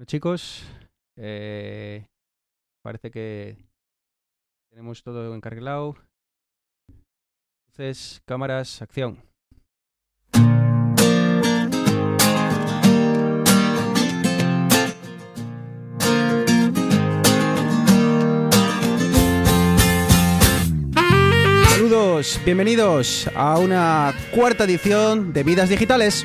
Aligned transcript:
Bueno, 0.00 0.06
chicos, 0.06 0.62
eh, 1.16 2.06
parece 2.80 3.10
que 3.10 3.58
tenemos 4.70 5.02
todo 5.02 5.34
encarrilado. 5.34 5.94
Entonces, 7.66 8.22
cámaras, 8.24 8.80
acción. 8.80 9.18
Saludos, 21.68 22.40
bienvenidos 22.46 23.28
a 23.36 23.58
una 23.58 24.14
cuarta 24.34 24.64
edición 24.64 25.34
de 25.34 25.42
Vidas 25.42 25.68
Digitales. 25.68 26.24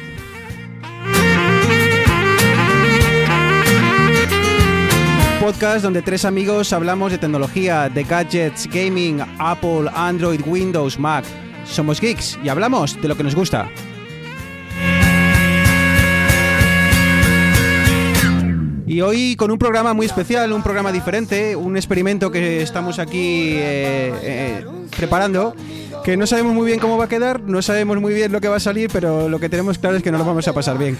Podcast 5.45 5.83
donde 5.83 6.01
tres 6.01 6.25
amigos 6.25 6.73
hablamos 6.73 7.11
de 7.11 7.19
tecnología, 7.19 7.87
de 7.87 8.03
gadgets, 8.03 8.67
gaming, 8.67 9.21
Apple, 9.37 9.87
Android, 9.93 10.41
Windows, 10.43 10.97
Mac. 10.97 11.23
Somos 11.65 12.01
geeks 12.01 12.39
y 12.43 12.49
hablamos 12.49 12.99
de 12.99 13.07
lo 13.07 13.15
que 13.15 13.21
nos 13.21 13.35
gusta. 13.35 13.69
Y 18.87 19.01
hoy 19.01 19.35
con 19.35 19.51
un 19.51 19.59
programa 19.59 19.93
muy 19.93 20.07
especial, 20.07 20.51
un 20.51 20.63
programa 20.63 20.91
diferente, 20.91 21.55
un 21.55 21.77
experimento 21.77 22.31
que 22.31 22.63
estamos 22.63 22.97
aquí 22.97 23.51
eh, 23.51 24.13
eh, 24.23 24.65
preparando, 24.97 25.53
que 26.03 26.17
no 26.17 26.25
sabemos 26.25 26.55
muy 26.55 26.65
bien 26.65 26.79
cómo 26.79 26.97
va 26.97 27.05
a 27.05 27.09
quedar, 27.09 27.41
no 27.41 27.61
sabemos 27.61 28.01
muy 28.01 28.15
bien 28.15 28.31
lo 28.31 28.41
que 28.41 28.47
va 28.47 28.55
a 28.55 28.59
salir, 28.59 28.89
pero 28.91 29.29
lo 29.29 29.39
que 29.39 29.49
tenemos 29.49 29.77
claro 29.77 29.95
es 29.95 30.01
que 30.01 30.09
nos 30.09 30.17
lo 30.17 30.25
vamos 30.25 30.47
a 30.47 30.53
pasar 30.53 30.79
bien. 30.79 30.97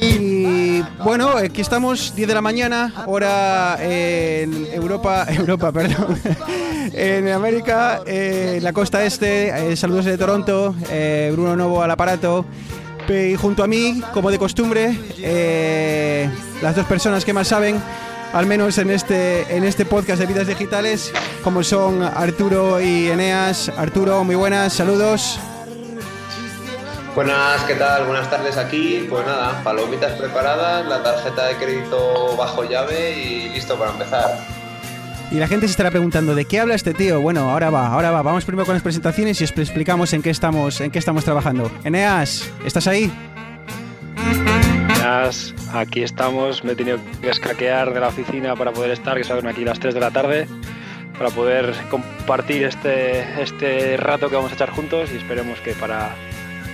Y 0.00 0.65
bueno, 1.04 1.30
aquí 1.30 1.60
estamos, 1.60 2.14
10 2.14 2.28
de 2.28 2.34
la 2.34 2.40
mañana, 2.40 2.92
hora 3.06 3.76
en 3.80 4.66
Europa, 4.72 5.26
Europa, 5.28 5.72
perdón, 5.72 6.18
en 6.92 7.28
América, 7.28 8.00
en 8.06 8.62
la 8.62 8.72
costa 8.72 9.04
este, 9.04 9.72
eh, 9.72 9.76
saludos 9.76 10.04
de 10.04 10.16
Toronto, 10.18 10.74
eh, 10.90 11.30
Bruno 11.32 11.56
Novo 11.56 11.82
al 11.82 11.90
aparato, 11.90 12.44
y 13.08 13.36
junto 13.36 13.62
a 13.62 13.66
mí, 13.66 14.02
como 14.12 14.30
de 14.30 14.38
costumbre, 14.38 14.98
eh, 15.18 16.28
las 16.60 16.74
dos 16.74 16.86
personas 16.86 17.24
que 17.24 17.32
más 17.32 17.48
saben, 17.48 17.80
al 18.32 18.46
menos 18.46 18.78
en 18.78 18.90
este, 18.90 19.56
en 19.56 19.64
este 19.64 19.84
podcast 19.84 20.20
de 20.20 20.26
vidas 20.26 20.46
digitales, 20.46 21.12
como 21.44 21.62
son 21.62 22.02
Arturo 22.02 22.80
y 22.80 23.08
Eneas. 23.08 23.70
Arturo, 23.76 24.24
muy 24.24 24.34
buenas, 24.34 24.72
saludos. 24.72 25.38
Buenas, 27.16 27.62
¿qué 27.62 27.74
tal? 27.76 28.04
Buenas 28.04 28.28
tardes 28.28 28.58
aquí. 28.58 29.06
Pues 29.08 29.24
nada, 29.24 29.64
palomitas 29.64 30.12
preparadas, 30.20 30.84
la 30.84 31.02
tarjeta 31.02 31.46
de 31.46 31.54
crédito 31.56 32.36
bajo 32.36 32.62
llave 32.64 33.18
y 33.18 33.48
listo 33.48 33.78
para 33.78 33.92
empezar. 33.92 34.36
Y 35.30 35.36
la 35.36 35.48
gente 35.48 35.66
se 35.66 35.70
estará 35.70 35.90
preguntando, 35.90 36.34
¿de 36.34 36.44
qué 36.44 36.60
habla 36.60 36.74
este 36.74 36.92
tío? 36.92 37.22
Bueno, 37.22 37.50
ahora 37.50 37.70
va, 37.70 37.86
ahora 37.86 38.10
va. 38.10 38.20
Vamos 38.20 38.44
primero 38.44 38.66
con 38.66 38.74
las 38.74 38.82
presentaciones 38.82 39.40
y 39.40 39.44
os 39.44 39.50
explicamos 39.52 40.12
en 40.12 40.20
qué 40.20 40.28
estamos, 40.28 40.78
en 40.82 40.90
qué 40.90 40.98
estamos 40.98 41.24
trabajando. 41.24 41.70
Eneas, 41.84 42.52
¿estás 42.66 42.86
ahí? 42.86 43.10
Buenas, 44.86 45.54
aquí 45.72 46.02
estamos. 46.02 46.64
Me 46.64 46.72
he 46.72 46.76
tenido 46.76 46.98
que 47.22 47.30
escaquear 47.30 47.94
de 47.94 48.00
la 48.00 48.08
oficina 48.08 48.54
para 48.56 48.72
poder 48.72 48.90
estar, 48.90 49.16
que 49.16 49.24
son 49.24 49.46
aquí 49.46 49.64
las 49.64 49.80
3 49.80 49.94
de 49.94 50.00
la 50.00 50.10
tarde, 50.10 50.46
para 51.16 51.30
poder 51.30 51.74
compartir 51.88 52.64
este, 52.64 53.40
este 53.40 53.96
rato 53.96 54.28
que 54.28 54.36
vamos 54.36 54.52
a 54.52 54.54
echar 54.54 54.68
juntos 54.68 55.08
y 55.14 55.16
esperemos 55.16 55.58
que 55.60 55.72
para 55.72 56.14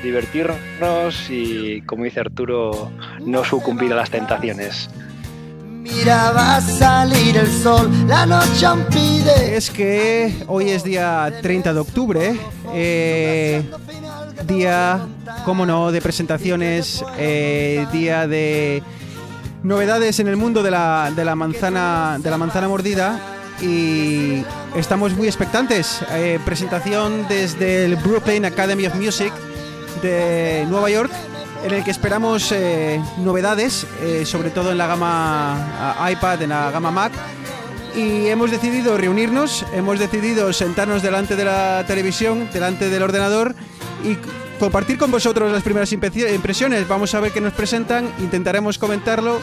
divertirnos 0.02 1.30
y, 1.30 1.82
como 1.82 2.04
dice 2.04 2.20
Arturo, 2.20 2.90
no 3.20 3.44
sucumbir 3.44 3.92
a 3.92 3.96
las 3.96 4.10
tentaciones. 4.10 4.88
Mira, 5.82 6.30
va 6.30 6.56
a 6.56 6.60
salir 6.60 7.36
el 7.36 7.50
sol, 7.50 7.90
la 8.06 8.24
noche 8.24 8.66
pide. 8.90 9.56
Es 9.56 9.70
que 9.70 10.32
hoy 10.46 10.70
es 10.70 10.84
día 10.84 11.32
30 11.42 11.74
de 11.74 11.80
octubre, 11.80 12.36
eh, 12.72 13.62
día, 14.46 15.00
como 15.44 15.66
no, 15.66 15.90
de 15.90 16.00
presentaciones, 16.00 17.04
eh, 17.18 17.86
día 17.92 18.28
de 18.28 18.82
novedades 19.64 20.20
en 20.20 20.28
el 20.28 20.36
mundo 20.36 20.62
de 20.62 20.70
la, 20.70 21.12
de 21.14 21.24
la 21.24 21.34
manzana 21.34 22.18
de 22.20 22.30
la 22.30 22.38
manzana 22.38 22.68
mordida 22.68 23.18
y 23.60 24.44
estamos 24.76 25.14
muy 25.14 25.26
expectantes. 25.26 26.00
Eh, 26.12 26.38
presentación 26.44 27.26
desde 27.28 27.84
el 27.84 27.96
Brooklyn 27.96 28.44
Academy 28.44 28.86
of 28.86 28.94
Music 28.94 29.32
de 30.02 30.66
Nueva 30.68 30.90
York 30.90 31.12
en 31.64 31.72
el 31.72 31.84
que 31.84 31.90
esperamos 31.90 32.50
eh, 32.52 33.00
novedades, 33.18 33.86
eh, 34.02 34.24
sobre 34.26 34.50
todo 34.50 34.72
en 34.72 34.78
la 34.78 34.86
gama 34.86 35.96
iPad, 36.10 36.42
en 36.42 36.50
la 36.50 36.70
gama 36.70 36.90
Mac. 36.90 37.12
Y 37.94 38.26
hemos 38.28 38.50
decidido 38.50 38.96
reunirnos, 38.96 39.64
hemos 39.74 39.98
decidido 39.98 40.52
sentarnos 40.52 41.02
delante 41.02 41.36
de 41.36 41.44
la 41.44 41.84
televisión, 41.86 42.48
delante 42.52 42.88
del 42.88 43.02
ordenador 43.02 43.54
y 44.02 44.16
compartir 44.58 44.98
con 44.98 45.10
vosotros 45.10 45.52
las 45.52 45.62
primeras 45.62 45.92
impresiones. 45.92 46.88
Vamos 46.88 47.14
a 47.14 47.20
ver 47.20 47.32
qué 47.32 47.40
nos 47.40 47.52
presentan, 47.52 48.10
intentaremos 48.18 48.78
comentarlo. 48.78 49.40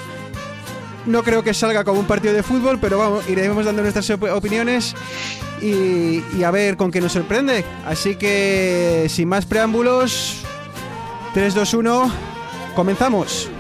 No 1.06 1.24
creo 1.24 1.44
que 1.44 1.54
salga 1.54 1.84
como 1.84 2.00
un 2.00 2.08
partido 2.08 2.34
de 2.34 2.44
fútbol, 2.44 2.80
pero 2.80 2.98
vamos, 2.98 3.30
iremos 3.30 3.66
dando 3.66 3.82
nuestras 3.82 4.10
opiniones 4.10 4.96
y, 5.62 6.24
y 6.36 6.44
a 6.44 6.52
ver 6.52 6.76
con 6.76 6.92
qué 6.92 7.02
nos 7.02 7.14
sorprende. 7.14 7.64
Así 7.86 8.16
que, 8.16 9.06
sin 9.10 9.30
más 9.30 9.46
preámbulos, 9.46 10.44
3, 11.34 11.54
2, 11.54 11.74
1, 11.76 12.12
comenzamos. 12.76 13.52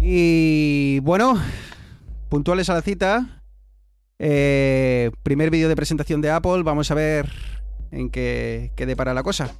Y 0.00 0.98
bueno, 1.00 1.40
puntuales 2.28 2.68
a 2.68 2.74
la 2.74 2.82
cita. 2.82 3.42
Eh, 4.18 5.12
primer 5.22 5.50
vídeo 5.50 5.68
de 5.68 5.76
presentación 5.76 6.20
de 6.20 6.30
Apple. 6.30 6.64
Vamos 6.64 6.90
a 6.90 6.94
ver 6.94 7.30
en 7.92 8.10
qué, 8.10 8.72
qué 8.74 8.86
depara 8.86 9.14
la 9.14 9.22
cosa. 9.22 9.54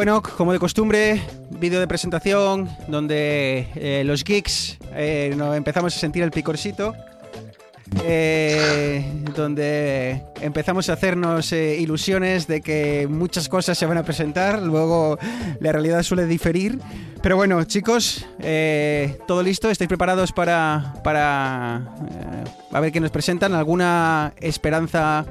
Bueno, 0.00 0.22
como 0.22 0.54
de 0.54 0.58
costumbre, 0.58 1.20
vídeo 1.50 1.78
de 1.78 1.86
presentación 1.86 2.70
donde 2.88 3.68
eh, 3.74 4.02
los 4.06 4.24
geeks 4.24 4.78
eh, 4.94 5.36
empezamos 5.54 5.94
a 5.94 5.98
sentir 5.98 6.22
el 6.22 6.30
picorcito. 6.30 6.94
Eh, 8.02 9.04
donde 9.36 10.22
empezamos 10.40 10.88
a 10.88 10.94
hacernos 10.94 11.52
ilusiones 11.52 12.46
de 12.46 12.62
que 12.62 13.08
muchas 13.10 13.50
cosas 13.50 13.76
se 13.76 13.84
van 13.84 13.98
a 13.98 14.02
presentar, 14.02 14.62
luego 14.62 15.18
la 15.60 15.70
realidad 15.70 16.02
suele 16.02 16.24
diferir. 16.24 16.78
Pero 17.22 17.36
bueno, 17.36 17.62
chicos, 17.64 18.24
todo 19.26 19.42
listo, 19.42 19.68
¿estáis 19.68 19.88
preparados 19.88 20.32
para, 20.32 20.94
para 21.04 21.94
a 22.72 22.80
ver 22.80 22.90
qué 22.90 23.00
nos 23.00 23.10
presentan? 23.10 23.52
¿Alguna 23.52 24.32
esperanza, 24.40 25.26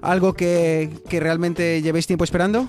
algo 0.00 0.34
que, 0.34 0.90
que 1.08 1.18
realmente 1.18 1.82
llevéis 1.82 2.06
tiempo 2.06 2.22
esperando? 2.22 2.68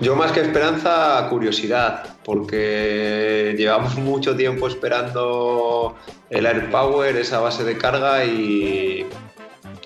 Yo 0.00 0.16
más 0.16 0.32
que 0.32 0.40
esperanza, 0.40 1.26
curiosidad, 1.28 2.16
porque 2.24 3.54
llevamos 3.56 3.96
mucho 3.96 4.34
tiempo 4.34 4.66
esperando 4.66 5.96
el 6.30 6.46
AirPower, 6.46 7.16
esa 7.16 7.40
base 7.40 7.64
de 7.64 7.76
carga 7.76 8.24
y 8.24 9.06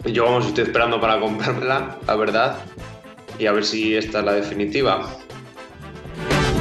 yo 0.04 0.24
vamos, 0.24 0.46
estoy 0.46 0.64
esperando 0.64 1.00
para 1.00 1.18
comprármela, 1.18 1.98
la 2.06 2.16
verdad, 2.16 2.58
y 3.38 3.46
a 3.46 3.52
ver 3.52 3.64
si 3.64 3.96
esta 3.96 4.20
es 4.20 4.24
la 4.24 4.32
definitiva. 4.34 5.08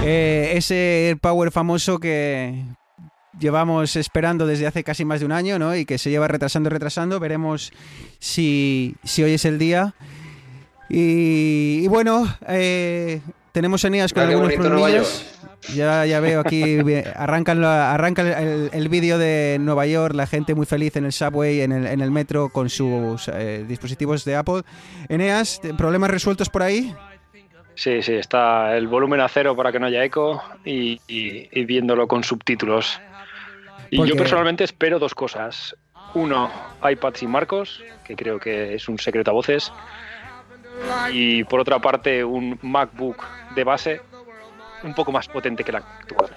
Eh, 0.04 0.54
ese 0.56 1.08
AirPower 1.08 1.52
famoso 1.52 2.00
que 2.00 2.64
llevamos 3.40 3.96
esperando 3.96 4.48
desde 4.48 4.68
hace 4.68 4.84
casi 4.84 5.06
más 5.06 5.20
de 5.20 5.25
un 5.25 5.31
año, 5.31 5.60
¿no? 5.60 5.75
Y 5.75 5.86
que 5.86 5.98
se 5.98 6.10
lleva 6.10 6.28
retrasando 6.28 6.70
y 6.70 6.72
retrasando. 6.72 7.20
Veremos 7.20 7.72
si, 8.20 8.96
si 9.04 9.24
hoy 9.24 9.34
es 9.34 9.46
el 9.46 9.60
día. 9.60 9.94
Y, 10.90 11.88
bueno, 11.88 12.26
eh, 12.48 13.22
tenemos 13.52 13.84
Eneas 13.84 14.14
con 14.14 14.24
algunos 14.24 14.54
problemas. 14.54 15.30
Ya, 15.74 16.06
ya 16.06 16.20
veo 16.20 16.42
aquí, 16.42 16.78
arranca 17.16 17.54
el, 17.54 18.90
vídeo 18.90 19.18
de 19.18 19.58
Nueva 19.62 19.86
York, 19.86 20.14
la 20.14 20.28
gente 20.28 20.56
muy 20.56 20.66
feliz 20.66 20.96
en 20.98 21.06
el 21.06 21.14
subway, 21.14 21.62
en 21.62 21.72
el, 21.72 21.88
en 21.88 22.02
el 22.02 22.12
metro, 22.12 22.50
con 22.50 22.70
sus 22.70 23.30
eh, 23.30 23.64
dispositivos 23.68 24.26
de 24.26 24.36
Apple. 24.36 24.64
Eneas, 25.08 25.62
¿problemas 25.78 26.10
resueltos 26.10 26.50
por 26.50 26.64
ahí? 26.64 26.94
Sí, 27.76 28.02
sí, 28.02 28.14
está 28.14 28.78
el 28.78 28.88
volumen 28.88 29.20
a 29.22 29.28
cero 29.28 29.56
para 29.56 29.72
que 29.72 29.80
no 29.80 29.88
haya 29.88 30.04
eco 30.04 30.44
y, 30.64 31.00
viéndolo 31.66 32.08
con 32.08 32.24
subtítulos. 32.24 33.00
Y 33.90 34.06
yo 34.06 34.16
personalmente 34.16 34.64
espero 34.64 35.00
dos 35.00 35.16
cosas. 35.16 35.76
uno, 36.14 36.52
iPad 36.84 37.14
sin 37.16 37.32
marcos, 37.32 37.84
que 38.06 38.16
creo 38.16 38.40
que 38.40 38.76
es 38.76 38.88
un 38.88 39.00
secreto 39.00 39.32
a 39.32 39.34
voces. 39.34 39.72
Y 41.12 41.44
por 41.46 41.60
otra 41.60 41.80
parte, 41.80 42.24
un 42.24 42.58
MacBook 42.62 43.24
de 43.56 43.64
base 43.64 44.02
un 44.84 44.94
poco 44.94 45.12
más 45.12 45.28
potente 45.28 45.64
que 45.64 45.72
la 45.72 45.80
actual. 45.80 46.30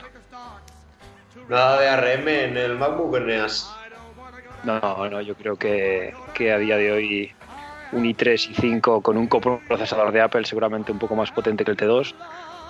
Nada 1.48 1.80
de 1.80 1.88
ARM 1.88 2.28
en 2.28 2.56
el 2.56 2.76
MacBook 2.76 3.20
NEAS. 3.20 3.70
No, 4.64 5.08
no, 5.08 5.20
yo 5.20 5.34
creo 5.36 5.56
que, 5.56 6.12
que 6.34 6.52
a 6.52 6.58
día 6.58 6.76
de 6.76 6.92
hoy 6.92 7.32
un 7.92 8.04
i3 8.04 8.50
y 8.50 8.54
5 8.54 9.00
con 9.00 9.16
un 9.16 9.28
coprocesador 9.28 10.10
de 10.10 10.20
Apple 10.20 10.44
seguramente 10.44 10.90
un 10.90 10.98
poco 10.98 11.14
más 11.14 11.30
potente 11.30 11.64
que 11.64 11.70
el 11.70 11.76
T2, 11.76 12.14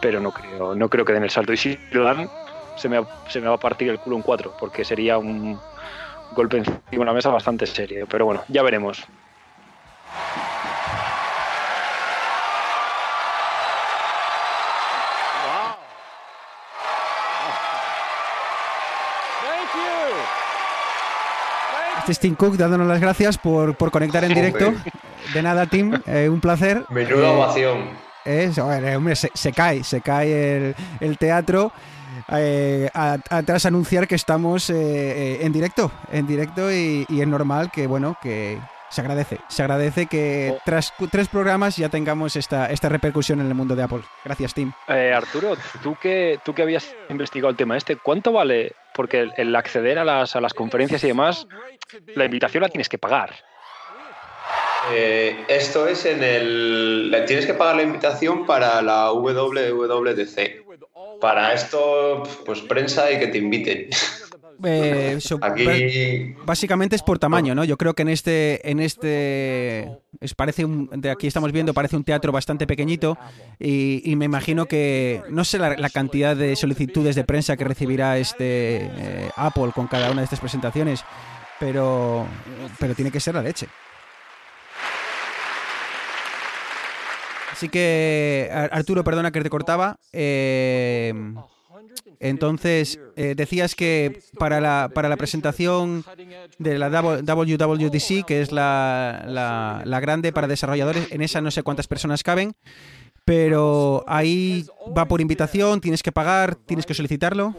pero 0.01 0.21
no 0.21 0.31
creo, 0.31 0.75
no 0.75 0.91
creo 0.91 1.05
que 1.05 1.15
den 1.15 1.23
el 1.23 1.31
salto. 1.31 1.53
Y 1.53 1.57
si 1.57 1.79
lo 1.93 2.05
dan, 2.05 2.29
se 2.77 2.89
me, 2.89 3.03
se 3.29 3.41
me 3.41 3.49
va 3.49 3.55
a 3.55 3.61
partir 3.61 3.89
el 3.89 3.99
culo 3.99 4.17
un 4.17 4.23
4, 4.23 4.57
porque 4.61 4.85
sería 4.85 5.17
un 5.17 5.59
golpe 6.33 6.59
encima 6.59 6.81
de 6.91 7.05
la 7.05 7.13
mesa 7.13 7.31
bastante 7.31 7.67
serio. 7.67 8.07
Pero 8.11 8.27
bueno, 8.27 8.43
ya 8.49 8.63
veremos. 8.63 9.07
Tim 22.15 22.35
Cook 22.35 22.57
dándonos 22.57 22.87
las 22.87 23.01
gracias 23.01 23.37
por, 23.39 23.75
por 23.77 23.91
conectar 23.91 24.23
en 24.25 24.35
directo. 24.35 24.73
De 25.35 25.43
nada, 25.43 25.67
Tim, 25.67 25.93
eh, 26.07 26.29
un 26.29 26.41
placer. 26.41 26.85
Menuda 26.91 27.29
Eh, 27.29 27.37
ovación. 27.37 27.79
es, 28.25 28.59
hombre, 28.59 29.17
se, 29.17 29.31
se 29.35 29.53
cae, 29.53 29.83
se 29.85 30.01
cae 30.01 30.57
el, 30.69 30.75
el 31.01 31.19
teatro. 31.19 31.73
eh, 32.33 32.89
a- 32.95 33.19
a- 33.31 33.43
tras 33.43 33.67
anunciar 33.67 34.09
que 34.09 34.15
estamos 34.15 34.71
eh, 34.71 34.75
eh, 34.77 35.39
en 35.43 35.53
directo, 35.53 35.93
en 36.11 36.27
directo 36.27 36.73
y, 36.73 37.05
y 37.09 37.21
es 37.21 37.29
normal 37.29 37.71
que, 37.71 37.87
bueno, 37.87 38.17
que 38.23 38.59
se 38.91 39.01
agradece, 39.01 39.39
se 39.49 39.63
agradece 39.63 40.07
que 40.07 40.53
Oh. 40.55 40.61
tras 40.65 40.93
tres 41.11 41.29
programas 41.29 41.77
ya 41.77 41.89
tengamos 41.89 42.37
esta, 42.37 42.71
esta 42.71 42.89
repercusión 42.89 43.41
en 43.41 43.47
el 43.49 43.55
mundo 43.55 43.75
de 43.75 43.83
Apple. 43.83 44.03
Gracias, 44.25 44.55
Tim. 44.55 44.73
Eh, 44.89 45.13
Arturo, 45.15 45.57
tú 45.83 45.97
que, 46.01 46.39
tú 46.45 46.55
que 46.55 46.63
habías 46.63 46.95
investigado 47.09 47.51
el 47.51 47.57
tema 47.57 47.77
este, 47.77 47.97
¿cuánto 47.97 48.33
vale? 48.33 48.73
Porque 48.95 49.21
el, 49.21 49.33
el 49.37 49.57
acceder 49.57 49.99
a 49.99 50.05
las, 50.05 50.37
a 50.37 50.41
las 50.41 50.55
conferencias 50.55 51.03
y 51.05 51.09
demás, 51.09 51.47
la 52.15 52.25
invitación 52.25 52.63
la 52.63 52.69
tienes 52.69 52.89
que 52.89 52.99
pagar. 52.99 53.35
Eh, 54.93 55.45
esto 55.49 55.89
es 55.89 56.05
en 56.07 56.23
el. 56.23 57.25
Tienes 57.27 57.47
que 57.47 57.55
pagar 57.55 57.77
la 57.77 57.83
invitación 57.83 58.47
para 58.47 58.81
la 58.83 59.11
WWDC. 59.13 60.65
Para 61.21 61.53
esto, 61.53 62.23
pues 62.45 62.61
prensa 62.61 63.11
y 63.11 63.19
que 63.19 63.27
te 63.29 63.39
inviten. 63.39 63.89
Eh, 64.65 65.19
so- 65.21 65.39
Aquí. 65.43 66.35
Básicamente 66.47 66.97
es 66.97 67.03
por 67.03 67.19
tamaño, 67.19 67.55
¿no? 67.55 67.65
Yo 67.65 67.77
creo 67.77 67.95
que 67.95 68.03
en 68.03 68.09
este, 68.09 68.69
en 68.71 68.81
este, 68.81 69.89
es, 70.21 70.35
parece 70.35 70.65
un, 70.65 70.89
de 70.93 71.11
aquí 71.11 71.27
estamos 71.27 71.53
viendo, 71.53 71.75
parece 71.75 71.97
un 71.97 72.05
teatro 72.05 72.33
bastante 72.33 72.67
pequeñito 72.67 73.19
y, 73.59 74.03
y 74.11 74.17
me 74.17 74.25
imagino 74.25 74.67
que 74.67 75.23
no 75.29 75.45
sé 75.45 75.59
la, 75.59 75.77
la 75.77 75.91
cantidad 75.91 76.35
de 76.35 76.57
solicitudes 76.57 77.15
de 77.17 77.25
prensa 77.25 77.57
que 77.57 77.65
recibirá 77.65 78.17
este 78.19 78.87
eh, 78.97 79.31
Apple 79.37 79.73
con 79.75 79.87
cada 79.89 80.11
una 80.11 80.23
de 80.23 80.25
estas 80.25 80.41
presentaciones, 80.41 81.05
pero, 81.61 82.27
pero 82.81 82.95
tiene 82.95 83.11
que 83.11 83.21
ser 83.21 83.35
la 83.35 83.43
leche. 83.43 83.67
Así 87.53 87.69
que 87.69 88.51
Ar- 88.53 88.71
Arturo, 88.73 89.03
perdona 89.05 89.31
que 89.31 89.41
te 89.43 89.49
cortaba. 89.51 89.97
eh, 90.13 91.13
entonces, 92.21 92.99
eh, 93.17 93.35
decías 93.37 93.75
que 93.75 94.21
para 94.39 94.61
la, 94.61 94.91
para 94.95 95.09
la 95.09 95.17
presentación 95.17 96.05
de 96.59 96.79
la 96.79 96.89
WWDC, 96.89 98.25
que 98.27 98.41
es 98.43 98.53
la, 98.53 99.25
la- 99.27 99.83
la 99.85 100.01
grande 100.01 100.33
para 100.33 100.47
desarrolladores, 100.47 101.11
en 101.13 101.23
esa 101.23 101.41
no 101.41 101.51
sé 101.51 101.63
cuántas 101.63 101.87
personas 101.87 102.23
caben, 102.23 102.55
pero 103.25 104.05
ahí 104.07 104.65
va 104.97 105.07
por 105.09 105.21
invitación, 105.21 105.81
tienes 105.81 106.03
que 106.03 106.13
pagar, 106.13 106.55
tienes 106.55 106.87
que 106.87 106.95
solicitarlo. 106.95 107.55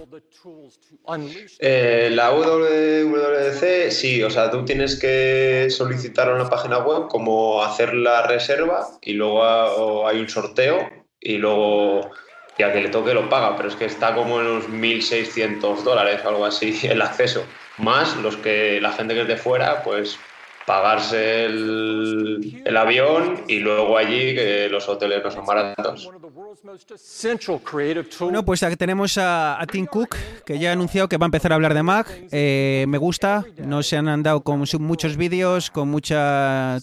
Eh, 1.59 2.09
la 2.11 2.31
WWDC, 2.31 3.91
sí, 3.91 4.23
o 4.23 4.29
sea, 4.29 4.49
tú 4.49 4.63
tienes 4.65 4.97
que 4.99 5.67
solicitar 5.69 6.31
una 6.33 6.49
página 6.49 6.79
web, 6.79 7.07
como 7.09 7.61
hacer 7.63 7.93
la 7.93 8.25
reserva 8.27 8.87
y 9.01 9.13
luego 9.13 9.43
ha- 9.43 10.09
hay 10.09 10.19
un 10.19 10.29
sorteo 10.29 10.77
y 11.19 11.37
luego 11.37 12.11
y 12.57 12.63
a 12.63 12.73
que 12.73 12.81
le 12.81 12.89
toque 12.89 13.13
lo 13.13 13.29
paga, 13.29 13.55
pero 13.55 13.69
es 13.69 13.75
que 13.75 13.85
está 13.85 14.15
como 14.15 14.39
en 14.41 14.47
unos 14.47 14.69
1.600 14.69 15.83
dólares 15.83 16.21
algo 16.25 16.45
así 16.45 16.79
el 16.87 17.01
acceso. 17.01 17.45
Más 17.77 18.15
los 18.17 18.37
que 18.37 18.81
la 18.81 18.91
gente 18.91 19.13
que 19.13 19.21
es 19.21 19.27
de 19.27 19.37
fuera, 19.37 19.83
pues 19.83 20.17
pagarse 20.67 21.45
el, 21.45 22.61
el 22.65 22.77
avión 22.77 23.43
y 23.47 23.59
luego 23.59 23.97
allí 23.97 24.35
que 24.35 24.67
los 24.69 24.89
hoteles 24.89 25.23
no 25.23 25.31
son 25.31 25.45
baratos. 25.45 26.09
Bueno, 28.19 28.43
pues 28.43 28.63
aquí 28.63 28.75
tenemos 28.75 29.17
a, 29.17 29.61
a 29.61 29.65
Tim 29.65 29.85
Cook, 29.85 30.17
que 30.45 30.59
ya 30.59 30.71
ha 30.71 30.73
anunciado 30.73 31.07
que 31.07 31.15
va 31.15 31.25
a 31.25 31.27
empezar 31.27 31.53
a 31.53 31.55
hablar 31.55 31.73
de 31.73 31.83
Mac. 31.83 32.13
Eh, 32.33 32.83
me 32.89 32.97
gusta, 32.97 33.45
no 33.59 33.81
se 33.81 33.95
han 33.95 34.09
andado 34.09 34.41
con 34.41 34.61
muchos 34.79 35.15
vídeos, 35.15 35.71
con 35.71 35.87
mucho 35.87 36.15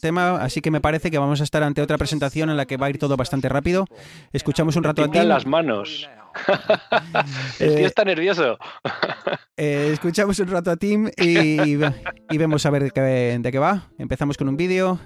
tema, 0.00 0.42
así 0.42 0.62
que 0.62 0.70
me 0.70 0.80
parece 0.80 1.10
que 1.10 1.18
vamos 1.18 1.42
a 1.42 1.44
estar 1.44 1.62
ante 1.62 1.82
otra 1.82 1.98
presentación 1.98 2.48
en 2.48 2.56
la 2.56 2.64
que 2.64 2.78
va 2.78 2.86
a 2.86 2.90
ir 2.90 2.98
todo 2.98 3.18
bastante 3.18 3.50
rápido. 3.50 3.86
Escuchamos 4.32 4.76
un 4.76 4.84
rato 4.84 5.04
a 5.04 5.10
Tim. 5.10 5.24
las 5.24 5.44
manos. 5.44 6.08
El 7.60 7.70
Eh, 7.72 7.76
tío 7.76 7.86
está 7.86 8.04
nervioso. 8.04 8.58
Eh, 9.56 9.90
escuchamos 9.92 10.38
un 10.38 10.48
rato 10.48 10.70
a 10.70 10.76
Tim 10.76 11.08
y, 11.16 11.58
y 12.30 12.38
vemos 12.38 12.64
a 12.66 12.70
ver 12.70 12.84
de 12.84 12.90
qué, 12.90 13.00
de 13.40 13.52
qué 13.52 13.58
va. 13.58 13.88
Empezamos 13.98 14.36
con 14.36 14.48
un 14.48 14.56
vídeo 14.56 14.98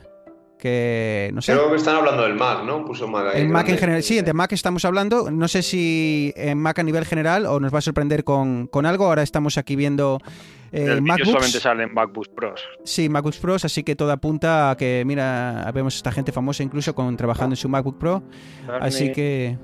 que 0.59 1.31
no 1.35 1.41
sé. 1.41 1.53
Creo 1.53 1.71
que 1.71 1.77
están 1.77 1.97
hablando 1.97 2.23
del 2.25 2.35
Mac, 2.35 2.65
¿no? 2.65 2.85
Puso 2.85 3.07
Mac 3.07 3.27
ahí. 3.33 3.43
En 3.43 3.51
Mac 3.53 3.69
en 3.69 3.79
general, 3.79 4.03
sí, 4.03 4.21
de 4.21 4.33
Mac 4.33 4.53
estamos 4.53 4.85
hablando. 4.85 5.31
No 5.31 5.47
sé 5.49 5.63
si 5.63 6.33
en 6.37 6.59
Mac 6.59 6.79
a 6.79 6.83
nivel 6.83 7.05
general 7.05 7.47
o 7.47 7.61
nos 7.61 7.73
va 7.73 7.79
a 7.79 7.83
sorprender 7.83 8.25
con, 8.25 8.67
con 8.67 8.85
algo. 8.87 9.07
Ahora 9.07 9.23
estamos 9.23 9.57
aquí 9.57 9.77
viendo 9.77 10.19
eh, 10.73 10.85
el 10.89 11.03
MacBooks. 11.03 11.29
solamente 11.31 11.61
salen 11.61 11.95
MacBooks 11.95 12.29
Pros. 12.31 12.61
Sí, 12.85 13.09
MacBooks 13.09 13.39
Pros, 13.39 13.65
así 13.65 13.85
que 13.85 13.95
todo 13.95 14.11
apunta 14.11 14.71
a 14.71 14.77
que, 14.77 15.05
mira, 15.07 15.71
vemos 15.73 15.95
esta 15.95 16.11
gente 16.11 16.33
famosa 16.33 16.63
incluso 16.65 16.93
con 16.95 17.17
trabajando 17.17 17.53
en 17.53 17.57
su 17.59 17.69
MacBook 17.69 17.99
Pro. 17.99 18.23
Así 18.81 19.13
que 19.13 19.57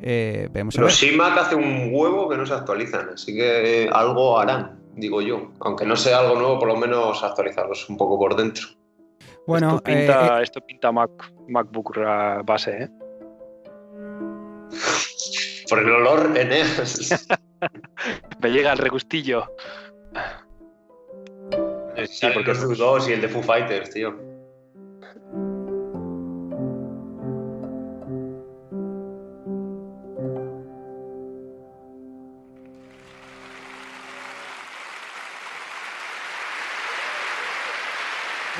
eh, 0.00 0.48
vemos 0.50 0.76
a 0.76 0.80
ver. 0.80 0.90
Los 0.90 1.02
iMac 1.02 1.38
hace 1.38 1.54
un 1.54 1.90
huevo 1.92 2.28
que 2.28 2.36
no 2.36 2.46
se 2.46 2.54
actualizan, 2.54 3.10
así 3.10 3.34
que 3.34 3.84
eh, 3.84 3.90
algo 3.92 4.38
harán, 4.38 4.78
digo 4.94 5.20
yo. 5.20 5.52
Aunque 5.60 5.84
no 5.84 5.96
sea 5.96 6.20
algo 6.20 6.36
nuevo, 6.36 6.58
por 6.58 6.68
lo 6.68 6.76
menos 6.76 7.22
actualizarlos 7.22 7.88
un 7.88 7.96
poco 7.96 8.18
por 8.18 8.36
dentro. 8.36 8.68
Bueno, 9.46 9.68
esto 9.68 9.82
pinta, 9.82 10.40
eh, 10.40 10.42
esto 10.42 10.60
pinta 10.60 10.92
Mac, 10.92 11.10
MacBook 11.48 11.96
base, 12.44 12.84
¿eh? 12.84 12.88
Por 15.68 15.78
el 15.80 15.90
olor 15.90 16.36
Eneas. 16.36 17.26
Me 18.40 18.50
llega 18.50 18.72
el 18.72 18.78
regustillo. 18.78 19.46
sí, 22.08 22.26
porque 22.32 22.52
es 22.52 22.78
2 22.78 23.08
y 23.08 23.12
el 23.12 23.20
de 23.20 23.28
Foo 23.28 23.42
Fighters, 23.42 23.90
tío. 23.90 24.27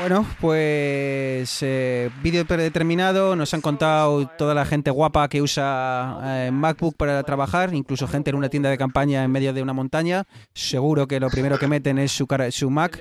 Bueno, 0.00 0.24
pues 0.40 1.58
eh, 1.62 2.10
vídeo 2.22 2.46
predeterminado, 2.46 3.34
nos 3.34 3.52
han 3.52 3.60
contado 3.60 4.28
toda 4.38 4.54
la 4.54 4.64
gente 4.64 4.92
guapa 4.92 5.28
que 5.28 5.42
usa 5.42 6.20
eh, 6.22 6.50
MacBook 6.52 6.96
para 6.96 7.20
trabajar, 7.24 7.74
incluso 7.74 8.06
gente 8.06 8.30
en 8.30 8.36
una 8.36 8.48
tienda 8.48 8.70
de 8.70 8.78
campaña 8.78 9.24
en 9.24 9.32
medio 9.32 9.52
de 9.52 9.60
una 9.60 9.72
montaña. 9.72 10.24
Seguro 10.54 11.08
que 11.08 11.18
lo 11.18 11.28
primero 11.30 11.58
que 11.58 11.66
meten 11.66 11.98
es 11.98 12.12
su, 12.12 12.28
su 12.50 12.70
Mac 12.70 13.00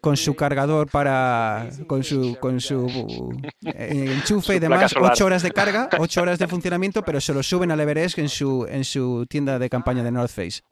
con 0.00 0.16
su 0.16 0.34
cargador 0.34 0.90
para 0.90 1.68
con 1.86 2.02
su 2.02 2.36
con 2.40 2.60
su 2.60 3.30
eh, 3.64 4.14
enchufe 4.16 4.56
y 4.56 4.58
demás, 4.58 4.94
ocho 5.00 5.26
horas 5.26 5.42
de 5.42 5.52
carga, 5.52 5.88
ocho 5.98 6.22
horas 6.22 6.38
de 6.38 6.48
funcionamiento, 6.48 7.02
pero 7.02 7.20
se 7.20 7.34
lo 7.34 7.42
suben 7.42 7.70
al 7.70 7.80
Everest 7.80 8.18
en 8.18 8.28
su 8.28 8.66
en 8.68 8.84
su 8.84 9.26
tienda 9.26 9.58
de 9.58 9.68
campaña 9.68 10.02
de 10.02 10.10
North 10.10 10.32
Face. 10.32 10.62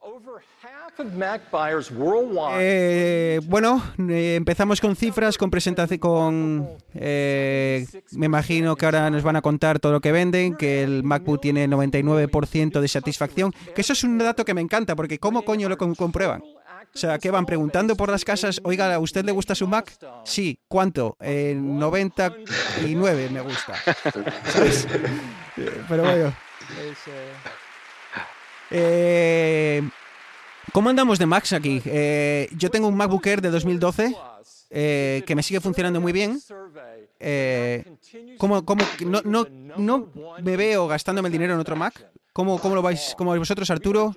Eh, 2.59 3.41
bueno, 3.45 3.83
eh, 4.09 4.35
empezamos 4.37 4.81
con 4.81 4.95
cifras, 4.97 5.39
con 5.39 5.51
presentación, 5.51 5.99
con... 5.99 6.69
eh, 6.95 7.87
me 8.13 8.27
imagino 8.27 8.77
que 8.77 8.85
ahora 8.85 9.09
nos 9.11 9.23
van 9.23 9.37
a 9.37 9.43
contar 9.43 9.79
todo 9.81 9.93
lo 9.93 10.01
que 10.01 10.13
venden, 10.13 10.57
que 10.57 10.83
el 10.83 11.03
MacBook 11.03 11.41
tiene 11.41 11.67
99% 11.69 12.81
de 12.81 12.89
satisfacción, 12.89 13.53
que 13.75 13.81
eso 13.81 13.93
es 13.93 14.05
un 14.05 14.19
dato 14.19 14.45
que 14.45 14.55
me 14.55 14.61
encanta, 14.61 14.95
porque 14.97 15.19
¿cómo 15.19 15.43
coño 15.43 15.69
lo 15.69 15.79
com- 15.79 15.95
comprueban? 15.95 16.43
O 16.93 16.99
sea, 16.99 17.19
¿qué 17.21 17.31
van 17.31 17.47
preguntando 17.47 17.95
por 17.97 18.11
las 18.11 18.25
casas? 18.25 18.61
Oiga, 18.65 18.93
¿a 18.93 18.99
usted 18.99 19.25
le 19.25 19.31
gusta 19.31 19.55
su 19.55 19.69
Mac? 19.69 19.93
Sí. 20.25 20.59
¿Cuánto? 20.67 21.17
Eh, 21.21 21.55
99 21.57 23.29
me 23.31 23.41
gusta. 23.43 23.75
¿Sabes? 24.47 24.89
Pero 25.89 26.03
bueno. 26.03 26.35
es, 26.81 26.99
eh, 27.07 27.33
eh, 28.73 29.83
¿Cómo 30.73 30.91
andamos 30.91 31.19
de 31.19 31.27
Macs 31.27 31.53
aquí? 31.53 31.83
Eh, 31.85 32.49
yo 32.57 32.71
tengo 32.71 32.89
un 32.89 32.97
MacBook 32.97 33.27
Air 33.27 33.41
de 33.41 33.51
2012 33.51 34.15
eh, 34.71 35.23
que 35.27 35.35
me 35.35 35.43
sigue 35.43 35.61
funcionando 35.61 36.01
muy 36.01 36.13
bien. 36.13 36.41
Eh, 37.19 37.85
¿cómo, 38.39 38.65
cómo, 38.65 38.85
no, 39.05 39.21
no, 39.25 39.47
no 39.77 40.09
me 40.43 40.57
veo 40.57 40.87
gastándome 40.87 41.29
el 41.29 41.33
dinero 41.33 41.55
en 41.55 41.61
otro 41.61 41.77
Mac. 41.77 42.07
¿Cómo, 42.33 42.61
cómo 42.61 42.75
lo 42.75 42.83
vais, 42.83 43.15
cómo 43.17 43.37
vosotros, 43.37 43.69
Arturo? 43.71 44.15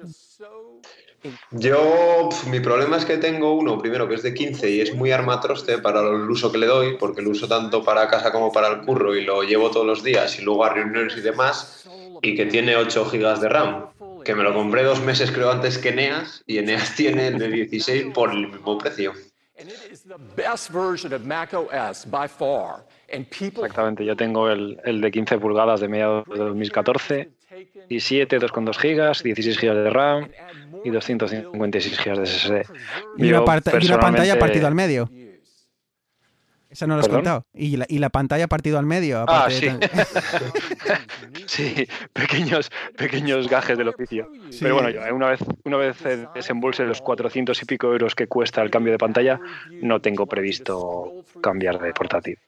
Yo, 1.52 2.30
mi 2.50 2.60
problema 2.60 2.98
es 2.98 3.06
que 3.06 3.18
tengo 3.18 3.54
uno, 3.54 3.80
primero 3.80 4.08
que 4.08 4.16
es 4.16 4.24
de 4.24 4.34
15 4.34 4.70
y 4.70 4.82
es 4.82 4.94
muy 4.94 5.12
armatroste 5.12 5.78
para 5.78 6.02
el 6.02 6.30
uso 6.30 6.52
que 6.52 6.58
le 6.58 6.68
doy, 6.68 6.98
porque 6.98 7.22
lo 7.22 7.30
uso 7.30 7.48
tanto 7.48 7.84
para 7.84 8.10
casa 8.10 8.32
como 8.32 8.52
para 8.52 8.68
el 8.68 8.82
curro 8.82 9.16
y 9.16 9.24
lo 9.24 9.42
llevo 9.44 9.72
todos 9.72 9.86
los 9.86 10.04
días 10.04 10.38
y 10.40 10.42
luego 10.44 10.66
a 10.66 10.70
reuniones 10.70 11.16
y 11.16 11.22
demás, 11.22 11.88
y 12.22 12.36
que 12.36 12.46
tiene 12.46 12.76
8 12.76 13.10
GB 13.10 13.40
de 13.40 13.50
RAM, 13.50 13.86
que 14.24 14.36
me 14.36 14.44
lo 14.44 14.53
compré 14.53 14.84
dos 14.84 15.01
meses 15.01 15.32
creo 15.32 15.51
antes 15.51 15.77
que 15.77 15.89
Eneas, 15.89 16.44
y 16.46 16.58
Eneas 16.58 16.96
tiene 16.98 17.27
el 17.27 17.38
de 17.38 17.50
16 17.50 18.06
por 18.13 18.32
el 18.32 18.48
mismo 18.48 18.77
precio. 18.77 19.13
Exactamente, 23.65 24.03
yo 24.03 24.15
tengo 24.15 24.50
el, 24.50 24.80
el 24.84 25.01
de 25.01 25.12
15 25.12 25.38
pulgadas 25.38 25.80
de 25.80 25.88
mediados 25.88 26.25
de 26.27 26.38
2014 26.38 27.30
y 27.89 28.00
7, 28.00 28.39
2,2 28.39 28.77
gigas, 28.77 29.24
16 29.24 29.58
gigas 29.58 29.75
de 29.75 29.89
RAM 29.89 30.30
y 30.84 30.89
256 30.89 32.00
gigas 32.00 32.20
de 32.20 32.25
SSD. 32.25 32.74
Y 33.18 33.30
una, 33.30 33.46
pantalla 33.46 34.39
partida 34.39 34.68
al 34.68 34.75
medio. 34.75 35.10
Esa 36.74 36.88
no 36.88 36.96
lo 36.96 37.01
has 37.01 37.08
contado. 37.08 37.46
Y 37.53 37.77
la, 37.77 37.86
y 37.88 38.00
la, 38.00 38.10
pantalla 38.10 38.48
partido 38.48 38.80
al 38.80 38.86
medio. 38.88 39.25
Ah, 39.27 39.48
sí. 39.50 39.70
sí, 41.46 41.88
pequeños, 42.13 42.72
pequeños 42.98 43.48
gajes 43.48 43.77
del 43.77 43.89
oficio. 43.89 44.27
Pero 44.60 44.74
bueno, 44.74 44.89
una 45.13 45.30
vez, 45.30 45.39
una 45.65 45.77
vez 45.77 45.98
desembolse 46.34 46.84
los 46.84 47.00
400 47.01 47.62
y 47.62 47.65
pico 47.65 47.92
euros 47.92 48.15
que 48.15 48.25
cuesta 48.25 48.63
el 48.63 48.72
cambio 48.72 48.92
de 48.92 48.98
pantalla, 48.98 49.39
no 49.84 50.01
tengo 50.01 50.25
previsto 50.25 51.24
cambiar 51.42 51.80
de 51.80 51.94
portátil. 51.94 52.39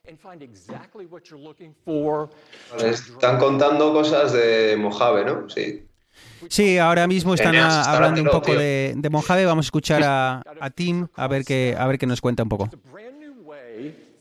Están 2.83 3.37
contando 3.37 3.93
cosas 3.93 4.33
de 4.33 4.75
Mojave, 4.75 5.23
¿no? 5.23 5.47
Sí. 5.49 5.85
Sí, 6.49 6.79
ahora 6.79 7.05
mismo 7.07 7.35
están 7.35 7.55
hablando 7.55 8.21
un 8.21 8.29
poco 8.29 8.55
de, 8.55 8.93
de, 8.95 9.09
Mojave. 9.11 9.45
Vamos 9.45 9.65
a 9.65 9.67
escuchar 9.67 10.01
a, 10.03 10.41
a 10.59 10.69
Tim 10.71 11.07
a 11.15 11.27
ver, 11.27 11.43
qué, 11.43 11.75
a 11.77 11.85
ver 11.85 11.99
qué 11.99 12.07
nos 12.07 12.21
cuenta 12.21 12.41
un 12.41 12.49
poco. 12.49 12.69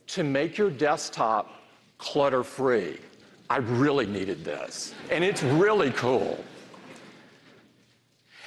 To 0.09 0.25
make 0.25 0.59
your 0.59 0.71
desktop 0.71 1.47
clutter 1.99 2.45
free. 2.45 2.99
I 3.51 3.59
really 3.59 4.07
needed 4.07 4.45
this. 4.45 4.95
And 5.11 5.23
it's 5.25 5.43
really 5.43 5.91
cool. 5.93 6.39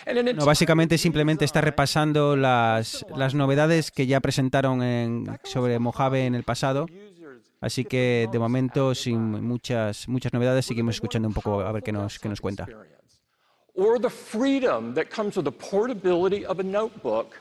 No, 0.06 0.46
básicamente 0.46 0.98
simplemente 0.98 1.44
está 1.44 1.60
repasando 1.60 2.38
las, 2.38 3.06
las 3.16 3.34
novedades 3.34 3.92
que 3.92 4.08
ya 4.08 4.22
presentaron 4.22 4.82
en, 4.82 5.38
sobre 5.44 5.80
Mojave 5.80 6.26
en 6.26 6.36
el 6.36 6.44
pasado. 6.44 6.88
Así 7.60 7.84
que 7.84 8.30
de 8.32 8.40
momento 8.40 8.96
sin 8.96 9.20
muchas 9.44 10.08
muchas 10.08 10.32
novedades 10.32 10.66
seguimos 10.66 10.96
escuchando 10.96 11.28
un 11.28 11.34
poco 11.34 11.62
a 11.62 11.72
ver 11.72 11.84
qué 11.84 11.92
nos 11.92 12.20
qué 12.20 12.30
nos 12.30 12.40
cuenta. 12.40 12.68
Or 13.74 14.00
the 14.00 14.10
freedom 14.10 14.94
that 14.94 15.10
comes 15.10 15.36
with 15.36 15.46
the 15.46 15.52
portability 15.52 16.46
of 16.46 16.60
a 16.60 16.64
notebook. 16.64 17.36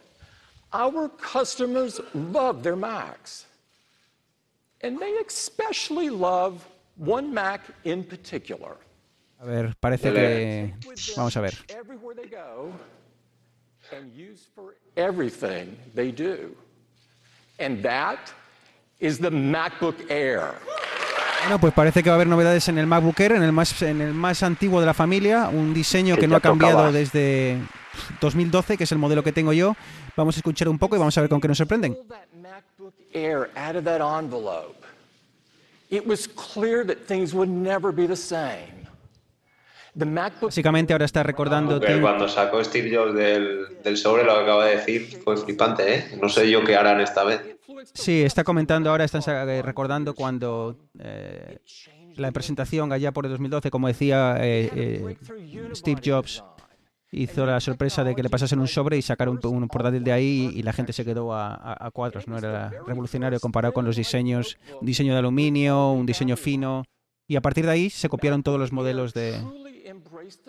Our 0.72 1.08
customers 1.08 2.00
love 2.14 2.62
their 2.62 2.76
Macs. 2.76 3.46
And 4.82 4.98
they 4.98 5.14
especially 5.26 6.10
love 6.10 6.66
one 6.96 7.32
Mac 7.32 7.62
in 7.84 8.04
particular. 8.04 8.76
A 9.38 9.44
ver, 9.44 9.74
parece 9.80 10.12
que 10.12 10.74
vamos 11.16 11.36
a 11.36 11.40
ver. 11.40 11.54
And 13.92 14.12
use 14.14 14.48
for 14.54 14.74
everything 14.96 15.76
they 15.94 16.10
do. 16.10 16.56
And 17.58 17.82
that 17.82 18.18
is 18.98 19.18
the 19.18 19.30
MacBook 19.30 20.10
Air. 20.10 20.54
Bueno, 21.42 21.60
pues 21.60 21.72
parece 21.74 22.02
que 22.02 22.10
va 22.10 22.14
a 22.14 22.16
haber 22.16 22.26
novedades 22.26 22.68
en 22.68 22.78
el 22.78 22.86
MacBook 22.86 23.20
Air, 23.20 23.32
en 23.32 23.42
el 23.42 23.52
más, 23.52 23.80
en 23.82 24.00
el 24.00 24.12
más 24.12 24.42
antiguo 24.42 24.80
de 24.80 24.86
la 24.86 24.94
familia, 24.94 25.48
un 25.48 25.72
diseño 25.72 26.16
que 26.16 26.26
no 26.26 26.36
ha 26.36 26.40
cambiado 26.40 26.90
desde 26.90 27.58
2012, 28.20 28.76
que 28.76 28.84
es 28.84 28.92
el 28.92 28.98
modelo 28.98 29.22
que 29.22 29.32
tengo 29.32 29.52
yo. 29.52 29.76
Vamos 30.16 30.36
a 30.36 30.40
escuchar 30.40 30.68
un 30.68 30.78
poco 30.78 30.96
y 30.96 30.98
vamos 30.98 31.16
a 31.16 31.20
ver 31.20 31.30
con 31.30 31.40
qué 31.40 31.48
nos 31.48 31.58
sorprenden. 31.58 31.96
Básicamente 40.46 40.92
ahora 40.92 41.06
está 41.06 41.22
recordando... 41.22 41.80
cuando 42.00 42.28
sacó 42.28 42.62
Steve 42.62 42.94
Jobs 42.94 43.14
del, 43.14 43.96
sobre 43.96 44.24
lo 44.24 44.34
que 44.34 44.40
acaba 44.42 44.66
de 44.66 44.76
decir 44.76 45.20
fue 45.24 45.36
flipante, 45.38 45.94
¿eh? 45.94 46.18
No 46.20 46.28
sé 46.28 46.50
yo 46.50 46.62
qué 46.64 46.76
harán 46.76 47.00
esta 47.00 47.24
vez. 47.24 47.40
Sí, 47.94 48.22
está 48.22 48.44
comentando 48.44 48.90
ahora, 48.90 49.04
están 49.04 49.22
recordando 49.62 50.14
cuando 50.14 50.76
eh, 50.98 51.58
la 52.16 52.32
presentación 52.32 52.92
allá 52.92 53.12
por 53.12 53.24
el 53.24 53.32
2012, 53.32 53.70
como 53.70 53.88
decía 53.88 54.36
eh, 54.40 54.70
eh, 54.74 55.16
Steve 55.74 56.00
Jobs, 56.04 56.44
hizo 57.12 57.46
la 57.46 57.60
sorpresa 57.60 58.04
de 58.04 58.14
que 58.14 58.22
le 58.22 58.30
pasasen 58.30 58.58
un 58.58 58.68
sobre 58.68 58.96
y 58.96 59.02
sacaron 59.02 59.40
un, 59.42 59.68
portátil 59.68 60.04
de 60.04 60.12
ahí 60.12 60.50
y 60.54 60.62
la 60.62 60.72
gente 60.72 60.92
se 60.92 61.04
quedó 61.04 61.34
a, 61.34 61.90
cuadros. 61.92 62.26
No 62.28 62.38
era 62.38 62.70
revolucionario 62.86 63.40
comparado 63.40 63.72
con 63.72 63.84
los 63.84 63.96
diseños, 63.96 64.58
un 64.80 64.86
diseño 64.86 65.12
de 65.12 65.18
aluminio, 65.18 65.92
un 65.92 66.06
diseño 66.06 66.36
fino. 66.36 66.84
Y 67.28 67.36
a 67.36 67.40
partir 67.40 67.66
de 67.66 67.72
ahí 67.72 67.90
se 67.90 68.08
copiaron 68.08 68.42
todos 68.42 68.58
los 68.58 68.72
modelos 68.72 69.12
de 69.12 69.40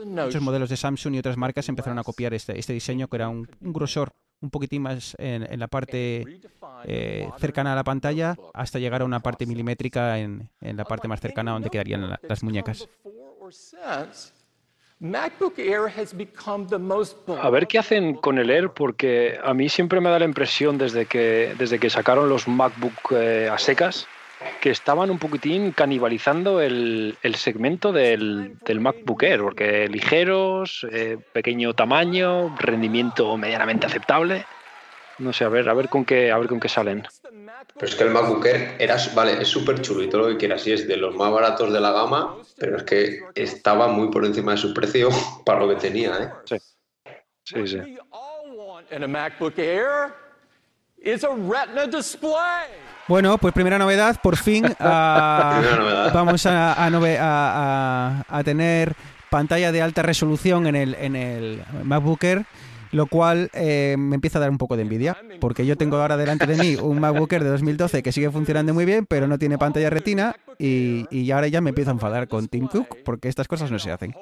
muchos 0.06 0.42
modelos 0.42 0.70
de 0.70 0.78
Samsung 0.78 1.16
y 1.16 1.20
otras 1.20 1.38
marcas 1.38 1.70
empezaron 1.70 2.00
a 2.00 2.04
copiar 2.04 2.34
este, 2.34 2.58
este 2.58 2.74
diseño 2.74 3.08
que 3.08 3.16
era 3.18 3.30
un, 3.30 3.48
grosor 3.62 4.12
un 4.42 4.50
poquitín 4.52 4.84
más 4.84 5.16
en, 5.18 5.60
la 5.60 5.68
parte 5.68 6.40
eh, 6.86 7.30
cercana 7.40 7.74
a 7.74 7.76
la 7.76 7.84
pantalla 7.84 8.36
hasta 8.54 8.80
llegar 8.80 9.02
a 9.02 9.06
una 9.06 9.20
parte 9.20 9.46
milimétrica 9.46 10.20
en, 10.20 10.50
en 10.62 10.78
la 10.78 10.86
parte 10.86 11.08
más 11.08 11.20
cercana 11.20 11.52
donde 11.52 11.70
quedarían 11.70 12.18
las 12.22 12.44
muñecas. 12.44 12.88
A 17.40 17.50
ver 17.52 17.68
qué 17.68 17.78
hacen 17.78 18.16
con 18.16 18.40
el 18.40 18.50
Air, 18.50 18.72
porque 18.72 19.40
a 19.44 19.54
mí 19.54 19.70
siempre 19.70 20.02
me 20.02 20.10
da 20.10 20.18
la 20.18 20.26
impresión 20.26 20.78
desde 20.78 21.06
que, 21.06 21.54
desde 21.58 21.78
que 21.78 21.90
sacaron 21.90 22.30
los 22.30 22.48
MacBook 22.48 23.12
eh, 23.12 23.48
a 23.52 23.58
secas 23.60 24.08
que 24.62 24.70
estaban 24.70 25.10
un 25.10 25.18
poquitín 25.18 25.72
canibalizando 25.72 26.62
el, 26.62 27.18
segmento 27.36 27.92
del, 27.92 28.58
MacBook 28.80 29.24
Air, 29.24 29.42
porque 29.42 29.88
ligeros, 29.88 30.86
eh, 30.92 31.18
pequeño 31.34 31.74
tamaño, 31.74 32.56
rendimiento 32.60 33.36
medianamente 33.38 33.88
aceptable. 33.88 34.46
No 35.20 35.34
sé, 35.34 35.46
a 35.46 35.50
ver, 35.50 35.68
a 35.68 35.74
ver 35.74 35.90
con 35.90 36.06
qué, 36.06 36.32
a 36.32 36.38
ver 36.38 36.48
con 36.48 36.60
qué 36.60 36.70
salen. 36.70 37.08
Pero 37.74 37.88
es 37.88 37.96
que 37.96 38.04
el 38.04 38.12
MacBook 38.12 38.46
Air 38.46 38.76
era, 38.80 38.98
vale, 39.16 39.42
es 39.42 39.48
súper 39.48 39.82
chulo 39.82 40.04
y 40.04 40.10
todo 40.10 40.22
lo 40.22 40.28
que 40.30 40.38
quieras, 40.38 40.66
y 40.68 40.74
es 40.74 40.88
de 40.88 40.98
los 40.98 41.16
más 41.16 41.32
baratos 41.32 41.74
de 41.74 41.80
la 41.80 41.92
gama, 41.92 42.38
pero 42.58 42.78
es 42.78 42.84
que 42.84 43.20
estaba 43.36 43.88
muy 43.88 44.10
por 44.10 44.26
encima 44.26 44.52
de 44.52 44.58
su 44.58 44.74
precio 44.74 45.10
para 45.46 45.60
lo 45.60 45.70
que 45.70 45.76
tenía, 45.76 46.18
¿eh? 46.18 46.30
Sí. 46.46 46.58
Sí, 47.44 47.68
sí. 47.68 47.98
Bueno, 53.08 53.38
pues 53.38 53.54
primera 53.54 53.78
novedad, 53.78 54.20
por 54.22 54.36
fin 54.36 54.66
ah, 54.80 56.12
vamos 56.14 56.46
a, 56.46 58.24
a, 58.28 58.44
tener 58.44 58.94
pantalla 59.30 59.72
de 59.72 59.82
alta 59.82 60.02
resolución 60.02 60.68
en 60.68 60.76
el, 60.76 60.96
en 60.96 61.16
el 61.16 61.64
MacBook 61.84 62.24
Air 62.24 62.46
lo 62.92 63.06
cual 63.08 63.50
eh, 63.54 63.96
me 63.98 64.16
empieza 64.16 64.40
a 64.40 64.42
dar 64.42 64.50
un 64.50 64.58
poco 64.58 64.76
de 64.76 64.84
envidia, 64.84 65.18
porque 65.40 65.66
yo 65.66 65.78
tengo 65.78 65.98
ahora 65.98 66.18
delante 66.18 66.46
de 66.46 66.56
mí 66.56 66.76
un 66.76 67.00
MacBook 67.00 67.32
Air 67.32 67.44
de 67.44 67.50
2012 67.50 68.04
que 68.04 68.12
sigue 68.12 68.30
funcionando 68.32 68.74
muy 68.74 68.86
bien, 68.86 69.06
pero 69.06 69.28
no 69.28 69.38
tiene 69.38 69.58
pantalla 69.58 69.90
retina 69.90 70.36
y, 70.58 71.06
y 71.12 71.32
ahora 71.32 71.48
ya 71.48 71.62
me 71.62 71.70
empiezo 71.70 71.92
a 71.92 71.94
enfadar 71.94 72.28
con 72.28 72.48
Tim 72.48 72.68
Cook 72.68 72.98
porque 73.04 73.28
estas 73.28 73.48
cosas 73.48 73.72
no 73.72 73.80
se 73.80 73.92
hacen. 73.92 74.14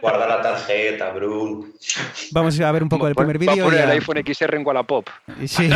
Guarda 0.00 0.26
la 0.26 0.42
tarjeta, 0.42 1.12
Brun. 1.12 1.72
Vamos 2.32 2.58
a 2.60 2.72
ver 2.72 2.82
un 2.82 2.88
poco 2.88 3.06
el 3.08 3.14
primer 3.14 3.38
vídeo. 3.38 3.66
Va 3.66 3.76
el 3.76 3.90
iPhone 3.90 4.22
XR 4.24 4.56
en 4.56 4.66
Wallapop. 4.66 5.08
Sí. 5.46 5.68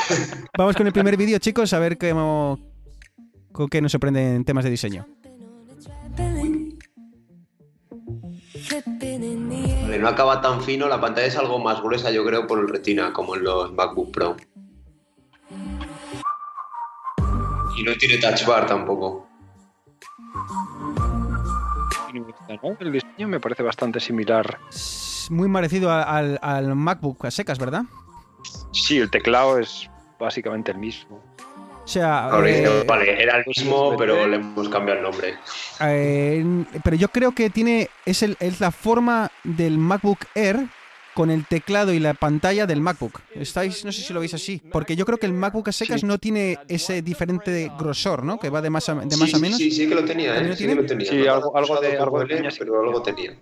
Vamos 0.56 0.76
con 0.76 0.86
el 0.86 0.92
primer 0.92 1.16
vídeo, 1.16 1.38
chicos, 1.38 1.72
a 1.72 1.78
ver 1.78 1.98
qué, 1.98 2.12
con 2.12 3.68
qué 3.70 3.80
nos 3.80 3.92
sorprenden 3.92 4.44
temas 4.44 4.64
de 4.64 4.70
diseño. 4.70 5.06
No 9.98 10.08
acaba 10.08 10.40
tan 10.40 10.62
fino, 10.62 10.88
la 10.88 11.00
pantalla 11.00 11.26
es 11.26 11.36
algo 11.36 11.58
más 11.58 11.82
gruesa, 11.82 12.10
yo 12.10 12.24
creo, 12.24 12.46
por 12.46 12.58
el 12.58 12.68
retina, 12.68 13.12
como 13.12 13.36
en 13.36 13.44
los 13.44 13.72
MacBook 13.72 14.12
Pro. 14.12 14.36
Y 17.76 17.82
no 17.82 17.94
tiene 17.98 18.18
touch 18.18 18.46
bar 18.46 18.66
tampoco. 18.66 19.28
El 22.80 22.92
diseño 22.92 23.28
me 23.28 23.40
parece 23.40 23.62
bastante 23.62 24.00
similar. 24.00 24.58
Muy 25.30 25.50
parecido 25.50 25.90
al, 25.92 26.38
al 26.40 26.74
MacBook 26.74 27.24
a 27.26 27.30
secas, 27.30 27.58
¿verdad? 27.58 27.82
Sí, 28.72 28.98
el 28.98 29.10
teclado 29.10 29.58
es 29.58 29.90
básicamente 30.18 30.72
el 30.72 30.78
mismo. 30.78 31.22
O 31.86 31.88
sea, 31.88 32.30
eh, 32.44 32.82
vale, 32.84 33.22
era 33.22 33.38
el 33.38 33.44
mismo, 33.46 33.96
pero 33.96 34.26
le 34.26 34.38
hemos 34.38 34.68
cambiado 34.68 34.98
el 34.98 35.04
nombre. 35.04 35.36
Eh, 35.80 36.44
pero 36.82 36.96
yo 36.96 37.06
creo 37.10 37.30
que 37.30 37.48
tiene 37.48 37.88
es, 38.04 38.24
el, 38.24 38.36
es 38.40 38.58
la 38.58 38.72
forma 38.72 39.30
del 39.44 39.78
MacBook 39.78 40.18
Air 40.34 40.66
con 41.14 41.30
el 41.30 41.46
teclado 41.46 41.92
y 41.92 42.00
la 42.00 42.14
pantalla 42.14 42.66
del 42.66 42.80
MacBook. 42.80 43.20
Estáis, 43.32 43.84
no 43.84 43.92
sé 43.92 44.02
si 44.02 44.12
lo 44.12 44.18
veis 44.18 44.34
así, 44.34 44.60
porque 44.72 44.96
yo 44.96 45.06
creo 45.06 45.18
que 45.18 45.26
el 45.26 45.32
MacBook 45.32 45.68
a 45.68 45.72
secas 45.72 46.02
no 46.02 46.18
tiene 46.18 46.58
ese 46.66 47.02
diferente 47.02 47.70
grosor, 47.78 48.24
¿no? 48.24 48.40
Que 48.40 48.50
va 48.50 48.60
de 48.60 48.68
más 48.68 48.88
a, 48.88 48.96
de 48.96 49.16
más 49.16 49.32
a 49.32 49.38
menos. 49.38 49.56
Sí, 49.56 49.70
sí 49.70 49.88
que 49.88 49.94
lo 49.94 50.04
tenía, 50.04 50.36
¿eh? 50.40 50.56
Sí, 50.56 50.66
que 50.66 50.74
lo 50.74 50.84
tenía. 50.84 51.08
Sí, 51.08 51.24
algo, 51.28 51.56
algo, 51.56 51.80
de, 51.80 51.96
algo 51.98 52.18
de 52.18 52.34
tenía, 52.34 52.50
pero 52.58 52.80
algo 52.80 53.00
tenía. 53.00 53.38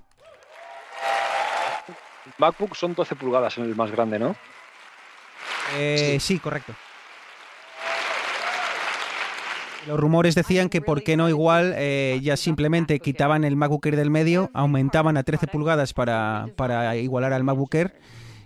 MacBook 2.36 2.76
son 2.76 2.94
12 2.94 3.16
pulgadas 3.16 3.56
en 3.56 3.64
el 3.64 3.74
más 3.74 3.90
grande, 3.90 4.18
¿no? 4.18 4.36
Eh, 5.76 6.18
sí. 6.20 6.38
correcto. 6.38 6.74
Los 9.86 10.00
rumores 10.00 10.34
decían 10.34 10.68
que 10.68 10.80
por 10.80 11.02
qué 11.02 11.16
no 11.16 11.28
igual 11.28 11.74
eh, 11.76 12.18
ya 12.22 12.36
simplemente 12.36 13.00
quitaban 13.00 13.44
el 13.44 13.56
MacBook 13.56 13.86
Air 13.86 13.96
del 13.96 14.10
medio, 14.10 14.50
aumentaban 14.54 15.16
a 15.16 15.22
13 15.22 15.46
pulgadas 15.48 15.92
para, 15.92 16.48
para 16.56 16.96
igualar 16.96 17.32
al 17.32 17.44
MacBook 17.44 17.74
Air 17.74 18.00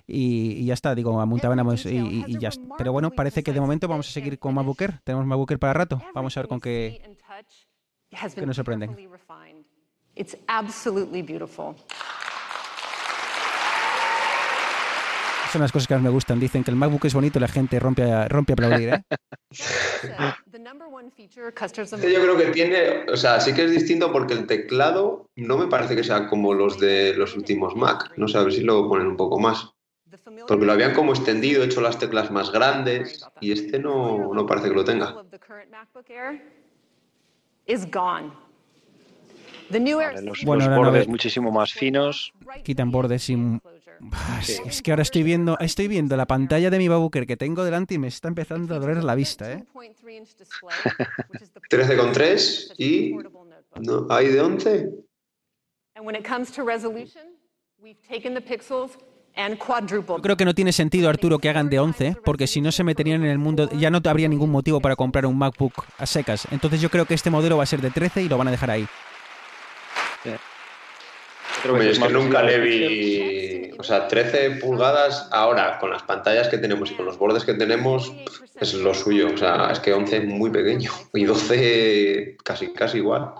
y, 0.06 0.64
ya 0.64 0.74
está, 0.74 0.94
digo, 0.94 1.20
aumentaban 1.20 1.58
y, 1.84 2.24
y, 2.26 2.38
ya 2.38 2.50
Pero 2.78 2.92
bueno, 2.92 3.10
parece 3.10 3.42
que 3.42 3.52
de 3.52 3.60
momento 3.60 3.88
vamos 3.88 4.08
a 4.08 4.12
seguir 4.12 4.38
con 4.38 4.54
MacBook 4.54 4.80
Air. 4.80 5.00
Tenemos 5.04 5.26
MacBook 5.26 5.50
Air 5.50 5.58
para 5.58 5.74
rato. 5.74 6.02
Vamos 6.14 6.36
a 6.36 6.40
ver 6.40 6.48
con 6.48 6.60
qué, 6.60 7.16
qué 8.34 8.46
nos 8.46 8.56
sorprenden. 8.56 8.96
Son 15.52 15.62
las 15.62 15.72
cosas 15.72 15.88
que 15.88 15.94
más 15.94 16.02
me 16.02 16.10
gustan. 16.10 16.38
Dicen 16.38 16.62
que 16.62 16.70
el 16.70 16.76
MacBook 16.76 17.04
es 17.06 17.14
bonito 17.14 17.38
y 17.38 17.42
la 17.42 17.48
gente 17.48 17.78
rompe 17.80 18.02
a, 18.02 18.28
rompe 18.28 18.52
a 18.52 18.54
aplaudir. 18.54 18.88
¿eh? 18.90 19.02
Yo 22.12 22.22
creo 22.22 22.36
que 22.36 22.46
tiene, 22.46 23.10
o 23.10 23.16
sea, 23.16 23.40
sí 23.40 23.54
que 23.54 23.64
es 23.64 23.70
distinto 23.70 24.12
porque 24.12 24.34
el 24.34 24.46
teclado 24.46 25.30
no 25.36 25.56
me 25.56 25.66
parece 25.66 25.96
que 25.96 26.04
sea 26.04 26.28
como 26.28 26.54
los 26.54 26.78
de 26.78 27.14
los 27.14 27.36
últimos 27.36 27.74
Mac. 27.76 28.12
No 28.16 28.28
sé, 28.28 28.38
a 28.38 28.42
ver 28.42 28.52
si 28.52 28.62
lo 28.62 28.88
ponen 28.88 29.06
un 29.06 29.16
poco 29.16 29.38
más. 29.38 29.72
Porque 30.46 30.64
lo 30.64 30.72
habían 30.72 30.94
como 30.94 31.12
extendido, 31.12 31.62
hecho 31.62 31.80
las 31.80 31.98
teclas 31.98 32.30
más 32.30 32.50
grandes 32.50 33.26
y 33.40 33.52
este 33.52 33.78
no, 33.78 34.32
no 34.32 34.46
parece 34.46 34.68
que 34.68 34.74
lo 34.74 34.84
tenga. 34.84 35.14
los, 40.22 40.44
bordes 40.44 41.08
muchísimo 41.08 41.52
más 41.52 41.72
finos. 41.72 42.32
Quitan 42.64 42.90
bordes 42.90 43.28
y 43.28 43.36
es, 44.66 44.82
que 44.82 44.90
ahora 44.90 45.02
estoy 45.02 45.22
viendo, 45.22 45.58
estoy 45.58 45.88
viendo 45.88 46.16
la 46.16 46.26
pantalla 46.26 46.70
de 46.70 46.78
mi 46.78 46.88
Babuker 46.88 47.26
que 47.26 47.36
tengo 47.36 47.64
delante 47.64 47.94
y 47.94 47.98
me 47.98 48.08
está 48.08 48.28
empezando 48.28 48.74
a 48.74 48.78
doler 48.78 49.04
la 49.04 49.14
vista, 49.14 49.52
¿eh? 49.52 49.64
13,3 49.74 52.74
y 52.78 53.14
no, 53.80 54.06
hay 54.10 54.28
de 54.28 54.40
11. 54.40 54.90
Yo 60.16 60.22
creo 60.22 60.36
que 60.36 60.44
no 60.44 60.54
tiene 60.54 60.72
sentido, 60.72 61.08
Arturo, 61.08 61.38
que 61.38 61.48
hagan 61.48 61.70
de 61.70 61.78
11, 61.78 62.16
porque 62.24 62.46
si 62.46 62.60
no 62.60 62.72
se 62.72 62.84
meterían 62.84 63.24
en 63.24 63.30
el 63.30 63.38
mundo, 63.38 63.68
ya 63.70 63.90
no 63.90 64.00
habría 64.04 64.28
ningún 64.28 64.50
motivo 64.50 64.80
para 64.80 64.96
comprar 64.96 65.26
un 65.26 65.38
MacBook 65.38 65.84
a 65.96 66.06
secas. 66.06 66.48
Entonces 66.50 66.80
yo 66.80 66.90
creo 66.90 67.04
que 67.04 67.14
este 67.14 67.30
modelo 67.30 67.56
va 67.56 67.62
a 67.62 67.66
ser 67.66 67.80
de 67.80 67.90
13 67.90 68.22
y 68.22 68.28
lo 68.28 68.36
van 68.36 68.48
a 68.48 68.50
dejar 68.50 68.70
ahí. 68.70 68.86
Es 71.80 71.98
que 71.98 72.08
nunca 72.08 72.42
le 72.42 72.58
vi. 72.58 73.70
O 73.78 73.82
sea, 73.84 74.08
13 74.08 74.52
pulgadas 74.60 75.28
ahora, 75.30 75.78
con 75.78 75.90
las 75.90 76.02
pantallas 76.02 76.48
que 76.48 76.58
tenemos 76.58 76.90
y 76.90 76.94
con 76.94 77.06
los 77.06 77.18
bordes 77.18 77.44
que 77.44 77.54
tenemos, 77.54 78.12
es 78.60 78.74
lo 78.74 78.92
suyo. 78.92 79.28
O 79.32 79.36
sea, 79.36 79.70
es 79.70 79.78
que 79.78 79.92
11 79.92 80.16
es 80.16 80.24
muy 80.26 80.50
pequeño 80.50 80.90
y 81.14 81.24
12 81.24 82.36
casi, 82.42 82.72
casi 82.72 82.98
igual. 82.98 83.32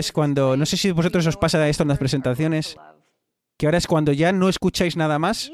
Es 0.00 0.12
cuando, 0.12 0.56
no 0.56 0.66
sé 0.66 0.76
si 0.76 0.90
vosotros 0.90 1.26
os 1.26 1.36
pasa 1.36 1.68
esto 1.68 1.84
en 1.84 1.88
las 1.88 1.98
presentaciones, 1.98 2.76
que 3.56 3.66
ahora 3.66 3.78
es 3.78 3.86
cuando 3.86 4.12
ya 4.12 4.32
no 4.32 4.48
escucháis 4.48 4.96
nada 4.96 5.18
más 5.18 5.52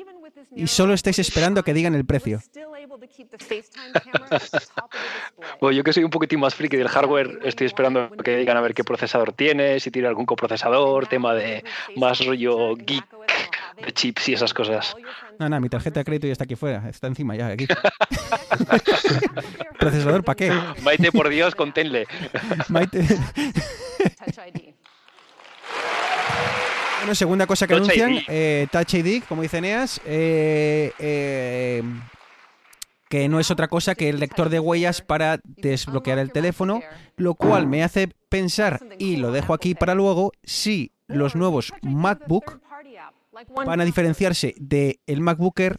y 0.55 0.67
solo 0.67 0.95
estáis 0.95 1.19
esperando 1.19 1.63
que 1.63 1.75
digan 1.75 1.95
el 1.95 2.05
precio. 2.05 2.41
Bueno, 5.61 5.77
yo 5.77 5.85
que 5.85 5.93
soy 5.93 6.05
un 6.05 6.11
poquitín 6.11 6.41
más 6.41 6.55
friki 6.55 6.77
del 6.77 6.89
hardware, 6.89 7.41
estoy 7.45 7.67
esperando 7.67 8.11
que 8.11 8.37
digan 8.37 8.57
a 8.57 8.61
ver 8.61 8.75
qué 8.75 8.85
procesador 8.85 9.33
tiene, 9.33 9.81
si 9.81 9.91
tiene 9.91 10.09
algún 10.09 10.27
coprocesador, 10.27 11.07
tema 11.07 11.35
de 11.35 11.65
más 11.97 12.25
rollo 12.25 12.75
geek 12.77 13.05
de 13.85 13.93
chips 13.93 14.29
y 14.29 14.35
esas 14.35 14.55
cosas. 14.55 14.95
No, 15.39 15.49
no, 15.49 15.61
mi 15.61 15.69
tarjeta 15.69 16.01
de 16.01 16.05
crédito 16.05 16.27
ya 16.27 16.33
está 16.33 16.45
aquí 16.45 16.57
fuera, 16.57 16.89
está 16.89 17.07
encima 17.07 17.37
ya, 17.37 17.49
aquí. 17.49 17.67
¿Procesador 19.79 20.25
para 20.25 20.37
qué? 20.37 20.53
Maite, 20.83 21.13
por 21.13 21.29
Dios, 21.29 21.55
conténle. 21.55 22.07
Maite. 22.69 23.07
Bueno, 27.05 27.15
segunda 27.15 27.47
cosa 27.47 27.67
que 27.67 27.75
anuncian, 27.75 28.19
eh, 28.29 28.67
Touch 28.73 28.95
ID, 28.95 29.25
como 29.29 29.43
dice 29.43 29.61
Neas, 29.61 30.01
eh, 30.07 30.91
eh, 30.99 31.83
que 33.15 33.29
no 33.29 33.39
es 33.39 33.53
otra 33.53 33.69
cosa 33.69 33.95
que 33.95 34.09
el 34.09 34.19
lector 34.19 34.49
de 34.49 34.59
huellas 34.59 35.01
para 35.01 35.39
desbloquear 35.45 36.19
el 36.19 36.33
teléfono, 36.33 36.81
lo 37.17 37.37
cual 37.37 37.69
me 37.69 37.85
hace 37.85 38.09
pensar, 38.29 38.81
y 38.99 39.19
lo 39.19 39.31
dejo 39.31 39.55
aquí 39.55 39.77
para 39.77 39.95
luego, 39.95 40.33
si 40.43 40.91
los 41.07 41.37
nuevos 41.37 41.73
MacBook 41.83 42.61
van 43.65 43.81
a 43.81 43.85
diferenciarse 43.85 44.57
del 44.59 45.21
MacBook 45.21 45.61
Air, 45.61 45.79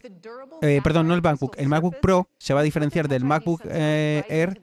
perdón, 0.82 1.08
no 1.08 1.14
el 1.14 1.20
MacBook, 1.20 1.56
el 1.58 1.68
MacBook 1.68 1.96
Pro 2.00 2.30
se 2.38 2.54
va 2.54 2.60
a 2.60 2.62
diferenciar 2.62 3.06
del 3.06 3.24
MacBook 3.24 3.60
Air 3.66 4.58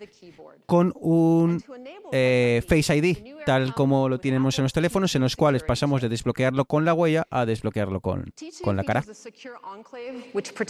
con 0.66 0.94
un 1.00 1.64
eh, 2.12 2.62
Face 2.68 2.96
ID, 2.96 3.36
tal 3.46 3.74
como 3.74 4.10
lo 4.10 4.20
tenemos 4.20 4.58
en 4.60 4.64
los 4.64 4.74
teléfonos, 4.74 5.16
en 5.16 5.22
los 5.22 5.36
cuales 5.36 5.64
pasamos 5.64 6.02
de 6.02 6.10
desbloquearlo 6.10 6.66
con 6.66 6.86
la 6.86 6.94
huella 6.94 7.26
a 7.30 7.46
desbloquearlo 7.46 8.02
con, 8.02 8.34
con 8.64 8.76
la 8.76 8.84
cara. 8.84 9.04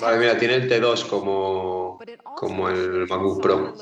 Vale, 0.02 0.18
mira, 0.18 0.38
tiene 0.38 0.56
el 0.56 0.70
T2 0.70 1.08
como, 1.08 2.00
como 2.36 2.70
el 2.70 3.08
MacBook 3.08 3.42
Pro. 3.42 3.74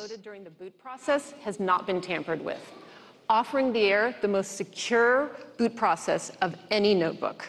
offering 3.31 3.71
the 3.71 3.89
Air 3.89 4.13
the 4.21 4.27
most 4.27 4.57
secure 4.57 5.31
boot 5.57 5.73
process 5.73 6.33
of 6.41 6.53
any 6.69 6.93
notebook. 6.93 7.45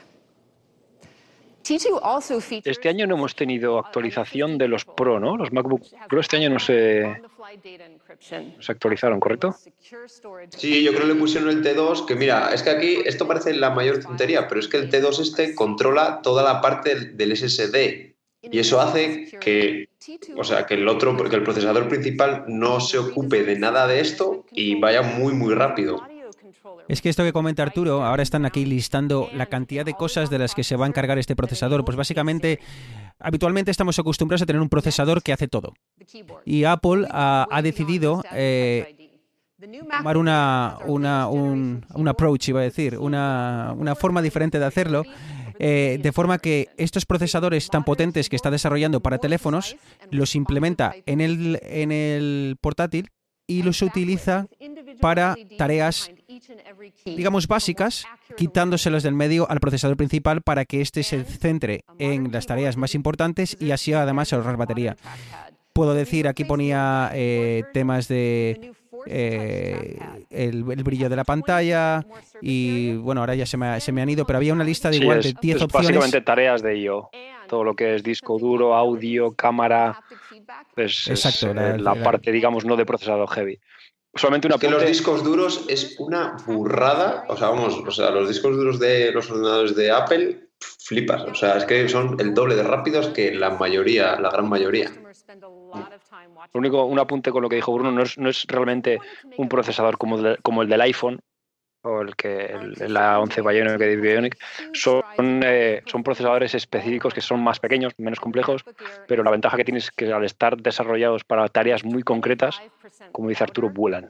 Este 1.64 2.88
año 2.88 3.06
no 3.06 3.14
hemos 3.14 3.36
tenido 3.36 3.78
actualización 3.78 4.58
de 4.58 4.66
los 4.66 4.84
Pro, 4.84 5.20
¿no? 5.20 5.36
Los 5.36 5.52
MacBook 5.52 5.82
Pro 6.08 6.20
este 6.20 6.36
año 6.36 6.50
no 6.50 6.58
se, 6.58 7.22
se 8.20 8.72
actualizaron, 8.72 9.20
¿correcto? 9.20 9.54
Sí, 10.50 10.82
yo 10.82 10.92
creo 10.92 11.06
que 11.06 11.14
le 11.14 11.20
pusieron 11.20 11.50
el 11.50 11.62
T2, 11.62 12.06
que 12.06 12.14
mira, 12.14 12.52
es 12.52 12.62
que 12.62 12.70
aquí 12.70 12.98
esto 13.04 13.26
parece 13.26 13.54
la 13.54 13.70
mayor 13.70 14.00
tontería, 14.00 14.48
pero 14.48 14.60
es 14.60 14.68
que 14.68 14.78
el 14.78 14.90
T2 14.90 15.20
este 15.20 15.54
controla 15.54 16.20
toda 16.22 16.42
la 16.42 16.60
parte 16.60 16.94
del 16.94 17.36
SSD. 17.36 18.12
Y 18.50 18.58
eso 18.58 18.80
hace 18.80 19.30
que, 19.40 19.88
o 20.36 20.42
sea, 20.42 20.66
que 20.66 20.74
el 20.74 20.88
otro, 20.88 21.16
que 21.16 21.36
el 21.36 21.44
procesador 21.44 21.88
principal 21.88 22.44
no 22.48 22.80
se 22.80 22.98
ocupe 22.98 23.44
de 23.44 23.56
nada 23.56 23.86
de 23.86 24.00
esto 24.00 24.44
y 24.50 24.80
vaya 24.80 25.02
muy, 25.02 25.32
muy 25.32 25.54
rápido. 25.54 26.02
Es 26.88 27.00
que 27.00 27.08
esto 27.08 27.22
que 27.22 27.32
comenta 27.32 27.62
Arturo, 27.62 28.04
ahora 28.04 28.22
están 28.22 28.44
aquí 28.44 28.64
listando 28.64 29.30
la 29.32 29.46
cantidad 29.46 29.84
de 29.84 29.94
cosas 29.94 30.30
de 30.30 30.38
las 30.38 30.54
que 30.54 30.64
se 30.64 30.76
va 30.76 30.86
a 30.86 30.88
encargar 30.88 31.18
este 31.18 31.36
procesador. 31.36 31.84
Pues 31.84 31.96
básicamente, 31.96 32.58
habitualmente 33.18 33.70
estamos 33.70 33.98
acostumbrados 33.98 34.42
a 34.42 34.46
tener 34.46 34.60
un 34.60 34.68
procesador 34.68 35.22
que 35.22 35.32
hace 35.32 35.48
todo. 35.48 35.74
Y 36.44 36.64
Apple 36.64 37.06
ha, 37.10 37.60
decidido 37.62 38.22
eh, 38.32 39.12
tomar 39.98 40.16
una, 40.16 40.78
una, 40.86 41.28
un, 41.28 42.08
approach, 42.08 42.48
iba 42.48 42.60
a 42.60 42.64
decir, 42.64 42.98
una, 42.98 43.74
una 43.76 43.94
forma 43.94 44.22
diferente 44.22 44.58
de 44.58 44.64
hacerlo. 44.64 45.04
Eh, 45.58 46.00
de 46.02 46.12
forma 46.12 46.38
que 46.38 46.70
estos 46.76 47.06
procesadores 47.06 47.68
tan 47.68 47.84
potentes 47.84 48.28
que 48.28 48.34
está 48.34 48.50
desarrollando 48.50 49.00
para 49.00 49.18
teléfonos 49.18 49.76
los 50.10 50.34
implementa 50.34 50.94
en 51.06 51.20
el, 51.20 51.60
en 51.62 51.92
el 51.92 52.56
portátil 52.60 53.10
y 53.46 53.62
los 53.62 53.82
utiliza 53.82 54.46
para 55.00 55.36
tareas, 55.58 56.10
digamos, 57.04 57.48
básicas, 57.48 58.04
quitándoselas 58.36 59.02
del 59.02 59.14
medio 59.14 59.50
al 59.50 59.60
procesador 59.60 59.96
principal 59.96 60.42
para 60.42 60.64
que 60.64 60.80
éste 60.80 61.02
se 61.02 61.24
centre 61.24 61.84
en 61.98 62.32
las 62.32 62.46
tareas 62.46 62.76
más 62.76 62.94
importantes 62.94 63.56
y 63.60 63.70
así 63.70 63.92
además 63.92 64.32
ahorrar 64.32 64.56
batería. 64.56 64.96
Puedo 65.72 65.94
decir, 65.94 66.28
aquí 66.28 66.44
ponía 66.44 67.10
eh, 67.14 67.64
temas 67.72 68.06
de 68.08 68.72
eh, 69.06 69.98
el, 70.30 70.62
brillo 70.64 71.08
de 71.08 71.16
la 71.16 71.24
pantalla 71.24 72.04
y 72.40 72.94
bueno, 72.96 73.22
ahora 73.22 73.34
ya 73.34 73.46
se 73.46 73.56
me, 73.56 73.80
se 73.80 73.90
me 73.92 74.02
han 74.02 74.08
ido, 74.08 74.26
pero 74.26 74.36
había 74.36 74.52
una 74.52 74.64
lista 74.64 74.90
de 74.90 74.98
igual 74.98 75.22
de 75.22 75.34
10 75.40 75.62
opciones. 75.62 75.88
Básicamente 75.88 76.20
tareas 76.20 76.62
de 76.62 76.76
IO, 76.78 77.10
todo 77.48 77.64
lo 77.64 77.74
que 77.74 77.94
es 77.94 78.02
disco 78.02 78.38
duro, 78.38 78.74
audio, 78.74 79.32
cámara, 79.34 80.02
pues 80.74 81.08
Exacto, 81.08 81.54
la, 81.54 81.94
parte, 81.96 82.30
digamos, 82.32 82.64
no 82.64 82.76
de 82.76 82.84
procesador 82.84 83.28
heavy 83.30 83.58
solamente 84.14 84.46
una 84.46 84.58
que 84.58 84.70
los 84.70 84.84
discos 84.84 85.24
duros 85.24 85.64
es 85.68 85.96
una 85.98 86.36
burrada. 86.46 87.24
O 87.28 87.36
sea, 87.36 87.48
vamos, 87.48 87.74
o 87.74 87.90
sea, 87.90 88.10
los 88.10 88.28
discos 88.28 88.56
duros 88.56 88.78
de 88.78 89.12
los 89.12 89.30
ordenadores 89.30 89.74
de 89.74 89.90
Apple, 89.90 90.48
flipas. 90.58 91.22
O 91.22 91.34
sea, 91.34 91.56
es 91.56 91.64
que 91.64 91.88
son 91.88 92.16
el 92.20 92.34
doble 92.34 92.54
de 92.54 92.62
rápidos 92.62 93.08
que 93.08 93.32
la 93.34 93.50
mayoría, 93.50 94.18
la 94.20 94.30
gran 94.30 94.48
mayoría. 94.48 94.90
Lo 96.52 96.58
único, 96.58 96.84
un 96.84 96.98
apunte 96.98 97.30
con 97.30 97.42
lo 97.42 97.48
que 97.48 97.56
dijo 97.56 97.72
Bruno, 97.72 97.92
no 97.92 98.02
es, 98.02 98.18
no 98.18 98.28
es 98.28 98.44
realmente 98.46 98.98
un 99.36 99.48
procesador 99.48 99.96
como, 99.96 100.18
como 100.42 100.62
el 100.62 100.68
del 100.68 100.80
iPhone, 100.82 101.20
o 101.82 102.00
el 102.00 102.14
que 102.14 102.54
la 102.88 103.20
11 103.20 103.42
Bionic 103.42 103.78
de 103.78 103.96
Bionic 103.96 104.38
son, 104.72 105.02
eh, 105.44 105.82
son 105.86 106.02
procesadores 106.02 106.54
específicos 106.54 107.12
que 107.12 107.20
son 107.20 107.42
más 107.42 107.58
pequeños, 107.58 107.92
menos 107.98 108.20
complejos, 108.20 108.64
pero 109.08 109.22
la 109.22 109.30
ventaja 109.30 109.56
que 109.56 109.64
tienes 109.64 109.84
es 109.84 109.90
que 109.90 110.12
al 110.12 110.24
estar 110.24 110.56
desarrollados 110.56 111.24
para 111.24 111.48
tareas 111.48 111.84
muy 111.84 112.02
concretas, 112.02 112.62
como 113.10 113.28
dice 113.28 113.44
Arturo, 113.44 113.70
vuelan. 113.70 114.08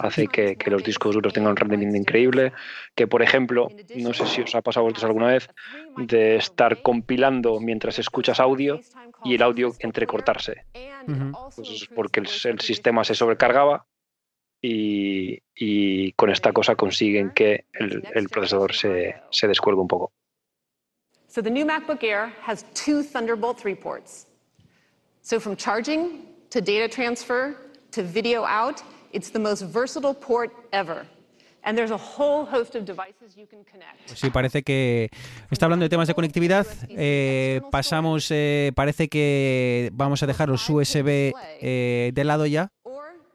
Hace 0.00 0.26
que, 0.26 0.56
que 0.56 0.70
los 0.70 0.82
discos 0.82 1.14
duros 1.14 1.32
tengan 1.32 1.52
un 1.52 1.56
rendimiento 1.56 1.96
increíble, 1.96 2.52
que 2.94 3.06
por 3.06 3.22
ejemplo, 3.22 3.68
no 3.94 4.12
sé 4.12 4.26
si 4.26 4.42
os 4.42 4.54
ha 4.54 4.62
pasado 4.62 4.86
a 4.86 4.88
vosotros 4.88 5.04
alguna 5.04 5.28
vez, 5.28 5.48
de 5.96 6.36
estar 6.36 6.82
compilando 6.82 7.60
mientras 7.60 7.98
escuchas 7.98 8.40
audio 8.40 8.80
y 9.24 9.36
el 9.36 9.42
audio 9.42 9.72
entrecortarse. 9.78 10.64
Pues 11.54 11.70
es 11.70 11.86
porque 11.94 12.20
el, 12.20 12.28
el 12.44 12.60
sistema 12.60 13.04
se 13.04 13.14
sobrecargaba 13.14 13.86
y, 14.66 16.12
con 16.12 16.30
esta 16.30 16.52
cosa 16.52 16.74
consiguen 16.74 17.30
que 17.30 17.66
el, 17.72 18.28
procesador 18.28 18.74
se, 18.74 19.14
se 19.30 19.46
descuelgue 19.46 19.80
un 19.80 19.88
poco. 19.88 20.12
So 21.28 21.42
the 21.42 21.50
new 21.50 21.66
MacBook 21.66 22.04
Air 22.04 22.32
has 22.42 22.64
two 22.74 23.02
Thunderbolt 23.02 23.58
3 23.58 23.74
ports. 23.74 24.26
So 25.22 25.40
from 25.40 25.56
charging 25.56 26.28
to 26.50 26.60
data 26.60 26.88
transfer 26.88 27.56
to 27.90 28.02
video 28.02 28.44
out, 28.44 28.82
it's 29.12 29.30
the 29.30 29.40
most 29.40 29.62
versatile 29.62 30.14
port 30.14 30.52
ever. 30.72 31.06
And 31.64 31.76
there's 31.76 31.90
a 31.90 31.96
whole 31.96 32.44
host 32.44 32.76
of 32.76 32.84
devices 32.84 33.36
you 33.36 33.46
can 33.46 33.64
connect. 33.64 34.06
Pues 34.06 34.20
sí, 34.20 34.30
parece 34.30 34.62
que 34.62 35.08
está 35.50 35.66
hablando 35.66 35.84
de 35.84 35.88
temas 35.88 36.06
de 36.06 36.14
conectividad. 36.14 36.66
Eh, 36.90 37.62
pasamos, 37.70 38.30
eh, 38.30 38.72
parece 38.76 39.08
que 39.08 39.90
vamos 39.94 40.22
a 40.22 40.26
dejar 40.26 40.50
los 40.50 40.68
USB 40.68 41.32
eh, 41.60 42.12
de 42.14 42.24
lado 42.24 42.46
ya 42.46 42.70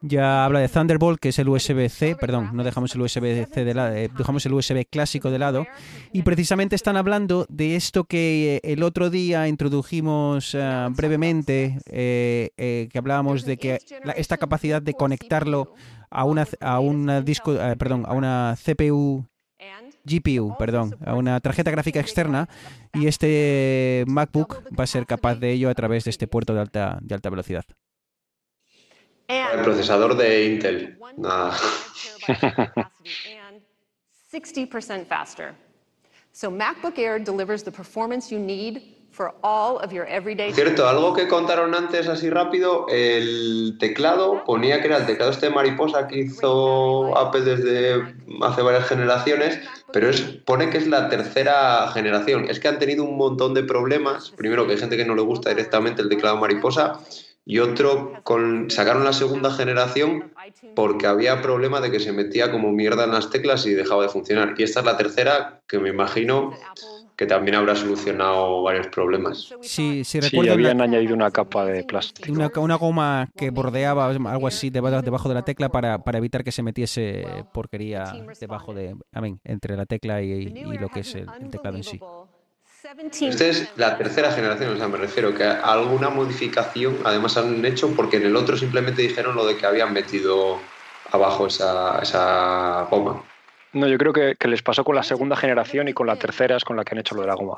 ya 0.01 0.45
habla 0.45 0.59
de 0.59 0.69
Thunderbolt, 0.69 1.19
que 1.19 1.29
es 1.29 1.39
el 1.39 1.49
USB-C, 1.49 2.15
perdón, 2.15 2.51
no 2.53 2.63
dejamos 2.63 2.95
el 2.95 3.01
USB-C 3.01 3.65
de 3.65 3.73
lado, 3.73 3.95
eh, 3.95 4.09
dejamos 4.17 4.45
el 4.45 4.53
USB 4.53 4.85
clásico 4.89 5.29
de 5.29 5.39
lado. 5.39 5.67
Y 6.13 6.23
precisamente 6.23 6.75
están 6.75 6.97
hablando 6.97 7.45
de 7.49 7.75
esto 7.75 8.05
que 8.05 8.61
eh, 8.63 8.71
el 8.71 8.83
otro 8.83 9.09
día 9.09 9.47
introdujimos 9.47 10.55
eh, 10.55 10.87
brevemente, 10.91 11.79
que 11.85 12.91
hablábamos 12.97 13.45
de 13.45 13.57
que 13.57 13.79
esta 14.15 14.37
capacidad 14.37 14.81
de 14.81 14.93
conectarlo 14.93 15.73
a 16.09 16.23
una, 16.23 16.47
a 16.61 16.79
una 16.79 17.21
disco, 17.21 17.57
perdón, 17.77 18.05
a 18.07 18.13
una 18.13 18.55
CPU 18.63 19.25
GPU, 20.05 20.55
perdón, 20.57 20.95
a 21.05 21.15
una 21.15 21.39
tarjeta 21.39 21.71
gráfica 21.71 21.99
externa 21.99 22.47
y 22.93 23.07
este 23.07 24.05
MacBook 24.07 24.63
va 24.77 24.85
a 24.85 24.87
ser 24.87 25.05
capaz 25.05 25.35
de 25.35 25.51
ello 25.51 25.69
a 25.69 25.75
través 25.75 26.05
de 26.05 26.09
este 26.11 26.27
puerto 26.27 26.53
de 26.53 26.61
alta, 26.61 26.97
de 27.01 27.15
alta 27.15 27.29
velocidad. 27.29 27.65
El 29.29 29.61
procesador 29.61 30.17
de 30.17 30.45
Intel. 30.45 30.97
Nada. 31.17 31.55
60% 34.31 35.07
faster. 35.07 35.55
So 36.31 36.49
MacBook 36.49 36.97
Air 36.97 37.19
delivers 37.19 37.63
the 37.63 37.71
performance 37.71 38.31
you 38.31 38.39
need 38.39 38.95
for 39.11 39.33
all 39.43 39.77
of 39.79 39.91
your 39.91 40.07
everyday 40.07 40.53
Cierto, 40.53 40.87
algo 40.87 41.13
que 41.13 41.27
contaron 41.27 41.73
antes 41.73 42.07
así 42.07 42.29
rápido, 42.29 42.85
el 42.89 43.77
teclado 43.79 44.43
ponía 44.45 44.81
que 44.81 44.87
era 44.87 44.97
el 44.97 45.05
teclado 45.05 45.31
este 45.31 45.47
de 45.47 45.53
mariposa 45.53 46.07
que 46.07 46.19
hizo 46.19 47.17
Apple 47.17 47.41
desde 47.41 48.15
hace 48.41 48.61
varias 48.61 48.87
generaciones, 48.87 49.59
pero 49.91 50.09
es, 50.09 50.21
pone 50.21 50.69
que 50.69 50.77
es 50.77 50.87
la 50.87 51.09
tercera 51.09 51.87
generación. 51.91 52.45
Es 52.49 52.59
que 52.59 52.67
han 52.67 52.79
tenido 52.79 53.03
un 53.03 53.17
montón 53.17 53.53
de 53.53 53.63
problemas. 53.63 54.31
Primero 54.31 54.65
que 54.65 54.73
hay 54.73 54.79
gente 54.79 54.97
que 54.97 55.05
no 55.05 55.15
le 55.15 55.23
gusta 55.23 55.49
directamente 55.49 56.01
el 56.01 56.09
teclado 56.09 56.37
mariposa 56.37 56.99
y 57.49 57.57
otro 57.57 58.13
con 58.21 58.69
sacaron 58.69 59.03
la 59.03 59.11
segunda 59.11 59.49
generación 59.49 60.31
porque 60.75 61.07
había 61.07 61.41
problema 61.41 61.81
de 61.81 61.89
que 61.89 61.99
se 61.99 62.11
metía 62.11 62.51
como 62.51 62.71
mierda 62.71 63.05
en 63.05 63.11
las 63.11 63.31
teclas 63.31 63.65
y 63.65 63.73
dejaba 63.73 64.03
de 64.03 64.09
funcionar. 64.09 64.53
Y 64.55 64.61
esta 64.61 64.81
es 64.81 64.85
la 64.85 64.97
tercera 64.97 65.59
que 65.67 65.79
me 65.79 65.89
imagino 65.89 66.53
que 67.15 67.25
también 67.25 67.55
habrá 67.55 67.75
solucionado 67.75 68.61
varios 68.61 68.85
problemas. 68.89 69.51
Sí, 69.61 70.03
sí, 70.03 70.19
habían 70.47 70.79
añadido 70.79 71.15
una 71.15 71.31
capa 71.31 71.65
de 71.65 71.83
plástico. 71.83 72.31
Una, 72.31 72.75
goma 72.75 73.27
que 73.35 73.49
bordeaba 73.49 74.05
algo 74.05 74.47
así 74.47 74.69
debajo 74.69 75.27
de 75.27 75.33
la 75.33 75.41
tecla 75.41 75.69
para, 75.69 75.99
evitar 76.13 76.43
que 76.43 76.51
se 76.51 76.61
metiese 76.61 77.25
porquería 77.51 78.13
debajo 78.39 78.75
de, 78.75 78.95
entre 79.43 79.75
la 79.75 79.87
tecla 79.87 80.21
y, 80.21 80.49
lo 80.77 80.89
que 80.89 80.99
es 80.99 81.15
el 81.15 81.49
teclado 81.49 81.77
en 81.77 81.83
sí. 81.83 81.99
Esta 83.21 83.45
es 83.45 83.71
la 83.75 83.97
tercera 83.97 84.31
generación, 84.31 84.73
o 84.73 84.77
sea, 84.77 84.87
me 84.87 84.97
refiero 84.97 85.35
que 85.35 85.43
alguna 85.43 86.09
modificación 86.09 86.97
además 87.03 87.37
han 87.37 87.63
hecho 87.63 87.95
porque 87.95 88.17
en 88.17 88.25
el 88.25 88.35
otro 88.35 88.57
simplemente 88.57 89.03
dijeron 89.03 89.35
lo 89.35 89.45
de 89.45 89.57
que 89.57 89.65
habían 89.67 89.93
metido 89.93 90.59
abajo 91.11 91.47
esa, 91.47 91.99
esa 92.01 92.87
goma. 92.89 93.23
No, 93.73 93.87
yo 93.87 93.97
creo 93.99 94.13
que, 94.13 94.35
les 94.47 94.63
pasó 94.63 94.83
con 94.83 94.95
la 94.95 95.03
segunda 95.03 95.35
generación 95.35 95.87
y 95.87 95.93
con 95.93 96.07
la 96.07 96.15
tercera 96.15 96.57
es 96.57 96.63
con 96.63 96.75
la 96.75 96.83
que 96.83 96.95
han 96.95 96.99
hecho 96.99 97.13
lo 97.13 97.21
de 97.21 97.27
la 97.27 97.35
goma. 97.35 97.57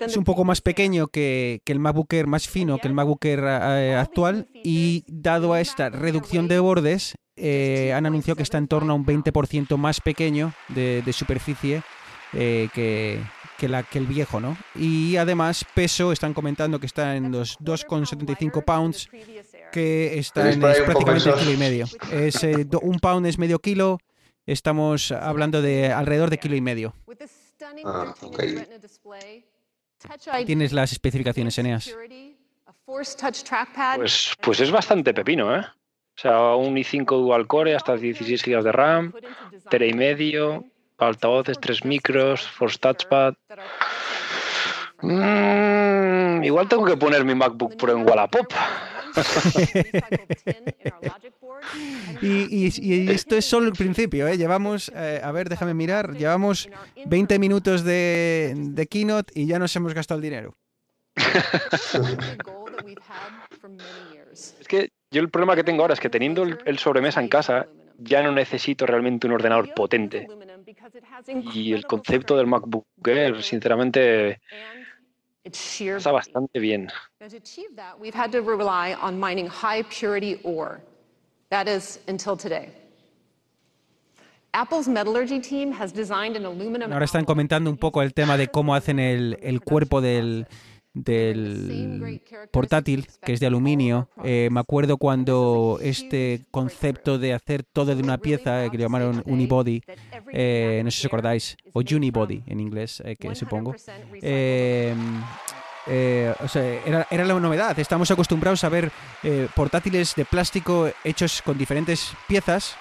Es 0.00 0.16
un 0.16 0.24
poco 0.24 0.44
más 0.44 0.60
pequeño 0.60 1.08
que, 1.08 1.60
el 1.64 1.78
MacBook 1.78 2.12
Air, 2.12 2.26
más 2.26 2.48
fino 2.48 2.78
que 2.78 2.88
el 2.88 2.94
MacBook 2.94 3.24
Air 3.24 3.40
eh, 3.40 3.94
actual 3.94 4.48
y 4.52 5.04
dado 5.06 5.52
a 5.52 5.60
esta 5.60 5.88
reducción 5.88 6.48
de 6.48 6.58
bordes, 6.58 7.14
eh, 7.36 7.92
han 7.92 8.06
anunciado 8.06 8.36
que 8.36 8.44
está 8.44 8.58
en 8.58 8.68
torno 8.68 8.92
a 8.92 8.96
un 8.96 9.04
20% 9.04 9.76
más 9.76 10.00
pequeño 10.00 10.52
de, 10.68 11.02
superficie 11.12 11.82
eh, 12.32 12.68
que, 12.72 13.68
la, 13.68 13.82
que 13.82 13.98
el 13.98 14.06
viejo, 14.06 14.40
¿no? 14.40 14.56
Y 14.74 15.16
además 15.16 15.64
peso, 15.74 16.12
están 16.12 16.32
comentando 16.32 16.78
que 16.78 16.86
está 16.86 17.16
en 17.16 17.32
los 17.32 17.58
2,75 17.58 18.64
pounds, 18.64 19.08
que 19.72 20.18
está 20.18 20.52
en 20.52 20.60
prácticamente 20.60 21.30
un 21.30 21.38
kilo 21.38 21.52
y 21.52 21.56
medio. 21.56 21.86
Es, 22.12 22.44
eh, 22.44 22.66
un 22.82 23.00
pound 23.00 23.26
es 23.26 23.38
medio 23.38 23.58
kilo, 23.58 23.98
estamos 24.46 25.10
hablando 25.10 25.60
de 25.60 25.92
alrededor 25.92 26.30
de 26.30 26.38
kilo 26.38 26.54
y 26.54 26.60
medio. 26.60 26.94
Ah, 27.84 28.14
Tienes 30.44 30.72
las 30.72 30.92
especificaciones, 30.92 31.56
Eneas. 31.58 31.94
Pues, 33.96 34.34
pues 34.40 34.60
es 34.60 34.70
bastante 34.70 35.14
pepino, 35.14 35.56
¿eh? 35.56 35.60
O 36.16 36.20
sea, 36.20 36.54
un 36.54 36.76
i5 36.76 37.06
dual 37.06 37.46
core 37.46 37.74
hasta 37.74 37.96
16 37.96 38.42
GB 38.44 38.62
de 38.62 38.72
RAM, 38.72 39.12
tera 39.68 39.86
y 39.86 39.94
medio, 39.94 40.64
altavoces 40.98 41.58
3 41.58 41.84
micros, 41.84 42.46
Force 42.46 42.78
Touchpad. 42.78 43.34
Mm, 45.00 46.44
igual 46.44 46.68
tengo 46.68 46.84
que 46.84 46.96
poner 46.96 47.24
mi 47.24 47.34
MacBook 47.34 47.76
Pro 47.76 47.92
en 47.92 48.08
Wallapop. 48.08 48.46
y, 52.22 52.66
y, 52.66 53.10
esto 53.10 53.36
es 53.36 53.44
solo 53.44 53.68
el 53.68 53.74
principio, 53.74 54.26
¿eh? 54.26 54.36
Llevamos, 54.36 54.90
eh, 54.94 55.20
a 55.22 55.30
ver, 55.32 55.48
déjame 55.48 55.74
mirar, 55.74 56.16
llevamos 56.16 56.68
20 57.06 57.38
minutos 57.38 57.84
de, 57.84 58.54
de 58.56 58.86
keynote 58.86 59.38
y 59.38 59.46
ya 59.46 59.58
nos 59.58 59.74
hemos 59.76 59.94
gastado 59.94 60.18
el 60.18 60.22
dinero. 60.22 60.56
es 64.34 64.68
que 64.68 64.90
yo 65.10 65.20
el 65.20 65.30
problema 65.30 65.54
que 65.54 65.64
tengo 65.64 65.82
ahora 65.82 65.94
es 65.94 66.00
que 66.00 66.10
teniendo 66.10 66.42
el, 66.42 66.78
sobremesa 66.78 67.20
en 67.20 67.28
casa, 67.28 67.66
ya 67.98 68.22
no 68.22 68.32
necesito 68.32 68.86
realmente 68.86 69.26
un 69.26 69.34
ordenador 69.34 69.72
potente. 69.74 70.26
Y 71.52 71.72
el 71.72 71.86
concepto 71.86 72.36
del 72.36 72.48
MacBook 72.48 72.86
Air, 73.06 73.42
sinceramente, 73.42 74.40
está 75.44 76.12
bastante 76.12 76.58
bien. 76.58 76.88
Ahora 86.92 87.04
están 87.04 87.24
comentando 87.24 87.70
un 87.70 87.76
poco 87.76 88.02
el 88.02 88.14
tema 88.14 88.36
de 88.36 88.48
cómo 88.48 88.74
hacen 88.74 88.98
el 88.98 89.60
cuerpo 89.64 90.00
del, 90.00 90.46
del 90.94 92.22
portátil, 92.52 93.06
que 93.24 93.32
es 93.32 93.40
de 93.40 93.46
aluminio. 93.46 94.08
Eh, 94.22 94.48
me 94.50 94.60
acuerdo 94.60 94.96
cuando 94.96 95.78
este 95.82 96.42
concepto 96.50 97.18
de 97.18 97.34
hacer 97.34 97.64
todo 97.64 97.94
de 97.94 98.02
una 98.02 98.18
pieza, 98.18 98.64
eh, 98.64 98.70
que 98.70 98.78
llamaron 98.78 99.22
unibody, 99.26 99.82
eh, 100.32 100.80
no 100.84 100.90
sé 100.90 101.00
si 101.00 101.06
os 101.06 101.06
acordáis, 101.06 101.56
o 101.72 101.80
unibody 101.80 102.42
en 102.46 102.60
inglés, 102.60 103.02
que 103.18 103.34
supongo. 103.34 103.74
era, 105.86 107.06
era, 107.10 107.24
la 107.24 107.40
novedad. 107.40 107.78
Estamos 107.78 108.10
acostumbrados 108.10 108.62
a 108.64 108.68
ver 108.68 108.90
portátiles 109.54 110.14
de 110.14 110.24
plástico 110.24 110.88
hechos 111.02 111.42
con 111.42 111.58
diferentes 111.58 112.12
piezas, 112.28 112.76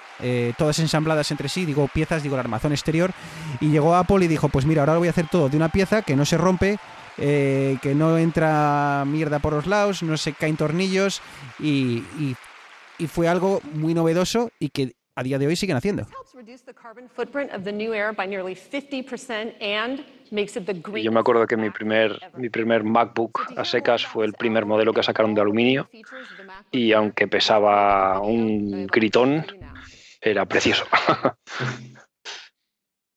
todas 0.57 0.77
ensambladas 0.77 1.31
entre 1.31 1.49
sí, 1.49 1.65
digo 1.65 1.89
piezas, 1.91 2.21
digo 2.21 2.35
el 2.35 2.41
armazón 2.41 2.73
exterior, 2.73 3.11
y 3.59 3.69
llegó 3.71 3.95
Apple 3.95 4.23
y 4.23 4.27
dijo, 4.27 4.49
pues 4.49 4.67
mira, 4.67 4.83
ahora 4.83 4.93
lo 4.93 4.99
voy 4.99 5.07
a 5.07 5.11
hacer 5.11 5.27
todo 5.29 5.49
de 5.49 5.57
una 5.57 5.69
pieza 5.69 6.03
que 6.03 6.15
no 6.15 6.25
se 6.25 6.37
rompe, 6.37 6.77
eh, 7.17 7.77
que 7.81 7.93
no 7.93 8.17
entra 8.17 9.03
mierda 9.05 9.39
por 9.39 9.53
los 9.53 9.67
lados, 9.67 10.03
no 10.03 10.17
se 10.17 10.33
caen 10.33 10.57
tornillos 10.57 11.21
y, 11.59 12.03
fue 13.07 13.27
algo 13.27 13.59
muy 13.73 13.93
novedoso 13.93 14.49
y 14.59 14.69
que 14.69 14.93
a 15.15 15.23
día 15.23 15.37
de 15.37 15.45
hoy 15.45 15.57
siguen 15.57 15.75
haciendo. 15.75 16.07
yo 21.03 21.11
me 21.11 21.19
acuerdo 21.19 21.45
que 21.45 21.57
mi 21.57 21.69
primer, 21.69 22.17
mi 22.37 22.49
primer 22.49 22.85
MacBook 22.85 23.41
a 23.57 23.65
secas 23.65 24.05
fue 24.05 24.25
el 24.25 24.33
primer 24.33 24.65
modelo 24.65 24.93
que 24.93 25.03
sacaron 25.03 25.35
de 25.35 25.41
aluminio 25.41 25.89
y 26.71 26.93
aunque 26.93 27.27
pesaba 27.27 28.21
un 28.21 28.87
gritón, 28.87 29.45
era 30.21 30.45
precioso. 30.45 30.85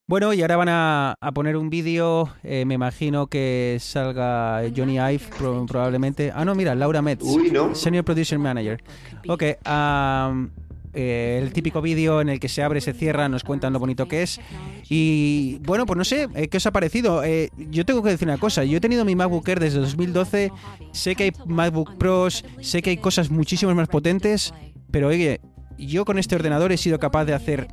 Bueno, 0.09 0.33
y 0.33 0.41
ahora 0.41 0.57
van 0.57 0.69
a, 0.69 1.17
poner 1.35 1.57
un 1.57 1.69
vídeo, 1.69 2.33
eh, 2.45 2.65
me 2.65 2.75
imagino 2.75 3.27
que 3.27 3.77
salga 3.81 4.63
Johnny 4.75 4.99
Ive 4.99 5.25
probablemente. 5.67 6.31
Ah, 6.33 6.45
no, 6.45 6.55
mira, 6.55 6.77
Laura 6.77 7.03
Metz, 7.03 7.25
Senior 7.73 8.05
Producer 8.05 8.39
Manager. 8.39 8.85
Ok, 9.27 9.43
eh, 9.43 11.41
el 11.43 11.53
típico 11.53 11.83
vídeo 11.83 12.21
en 12.21 12.29
el 12.29 12.39
que 12.39 12.49
se 12.49 12.63
abre, 12.63 12.81
se 12.81 12.93
cierra, 12.93 13.29
nos 13.29 13.43
cuentan 13.43 13.73
lo 13.73 13.81
bonito 13.81 14.07
que 14.07 14.23
es. 14.23 14.41
Y 14.89 15.59
bueno, 15.65 15.87
pues 15.87 15.99
no 15.99 16.05
sé, 16.05 16.29
eh, 16.37 16.47
¿qué 16.47 16.59
os 16.59 16.67
ha 16.67 16.71
parecido? 16.71 17.25
yo 17.57 17.85
tengo 17.85 18.01
que 18.05 18.11
decir 18.11 18.29
una 18.29 18.39
cosa, 18.39 18.63
yo 18.63 18.77
he 18.77 18.81
tenido 18.81 19.05
mi 19.05 19.17
MacBook 19.17 19.49
Air 19.49 19.59
desde 19.59 19.81
2012, 19.81 20.53
sé 20.93 21.17
que 21.17 21.25
hay 21.25 21.33
MacBook 21.47 21.97
Pros, 21.97 22.45
sé 22.61 22.81
que 22.81 22.91
hay 22.91 22.97
cosas 22.99 23.29
muchísimo 23.29 23.75
más 23.75 23.89
potentes, 23.89 24.55
pero 24.93 25.09
oye, 25.09 25.41
yo 25.79 26.05
con 26.05 26.21
este 26.21 26.37
ordenador 26.37 26.71
he 26.71 26.77
sido 26.77 27.01
capaz 27.01 27.25
de 27.25 27.35
hacer 27.35 27.67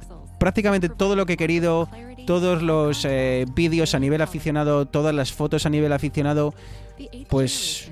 prácticamente 0.43 0.89
todo 0.89 1.15
lo 1.15 1.26
que 1.26 1.34
he 1.34 1.38
querido, 1.38 1.88
todos 2.25 2.62
los 2.62 3.05
eh, 3.05 3.45
vídeos 3.53 3.95
a 3.95 3.99
nivel 3.99 4.21
aficionado, 4.21 4.86
todas 4.86 5.13
las 5.13 5.31
fotos 5.31 5.65
a 5.65 5.69
nivel 5.69 5.93
aficionado, 5.93 6.53
pues 7.29 7.91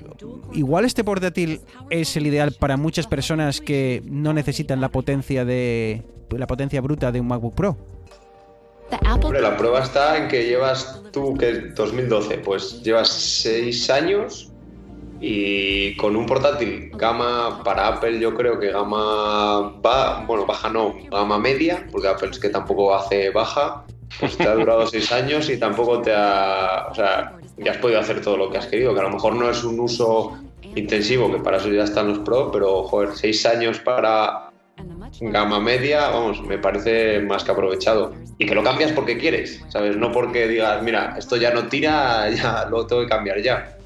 igual 0.52 0.84
este 0.84 1.04
portátil 1.04 1.60
es 1.90 2.16
el 2.16 2.26
ideal 2.26 2.54
para 2.58 2.76
muchas 2.76 3.06
personas 3.06 3.60
que 3.60 4.02
no 4.06 4.32
necesitan 4.32 4.80
la 4.80 4.88
potencia 4.88 5.44
de 5.44 6.02
la 6.30 6.46
potencia 6.46 6.80
bruta 6.80 7.12
de 7.12 7.20
un 7.20 7.28
MacBook 7.28 7.54
Pro. 7.54 7.76
Hombre, 9.22 9.40
la 9.40 9.56
prueba 9.56 9.80
está 9.80 10.18
en 10.18 10.28
que 10.28 10.44
llevas 10.44 11.02
tú, 11.12 11.34
que 11.34 11.52
2012, 11.74 12.38
pues 12.38 12.82
llevas 12.82 13.08
seis 13.08 13.88
años 13.88 14.52
y 15.20 15.96
con 15.96 16.16
un 16.16 16.26
portátil 16.26 16.90
gama 16.94 17.62
para 17.62 17.86
Apple 17.86 18.18
yo 18.18 18.34
creo 18.34 18.58
que 18.58 18.72
gama 18.72 19.80
va, 19.80 20.24
bueno, 20.26 20.44
baja 20.44 20.68
no, 20.68 20.94
gama 21.10 21.38
media, 21.38 21.86
porque 21.90 22.08
Apple 22.08 22.30
es 22.30 22.38
que 22.38 22.48
tampoco 22.48 22.94
hace 22.94 23.30
baja, 23.30 23.84
pues 24.20 24.36
te 24.36 24.44
ha 24.44 24.54
durado 24.54 24.86
seis 24.86 25.10
años 25.12 25.48
y 25.48 25.58
tampoco 25.58 26.00
te 26.00 26.12
ha, 26.14 26.88
o 26.90 26.94
sea, 26.94 27.36
ya 27.58 27.72
has 27.72 27.78
podido 27.78 28.00
hacer 28.00 28.20
todo 28.20 28.36
lo 28.36 28.50
que 28.50 28.58
has 28.58 28.66
querido, 28.66 28.94
que 28.94 29.00
a 29.00 29.04
lo 29.04 29.10
mejor 29.10 29.34
no 29.34 29.50
es 29.50 29.64
un 29.64 29.80
uso 29.80 30.38
intensivo, 30.74 31.30
que 31.30 31.38
para 31.38 31.58
eso 31.58 31.68
ya 31.68 31.84
están 31.84 32.08
los 32.08 32.18
Pro, 32.20 32.50
pero 32.50 32.84
joder, 32.84 33.10
seis 33.14 33.44
años 33.46 33.78
para 33.80 34.50
gama 35.20 35.60
media, 35.60 36.08
vamos, 36.08 36.42
me 36.42 36.58
parece 36.58 37.20
más 37.20 37.44
que 37.44 37.52
aprovechado. 37.52 38.14
Y 38.38 38.46
que 38.46 38.54
lo 38.54 38.62
cambias 38.62 38.92
porque 38.92 39.18
quieres, 39.18 39.62
¿sabes? 39.68 39.96
No 39.96 40.10
porque 40.10 40.48
digas, 40.48 40.82
mira, 40.82 41.14
esto 41.18 41.36
ya 41.36 41.52
no 41.52 41.68
tira, 41.68 42.30
ya 42.34 42.66
lo 42.70 42.86
tengo 42.86 43.02
que 43.02 43.08
cambiar 43.08 43.40
ya. 43.42 43.76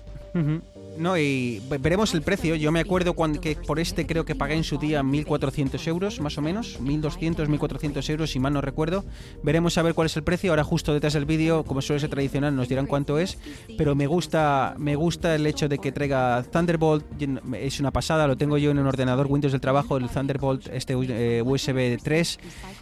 No, 0.98 1.18
y 1.18 1.62
veremos 1.80 2.14
el 2.14 2.22
precio. 2.22 2.54
Yo 2.54 2.72
me 2.72 2.80
acuerdo 2.80 3.14
cuando, 3.14 3.40
que 3.40 3.56
por 3.56 3.78
este 3.78 4.06
creo 4.06 4.24
que 4.24 4.34
pagué 4.34 4.54
en 4.54 4.64
su 4.64 4.78
día 4.78 5.02
1.400 5.02 5.86
euros, 5.88 6.20
más 6.20 6.38
o 6.38 6.42
menos. 6.42 6.80
1.200, 6.80 7.46
1.400 7.46 8.10
euros, 8.10 8.30
si 8.30 8.38
mal 8.38 8.52
no 8.52 8.60
recuerdo. 8.60 9.04
Veremos 9.42 9.76
a 9.78 9.82
ver 9.82 9.94
cuál 9.94 10.06
es 10.06 10.16
el 10.16 10.22
precio. 10.22 10.50
Ahora 10.50 10.64
justo 10.64 10.92
detrás 10.94 11.12
del 11.12 11.26
vídeo, 11.26 11.64
como 11.64 11.82
suele 11.82 12.00
ser 12.00 12.10
tradicional, 12.10 12.54
nos 12.56 12.68
dirán 12.68 12.86
cuánto 12.86 13.18
es. 13.18 13.38
Pero 13.76 13.94
me 13.94 14.06
gusta, 14.06 14.74
me 14.78 14.96
gusta 14.96 15.34
el 15.34 15.46
hecho 15.46 15.68
de 15.68 15.78
que 15.78 15.92
traiga 15.92 16.42
Thunderbolt. 16.50 17.04
Es 17.54 17.80
una 17.80 17.90
pasada, 17.90 18.26
lo 18.26 18.36
tengo 18.36 18.58
yo 18.58 18.70
en 18.70 18.78
un 18.78 18.86
ordenador 18.86 19.26
Windows 19.28 19.52
del 19.52 19.60
trabajo, 19.60 19.96
el 19.96 20.08
Thunderbolt 20.08 20.68
este 20.72 20.96
USB 20.96 21.78
eh, 21.78 21.98
3. 22.02 22.38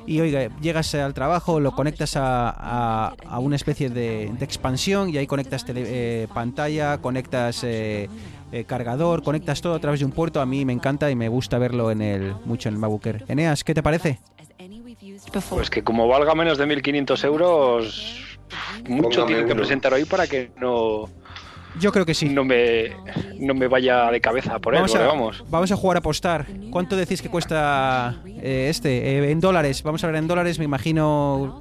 Y 0.07 0.21
oiga, 0.21 0.57
llegas 0.61 0.95
al 0.95 1.15
trabajo, 1.15 1.61
lo 1.61 1.73
conectas 1.73 2.17
a, 2.17 3.09
a, 3.09 3.39
una 3.39 3.57
especie 3.57 3.91
de, 3.91 4.25
expansión 4.41 5.09
y 5.09 5.17
ahí 5.17 5.27
conectas 5.27 5.65
eh, 5.69 6.29
pantalla, 6.33 6.99
conectas... 6.99 7.63
Eh, 7.65 8.04
eh, 8.53 8.65
cargador, 8.65 9.23
conectas 9.23 9.61
todo 9.61 9.75
a 9.75 9.79
través 9.79 10.01
de 10.01 10.07
un 10.07 10.13
puerto. 10.13 10.41
A 10.41 10.47
mí 10.47 10.65
me 10.65 10.73
encanta 10.73 11.11
y 11.11 11.17
me 11.17 11.29
gusta 11.29 11.59
verlo 11.59 11.91
en 11.91 12.03
el 12.03 12.35
mucho 12.45 12.69
en 12.69 12.75
el 12.75 12.81
MacBook 12.81 13.07
Eneas, 13.29 13.65
¿qué 13.65 13.75
te 13.75 13.83
parece? 13.83 14.21
Pues 15.51 15.71
que 15.71 15.83
como 15.83 16.07
valga 16.09 16.35
menos 16.35 16.59
de 16.59 16.67
1.500 16.67 17.25
euros, 17.25 18.39
mucho 18.89 19.25
tiene 19.25 19.45
que 19.45 19.55
presentar 19.55 19.93
hoy 19.93 20.05
para 20.05 20.27
que 20.27 20.51
no... 20.61 21.09
Yo 21.81 21.91
creo 21.91 22.07
que 22.07 22.15
sí. 22.15 22.29
No 22.29 22.45
me, 22.45 22.93
no 23.41 23.53
me 23.53 23.67
vaya 23.67 24.09
de 24.11 24.21
cabeza 24.21 24.61
por 24.61 24.75
vamos 24.75 24.95
él, 24.95 25.01
a, 25.01 25.07
vamos. 25.07 25.45
Vamos 25.51 25.73
a 25.73 25.77
jugar 25.77 25.97
a 25.97 25.99
apostar. 25.99 26.47
¿Cuánto 26.71 26.95
decís 26.95 27.21
que 27.21 27.29
cuesta 27.29 28.23
eh, 28.27 28.69
este? 28.71 29.19
Eh, 29.19 29.31
en 29.33 29.41
dólares. 29.41 29.83
Vamos 29.83 30.05
a 30.05 30.07
ver 30.07 30.17
en 30.17 30.29
dólares, 30.29 30.61
me 30.61 30.67
imagino 30.67 31.61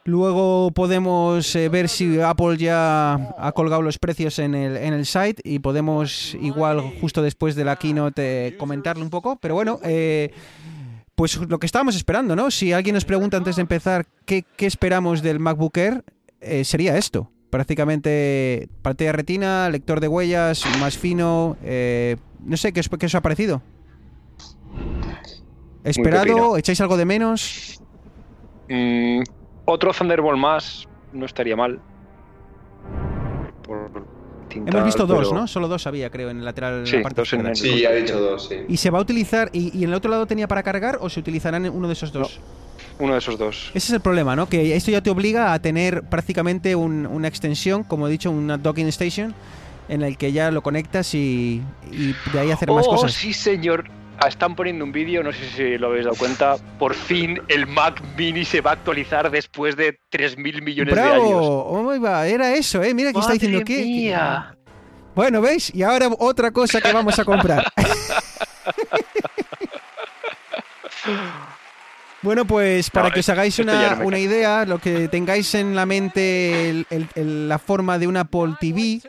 Luego 0.06 0.72
podemos 0.72 1.56
eh, 1.56 1.70
ver 1.70 1.88
si 1.88 2.20
Apple 2.20 2.58
ya 2.58 3.14
ha 3.38 3.52
colgado 3.54 3.82
los 3.82 3.98
precios 3.98 4.38
en 4.40 4.54
el, 4.54 4.76
en 4.76 4.94
el 4.94 5.06
site 5.06 5.42
y 5.46 5.60
podemos 5.60 6.36
igual 6.42 6.82
justo 7.00 7.22
después 7.22 7.56
de 7.56 7.64
la 7.64 7.78
keynote 7.78 8.48
eh, 8.48 8.58
comentarlo 8.58 9.02
un 9.02 9.10
poco. 9.10 9.38
Pero 9.38 9.54
bueno, 9.54 9.80
eh, 9.84 10.32
pues 11.16 11.38
lo 11.38 11.58
que 11.58 11.66
estábamos 11.66 11.96
esperando, 11.96 12.36
¿no? 12.36 12.52
Si 12.52 12.74
alguien 12.74 12.96
nos 12.96 13.06
pregunta 13.06 13.38
antes 13.38 13.56
de 13.56 13.62
empezar 13.62 14.06
qué, 14.26 14.46
esperamos 14.58 15.22
del 15.22 15.40
MacBook 15.40 15.78
Air, 15.78 16.04
sería 16.66 16.98
esto. 16.98 17.30
Prácticamente 17.50 18.68
pantalla 18.82 19.14
retina, 19.14 19.70
lector 19.70 20.02
de 20.02 20.10
huellas, 20.10 20.64
más 20.80 20.98
fino. 20.98 21.56
no 22.44 22.58
sé, 22.58 22.74
¿qué, 22.74 22.82
¿qué 22.82 23.06
os 23.06 23.16
ha 23.16 23.22
parecido? 23.22 23.62
¿Esperado? 25.86 26.58
¿Echáis 26.58 26.82
algo 26.82 26.98
de 26.98 27.06
menos? 27.06 27.80
Mm, 28.70 29.22
otro 29.66 29.92
Thunderbolt 29.92 30.38
más 30.38 30.88
no 31.12 31.26
estaría 31.26 31.56
mal. 31.56 31.80
Hemos 34.56 34.86
visto 34.86 35.08
dos, 35.08 35.34
¿no? 35.34 35.48
Solo 35.48 35.68
dos 35.68 35.88
había, 35.88 36.10
creo, 36.10 36.30
en 36.30 36.40
el 36.40 36.46
lateral. 36.46 36.86
Sí, 36.86 37.02
dos 37.16 37.34
en 37.34 37.48
el... 37.48 37.56
sí 37.56 37.86
ha 37.86 37.92
dicho 37.92 38.20
dos, 38.20 38.48
sí. 38.48 38.58
¿Y 38.68 38.78
se 38.78 38.90
va 38.90 39.00
a 39.00 39.02
utilizar, 39.02 39.50
y, 39.52 39.84
en 39.84 39.90
el 39.90 39.96
otro 39.96 40.12
lado 40.12 40.28
tenía 40.28 40.48
para 40.48 40.62
cargar 40.64 41.00
o 41.02 41.10
se 41.10 41.20
utilizarán 41.20 41.68
uno 41.70 41.88
de 41.88 41.94
esos 41.94 42.12
dos? 42.12 42.40
uno 43.00 43.14
de 43.14 43.20
esos 43.20 43.40
dos. 43.40 43.72
Ese 43.74 43.88
es 43.88 43.94
el 43.94 44.02
problema, 44.02 44.36
¿no? 44.36 44.48
Que 44.48 44.76
esto 44.76 44.92
ya 44.92 45.02
te 45.02 45.10
obliga 45.10 45.54
a 45.54 45.60
tener 45.60 46.04
prácticamente 46.04 46.76
una 46.76 47.28
extensión, 47.28 47.84
como 47.84 48.08
he 48.08 48.12
dicho, 48.12 48.30
una 48.30 48.58
docking 48.58 48.88
station, 48.88 49.34
en 49.90 50.04
el 50.04 50.18
que 50.18 50.32
ya 50.32 50.52
lo 50.52 50.62
conectas 50.62 51.14
y, 51.16 51.62
de 52.32 52.40
ahí 52.40 52.52
hacer 52.52 52.70
más 52.70 52.86
oh, 52.88 52.92
cosas. 52.92 53.14
Sí, 53.14 53.34
señor. 53.34 53.86
Ah, 54.24 54.30
están 54.30 54.56
poniendo 54.56 54.86
un 54.86 54.94
vídeo, 54.94 55.22
no 55.22 55.34
sé 55.34 55.50
si 55.50 55.78
lo 55.78 55.88
habéis 55.88 56.06
dado 56.06 56.16
cuenta. 56.16 56.56
Por 56.80 56.96
fin 56.96 57.42
el 57.50 57.68
Mac 57.68 58.02
Mini 58.18 58.46
se 58.46 58.62
va 58.62 58.70
a 58.70 58.74
actualizar 58.76 59.30
después 59.30 59.76
de 59.76 60.00
3.000 60.14 60.62
millones 60.62 60.96
de 60.96 61.02
años. 61.02 61.42
¡Oh, 61.42 61.94
era 61.94 62.54
eso, 62.54 62.82
eh! 62.82 62.94
Mira 62.94 63.12
que 63.12 63.20
está 63.20 63.34
diciendo 63.34 63.66
que. 63.66 64.16
Bueno, 65.14 65.42
¿veis? 65.42 65.76
Y 65.76 65.84
ahora 65.84 66.08
otra 66.20 66.52
cosa 66.52 66.80
que 66.80 66.94
vamos 66.94 67.20
a 67.20 67.26
comprar. 67.26 67.66
Bueno, 72.22 72.46
pues 72.46 72.90
para 72.90 73.12
que 73.12 73.20
os 73.20 73.28
hagáis 73.28 73.60
una, 73.60 74.00
una, 74.02 74.18
idea, 74.18 74.64
lo 74.64 74.80
que 74.80 75.10
tengáis 75.10 75.54
en 75.56 75.76
la 75.76 75.86
mente 75.86 76.86
la 77.16 77.60
forma 77.60 78.00
de 78.00 78.08
una 78.08 78.22
Apple 78.22 78.54
TV, 78.62 79.02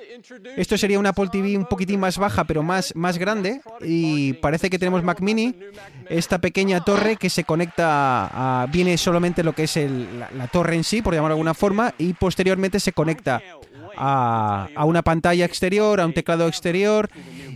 esto 0.57 0.79
sería 0.79 0.99
una 0.99 1.11
Apple 1.11 1.29
TV 1.31 1.57
un 1.57 1.67
poquitín 1.67 2.01
más 2.01 2.19
baja, 2.19 2.45
pero 2.45 2.63
más, 2.63 2.95
más 2.97 3.19
grande. 3.19 3.61
Y 3.81 4.35
parece 4.35 4.71
que 4.71 4.79
tenemos 4.79 5.03
Mac 5.03 5.21
Mini, 5.21 5.55
esta 6.09 6.39
pequeña 6.41 6.83
torre 6.83 7.17
que 7.17 7.31
se 7.31 7.45
conecta 7.45 8.63
a, 8.63 8.67
viene 8.67 8.97
solamente 8.97 9.43
lo 9.43 9.53
que 9.53 9.65
es 9.65 9.77
la, 9.77 10.49
torre 10.49 10.77
en 10.77 10.85
sí, 10.85 11.03
por 11.03 11.15
llamarlo 11.15 11.35
de 11.35 11.41
alguna 11.41 11.55
forma, 11.55 11.95
y 11.99 12.13
posteriormente 12.15 12.81
se 12.81 12.93
conecta 12.93 13.43
a, 13.97 14.69
a 14.75 14.85
una 14.85 15.03
pantalla 15.03 15.45
exterior, 15.45 16.01
a 16.01 16.07
un 16.07 16.15
teclado 16.15 16.49
exterior 16.49 17.09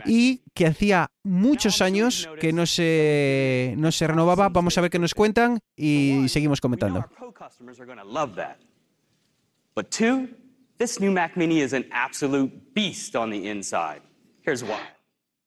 y 0.04 0.42
que 0.54 0.66
hacía 0.66 1.10
muchos 1.22 1.80
años 1.82 2.28
que 2.40 2.52
no 2.52 2.66
se, 2.66 3.74
no 3.76 3.92
se 3.92 4.06
renovaba. 4.06 4.48
Vamos 4.48 4.76
a 4.78 4.80
ver 4.80 4.90
qué 4.90 4.98
nos 4.98 5.14
cuentan 5.14 5.60
y 5.76 6.26
seguimos 6.28 6.60
comentando. 6.60 7.04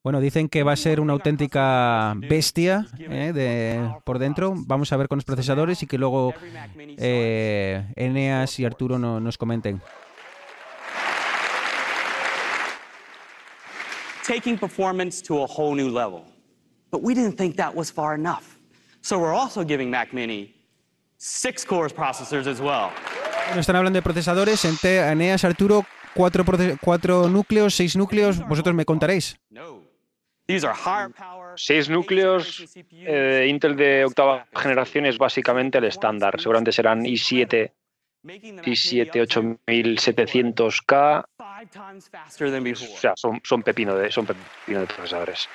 Bueno, 0.04 0.20
dicen 0.20 0.50
que 0.50 0.64
va 0.64 0.74
a 0.74 0.76
ser 0.76 1.00
una 1.00 1.14
auténtica 1.14 2.16
bestia 2.18 2.88
eh, 3.00 3.32
de, 3.34 3.94
por 4.04 4.20
dentro. 4.20 4.54
Vamos 4.58 4.92
a 4.92 4.98
ver 4.98 5.08
con 5.08 5.18
los 5.18 5.26
procesadores 5.26 5.84
y 5.84 5.88
que 5.88 5.98
luego 5.98 6.34
eh, 6.98 7.86
Eneas 7.96 8.60
y 8.60 8.66
Arturo 8.66 8.98
nos 8.98 9.38
comenten. 9.38 9.82
taking 14.24 14.58
performance 14.58 15.22
to 15.22 15.42
a 15.42 15.46
whole 15.46 15.76
new 15.76 15.90
level. 15.90 16.26
But 16.90 17.02
we 17.02 17.14
didn't 17.14 17.38
think 17.38 17.58
that 17.58 17.76
was 17.76 17.92
far 17.92 18.16
enough. 18.16 18.58
So 19.02 19.20
we're 19.20 19.34
also 19.34 19.64
giving 19.64 19.90
Mac 19.90 20.14
Mini 20.14 20.54
six 21.18 21.66
cores 21.66 21.92
processors 21.92 22.48
as 22.48 22.62
well. 22.62 22.92
Bueno, 23.52 23.60
están 23.60 23.76
hablando 23.76 23.98
de 23.98 24.02
procesadores. 24.02 24.64
En 24.64 24.78
Eneas 24.82 25.44
Arturo, 25.44 25.86
cuatro, 26.14 26.46
cuatro 26.80 27.28
núcleos, 27.28 27.76
seis 27.76 27.98
núcleos. 27.98 28.40
Vosotros 28.48 28.74
me 28.74 28.86
contaréis. 28.86 29.38
Seis 31.58 31.90
núcleos. 31.90 32.64
Eh, 32.92 33.48
Intel 33.50 33.76
de 33.76 34.06
octava 34.06 34.48
generación 34.56 35.06
es 35.06 35.18
básicamente 35.18 35.80
el 35.80 35.84
estándar. 35.84 36.40
Seguramente 36.40 36.72
serán 36.72 37.04
i7 37.04 37.74
i7 38.24 39.12
8700K. 39.66 41.26
O 42.72 43.00
sea, 43.00 43.14
son, 43.18 43.42
son, 43.44 43.64
pepino 43.64 43.96
de, 43.96 44.10
son 44.14 44.26
pepino 44.26 44.80
de 44.80 44.88
procesadores. 44.88 45.50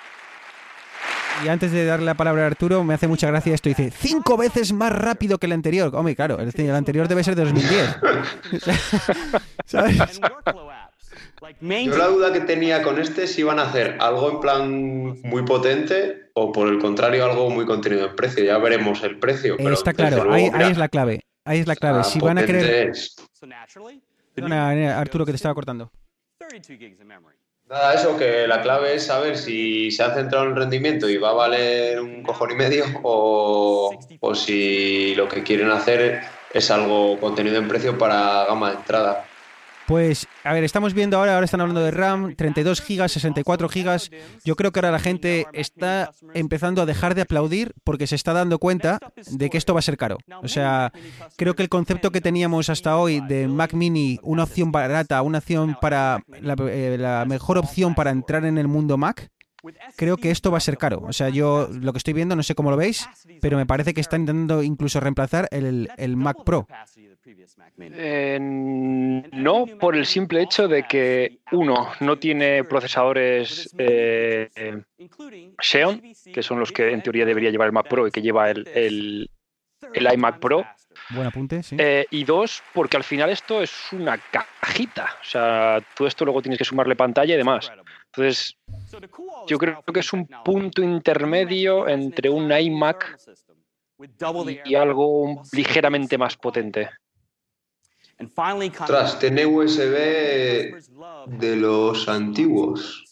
Y 1.45 1.49
antes 1.49 1.73
de 1.73 1.85
darle 1.85 2.07
la 2.07 2.15
palabra 2.15 2.45
a 2.45 2.47
Arturo, 2.47 2.83
me 2.85 2.95
hace 2.95 3.09
mucha 3.09 3.27
gracia 3.29 3.55
esto. 3.55 3.69
Dice, 3.69 3.91
cinco 3.91 4.37
veces 4.37 4.73
más 4.73 4.93
rápido 4.93 5.39
que 5.39 5.47
el 5.47 5.53
anterior. 5.53 5.95
Hombre, 5.95 6.17
claro, 6.17 6.39
el, 6.41 6.71
anterior 6.71 7.09
debe 7.09 7.25
ser 7.25 7.35
de 7.35 7.45
2010. 7.45 7.97
¿Sabes? 9.65 9.97
Yo 11.61 11.97
la 11.97 12.07
duda 12.09 12.33
que 12.33 12.41
tenía 12.41 12.83
con 12.83 12.99
este 12.99 13.25
es 13.25 13.35
si 13.35 13.43
iban 13.43 13.59
a 13.59 13.63
hacer 13.63 13.99
algo 14.01 14.31
en 14.31 14.41
plan 14.41 15.21
muy 15.23 15.43
potente 15.45 16.31
o 16.35 16.51
por 16.51 16.69
el 16.69 16.79
contrario 16.79 17.25
algo 17.25 17.51
muy 17.51 17.67
contenido 17.67 18.07
en 18.07 18.17
precio. 18.17 18.45
Ya 18.45 18.59
veremos 18.59 19.03
el 19.03 19.19
precio. 19.19 19.57
Pero 19.57 19.75
Está 19.75 19.93
claro, 19.93 20.33
ahí, 20.33 20.51
es 20.71 20.79
la 20.79 20.89
clave. 20.89 21.21
Ahí 21.45 21.61
es 21.61 21.67
la 21.67 21.77
clave. 21.77 22.05
si 22.05 22.19
van 22.19 22.39
a 22.39 22.47
querer. 22.47 22.93
Arturo, 24.97 25.25
que 25.25 25.33
te 25.33 25.37
estaba 25.37 25.55
cortando. 25.55 25.91
Nada, 27.69 27.95
eso 27.95 28.17
que 28.17 28.47
la 28.47 28.63
clave 28.63 28.95
es 28.95 29.07
saber 29.07 29.37
si 29.37 29.91
se 29.91 30.05
ha 30.05 30.15
centrado 30.15 30.45
en 30.47 30.55
rendimiento 30.55 31.09
y 31.09 31.17
va 31.17 31.31
a 31.31 31.35
valer 31.35 32.01
un 32.01 32.23
cojón 32.23 32.53
y 32.53 32.55
medio 32.55 32.85
o, 33.03 33.99
o 34.21 34.35
si 34.37 35.17
lo 35.17 35.29
que 35.29 35.43
quieren 35.43 35.71
hacer 35.71 36.23
es 36.53 36.71
algo 36.71 37.19
contenido 37.19 37.57
en 37.59 37.67
precio 37.67 37.99
para 37.99 38.45
gama 38.45 38.71
de 38.71 38.77
entrada. 38.77 39.25
Pues, 39.87 40.27
a 40.43 40.53
ver, 40.53 40.65
estamos 40.65 40.95
viendo 40.95 41.17
ahora, 41.17 41.35
ahora 41.35 41.45
están 41.45 41.61
hablando 41.61 41.81
de 41.81 41.93
RAM, 41.93 42.35
32 42.35 42.83
GB, 42.87 43.09
64 43.09 43.69
GB. 43.69 44.11
Yo 44.45 44.57
creo 44.57 44.73
que 44.73 44.81
ahora 44.81 44.91
la 44.91 44.99
gente 44.99 45.47
está 45.53 46.13
empezando 46.35 46.83
a 46.83 46.87
dejar 46.87 47.15
de 47.15 47.23
aplaudir 47.23 47.73
porque 47.85 48.09
se 48.09 48.17
está 48.17 48.33
dando 48.33 48.59
cuenta 48.59 48.99
de 49.31 49.49
que 49.49 49.59
esto 49.59 49.75
va 49.75 49.79
a 49.79 49.83
ser 49.83 49.97
caro. 49.97 50.19
O 50.43 50.49
sea, 50.49 50.93
creo 51.37 51.55
que 51.55 51.63
el 51.63 51.69
concepto 51.69 52.11
que 52.11 52.21
teníamos 52.21 52.69
hasta 52.69 52.97
hoy 52.97 53.21
de 53.21 53.47
Mac 53.47 53.75
Mini, 53.75 54.19
una 54.23 54.43
opción 54.43 54.73
barata, 54.73 55.23
una 55.23 55.39
opción 55.39 55.77
para 55.81 56.21
la, 56.41 56.57
eh, 56.69 56.97
la 56.99 57.25
mejor 57.25 57.59
opción 57.59 57.95
para 57.95 58.11
entrar 58.11 58.45
en 58.45 58.59
el 58.59 58.67
mundo 58.67 58.97
Mac, 58.97 59.31
creo 59.97 60.17
que 60.17 60.31
esto 60.31 60.51
va 60.51 60.59
a 60.59 60.61
ser 60.61 60.79
caro. 60.79 61.03
O 61.07 61.13
sea, 61.13 61.29
yo 61.29 61.69
lo 61.73 61.93
que 61.93 61.99
estoy 61.99 62.15
viendo, 62.15 62.37
no 62.37 62.43
sé 62.43 62.55
cómo 62.55 62.71
lo 62.71 62.77
veis, 62.77 63.09
pero 63.41 63.57
me 63.57 63.67
parece 63.67 63.95
que 63.95 64.01
están 64.01 64.23
intentando 64.23 64.63
incluso 64.63 65.01
reemplazar 65.01 65.49
el, 65.51 65.91
el 65.97 66.17
Mac 66.17 66.39
Pro. 66.45 66.67
Eh, 67.79 68.39
no, 68.41 69.67
por 69.81 69.97
el 69.97 70.07
simple 70.07 70.43
hecho 70.43 70.69
de 70.69 70.85
que, 70.85 71.41
uno, 71.53 71.93
no 72.01 72.19
tiene 72.19 72.65
procesadores 72.65 73.75
eh, 73.79 74.49
Xeon, 75.61 76.03
que 76.33 76.43
son 76.43 76.61
los 76.61 76.71
que 76.71 76.93
en 76.93 77.03
teoría 77.03 77.25
debería 77.25 77.51
llevar 77.51 77.67
el 77.67 77.73
Mac 77.73 77.89
Pro 77.89 78.07
y 78.07 78.11
que 78.11 78.23
lleva 78.23 78.51
el, 78.51 78.67
el, 78.75 79.29
iMac 80.13 80.39
Pro. 80.39 80.65
Buen 81.11 81.27
apunte, 81.27 81.63
sí. 81.63 81.77
Eh, 81.79 82.07
y 82.11 82.25
dos, 82.25 82.63
porque 82.73 82.97
al 82.97 83.05
final 83.05 83.31
esto 83.31 83.63
es 83.63 83.93
una 83.93 84.19
cajita. 84.19 85.17
O 85.21 85.25
sea, 85.25 85.85
todo 85.97 86.09
esto 86.09 86.25
luego 86.25 86.43
tienes 86.43 86.59
que 86.59 86.65
sumarle 86.65 86.97
pantalla 86.97 87.35
y 87.35 87.39
demás. 87.39 87.71
Entonces, 88.07 88.57
yo 89.47 89.59
creo 89.59 89.83
que 89.83 90.01
es 90.01 90.13
un 90.13 90.27
punto 90.45 90.83
intermedio 90.83 91.89
entre 91.89 92.29
un 92.31 92.51
iMac 92.51 93.19
y 94.65 94.75
algo 94.75 95.43
ligeramente 95.53 96.19
más 96.19 96.37
potente. 96.37 96.91
Tras, 98.87 99.19
tiene 99.19 99.45
USB 99.45 100.75
de 101.39 101.57
los 101.57 102.09
antiguos. 102.09 103.05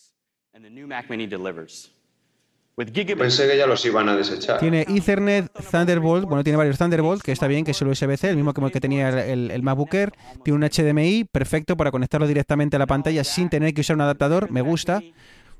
Pensé 2.76 3.46
que 3.46 3.56
ya 3.56 3.66
los 3.66 3.84
iban 3.84 4.08
a 4.08 4.16
desechar. 4.16 4.58
Tiene 4.58 4.84
Ethernet, 4.88 5.48
Thunderbolt, 5.70 6.26
bueno, 6.26 6.42
tiene 6.42 6.56
varios 6.56 6.76
Thunderbolt, 6.76 7.22
que 7.22 7.30
está 7.30 7.46
bien, 7.46 7.64
que 7.64 7.70
es 7.70 7.80
el 7.80 7.88
USB-C, 7.88 8.30
el 8.30 8.36
mismo 8.36 8.52
que, 8.52 8.72
que 8.72 8.80
tenía 8.80 9.10
el, 9.10 9.50
el, 9.52 9.62
MacBook 9.62 9.94
Air. 9.94 10.12
Tiene 10.42 10.56
un 10.56 10.68
HDMI, 10.68 11.24
perfecto 11.24 11.76
para 11.76 11.92
conectarlo 11.92 12.26
directamente 12.26 12.74
a 12.74 12.80
la 12.80 12.86
pantalla 12.86 13.22
sin 13.22 13.48
tener 13.48 13.74
que 13.74 13.82
usar 13.82 13.94
un 13.94 14.02
adaptador, 14.02 14.50
me 14.50 14.60
gusta. 14.60 15.02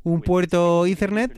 Un 0.02 0.22
puerto 0.22 0.87
Ethernet 0.87 1.33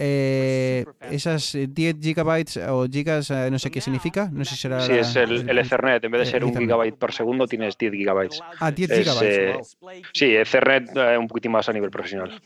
eh, 0.00 0.84
esas 1.10 1.56
10 1.68 1.96
gigabytes 2.00 2.56
o 2.68 2.86
gigas, 2.86 3.30
eh, 3.30 3.50
no 3.50 3.58
sé 3.58 3.70
qué 3.70 3.80
significa, 3.80 4.30
no 4.32 4.44
sé 4.44 4.54
si 4.54 4.62
será... 4.62 4.80
Sí, 4.80 4.92
es 4.92 5.16
el, 5.16 5.58
Ethernet, 5.58 6.04
en 6.04 6.12
vez 6.12 6.20
de 6.20 6.26
ser 6.26 6.44
un 6.44 6.56
gigabyte 6.56 6.96
por 6.96 7.12
segundo 7.12 7.46
tienes 7.48 7.76
10 7.76 7.92
gigabytes. 7.92 8.40
Ah, 8.60 8.70
10 8.70 8.90
gigabytes. 8.90 9.22
Eh, 9.22 10.02
sí, 10.12 10.36
Ethernet 10.36 10.90
un 11.18 11.26
poquitín 11.26 11.50
más 11.50 11.68
a 11.68 11.72
nivel 11.72 11.90
profesional. 11.90 12.40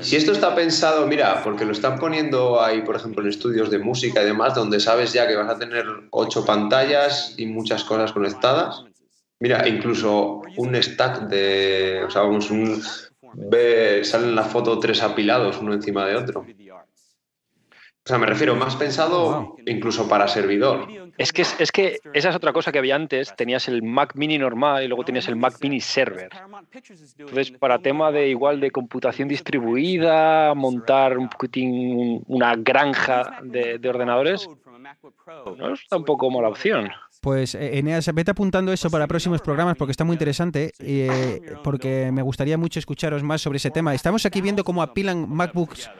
Si 0.00 0.16
esto 0.16 0.32
está 0.32 0.54
pensado, 0.54 1.06
mira, 1.06 1.42
porque 1.42 1.66
lo 1.66 1.72
están 1.72 1.98
poniendo 1.98 2.62
ahí, 2.62 2.80
por 2.80 2.96
ejemplo, 2.96 3.22
en 3.22 3.28
estudios 3.28 3.70
de 3.70 3.78
música 3.78 4.22
y 4.22 4.24
demás, 4.24 4.54
donde 4.54 4.80
sabes 4.80 5.12
ya 5.12 5.28
que 5.28 5.36
vas 5.36 5.50
a 5.50 5.58
tener 5.58 5.84
8 6.10 6.46
pantallas 6.46 7.34
y 7.36 7.46
muchas 7.46 7.84
cosas 7.84 8.12
conectadas. 8.12 8.84
Mira, 9.40 9.68
incluso 9.68 10.40
un 10.56 10.74
stack 10.74 11.28
de, 11.28 12.02
o 12.06 12.10
sea, 12.10 12.22
vamos, 12.22 12.50
un, 12.50 12.80
ve, 13.36 14.04
salen 14.04 14.34
la 14.34 14.44
foto 14.44 14.78
tres 14.78 15.02
apilados 15.02 15.58
uno 15.58 15.74
encima 15.74 16.06
de 16.06 16.16
otro. 16.16 16.44
O 18.06 18.06
sea, 18.06 18.18
me 18.18 18.26
refiero 18.26 18.54
más 18.54 18.76
pensado 18.76 19.56
incluso 19.64 20.06
para 20.06 20.28
servidor. 20.28 20.86
Es 21.16 21.32
que, 21.32 21.40
es 21.40 21.72
que 21.72 22.00
esa 22.12 22.28
es 22.28 22.36
otra 22.36 22.52
cosa 22.52 22.70
que 22.70 22.78
había 22.78 22.96
antes. 22.96 23.34
Tenías 23.34 23.66
el 23.66 23.82
Mac 23.82 24.12
Mini 24.14 24.36
normal 24.36 24.84
y 24.84 24.88
luego 24.88 25.06
tenías 25.06 25.26
el 25.28 25.36
Mac 25.36 25.54
Mini 25.62 25.80
Server. 25.80 26.28
Entonces, 27.16 27.52
para 27.52 27.78
tema 27.78 28.12
de 28.12 28.28
igual 28.28 28.60
de 28.60 28.70
computación 28.70 29.26
distribuida, 29.26 30.52
montar 30.52 31.16
un 31.16 31.30
poquitín 31.30 32.22
una 32.26 32.56
granja 32.56 33.38
de, 33.42 33.80
ordenadores, 33.88 34.50
no 35.56 35.72
es 35.72 35.88
tampoco 35.88 36.30
mala 36.30 36.50
opción. 36.50 36.90
Pues 37.24 37.54
eh, 37.54 37.78
Eneas, 37.78 38.12
vete 38.12 38.32
apuntando 38.32 38.70
eso 38.70 38.90
para 38.90 39.06
próximos 39.06 39.40
programas 39.40 39.78
porque 39.78 39.92
está 39.92 40.04
muy 40.04 40.12
interesante, 40.12 40.74
eh, 40.78 41.40
porque 41.64 42.12
me 42.12 42.20
gustaría 42.20 42.58
mucho 42.58 42.78
escucharos 42.78 43.22
más 43.22 43.40
sobre 43.40 43.56
ese 43.56 43.70
tema. 43.70 43.94
Estamos 43.94 44.26
aquí 44.26 44.42
viendo 44.42 44.62
cómo 44.62 44.82
apilan 44.82 45.26
MacBooks, 45.30 45.90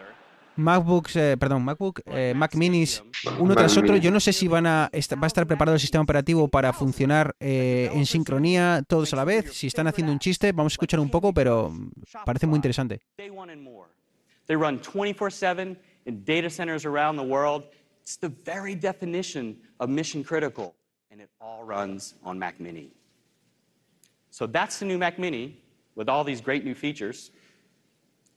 MacBooks, 0.56 1.16
eh, 1.16 1.36
perdón, 1.40 1.64
MacBook, 1.64 2.02
Mac 2.34 2.54
Minis 2.56 3.02
uno 3.38 3.54
tras 3.54 3.74
otro. 3.78 3.96
Yo 3.96 4.10
no 4.10 4.20
sé 4.20 4.34
si 4.34 4.48
van 4.48 4.66
a 4.66 4.90
va 4.92 5.22
a 5.22 5.26
estar 5.26 5.46
preparado 5.46 5.76
el 5.76 5.80
sistema 5.80 6.02
operativo 6.02 6.48
para 6.48 6.74
funcionar 6.74 7.34
en 7.40 8.04
sincronía 8.04 8.82
todos 8.86 9.14
a 9.14 9.16
la 9.16 9.24
vez. 9.24 9.50
Si 9.54 9.68
están 9.68 9.86
haciendo 9.86 10.12
un 10.12 10.18
chiste, 10.18 10.52
vamos 10.52 10.74
a 10.74 10.74
escuchar 10.74 11.00
un 11.00 11.08
poco, 11.08 11.32
pero 11.32 11.72
parece 12.26 12.46
muy 12.46 12.56
interesante. 12.56 13.00
They 13.16 14.56
run 14.56 14.78
24/7 14.78 15.78
in 16.04 16.22
data 16.22 16.50
centers 16.50 16.84
around 16.84 17.18
the 17.18 17.26
world. 17.26 17.64
It's 18.02 18.18
the 18.18 18.28
very 18.28 18.74
definition 18.74 19.56
of 19.78 19.88
mission 19.88 20.22
critical 20.22 20.74
and 21.14 21.22
it 21.22 21.30
all 21.40 21.62
runs 21.64 22.14
on 22.24 22.38
Mac 22.38 22.58
Mini. 22.58 22.90
So 24.30 24.46
that's 24.46 24.80
the 24.80 24.84
new 24.84 24.98
Mac 24.98 25.18
Mini. 25.18 25.64
with 25.94 26.08
all 26.08 26.24
these 26.24 26.40
great 26.40 26.64
new 26.64 26.74
features. 26.74 27.30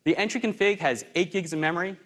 The 0.06 0.16
entry 0.18 0.40
config 0.40 0.80
has 0.80 1.06
8 1.16 1.32
gigs 1.32 1.54
of 1.54 1.60
memory, 1.60 1.98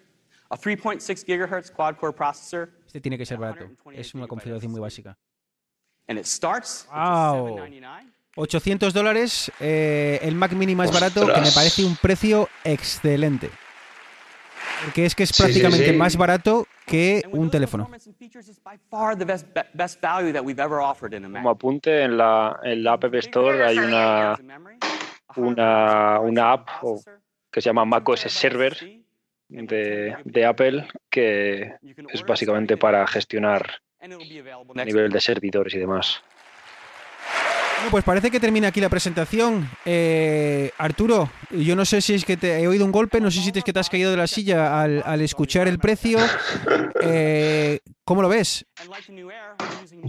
a 0.49 0.57
3.6 0.57 1.25
gigahertz 1.25 1.71
quad-core 1.71 2.13
processor. 2.13 2.69
Este 2.85 2.99
tiene 2.99 3.17
que 3.17 3.25
ser 3.25 3.37
barato. 3.37 3.69
Es 3.93 4.13
una 4.13 4.27
configuración 4.27 4.71
muy 4.71 4.81
básica. 4.81 5.17
And 6.07 6.17
it 6.17 6.25
starts 6.25 6.87
wow. 6.91 7.59
800 8.35 8.93
dólares, 8.93 9.51
eh, 9.59 10.19
el 10.21 10.35
Mac 10.35 10.53
Mini 10.53 10.73
más 10.73 10.91
barato, 10.91 11.27
que 11.27 11.41
me 11.41 11.51
parece 11.51 11.83
un 11.83 11.95
precio 11.95 12.47
excelente. 12.63 13.51
Porque 14.83 15.05
es 15.05 15.15
que 15.15 15.23
es 15.23 15.37
prácticamente 15.37 15.93
más 15.93 16.17
barato 16.17 16.67
que 16.85 17.23
un 17.31 17.49
teléfono. 17.49 17.89
Como 21.39 21.49
apunte, 21.49 22.03
en 22.03 22.17
la, 22.17 22.59
en 22.63 22.83
la 22.83 22.93
App 22.93 23.15
Store 23.15 23.65
hay 23.65 23.77
una, 23.77 24.37
una, 25.35 26.19
una 26.19 26.51
app 26.53 26.69
que 27.51 27.61
se 27.61 27.69
llama 27.69 27.85
macOS 27.85 28.21
Server 28.21 28.77
de, 29.49 30.15
de 30.23 30.45
Apple, 30.45 30.87
que 31.09 31.75
es 32.09 32.23
básicamente 32.23 32.77
para 32.77 33.05
gestionar 33.07 33.81
nivel 34.85 35.11
de 35.11 35.21
servidores 35.21 35.73
y 35.75 35.79
demás. 35.79 36.23
Pues 37.89 38.03
parece 38.03 38.31
que 38.31 38.39
termina 38.39 38.69
aquí 38.69 38.79
la 38.79 38.89
presentación. 38.89 39.69
Eh, 39.85 40.71
Arturo, 40.77 41.29
yo 41.49 41.75
no 41.75 41.83
sé 41.83 42.01
si 42.01 42.13
es 42.13 42.23
que 42.23 42.37
te 42.37 42.61
he 42.61 42.67
oído 42.67 42.85
un 42.85 42.91
golpe, 42.91 43.19
no 43.19 43.31
sé 43.31 43.41
si 43.41 43.51
es 43.53 43.63
que 43.63 43.73
te 43.73 43.79
has 43.79 43.89
caído 43.89 44.11
de 44.11 44.17
la 44.17 44.27
silla 44.27 44.81
al, 44.81 45.21
escuchar 45.21 45.67
el 45.67 45.79
precio. 45.79 46.19
Eh, 47.03 47.79
¿Cómo 48.03 48.21
lo 48.21 48.29
ves? 48.29 48.65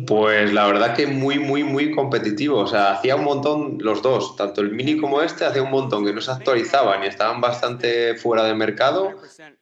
Pues 0.06 0.52
la 0.52 0.66
verdad 0.66 0.94
que 0.94 1.06
muy, 1.06 1.38
muy, 1.38 1.64
muy 1.64 1.90
competitivo. 1.90 2.58
O 2.58 2.66
sea, 2.66 2.92
hacía 2.92 3.16
un 3.16 3.24
montón 3.24 3.78
los 3.80 4.02
dos, 4.02 4.36
tanto 4.36 4.60
el 4.60 4.72
mini 4.72 4.98
como 4.98 5.22
este, 5.22 5.44
hacía 5.44 5.62
un 5.62 5.70
montón 5.70 6.04
que 6.04 6.12
no 6.12 6.20
se 6.20 6.30
actualizaban 6.30 7.02
y 7.02 7.06
estaban 7.06 7.40
bastante 7.40 8.14
fuera 8.16 8.44
de 8.44 8.54
mercado. 8.54 9.12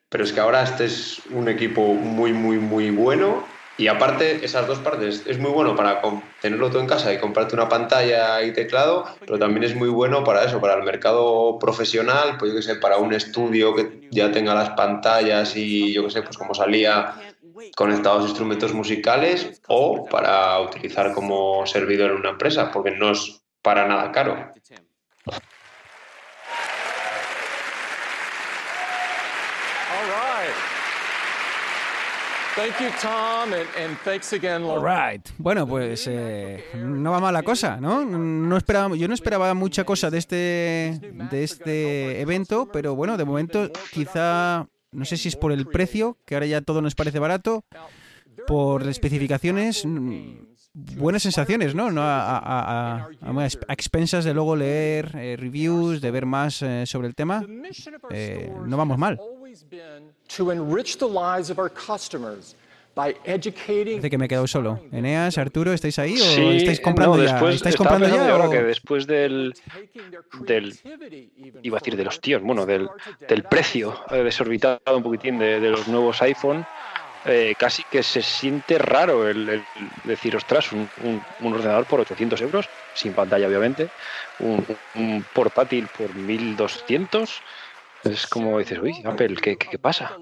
Pero 0.08 0.24
es 0.24 0.32
que 0.32 0.40
ahora 0.40 0.64
este 0.64 0.86
es 0.86 1.22
un 1.30 1.48
equipo 1.48 1.94
muy, 1.94 2.32
muy, 2.32 2.58
muy 2.58 2.90
bueno 2.90 3.44
y 3.81 3.89
aparte, 3.89 4.45
esas 4.45 4.66
dos 4.66 4.78
partes 4.81 5.22
es 5.26 5.39
muy 5.39 5.51
bueno 5.51 5.74
para 5.74 6.03
tenerlo 6.43 6.68
todo 6.68 6.81
en 6.81 6.87
casa 6.87 7.14
y 7.14 7.18
comprarte 7.18 7.55
una 7.55 7.66
pantalla 7.66 8.43
y 8.43 8.53
teclado, 8.53 9.07
pero 9.20 9.39
también 9.39 9.64
es 9.64 9.74
muy 9.74 9.89
bueno 9.89 10.22
para 10.22 10.45
eso, 10.45 10.61
para 10.61 10.74
el 10.74 10.83
mercado 10.83 11.59
profesional, 11.59 12.37
pues 12.39 12.53
yo 12.53 12.59
que 12.59 12.62
sé, 12.62 12.76
para 12.76 12.99
un 12.99 13.14
estudio 13.14 13.74
que 13.74 14.07
ya 14.11 14.31
tenga 14.31 14.55
las 14.55 14.70
pantallas 14.70 15.57
y 15.57 15.95
yo 15.95 16.05
que 16.05 16.11
sé, 16.11 16.20
pues 16.20 16.37
como 16.37 16.53
salía 16.53 17.14
conectados 17.74 18.24
instrumentos 18.24 18.74
musicales 18.74 19.62
o 19.68 20.05
para 20.05 20.61
utilizar 20.61 21.14
como 21.14 21.64
servidor 21.66 22.11
en 22.11 22.18
una 22.18 22.31
empresa, 22.31 22.70
porque 22.70 22.91
no 22.91 23.12
es 23.12 23.41
para 23.62 23.89
nada 23.89 24.12
caro. 24.12 24.53
Thank 32.57 32.74
Tom, 33.01 33.53
and, 33.53 33.96
thanks 34.05 34.32
again, 34.32 34.64
All. 34.64 34.82
Bueno, 35.38 35.66
pues 35.66 36.07
eh, 36.09 36.64
no 36.74 37.12
va 37.12 37.20
mal 37.20 37.32
la 37.32 37.44
cosa, 37.44 37.80
¿no? 37.80 38.05
No 38.05 38.57
esperaba, 38.57 38.96
yo 38.96 39.07
no 39.07 39.14
esperaba 39.14 39.55
mucha 39.55 39.84
cosa 39.84 40.11
de 40.11 40.18
este, 40.18 41.01
de 41.30 41.44
este 41.44 42.20
evento, 42.20 42.68
pero 42.72 42.96
bueno, 42.96 43.16
de 43.16 43.24
momento 43.24 43.70
quizá, 43.92 44.66
no 44.90 45.05
sé 45.05 45.16
si 45.16 45.28
es 45.28 45.36
por 45.36 45.53
el 45.53 45.66
precio, 45.66 46.18
que 46.26 46.34
ahora 46.34 46.46
ya 46.46 46.61
todo 46.61 46.82
nos 46.82 46.96
parece 46.96 47.20
barato, 47.20 47.64
por 48.48 48.86
especificaciones, 48.88 49.86
mm, 49.86 50.34
buenas 50.74 51.22
sensaciones, 51.22 51.74
¿no? 51.74 51.92
no 51.92 52.03
a, 52.03 53.09
expensas 53.68 54.24
de 54.24 54.34
luego 54.34 54.57
leer 54.57 55.12
eh, 55.14 55.36
reviews, 55.38 56.01
de 56.01 56.11
ver 56.11 56.26
más 56.26 56.62
eh, 56.62 56.84
sobre 56.84 57.07
el 57.07 57.14
tema, 57.14 57.44
no 57.46 58.76
vamos 58.76 58.98
mal. 58.98 59.20
Dice 63.96 64.11
que 64.11 64.18
me 64.18 64.26
he 64.26 64.28
quedado 64.28 64.46
solo. 64.46 64.80
Eneas, 64.92 65.38
Arturo, 65.38 65.72
¿estáis 65.72 65.98
ahí 65.98 66.20
o 66.20 66.51
estáis 66.53 66.80
comprando 66.80 67.16
después, 67.16 67.53
ya? 67.53 67.57
¿Estáis 67.57 67.76
comprando 67.76 68.09
ya? 68.09 68.30
Ahora 68.30 68.51
que 68.51 68.62
después 68.62 69.07
del, 69.07 69.55
del, 70.40 70.76
iba 71.62 71.78
a 71.78 71.80
decir 71.80 71.96
de 71.96 72.05
los 72.05 72.20
tíos, 72.20 72.42
bueno, 72.42 72.66
del, 72.66 72.88
del 73.28 73.44
precio 73.44 73.98
desorbitado 74.11 74.80
un 74.96 75.03
poquitín 75.03 75.38
de, 75.38 75.61
los 75.61 75.88
nuevos 75.88 76.20
iPhone, 76.22 76.66
eh, 77.24 77.55
casi 77.59 77.84
que 77.84 78.03
se 78.03 78.22
siente 78.22 78.78
raro 78.78 79.28
el, 79.28 79.62
decir, 80.05 80.34
ostras, 80.36 80.72
un, 80.72 80.88
un, 81.40 81.53
ordenador 81.53 81.86
por 81.86 82.01
800 82.01 82.40
euros, 82.42 82.68
sin 82.94 83.12
pantalla 83.12 83.46
obviamente, 83.46 83.88
un, 84.40 84.64
un 84.94 85.24
portátil 85.32 85.88
por 85.96 86.14
1200 86.14 87.42
es 88.05 88.26
como 88.26 88.59
dices, 88.59 88.78
uy, 88.78 89.03
Apple, 89.05 89.36
¿qué, 89.36 89.57
qué, 89.57 89.78
pasa? 89.78 90.16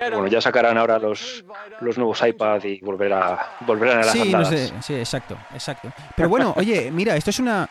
Bueno, 0.00 0.26
ya 0.28 0.40
sacarán 0.40 0.78
ahora 0.78 0.98
los, 0.98 1.44
los 1.80 1.98
nuevos 1.98 2.22
iPad 2.26 2.62
y 2.64 2.80
volverá, 2.80 3.56
volverán 3.60 3.98
a 3.98 4.04
las 4.04 4.12
sí, 4.12 4.30
no 4.30 4.44
sé, 4.44 4.72
sí, 4.80 4.94
exacto, 4.94 5.36
exacto. 5.52 5.92
Pero 6.16 6.28
bueno, 6.28 6.54
oye, 6.56 6.90
mira, 6.90 7.16
esto 7.16 7.30
es 7.30 7.38
una, 7.38 7.68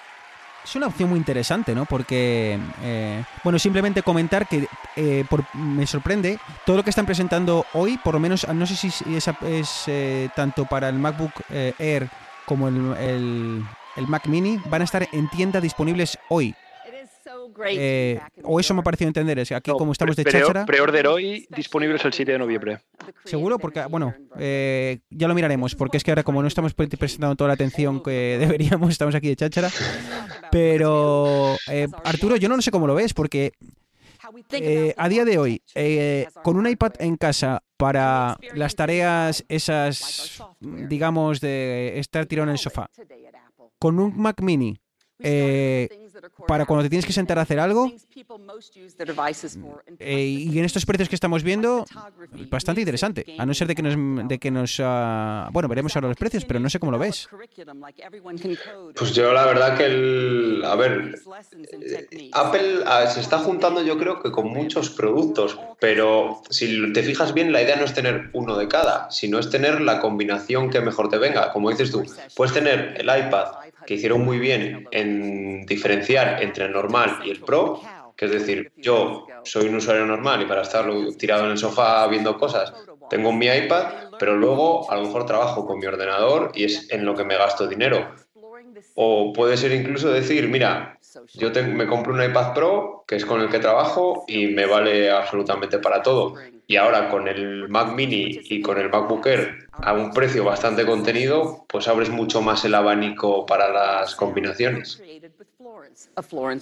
es 0.64 0.76
una 0.76 0.88
opción 0.88 1.09
muy 1.09 1.18
interesante, 1.18 1.74
¿no? 1.74 1.86
Porque, 1.86 2.59
eh, 2.84 3.24
bueno, 3.43 3.57
simplemente 3.57 4.03
comentar 4.03 4.47
que 4.47 4.68
eh, 4.95 5.26
me 5.53 5.88
sorprende 5.88 6.38
todo 6.66 6.78
lo 6.78 6.84
que 6.84 6.91
están 6.91 7.05
presentando 7.05 7.66
hoy, 7.74 7.97
por 7.97 8.14
lo 8.14 8.20
menos, 8.20 8.47
no 8.47 8.66
sé 8.68 8.76
si 8.76 8.88
es, 9.16 9.28
es 9.28 9.84
eh, 9.88 10.30
tanto 10.36 10.66
para 10.66 10.89
el 10.89 10.99
MacBook 10.99 11.34
Air 11.49 12.09
como 12.45 12.68
el, 12.68 12.95
el, 12.97 13.64
el 13.95 14.07
Mac 14.07 14.28
Mini, 14.28 14.59
van 14.66 14.82
a 14.82 14.86
estar 14.86 15.07
en 15.12 15.30
tienda 15.30 15.62
disponibles 15.62 16.20
hoy. 16.30 16.55
Eh, 17.70 18.20
o 18.43 18.59
eso 18.59 18.74
me 18.74 18.82
ha 18.82 18.84
parecido 18.84 19.07
entender, 19.07 19.39
es 19.39 19.49
que 19.49 19.55
aquí 19.55 19.72
como 19.72 19.91
estamos 19.91 20.16
de 20.16 20.24
cháchara... 20.26 20.66
Preorder 20.66 21.07
hoy, 21.07 21.47
disponibles 21.49 22.03
el 22.05 22.14
7 22.14 22.32
de 22.32 22.39
noviembre. 22.39 22.80
¿Seguro? 23.26 23.59
Porque, 23.59 23.84
bueno, 23.86 24.14
eh, 24.38 24.99
ya 25.09 25.28
lo 25.28 25.36
miraremos, 25.36 25.76
porque 25.76 25.97
es 25.97 26.03
que 26.03 26.12
ahora 26.12 26.24
como 26.24 26.41
no 26.41 26.47
estamos 26.47 26.74
presentando 26.74 27.36
toda 27.36 27.49
la 27.49 27.53
atención 27.53 28.01
que 28.01 28.38
deberíamos, 28.39 28.89
estamos 28.89 29.16
aquí 29.16 29.30
de 29.30 29.36
cháchara. 29.36 29.70
Pero, 30.51 31.55
eh, 31.70 31.88
Arturo, 32.03 32.36
yo 32.36 32.49
no 32.49 32.62
sé 32.62 32.72
cómo 32.72 32.88
lo 32.88 32.95
ves, 32.95 33.14
porque 33.14 33.53
a 34.97 35.09
día 35.09 35.26
de 35.26 35.38
hoy, 35.38 35.62
con 36.43 36.57
un 36.57 36.68
iPad 36.68 36.93
en 36.99 37.18
casa 37.18 37.64
para 37.78 38.38
las 38.53 38.76
tareas 38.76 39.43
esas, 39.49 40.43
digamos, 40.59 41.41
de 41.41 41.99
estar 41.99 42.26
tirado 42.26 42.47
en 42.47 42.53
el 42.53 42.57
sofá, 42.57 42.89
con 43.80 43.99
un 43.99 44.16
Mac 44.16 44.41
mini, 44.41 44.81
eh, 45.24 45.89
para 46.47 46.65
cuando 46.65 46.84
te 46.84 46.89
tienes 46.89 47.05
que 47.05 47.13
sentar 47.13 47.39
a 47.39 47.43
hacer 47.43 47.59
algo. 47.59 47.91
Eh, 49.99 50.24
y 50.24 50.59
en 50.59 50.65
estos 50.65 50.86
precios 50.86 51.09
que 51.09 51.15
estamos 51.15 51.43
viendo, 51.43 51.86
bastante 52.49 52.82
interesante. 52.82 53.26
A 53.38 53.45
no 53.45 53.53
ser 53.53 53.67
de 53.67 53.76
que 53.76 53.82
nos. 53.82 54.28
De 54.28 54.39
que 54.39 54.51
nos 54.51 54.80
ah, 54.84 55.49
bueno, 55.51 55.67
veremos 55.67 55.95
ahora 55.95 56.07
los 56.07 56.17
precios, 56.17 56.45
pero 56.45 56.59
no 56.59 56.69
sé 56.69 56.80
cómo 56.80 56.91
lo 56.91 56.99
ves. 56.99 57.28
Pues 58.95 59.13
yo 59.13 59.34
la 59.34 59.45
verdad 59.45 59.78
que 59.78 59.86
el. 59.86 60.63
A 60.65 60.76
ver. 60.76 61.15
Eh, 61.72 62.30
Apple 62.34 62.84
se 63.13 63.19
está 63.19 63.39
juntando, 63.39 63.84
yo 63.84 63.97
creo 63.97 64.22
que 64.22 64.32
con 64.32 64.49
muchos 64.49 64.89
productos, 64.89 65.57
pero 65.80 66.41
si 66.49 66.91
te 66.93 67.03
fijas 67.03 67.34
bien, 67.34 67.51
la 67.51 67.61
idea 67.61 67.76
no 67.76 67.86
es 67.86 67.93
tener 67.93 68.30
uno 68.34 68.57
de 68.57 68.67
cada, 68.67 69.09
sino 69.11 69.39
es 69.39 69.49
tener 69.49 69.82
la 69.82 69.99
combinación 69.99 70.69
que 70.69 70.82
mejor 70.82 71.09
te 71.09 71.17
venga. 71.17 71.51
Como 71.51 71.69
dices 71.69 71.91
tú, 71.91 72.03
puedes 72.36 72.53
tener 72.53 72.95
el 72.97 73.05
iPad 73.05 73.61
que 73.86 73.96
hicieron 73.96 74.24
muy 74.24 74.40
bien 74.40 74.88
en 74.92 75.66
diferenciar 75.66 76.42
entre 76.44 76.66
el 76.66 76.72
normal 76.72 77.20
y 77.24 77.32
el 77.32 77.42
pro, 77.42 77.82
que 78.16 78.26
es 78.26 78.32
decir, 78.32 78.72
yo 78.78 79.26
soy 79.44 79.68
un 79.68 79.76
usuario 79.76 80.06
normal 80.06 80.42
y 80.42 80.46
para 80.46 80.62
estar 80.62 80.86
tirado 81.18 81.46
en 81.46 81.52
el 81.52 81.58
sofá 81.58 82.08
viendo 82.08 82.38
cosas, 82.38 82.74
tengo 83.10 83.32
mi 83.34 83.48
iPad, 83.48 84.12
pero 84.20 84.38
luego 84.38 84.90
a 84.92 84.96
lo 84.96 85.04
mejor 85.04 85.26
trabajo 85.26 85.66
con 85.66 85.80
mi 85.80 85.86
ordenador 85.86 86.52
y 86.54 86.66
es 86.66 86.90
en 86.92 87.06
lo 87.06 87.16
que 87.16 87.26
me 87.26 87.38
gasto 87.38 87.68
dinero. 87.68 88.16
O 88.96 89.34
puede 89.34 89.58
ser 89.58 89.72
incluso 89.72 90.12
decir, 90.12 90.48
mira, 90.48 90.98
yo 91.34 91.50
me 91.64 91.88
compro 91.88 92.14
un 92.14 92.24
iPad 92.24 92.54
Pro, 92.54 93.04
que 93.08 93.16
es 93.16 93.26
con 93.26 93.42
el 93.42 93.50
que 93.50 93.60
trabajo 93.60 94.24
y 94.28 94.48
me 94.48 94.66
vale 94.66 95.12
absolutamente 95.12 95.80
para 95.80 96.02
todo. 96.02 96.36
Y 96.72 96.78
ahora 96.78 97.09
con 97.09 97.28
el 97.28 97.67
Mac 97.67 97.91
Mini 97.91 98.39
y 98.43 98.61
con 98.61 98.80
el 98.80 98.89
MacBook 98.89 99.28
Air 99.28 99.67
a 99.74 99.91
un 99.91 100.13
precio 100.13 100.45
bastante 100.45 100.86
contenido, 100.86 101.65
pues 101.67 101.89
abres 101.89 102.09
mucho 102.09 102.41
más 102.41 102.63
el 102.63 102.74
abanico 102.74 103.45
para 103.45 103.74
las 103.74 104.15
combinaciones. 104.15 105.03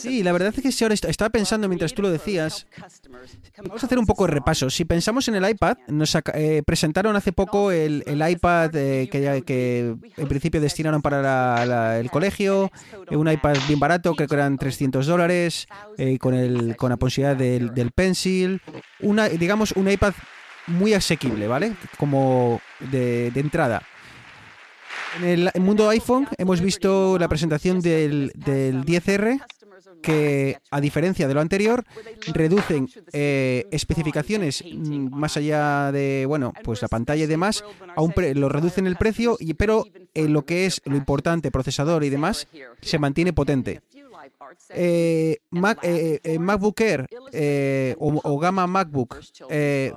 Sí, 0.02 0.24
la 0.24 0.32
verdad 0.32 0.54
es 0.56 0.62
que 0.62 0.72
si 0.72 0.84
ahora 0.84 0.96
estaba 0.96 1.30
pensando 1.30 1.68
mientras 1.68 1.94
tú 1.94 2.02
lo 2.02 2.10
decías, 2.10 2.68
vamos 3.58 3.84
a 3.84 3.86
hacer 3.86 4.00
un 4.00 4.06
poco 4.06 4.26
de 4.26 4.34
repaso. 4.34 4.70
Si 4.70 4.86
pensamos 4.86 5.28
en 5.28 5.36
el 5.36 5.50
iPad, 5.50 5.78
nos 5.88 6.16
eh, 6.34 6.64
presentaron 6.66 7.16
hace 7.16 7.32
poco 7.32 7.72
el, 7.72 8.04
iPad 8.06 8.76
eh, 8.76 9.10
que, 9.12 9.44
que, 9.46 9.96
en 10.18 10.28
principio 10.28 10.62
destinaron 10.62 11.02
para 11.02 12.00
el 12.00 12.10
colegio, 12.10 12.72
eh, 13.10 13.16
un 13.16 13.30
iPad 13.30 13.58
bien 13.68 13.80
barato, 13.80 14.14
creo 14.16 14.28
que 14.28 14.36
eran 14.36 14.58
300 14.58 15.06
dólares, 15.06 15.68
con, 16.20 16.34
el, 16.34 16.76
con 16.76 16.90
la 16.90 16.98
posibilidad 16.98 17.36
del, 17.36 17.74
del 17.74 17.92
Pencil, 17.92 18.62
una, 19.02 19.30
digamos 19.30 19.72
un 19.74 19.90
iPad 19.90 20.14
muy 20.68 20.94
asequible, 20.94 21.48
¿vale? 21.48 21.74
Como 21.98 22.62
de, 22.80 23.32
de 23.32 23.40
entrada. 23.40 23.82
En 25.18 25.24
el 25.24 25.51
mundo 25.60 25.89
iPhone 25.89 26.28
hemos 26.38 26.62
visto 26.62 27.18
la 27.18 27.28
presentación 27.28 27.82
del, 27.82 28.32
del 28.36 28.86
10R 28.86 29.41
que, 30.01 30.57
a 30.72 30.82
diferencia 30.82 31.28
de 31.28 31.34
lo 31.34 31.41
anterior, 31.41 31.84
reducen 32.28 32.88
eh, 33.12 33.66
especificaciones 33.72 34.64
mm, 34.64 35.10
más 35.14 35.38
allá 35.38 35.91
de, 35.91 36.26
bueno, 36.28 36.53
pues 36.64 36.82
la 36.82 36.88
pantalla 36.88 37.24
y 37.24 37.28
demás, 37.28 37.64
lo 37.95 38.49
reducen 38.49 38.88
el 38.88 38.95
precio, 38.95 39.38
y, 39.39 39.53
pero 39.55 39.86
en 40.14 40.34
lo 40.34 40.45
que 40.45 40.66
es 40.66 40.82
lo 40.86 40.95
importante, 40.95 41.51
procesador 41.51 42.03
y 42.03 42.10
demás, 42.10 42.47
se 42.82 42.99
mantiene 42.99 43.34
potente. 43.34 43.82
Eh, 44.70 45.38
Mac, 45.51 45.80
eh, 45.84 46.20
eh, 46.24 46.39
MacBook 46.39 46.80
Air 46.82 47.07
o, 47.97 48.22
o, 48.24 48.39
gama 48.39 48.68
MacBook, 48.68 49.18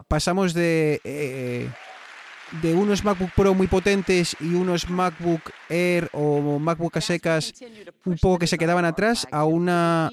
pasamos 0.09 0.55
de 0.55 1.71
de 2.61 2.75
unos 2.75 3.05
MacBook 3.05 3.31
Pro 3.35 3.55
muy 3.55 3.67
potentes 3.67 4.37
y 4.41 4.55
unos 4.55 4.91
MacBook 4.91 5.41
Air 5.69 6.11
o 6.13 6.59
MacBook 6.59 6.97
a 6.97 7.01
secas 7.01 7.55
un 8.05 8.19
poco 8.19 8.39
que 8.39 8.47
se 8.47 8.59
quedaban 8.59 8.85
atrás 8.85 9.27
a 9.31 9.45
una 9.45 10.11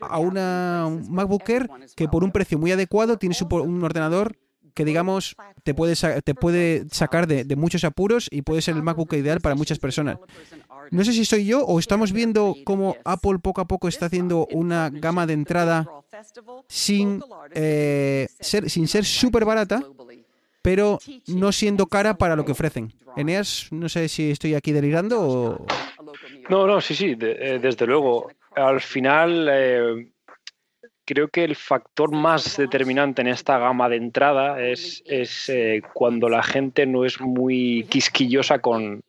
a 0.00 0.18
una 0.18 0.88
MacBook 1.08 1.48
Air 1.48 1.68
que 1.94 2.08
por 2.08 2.24
un 2.24 2.32
precio 2.32 2.58
muy 2.58 2.72
adecuado 2.72 3.18
tiene 3.18 3.36
un 3.50 3.84
ordenador 3.84 4.36
que 4.72 4.84
digamos 4.84 5.36
te 5.62 5.72
puede, 5.72 5.94
te 6.22 6.34
puede 6.34 6.86
sacar 6.90 7.26
de, 7.26 7.44
de, 7.44 7.56
muchos 7.56 7.84
apuros 7.84 8.28
y 8.30 8.42
puede 8.42 8.60
ser 8.60 8.74
el 8.74 8.82
MacBook 8.82 9.12
ideal 9.14 9.40
para 9.40 9.54
muchas 9.54 9.78
personas. 9.78 10.18
No 10.90 11.04
sé 11.04 11.12
si 11.12 11.24
soy 11.24 11.46
yo 11.46 11.64
o 11.64 11.78
estamos 11.78 12.12
viendo 12.12 12.56
cómo 12.64 12.96
Apple 13.04 13.38
poco 13.38 13.60
a 13.60 13.66
poco 13.66 13.88
está 13.88 14.06
haciendo 14.06 14.46
una 14.50 14.90
gama 14.90 15.26
de 15.26 15.32
entrada 15.32 15.88
sin, 16.68 17.22
eh, 17.52 18.28
ser, 18.40 18.68
sin 18.68 18.88
ser 18.88 19.04
súper 19.04 19.44
barata, 19.44 19.80
pero 20.64 20.98
no 21.26 21.52
siendo 21.52 21.88
cara 21.88 22.14
para 22.14 22.36
lo 22.36 22.46
que 22.46 22.52
ofrecen. 22.52 22.90
Eneas, 23.18 23.68
no 23.70 23.90
sé 23.90 24.08
si 24.08 24.30
estoy 24.30 24.54
aquí 24.54 24.72
delirando 24.72 25.20
o... 25.20 25.66
No, 26.48 26.66
no, 26.66 26.80
sí, 26.80 26.94
sí, 26.94 27.14
eh, 27.20 27.58
desde 27.60 27.86
luego. 27.86 28.30
Al 28.56 28.80
final, 28.80 29.46
eh, 29.52 30.10
creo 31.04 31.28
que 31.28 31.44
el 31.44 31.54
factor 31.54 32.12
más 32.12 32.56
determinante 32.56 33.20
en 33.20 33.28
esta 33.28 33.58
gama 33.58 33.90
de 33.90 33.96
entrada 33.96 34.58
es, 34.62 35.02
es 35.04 35.52
cuando 35.92 36.30
la 36.30 36.42
gente 36.42 36.86
no 36.86 37.04
es 37.04 37.20
muy 37.20 37.86
quisquillosa 37.90 38.60
con, 38.60 39.02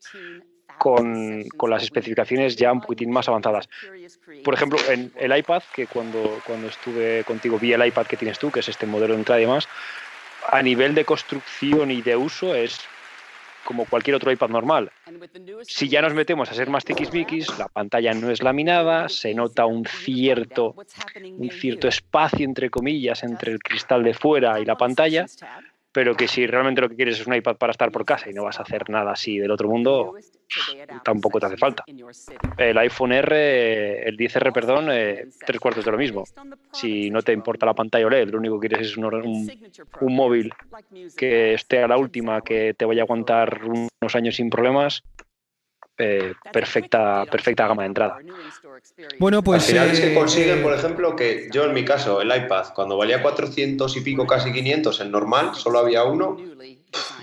con, 0.78 1.46
con, 1.56 1.70
las 1.70 1.84
especificaciones 1.84 2.58
ya 2.58 2.74
un 2.74 2.82
poquitín 2.82 3.12
más 3.12 3.30
avanzadas. 3.30 3.70
Por 4.44 4.54
ejemplo, 4.54 4.78
en 4.90 5.10
el 5.16 5.38
iPad, 5.38 5.64
que 5.74 5.88
cuando, 5.88 6.42
cuando 6.46 6.68
estuve 6.68 7.24
contigo 7.24 7.58
vi 7.58 7.72
el 7.72 7.86
iPad 7.86 8.08
que 8.08 8.18
tienes 8.18 8.40
tú, 8.40 8.52
que 8.52 8.60
es 8.60 8.68
este 8.68 8.86
modelo 8.86 9.14
de 9.14 9.20
entrada 9.20 9.40
y 9.40 9.46
demás, 9.46 9.70
a 10.50 10.62
nivel 10.62 10.96
de 10.96 11.06
construcción 11.06 11.92
y 11.92 12.02
de 12.02 12.16
uso 12.16 12.56
es 12.56 12.80
como 13.66 13.86
cualquier 13.86 14.16
otro 14.16 14.32
iPad 14.32 14.50
normal. 14.50 14.92
Si 15.64 15.90
ya 15.90 16.02
nos 16.02 16.14
metemos 16.14 16.50
a 16.50 16.54
ser 16.54 16.70
más 16.70 16.86
tiquismiquis, 16.86 17.58
la 17.58 17.68
pantalla 17.68 18.14
no 18.14 18.30
es 18.30 18.42
laminada, 18.42 19.10
se 19.10 19.34
nota 19.34 19.66
un 19.66 19.86
cierto, 19.86 20.76
un 21.38 21.50
cierto 21.50 21.88
espacio, 21.88 22.46
entre 22.46 22.70
comillas, 22.70 23.24
entre 23.24 23.52
el 23.52 23.60
cristal 23.60 24.04
de 24.04 24.14
fuera 24.14 24.60
y 24.60 24.66
la 24.66 24.78
pantalla, 24.78 25.26
pero 25.96 26.14
que 26.14 26.28
si 26.28 26.46
realmente 26.46 26.82
lo 26.82 26.90
que 26.90 26.98
quieres 26.98 27.22
es 27.22 27.26
un 27.26 27.34
iPad 27.34 27.56
para 27.56 27.72
estar 27.72 27.90
por 27.90 28.04
casa 28.04 28.30
y 28.30 28.34
no 28.34 28.44
vas 28.44 28.60
a 28.60 28.64
hacer 28.64 28.90
nada 28.90 29.14
así 29.14 29.38
del 29.38 29.50
otro 29.50 29.70
mundo, 29.70 30.14
tampoco 31.06 31.40
te 31.40 31.46
hace 31.46 31.56
falta. 31.56 31.86
El 32.58 32.78
iPhone 32.78 33.14
R, 33.14 34.06
el 34.06 34.18
10R, 34.18 34.52
perdón, 34.52 34.90
eh, 34.92 35.30
tres 35.46 35.58
cuartos 35.58 35.86
de 35.86 35.92
lo 35.92 35.98
mismo. 35.98 36.26
Si 36.74 37.10
no 37.10 37.22
te 37.22 37.32
importa 37.32 37.66
la 37.66 37.74
pantalla 37.74 38.08
OLED, 38.08 38.28
lo 38.28 38.40
único 38.40 38.60
que 38.60 38.68
quieres 38.68 38.90
es 38.90 38.98
un, 38.98 39.06
un 39.06 40.16
móvil 40.16 40.52
que 41.16 41.54
esté 41.54 41.82
a 41.82 41.88
la 41.88 41.98
última, 41.98 42.42
que 42.42 42.74
te 42.74 42.84
vaya 42.84 43.04
a 43.04 43.06
aguantar 43.06 43.62
unos 43.64 44.16
años 44.16 44.36
sin 44.36 44.50
problemas, 44.50 45.02
eh, 45.98 46.34
perfecta, 46.52 47.26
perfecta 47.26 47.68
gama 47.68 47.84
de 47.84 47.88
entrada. 47.88 48.18
Bueno, 49.20 49.42
pues. 49.42 49.64
Al 49.64 49.68
final 49.68 49.90
es 49.92 50.00
que 50.00 50.12
eh, 50.12 50.16
consiguen, 50.16 50.62
por 50.62 50.74
ejemplo, 50.74 51.16
que 51.16 51.48
yo 51.52 51.64
en 51.66 51.74
mi 51.74 51.86
caso, 51.86 52.22
el 52.22 52.36
iPad, 52.36 52.74
cuando 52.74 52.98
valía 52.98 53.22
400 53.22 53.96
y 53.96 54.02
pico, 54.02 54.28
casi 54.28 54.52
500 54.52 55.02
en 55.02 55.12
normal, 55.12 55.56
solo 55.56 55.80
había 55.80 56.04
uno. 56.04 56.38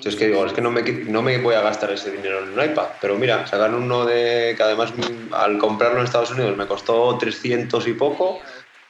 Yo 0.00 0.10
es 0.10 0.16
que 0.16 0.26
digo, 0.26 0.44
es 0.44 0.52
que 0.52 0.60
no 0.60 0.70
me, 0.70 0.82
no 0.82 1.22
me 1.22 1.38
voy 1.38 1.54
a 1.54 1.60
gastar 1.60 1.92
ese 1.92 2.10
dinero 2.10 2.42
en 2.42 2.58
un 2.58 2.64
iPad. 2.64 2.86
Pero 3.00 3.16
mira, 3.16 3.46
sacar 3.46 3.74
uno 3.74 4.04
de 4.04 4.54
que 4.56 4.62
además 4.62 4.92
al 5.32 5.58
comprarlo 5.58 5.98
en 5.98 6.04
Estados 6.04 6.30
Unidos 6.30 6.56
me 6.56 6.66
costó 6.66 7.16
300 7.18 7.86
y 7.88 7.92
poco. 7.92 8.40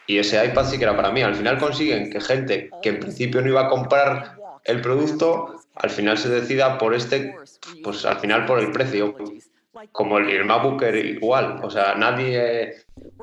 Y 0.07 0.19
ese 0.19 0.45
iPad 0.45 0.69
sí 0.69 0.79
que 0.79 0.85
era 0.85 0.97
para 0.97 1.11
mí. 1.11 1.23
Al 1.23 1.35
final 1.35 1.59
consiguen 1.59 2.11
que 2.11 2.21
gente 2.21 2.71
que 2.83 2.91
en 2.91 3.01
principio 3.01 3.41
no 3.41 3.49
iba 3.49 3.67
a 3.67 3.69
comprar 3.69 4.37
el 4.65 4.81
producto, 4.81 5.61
al 5.75 5.91
final 5.91 6.19
se 6.19 6.29
decida 6.29 6.79
por 6.79 6.95
este, 6.95 7.35
pues 7.83 8.05
al 8.05 8.19
final 8.19 8.47
por 8.47 8.59
el 8.59 8.71
precio 8.73 9.15
como 9.91 10.19
el, 10.19 10.45
MacBook 10.45 10.83
igual. 10.83 11.61
O 11.63 11.71
sea, 11.71 11.95
nadie 11.95 12.77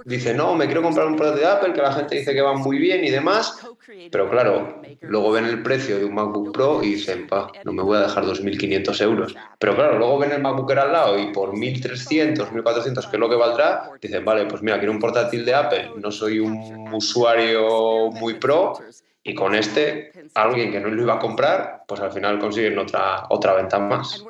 dice, 0.06 0.34
no, 0.34 0.56
me 0.56 0.66
quiero 0.66 0.82
comprar 0.82 1.08
un 1.08 1.16
producto 1.16 1.40
de 1.40 1.48
Apple, 1.48 1.74
que 1.74 1.82
la 1.82 1.94
gente 1.94 2.16
dice 2.16 2.34
que 2.34 2.42
va 2.42 2.54
muy 2.54 2.78
bien 2.78 3.04
y 3.04 3.10
demás. 3.10 3.66
Pero 4.12 4.30
claro, 4.30 4.82
luego 5.02 5.32
ven 5.32 5.46
el 5.46 5.64
precio 5.64 5.98
de 5.98 6.06
un 6.06 6.16
MacBook 6.16 6.52
Pro 6.54 6.84
y 6.84 6.94
dicen, 6.96 7.28
pa, 7.28 7.52
no 7.64 7.72
me 7.72 7.84
voy 7.84 7.98
a 7.98 8.02
dejar 8.02 8.26
2.500 8.26 9.02
euros. 9.02 9.36
Pero 9.58 9.76
claro, 9.76 9.98
luego 9.98 10.20
ven 10.20 10.32
el 10.32 10.42
MacBook 10.42 10.70
Air 10.72 10.80
al 10.80 10.92
lado 10.92 11.20
y 11.20 11.32
por 11.32 11.54
1.300, 11.54 12.36
1.400, 12.52 13.10
que 13.10 13.16
es 13.16 13.20
lo 13.20 13.30
que 13.30 13.36
valdrá, 13.36 13.92
dicen, 14.02 14.26
vale, 14.26 14.46
pues 14.46 14.62
mira, 14.62 14.78
quiero 14.78 14.92
un 14.92 15.00
portátil 15.00 15.46
de 15.46 15.54
Apple, 15.54 15.92
no 15.98 16.12
soy 16.12 16.40
un 16.40 16.94
usuario 16.94 18.10
muy 18.12 18.36
pro, 18.36 18.74
y 19.22 19.36
con 19.36 19.54
este, 19.54 20.12
alguien 20.34 20.72
que 20.72 20.80
no 20.80 20.90
lo 20.90 21.02
iba 21.02 21.16
a 21.16 21.20
comprar, 21.20 21.84
pues 21.88 22.00
al 22.00 22.12
final 22.12 22.40
consiguen 22.40 22.80
otra, 22.80 23.26
otra 23.30 23.54
venta 23.54 23.78
más. 23.78 24.24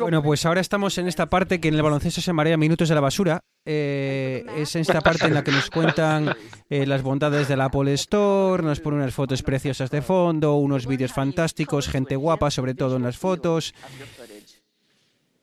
Bueno, 0.00 0.22
pues 0.22 0.46
ahora 0.46 0.60
estamos 0.60 0.98
en 0.98 1.08
esta 1.08 1.26
parte 1.26 1.60
que 1.60 1.68
en 1.68 1.74
el 1.74 1.82
baloncesto 1.82 2.20
se 2.20 2.32
marea 2.32 2.56
minutos 2.56 2.88
de 2.88 2.94
la 2.94 3.00
basura. 3.00 3.40
Eh, 3.66 4.46
es 4.56 4.74
esta 4.74 5.02
parte 5.02 5.26
en 5.26 5.34
la 5.34 5.44
que 5.44 5.52
nos 5.52 5.68
cuentan 5.68 6.34
eh, 6.70 6.86
las 6.86 7.02
bondades 7.02 7.46
del 7.46 7.60
Apple 7.60 7.92
Store, 7.92 8.62
nos 8.62 8.80
ponen 8.80 9.00
unas 9.00 9.12
fotos 9.12 9.42
preciosas 9.42 9.90
de 9.90 10.00
fondo, 10.00 10.54
unos 10.54 10.86
vídeos 10.86 11.12
fantásticos, 11.12 11.86
gente 11.86 12.16
guapa, 12.16 12.50
sobre 12.50 12.74
todo 12.74 12.96
en 12.96 13.02
las 13.02 13.18
fotos. 13.18 13.74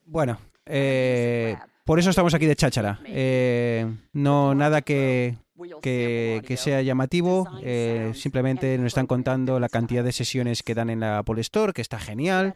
Bueno, 0.08 0.40
eh, 0.66 1.56
por 1.88 2.00
eso 2.00 2.10
estamos 2.10 2.34
aquí 2.34 2.46
de 2.46 2.56
cháchara. 2.58 3.00
Eh, 3.06 3.90
no 4.12 4.54
nada 4.54 4.82
que, 4.82 5.38
que, 5.82 6.56
sea 6.58 6.82
llamativo. 6.82 7.48
Eh, 7.62 8.12
simplemente 8.16 8.78
nos 8.78 8.88
están 8.88 9.08
contando 9.08 9.60
la 9.60 9.70
cantidad 9.70 10.04
de 10.04 10.12
sesiones 10.12 10.64
que 10.64 10.74
dan 10.74 10.90
en 10.90 11.00
la 11.02 11.20
Apple 11.20 11.42
Store, 11.42 11.74
que 11.74 11.82
está 11.82 12.00
genial, 12.00 12.56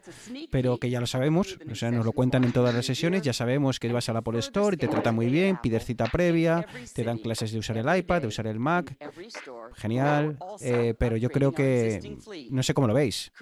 pero 0.50 0.78
que 0.78 0.90
ya 0.90 1.00
lo 1.00 1.06
sabemos. 1.06 1.58
O 1.70 1.74
sea, 1.74 1.90
nos 1.90 2.04
lo 2.04 2.12
cuentan 2.12 2.44
en 2.44 2.52
todas 2.52 2.74
las 2.74 2.86
sesiones. 2.86 3.22
Ya 3.22 3.32
sabemos 3.32 3.78
que 3.78 3.92
vas 3.92 4.08
a 4.08 4.12
la 4.12 4.20
Apple 4.20 4.38
Store 4.38 4.74
y 4.74 4.78
te 4.78 4.88
tratan 4.88 5.14
muy 5.14 5.26
bien, 5.26 5.58
pides 5.62 5.84
cita 5.84 6.06
previa, 6.06 6.66
te 6.94 7.04
dan 7.04 7.18
clases 7.18 7.52
de 7.52 7.58
usar 7.58 7.76
el 7.78 7.96
iPad, 7.96 8.22
de 8.22 8.26
usar 8.28 8.46
el 8.46 8.58
Mac. 8.58 8.96
Genial. 9.74 10.36
Eh, 10.60 10.94
pero 10.98 11.16
yo 11.16 11.30
creo 11.30 11.52
que 11.52 12.16
no 12.50 12.62
sé 12.62 12.74
cómo 12.74 12.86
lo 12.86 12.94
veis. 12.94 13.32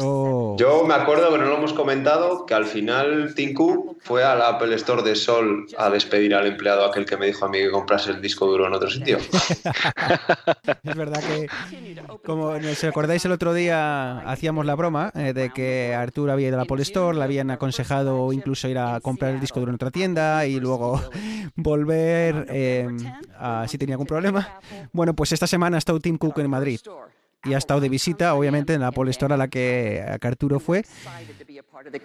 Oh. 0.00 0.56
Yo 0.58 0.84
me 0.84 0.94
acuerdo 0.94 1.30
que 1.32 1.38
no 1.38 1.46
lo 1.46 1.56
hemos 1.56 1.72
comentado 1.72 2.46
que 2.46 2.54
al 2.54 2.66
final 2.66 3.34
Cook 3.54 3.98
fue 4.00 4.24
a 4.24 4.34
la 4.34 4.48
Apple 4.48 4.74
Store 4.76 5.02
de 5.02 5.14
Sol 5.14 5.66
a 5.76 5.90
despedir 5.90 6.34
al 6.34 6.46
empleado 6.46 6.84
aquel 6.84 7.04
que 7.04 7.16
me 7.16 7.26
dijo 7.26 7.44
a 7.44 7.48
mí 7.48 7.58
que 7.58 7.70
comprase 7.70 8.10
el 8.10 8.20
disco 8.20 8.33
duro 8.40 8.66
en 8.66 8.74
otro 8.74 8.90
sitio. 8.90 9.18
es 10.82 10.96
verdad 10.96 11.20
que, 11.20 11.46
como 12.24 12.46
os 12.48 12.84
acordáis 12.84 13.24
el 13.24 13.32
otro 13.32 13.54
día, 13.54 14.18
hacíamos 14.20 14.66
la 14.66 14.74
broma 14.74 15.12
eh, 15.14 15.32
de 15.32 15.50
que 15.50 15.94
Arturo 15.94 16.32
había 16.32 16.48
ido 16.48 16.56
a 16.56 16.58
la 16.58 16.62
Apple 16.64 16.82
Store, 16.82 17.16
le 17.16 17.24
habían 17.24 17.50
aconsejado 17.50 18.32
incluso 18.32 18.68
ir 18.68 18.78
a 18.78 19.00
comprar 19.00 19.34
el 19.34 19.40
disco 19.40 19.60
duro 19.60 19.70
en 19.70 19.76
otra 19.76 19.90
tienda 19.90 20.46
y 20.46 20.60
luego 20.60 21.00
volver 21.56 22.46
eh, 22.50 22.88
a, 23.38 23.66
si 23.68 23.78
tenía 23.78 23.94
algún 23.94 24.06
problema. 24.06 24.60
Bueno, 24.92 25.14
pues 25.14 25.32
esta 25.32 25.46
semana 25.46 25.76
ha 25.76 25.78
estado 25.78 26.00
Tim 26.00 26.18
Cook 26.18 26.38
en 26.38 26.50
Madrid 26.50 26.80
y 27.44 27.54
ha 27.54 27.58
estado 27.58 27.80
de 27.80 27.88
visita, 27.88 28.34
obviamente, 28.34 28.74
en 28.74 28.80
la 28.80 28.88
Apple 28.88 29.10
Store 29.10 29.34
a 29.34 29.36
la 29.36 29.48
que 29.48 30.02
Arturo 30.22 30.60
fue. 30.60 30.84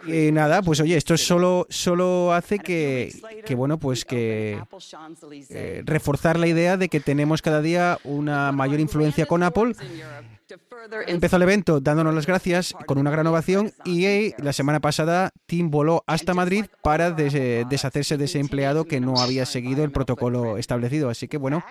Y 0.07 0.31
nada, 0.31 0.61
pues 0.61 0.79
oye, 0.79 0.97
esto 0.97 1.17
solo, 1.17 1.67
solo 1.69 2.33
hace 2.33 2.59
que, 2.59 3.13
que 3.45 3.55
bueno, 3.55 3.79
pues 3.79 4.05
que 4.05 4.61
eh, 5.49 5.83
reforzar 5.85 6.39
la 6.39 6.47
idea 6.47 6.77
de 6.77 6.89
que 6.89 6.99
tenemos 6.99 7.41
cada 7.41 7.61
día 7.61 7.99
una 8.03 8.51
mayor 8.51 8.79
influencia 8.79 9.25
con 9.25 9.43
Apple. 9.43 9.75
Empezó 11.07 11.35
el 11.35 11.43
evento 11.43 11.79
dándonos 11.79 12.15
las 12.15 12.25
gracias 12.25 12.73
con 12.87 12.97
una 12.97 13.11
gran 13.11 13.27
ovación 13.27 13.71
y 13.85 14.33
la 14.41 14.53
semana 14.53 14.79
pasada 14.79 15.31
Tim 15.45 15.69
voló 15.69 16.03
hasta 16.07 16.33
Madrid 16.33 16.65
para 16.81 17.11
deshacerse 17.11 18.17
de 18.17 18.25
ese 18.25 18.39
empleado 18.39 18.85
que 18.85 18.99
no 18.99 19.19
había 19.19 19.45
seguido 19.45 19.83
el 19.83 19.91
protocolo 19.91 20.57
establecido. 20.57 21.09
Así 21.09 21.27
que 21.27 21.37
bueno, 21.37 21.63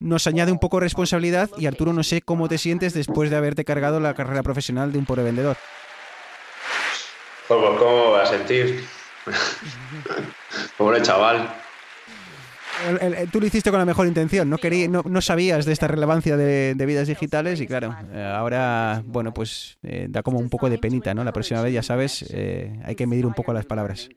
nos 0.00 0.26
añade 0.26 0.50
un 0.50 0.58
poco 0.58 0.78
de 0.78 0.82
responsabilidad 0.82 1.50
y 1.56 1.66
Arturo, 1.66 1.92
no 1.92 2.02
sé 2.02 2.20
cómo 2.20 2.48
te 2.48 2.58
sientes 2.58 2.94
después 2.94 3.30
de 3.30 3.36
haberte 3.36 3.64
cargado 3.64 4.00
la 4.00 4.14
carrera 4.14 4.42
profesional 4.42 4.92
de 4.92 4.98
un 4.98 5.06
pobre 5.06 5.22
vendedor. 5.22 5.56
Pues, 7.48 7.60
¿cómo 7.78 8.10
va 8.10 8.22
a 8.22 8.26
sentir? 8.26 8.84
Pobre 10.76 11.00
chaval. 11.02 11.48
tú 13.32 13.40
lo 13.40 13.46
hiciste 13.46 13.70
con 13.70 13.78
la 13.78 13.84
mejor 13.84 14.06
intención, 14.06 14.50
no, 14.50 14.58
quería, 14.58 14.88
no, 14.88 15.20
sabías 15.20 15.64
de 15.64 15.72
esta 15.72 15.86
relevancia 15.86 16.36
de, 16.36 16.86
vidas 16.86 17.06
digitales 17.06 17.60
y 17.60 17.66
claro, 17.66 17.94
eh, 18.12 18.22
ahora, 18.22 19.02
bueno, 19.06 19.32
pues 19.32 19.78
eh, 19.82 20.06
da 20.08 20.22
como 20.22 20.38
un 20.38 20.50
poco 20.50 20.68
de 20.68 20.78
penita, 20.78 21.14
¿no? 21.14 21.22
La 21.22 21.32
próxima 21.32 21.62
vez, 21.62 21.72
ya 21.72 21.82
sabes, 21.82 22.24
eh, 22.30 22.80
hay 22.84 22.96
que 22.96 23.06
medir 23.06 23.26
un 23.26 23.34
poco 23.34 23.52
las 23.52 23.64
palabras. 23.64 24.08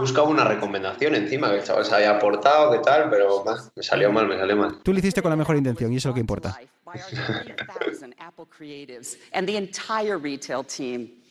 Buscaba 0.00 0.28
una 0.28 0.44
recomendación 0.44 1.14
encima, 1.14 1.50
que 1.50 1.58
el 1.58 1.64
chaval 1.64 1.84
se 1.84 1.94
había 1.94 2.12
aportado, 2.12 2.72
qué 2.72 2.78
tal, 2.78 3.10
pero 3.10 3.44
me 3.74 3.82
salió 3.82 4.10
mal, 4.10 4.26
me 4.26 4.38
salió 4.38 4.56
mal. 4.56 4.78
Tú 4.82 4.92
lo 4.92 4.98
hiciste 4.98 5.20
con 5.20 5.30
la 5.30 5.36
mejor 5.36 5.56
intención 5.56 5.92
y 5.92 5.96
eso 5.96 6.08
es 6.08 6.10
lo 6.10 6.14
que 6.14 6.20
importa. 6.20 6.58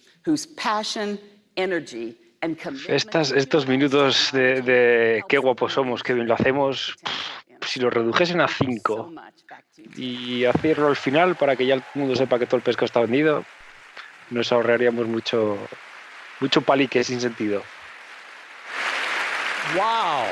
Estas, 2.87 3.31
estos 3.31 3.67
minutos 3.67 4.31
de, 4.33 5.23
qué 5.29 5.37
guapos 5.37 5.73
somos, 5.73 6.03
que 6.03 6.13
bien 6.13 6.27
lo 6.27 6.33
hacemos, 6.33 6.95
si 7.65 7.79
lo 7.79 7.89
redujesen 7.89 8.41
a 8.41 8.47
cinco 8.47 9.13
y 9.95 10.45
hacerlo 10.45 10.87
al 10.87 10.95
final 10.95 11.35
para 11.35 11.55
que 11.55 11.65
ya 11.65 11.75
el 11.75 11.83
mundo 11.93 12.15
sepa 12.15 12.39
que 12.39 12.45
todo 12.45 12.57
el 12.57 12.63
pescado 12.63 12.85
está 12.85 12.99
vendido, 13.01 13.45
nos 14.29 14.51
ahorraríamos 14.51 15.07
mucho, 15.07 15.57
mucho 16.39 16.61
palique 16.61 17.03
sin 17.03 17.21
sentido. 17.21 17.63
¡Wow! 19.75 20.25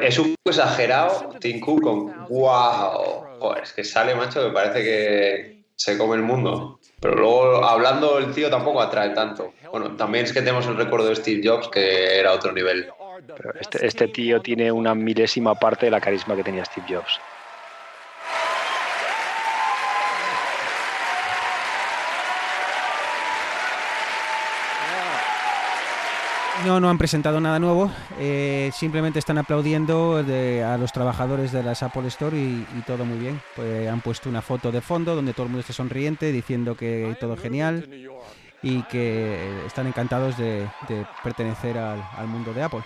Es 0.00 0.18
un 0.18 0.34
poco 0.34 0.50
exagerado 0.50 1.34
Tim 1.40 1.58
Cook 1.58 1.82
con 1.82 2.26
wow. 2.28 3.54
es 3.62 3.72
que 3.72 3.82
sale, 3.82 4.14
macho, 4.14 4.46
me 4.46 4.52
parece 4.52 4.82
que 4.84 5.59
se 5.80 5.96
come 5.96 6.14
el 6.16 6.22
mundo. 6.22 6.78
Pero 7.00 7.14
luego 7.14 7.64
hablando 7.64 8.18
el 8.18 8.32
tío 8.34 8.50
tampoco 8.50 8.82
atrae 8.82 9.10
tanto. 9.10 9.54
Bueno, 9.70 9.96
también 9.96 10.26
es 10.26 10.32
que 10.34 10.40
tenemos 10.40 10.66
el 10.66 10.76
recuerdo 10.76 11.08
de 11.08 11.16
Steve 11.16 11.40
Jobs 11.42 11.68
que 11.68 12.18
era 12.18 12.32
otro 12.32 12.52
nivel. 12.52 12.90
Pero 13.34 13.54
este, 13.58 13.86
este 13.86 14.08
tío 14.08 14.42
tiene 14.42 14.70
una 14.70 14.94
milésima 14.94 15.54
parte 15.54 15.86
de 15.86 15.92
la 15.92 16.00
carisma 16.00 16.36
que 16.36 16.44
tenía 16.44 16.66
Steve 16.66 16.86
Jobs. 16.86 17.18
No, 26.66 26.78
no 26.78 26.90
han 26.90 26.98
presentado 26.98 27.40
nada 27.40 27.58
nuevo. 27.58 27.90
Eh, 28.18 28.70
simplemente 28.74 29.18
están 29.18 29.38
aplaudiendo 29.38 30.18
a 30.18 30.76
los 30.76 30.92
trabajadores 30.92 31.52
de 31.52 31.62
las 31.62 31.82
Apple 31.82 32.06
Store 32.08 32.36
y, 32.36 32.64
todo 32.86 33.04
muy 33.04 33.18
bien. 33.18 33.40
Pues 33.56 33.88
han 33.88 34.00
puesto 34.00 34.28
una 34.28 34.42
foto 34.42 34.70
de 34.70 34.80
fondo 34.80 35.14
donde 35.14 35.32
todo 35.32 35.44
el 35.44 35.50
mundo 35.50 35.60
está 35.60 35.72
sonriente, 35.72 36.32
diciendo 36.32 36.76
que 36.76 37.16
todo 37.18 37.36
genial 37.36 37.88
y 38.62 38.82
que 38.84 39.64
están 39.66 39.86
encantados 39.86 40.36
de, 40.36 40.68
pertenecer 41.22 41.78
al, 41.78 42.26
mundo 42.26 42.52
de 42.52 42.62
Apple. 42.62 42.84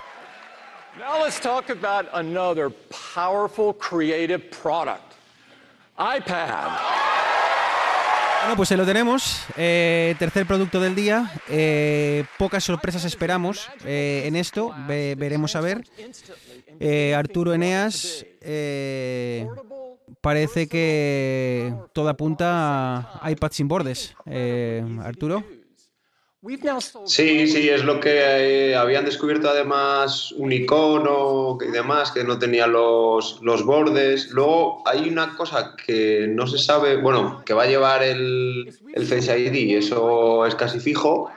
Now 0.97 1.25
let's 1.25 1.41
talk 1.41 1.70
about 1.70 2.07
another 2.12 2.70
powerful 3.14 3.75
creative 3.75 4.51
product. 4.51 5.14
iPad. 5.99 7.24
Bueno, 8.45 8.59
pues 8.59 8.68
se 8.68 8.76
lo 8.76 8.84
tenemos. 8.84 9.42
Eh, 9.57 10.14
tercer 10.18 10.45
producto 10.45 10.78
del 10.78 10.95
día. 10.95 11.32
Eh, 11.49 12.26
pocas 12.36 12.62
sorpresas 12.62 13.03
esperamos 13.07 13.70
eh, 13.86 14.24
en 14.26 14.36
esto. 14.36 14.74
veremos 14.86 15.57
a 15.57 15.62
ver. 15.62 15.82
Arturo 17.16 17.55
Eneas. 17.55 18.26
parece 20.20 20.68
que 20.68 21.74
todo 21.95 22.11
apunta 22.11 23.18
a 23.18 23.30
iPad 23.30 23.51
sin 23.51 23.66
bordes. 23.66 24.14
Arturo. 25.03 25.42
Sí, 27.07 27.47
sí, 27.47 27.70
es 27.70 27.84
lo 27.84 28.01
que 28.01 28.70
eh, 28.70 28.76
habían 28.76 29.07
descubierto 29.07 29.49
además 29.49 30.30
un 30.32 30.53
icono 30.53 31.57
y 31.66 31.70
demás 31.70 32.12
que 32.12 32.22
no 32.22 32.38
tenía 32.38 32.66
los, 32.66 33.40
los, 33.40 33.64
bordes. 33.64 34.30
Luego 34.30 34.82
hay 34.86 35.09
una 35.09 35.34
cosa 35.36 35.74
que 35.74 36.26
no 36.28 36.47
se 36.47 36.59
sabe, 36.59 36.97
bueno, 36.97 37.42
que 37.47 37.55
va 37.55 37.62
a 37.62 37.66
llevar 37.66 38.03
el, 38.03 38.76
el 38.92 39.07
Face 39.07 39.38
ID, 39.38 39.78
eso 39.78 40.45
es 40.45 40.55
casi 40.55 40.80
fijo. 40.80 41.30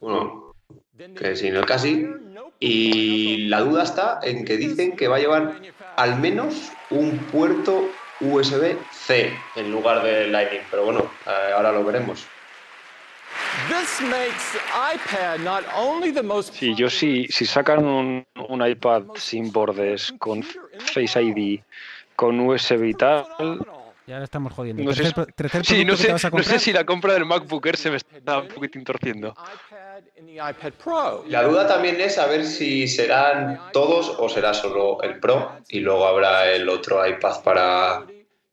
Bueno, 0.00 0.52
que 1.16 1.36
sí, 1.36 1.50
no 1.50 1.60
es 1.60 1.66
casi. 1.66 2.04
Y 2.58 3.46
la 3.46 3.60
duda 3.60 3.84
está 3.84 4.18
en 4.24 4.44
que 4.44 4.56
dicen 4.56 4.96
que 4.96 5.06
va 5.06 5.16
a 5.16 5.20
llevar 5.20 5.60
al 5.96 6.18
menos 6.18 6.72
un 6.90 7.18
puerto 7.30 7.88
USB-C 8.20 9.32
en 9.56 9.70
lugar 9.70 10.02
de 10.02 10.26
Lightning, 10.26 10.62
pero 10.70 10.84
bueno, 10.84 11.10
eh, 11.26 11.52
ahora 11.54 11.70
lo 11.70 11.84
veremos. 11.84 12.26
Sí, 16.52 16.74
yo 16.74 16.88
sí, 16.88 17.26
si 17.28 17.46
sacan 17.46 17.84
un, 17.84 18.26
un, 18.48 18.66
iPad 18.66 19.02
sin 19.14 19.52
bordes, 19.52 20.12
con 20.18 20.42
Face 20.42 21.22
ID, 21.22 21.60
con 22.16 22.40
USB 22.40 22.84
y 22.84 22.94
tal... 22.94 23.26
Ya 24.06 24.18
lo 24.18 24.24
estamos 24.24 24.52
jodiendo. 24.52 24.82
No 24.82 24.92
sé, 24.92 25.04
sí, 25.62 25.84
no, 25.84 25.96
sé, 25.96 26.12
no 26.12 26.42
sé 26.42 26.58
si 26.58 26.72
la 26.72 26.84
compra 26.84 27.14
del 27.14 27.24
MacBook 27.24 27.64
Air 27.66 27.76
se 27.76 27.88
me 27.90 27.96
está 27.96 28.40
un 28.40 28.48
poquitín 28.48 28.82
torciendo. 28.82 29.32
La 31.28 31.44
duda 31.44 31.68
también 31.68 32.00
es 32.00 32.18
a 32.18 32.26
ver 32.26 32.44
si 32.44 32.88
serán 32.88 33.70
todos 33.72 34.16
o 34.18 34.28
será 34.28 34.54
solo 34.54 35.00
el 35.02 35.20
Pro 35.20 35.52
y 35.68 35.80
luego 35.80 36.06
habrá 36.06 36.50
el 36.50 36.68
otro 36.68 37.06
iPad 37.06 37.42
para 37.44 38.06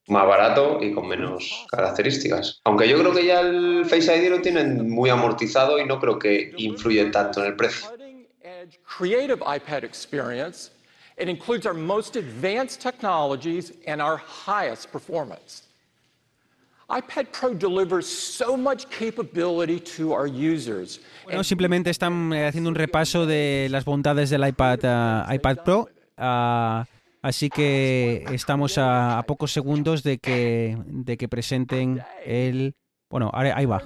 más 0.09 0.27
barato 0.27 0.79
y 0.81 0.93
con 0.93 1.07
menos 1.07 1.65
características. 1.71 2.61
Aunque 2.65 2.87
yo 2.87 2.97
creo 2.99 3.13
que 3.13 3.25
ya 3.25 3.41
el 3.41 3.85
Face 3.85 4.15
ID 4.15 4.29
lo 4.29 4.41
tienen 4.41 4.89
muy 4.89 5.09
amortizado 5.09 5.79
y 5.79 5.85
no 5.85 5.99
creo 5.99 6.17
que 6.19 6.53
influye 6.57 7.05
tanto 7.11 7.41
en 7.41 7.47
el 7.47 7.55
precio. 7.55 7.89
Creative 8.83 9.39
iPad 9.45 9.83
experience. 9.83 10.71
It 11.17 11.27
includes 11.27 11.65
our 11.65 11.73
most 11.73 12.15
advanced 12.15 12.81
technologies 12.81 13.73
and 13.85 14.01
our 14.01 14.17
highest 14.17 14.91
performance. 14.91 15.63
iPad 16.89 17.31
Pro 17.31 17.53
delivers 17.53 18.07
so 18.07 18.57
much 18.57 18.89
capability 18.89 19.79
to 19.79 20.11
our 20.11 20.27
users. 20.27 20.99
Bueno, 21.25 21.43
simplemente 21.43 21.91
están 21.91 22.33
eh, 22.33 22.47
haciendo 22.47 22.69
un 22.69 22.75
repaso 22.75 23.27
de 23.27 23.67
las 23.69 23.85
bondades 23.85 24.31
del 24.31 24.47
iPad, 24.47 24.79
uh, 24.83 25.31
iPad 25.33 25.57
Pro. 25.63 25.87
Uh, 26.17 26.83
Así 27.21 27.49
que 27.49 28.23
estamos 28.31 28.77
a, 28.77 29.23
pocos 29.27 29.51
segundos 29.51 30.03
de 30.03 30.19
que, 30.19 30.77
de 30.85 31.17
que 31.17 31.27
presenten 31.27 32.01
el... 32.25 32.75
Bueno, 33.09 33.31
ahí 33.33 33.65
va. 33.65 33.81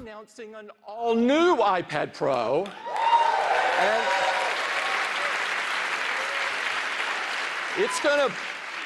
It's 7.76 8.00
going 8.02 8.30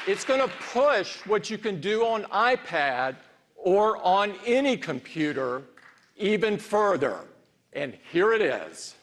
it's 0.05 0.23
to 0.23 0.47
push 0.71 1.25
what 1.25 1.49
you 1.49 1.57
can 1.57 1.81
do 1.81 2.05
on 2.05 2.23
iPad 2.25 3.15
or 3.57 3.97
on 4.01 4.33
any 4.45 4.77
computer 4.77 5.63
even 6.15 6.57
further. 6.57 7.17
And 7.73 7.97
here 8.11 8.31
it 8.31 8.41
is. 8.41 8.96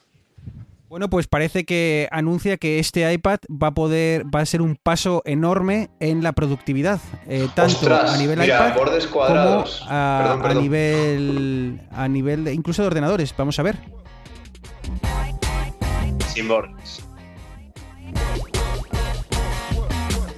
Bueno, 0.87 1.09
pues 1.09 1.27
parece 1.27 1.65
que 1.65 2.07
anuncia 2.11 2.57
que 2.57 2.77
este 2.77 3.11
iPad 3.11 3.39
va 3.51 3.67
a 3.67 3.73
poder, 3.73 4.23
va 4.33 4.41
a 4.41 4.45
ser 4.45 4.61
un 4.61 4.75
paso 4.75 5.23
enorme 5.25 5.89
en 5.99 6.21
la 6.21 6.33
productividad, 6.33 6.99
eh, 7.27 7.47
tanto 7.55 7.93
a 7.93 8.15
nivel 8.17 8.43
iPad 8.43 8.75
como 9.11 9.65
a, 9.89 10.53
nivel 10.53 11.81
a 11.91 12.07
nivel 12.07 12.43
de, 12.43 12.53
incluso 12.53 12.83
de 12.83 12.87
ordenadores. 12.87 13.33
Vamos 13.35 13.57
a 13.57 13.63
ver. 13.63 13.77
Sin 16.27 16.47
bordes. 16.47 17.03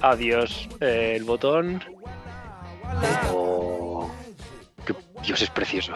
Adiós 0.00 0.68
eh, 0.80 1.14
el 1.16 1.24
botón. 1.24 1.82
Oh, 3.32 4.10
Dios 5.22 5.42
es 5.42 5.50
precioso. 5.50 5.92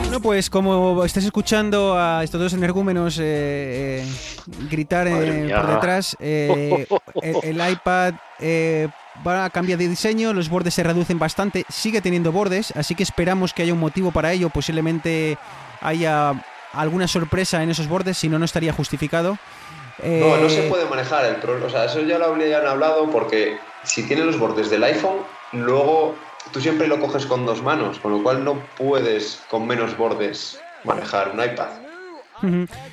Bueno, 0.00 0.20
pues 0.20 0.50
como 0.50 1.04
estás 1.04 1.24
escuchando 1.24 1.96
a 1.96 2.24
estos 2.24 2.40
dos 2.40 2.52
energúmenos 2.54 3.18
eh, 3.18 4.02
eh, 4.02 4.06
gritar 4.68 5.06
eh, 5.06 5.52
por 5.54 5.74
detrás, 5.74 6.16
el, 6.20 7.70
iPad 7.70 8.14
va 9.24 9.44
a 9.44 9.50
cambiar 9.50 9.78
de 9.78 9.88
diseño, 9.88 10.32
los 10.32 10.48
bordes 10.48 10.74
se 10.74 10.82
reducen 10.82 11.20
bastante, 11.20 11.64
sigue 11.68 12.00
teniendo 12.00 12.32
bordes, 12.32 12.72
así 12.76 12.96
que 12.96 13.04
esperamos 13.04 13.54
que 13.54 13.62
haya 13.62 13.72
un 13.72 13.80
motivo 13.80 14.10
para 14.10 14.32
ello, 14.32 14.50
posiblemente 14.50 15.38
haya 15.80 16.32
alguna 16.72 17.06
sorpresa 17.06 17.62
en 17.62 17.70
esos 17.70 17.86
bordes, 17.86 18.18
si 18.18 18.28
no, 18.28 18.40
no 18.40 18.44
estaría 18.44 18.72
justificado. 18.72 19.38
No, 20.04 20.36
no 20.36 20.48
se 20.48 20.66
eh, 20.66 20.68
puede 20.68 20.84
manejar 20.86 21.24
el 21.24 21.62
O 21.62 21.70
sea, 21.70 21.86
eso 21.86 22.00
ya 22.00 22.18
lo 22.18 22.26
habrían 22.26 22.66
hablado 22.66 23.10
porque 23.10 23.56
si 23.84 24.02
tiene 24.02 24.24
los 24.24 24.38
bordes 24.38 24.70
del 24.70 24.84
iPhone, 24.84 25.18
luego 25.52 26.14
tú 26.52 26.60
siempre 26.60 26.86
lo 26.86 27.00
coges 27.00 27.26
con 27.26 27.46
dos 27.46 27.62
manos, 27.62 27.98
con 27.98 28.12
lo 28.12 28.22
cual 28.22 28.44
no 28.44 28.62
puedes 28.76 29.40
con 29.50 29.66
menos 29.66 29.96
bordes 29.96 30.58
manejar 30.84 31.32
un 31.32 31.42
iPad. 31.42 31.84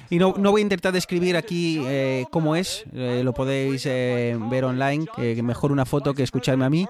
Y 0.10 0.18
no, 0.18 0.36
no, 0.38 0.52
voy 0.52 0.62
a 0.62 0.64
intentar 0.64 0.94
describir 0.94 1.36
aquí 1.36 1.82
eh, 1.86 2.26
cómo 2.30 2.56
es, 2.56 2.86
eh, 2.94 3.22
lo 3.24 3.34
podéis 3.34 3.86
eh, 3.86 4.38
ver 4.50 4.64
online, 4.64 5.06
que 5.16 5.42
mejor 5.44 5.72
una 5.72 5.86
foto 5.86 6.14
que 6.14 6.24
escucharme 6.24 6.66
a 6.66 6.70
mí. 6.70 6.88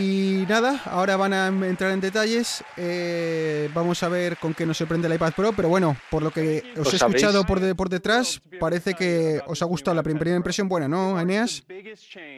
Y 0.00 0.44
nada, 0.48 0.80
ahora 0.86 1.16
van 1.16 1.32
a 1.32 1.46
entrar 1.48 1.92
en 1.92 2.00
detalles. 2.00 2.64
Eh, 2.76 3.68
vamos 3.72 4.02
a 4.02 4.08
ver 4.08 4.36
con 4.36 4.54
qué 4.54 4.66
nos 4.66 4.76
sorprende 4.76 5.08
el 5.08 5.14
iPad 5.14 5.32
Pro, 5.32 5.52
pero 5.52 5.68
bueno, 5.68 5.96
por 6.10 6.22
lo 6.22 6.30
que 6.30 6.62
os 6.76 6.92
he 6.92 6.96
escuchado 6.96 7.44
por, 7.44 7.76
por 7.76 7.88
detrás, 7.88 8.40
parece 8.60 8.94
que 8.94 9.40
os 9.46 9.62
ha 9.62 9.66
gustado 9.66 9.94
la 9.94 10.02
primera 10.02 10.34
impresión 10.34 10.68
buena, 10.68 10.88
¿no, 10.88 11.18
Eneas? 11.18 11.64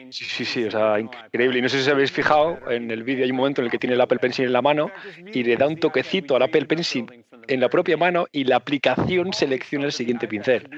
Sí, 0.09 0.25
sí, 0.25 0.45
sí, 0.45 0.63
o 0.65 0.71
sea, 0.71 0.99
increíble. 0.99 1.59
Y 1.59 1.61
no 1.61 1.69
sé 1.69 1.77
si 1.77 1.83
os 1.83 1.93
habéis 1.93 2.11
fijado, 2.11 2.59
en 2.69 2.91
el 2.91 3.03
vídeo 3.03 3.23
hay 3.23 3.31
un 3.31 3.37
momento 3.37 3.61
en 3.61 3.65
el 3.65 3.71
que 3.71 3.79
tiene 3.79 3.95
el 3.95 4.01
Apple 4.01 4.19
Pencil 4.19 4.45
en 4.45 4.53
la 4.53 4.61
mano 4.61 4.91
y 5.33 5.43
le 5.43 5.55
da 5.57 5.67
un 5.67 5.77
toquecito 5.77 6.35
al 6.35 6.43
Apple 6.43 6.65
Pencil 6.65 7.25
en 7.47 7.59
la 7.59 7.69
propia 7.69 7.97
mano 7.97 8.27
y 8.31 8.43
la 8.43 8.57
aplicación 8.57 9.33
selecciona 9.33 9.85
el 9.85 9.91
siguiente 9.91 10.27
pincel. 10.27 10.69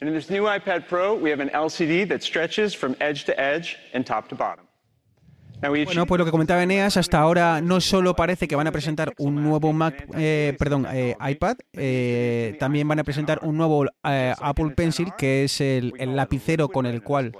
And 0.00 0.08
in 0.08 0.14
this 0.14 0.28
new 0.28 0.44
iPad 0.44 0.86
Pro, 0.88 1.14
we 1.14 1.30
have 1.30 1.40
an 1.40 1.50
LCD 1.50 2.08
that 2.08 2.22
stretches 2.22 2.74
from 2.74 2.96
edge 3.00 3.24
to 3.24 3.32
edge 3.40 3.76
and 3.92 4.04
top 4.04 4.28
to 4.28 4.34
bottom. 4.34 4.66
Bueno, 5.60 6.04
pues 6.04 6.18
lo 6.18 6.24
que 6.26 6.30
comentaba 6.30 6.62
Eneas, 6.62 6.98
hasta 6.98 7.18
ahora 7.20 7.62
no 7.62 7.80
solo 7.80 8.14
parece 8.14 8.46
que 8.46 8.54
van 8.54 8.66
a 8.66 8.72
presentar 8.72 9.14
un 9.16 9.42
nuevo 9.42 9.72
Mac, 9.72 10.06
eh, 10.14 10.54
perdón, 10.58 10.86
eh, 10.92 11.16
iPad, 11.26 11.56
eh, 11.72 12.56
también 12.58 12.86
van 12.86 12.98
a 12.98 13.04
presentar 13.04 13.38
un 13.42 13.56
nuevo 13.56 13.86
eh, 14.04 14.34
Apple 14.38 14.70
Pencil, 14.70 15.12
que 15.16 15.44
es 15.44 15.62
el, 15.62 15.94
el 15.98 16.16
lapicero 16.16 16.68
con 16.68 16.84
el 16.84 17.02
cual 17.02 17.32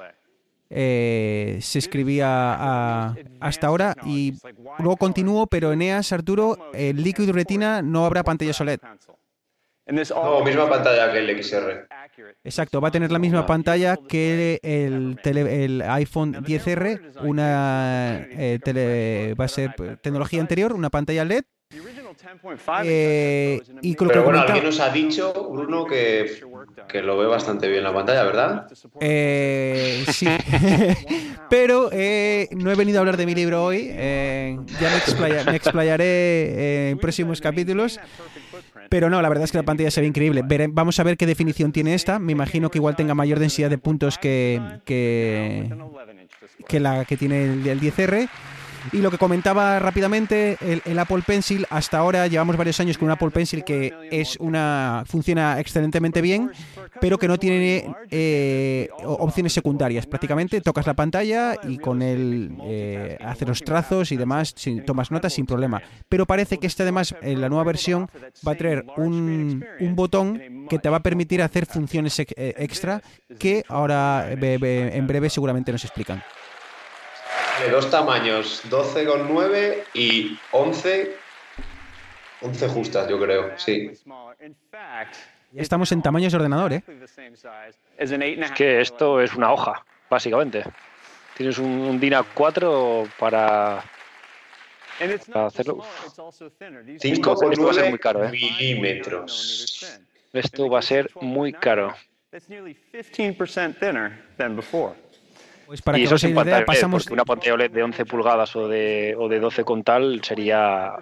eh, 0.70 1.59
se 1.61 1.78
escribía 1.78 2.26
a, 2.28 3.14
hasta 3.40 3.66
ahora. 3.66 3.94
Y 4.07 4.34
luego 4.78 4.96
continúo, 4.96 5.46
pero 5.46 5.72
Eneas, 5.72 6.12
Arturo, 6.12 6.57
el 6.72 7.02
Liquid 7.02 7.30
Retina 7.30 7.82
no 7.82 8.07
habrá 8.07 8.22
pantalla 8.22 8.52
OLED. 8.59 8.80
No, 9.87 10.45
misma 10.45 10.68
pantalla 10.68 11.12
que 11.12 11.18
el 11.18 11.43
XR. 11.43 11.87
Exacto, 12.43 12.80
va 12.80 12.89
a 12.89 12.91
tener 12.91 13.12
la 13.12 13.18
misma 13.18 13.45
pantalla 13.45 13.97
que 13.97 14.59
el, 14.62 15.18
el 15.22 15.82
iPhone 15.82 16.35
10R, 16.35 17.20
una 17.22 18.26
eh, 18.30 19.35
va 19.39 19.45
a 19.45 19.49
ser 19.49 19.74
tecnología 20.01 20.41
anterior, 20.41 20.72
una 20.72 20.91
pantalla 20.91 21.24
LED. 21.24 21.45
Eh, 22.85 23.61
y 23.82 23.97
Pero 23.97 24.22
bueno, 24.22 24.41
alguien 24.41 24.64
nos 24.64 24.80
ha 24.80 24.91
dicho, 24.91 25.32
Bruno, 25.51 25.85
que, 25.85 26.41
que, 26.89 27.03
lo 27.03 27.18
ve 27.18 27.26
bastante 27.26 27.68
bien 27.68 27.82
la 27.82 27.93
pantalla, 27.93 28.22
¿verdad? 28.22 28.66
Eh, 29.01 30.05
sí, 30.12 30.26
pero 31.51 31.91
eh, 31.93 32.49
no 32.53 32.70
he 32.70 32.74
venido 32.76 32.99
a 32.99 33.01
hablar 33.01 33.16
de 33.16 33.26
mi 33.26 33.35
libro 33.35 33.64
hoy, 33.64 33.89
ya 33.89 34.91
me, 35.18 35.45
me 35.45 35.57
explayaré 35.57 36.91
en 36.91 36.99
próximos 36.99 37.41
capítulos. 37.41 37.99
Pero 38.89 39.11
no, 39.11 39.20
la 39.22 39.28
verdad 39.28 39.45
es 39.45 39.53
que 39.53 39.59
la 39.59 39.64
pantalla 39.64 39.91
se 39.91 40.01
ve 40.01 40.07
increíble. 40.07 40.43
vamos 40.70 40.99
a 41.01 41.03
ver 41.03 41.16
qué 41.16 41.26
definición 41.26 41.72
tiene 41.72 41.95
esta. 41.95 42.18
Me 42.18 42.32
imagino 42.32 42.70
que 42.70 42.78
igual 42.78 42.97
tenga 42.97 43.14
mayor 43.14 43.39
densidad 43.39 43.70
de 43.70 43.78
puntos 43.78 44.18
que, 44.18 44.61
que, 44.85 45.70
que 46.68 46.80
la 46.80 47.05
que 47.05 47.16
tiene 47.16 47.45
el, 47.45 47.66
el 47.66 47.80
10R. 47.80 48.28
Y 48.93 48.99
lo 48.99 49.11
que 49.11 49.18
comentaba 49.18 49.78
rápidamente, 49.78 50.59
el, 50.61 50.99
Apple 50.99 51.22
Pencil, 51.26 51.66
hasta 51.70 51.99
ahora 51.99 52.26
llevamos 52.26 52.57
varios 52.57 52.78
años 52.80 52.99
con 52.99 53.07
un 53.07 53.12
Apple 53.12 53.30
Pencil 53.30 53.64
que 53.64 53.93
es 54.11 54.37
una 54.39 55.05
funciona 55.07 55.59
excelentemente 55.61 56.20
bien, 56.20 56.51
pero 57.01 57.18
que 57.18 57.28
no 57.28 57.39
tiene 57.39 57.95
eh, 58.11 58.89
opciones 59.03 59.53
secundarias. 59.53 60.07
Prácticamente 60.07 60.61
tocas 60.61 60.87
la 60.87 60.95
pantalla 60.95 61.57
y 61.62 61.78
con 61.78 62.03
él 62.03 62.57
eh, 62.64 63.18
hace 63.24 63.47
los 63.47 63.62
trazos 63.62 64.12
y 64.12 64.16
demás, 64.16 64.55
tomas 64.87 65.11
notas 65.11 65.32
sin 65.32 65.47
problema. 65.47 65.82
Pero 66.09 66.26
parece 66.26 66.59
que 66.59 66.66
este 66.66 66.82
además, 66.82 67.14
en 67.22 67.41
la 67.41 67.49
nueva 67.49 67.64
versión, 67.64 68.09
va 68.47 68.53
a 68.53 68.57
traer 68.57 68.85
un, 68.97 69.64
un 69.80 69.97
botón 69.97 70.66
que 70.68 70.78
te 70.78 70.89
va 70.89 70.99
a 70.99 71.03
permitir 71.03 71.43
hacer 71.43 71.66
funciones 71.66 72.18
eh, 72.18 72.26
extra 72.37 73.03
que 73.39 73.64
ahora 73.68 74.30
en 74.30 75.07
breve 75.07 75.30
seguramente 75.30 75.72
nos 75.72 75.85
explican. 75.85 76.22
De 77.61 77.70
dos 77.70 77.90
tamaños, 77.90 78.62
12,9 78.68 79.84
y 79.94 80.36
11, 80.50 81.16
11 82.40 82.68
justas, 82.68 83.09
yo 83.09 83.20
creo, 83.20 83.57
sí. 83.57 83.92
Estamos 85.55 85.92
en 85.92 86.02
tamaños 86.02 86.32
de 86.32 86.36
ordenador, 86.36 86.72
¿eh? 86.72 86.82
Es 87.96 88.11
que 88.52 88.80
esto 88.80 89.20
es 89.20 89.34
una 89.34 89.52
hoja, 89.52 89.84
básicamente. 90.11 90.64
Tienes 91.36 91.59
un, 91.59 92.00
DIN 92.00 92.14
A4 92.14 93.09
para, 93.18 93.84
para 95.32 95.46
hacerlo. 95.46 95.78
5,9 95.78 98.26
¿eh? 98.26 98.30
milímetros. 98.30 100.00
Esto 100.32 100.68
va 100.68 100.80
a 100.80 100.82
ser 100.82 101.09
muy 101.20 101.52
caro. 101.52 101.94
Pues 105.66 105.82
para 105.82 105.98
y 105.98 106.04
eso 106.04 106.18
sin 106.18 106.34
pantalla 106.34 106.64
pasamos... 106.64 107.04
porque 107.04 107.14
una 107.14 107.24
pantalla 107.24 107.54
OLED 107.54 107.70
de 107.70 107.82
11 107.82 108.04
pulgadas 108.06 108.54
o 108.56 108.68
de, 108.68 109.14
o 109.18 109.28
de 109.28 109.40
12 109.40 109.64
con 109.64 109.82
tal 109.82 110.22
sería 110.22 110.94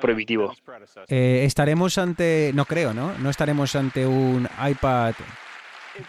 prohibitivo. 0.00 0.54
Eh, 1.08 1.42
estaremos 1.44 1.98
ante, 1.98 2.52
no 2.54 2.64
creo, 2.64 2.92
¿no? 2.92 3.16
No 3.18 3.30
estaremos 3.30 3.74
ante 3.76 4.06
un 4.06 4.48
iPad 4.68 5.14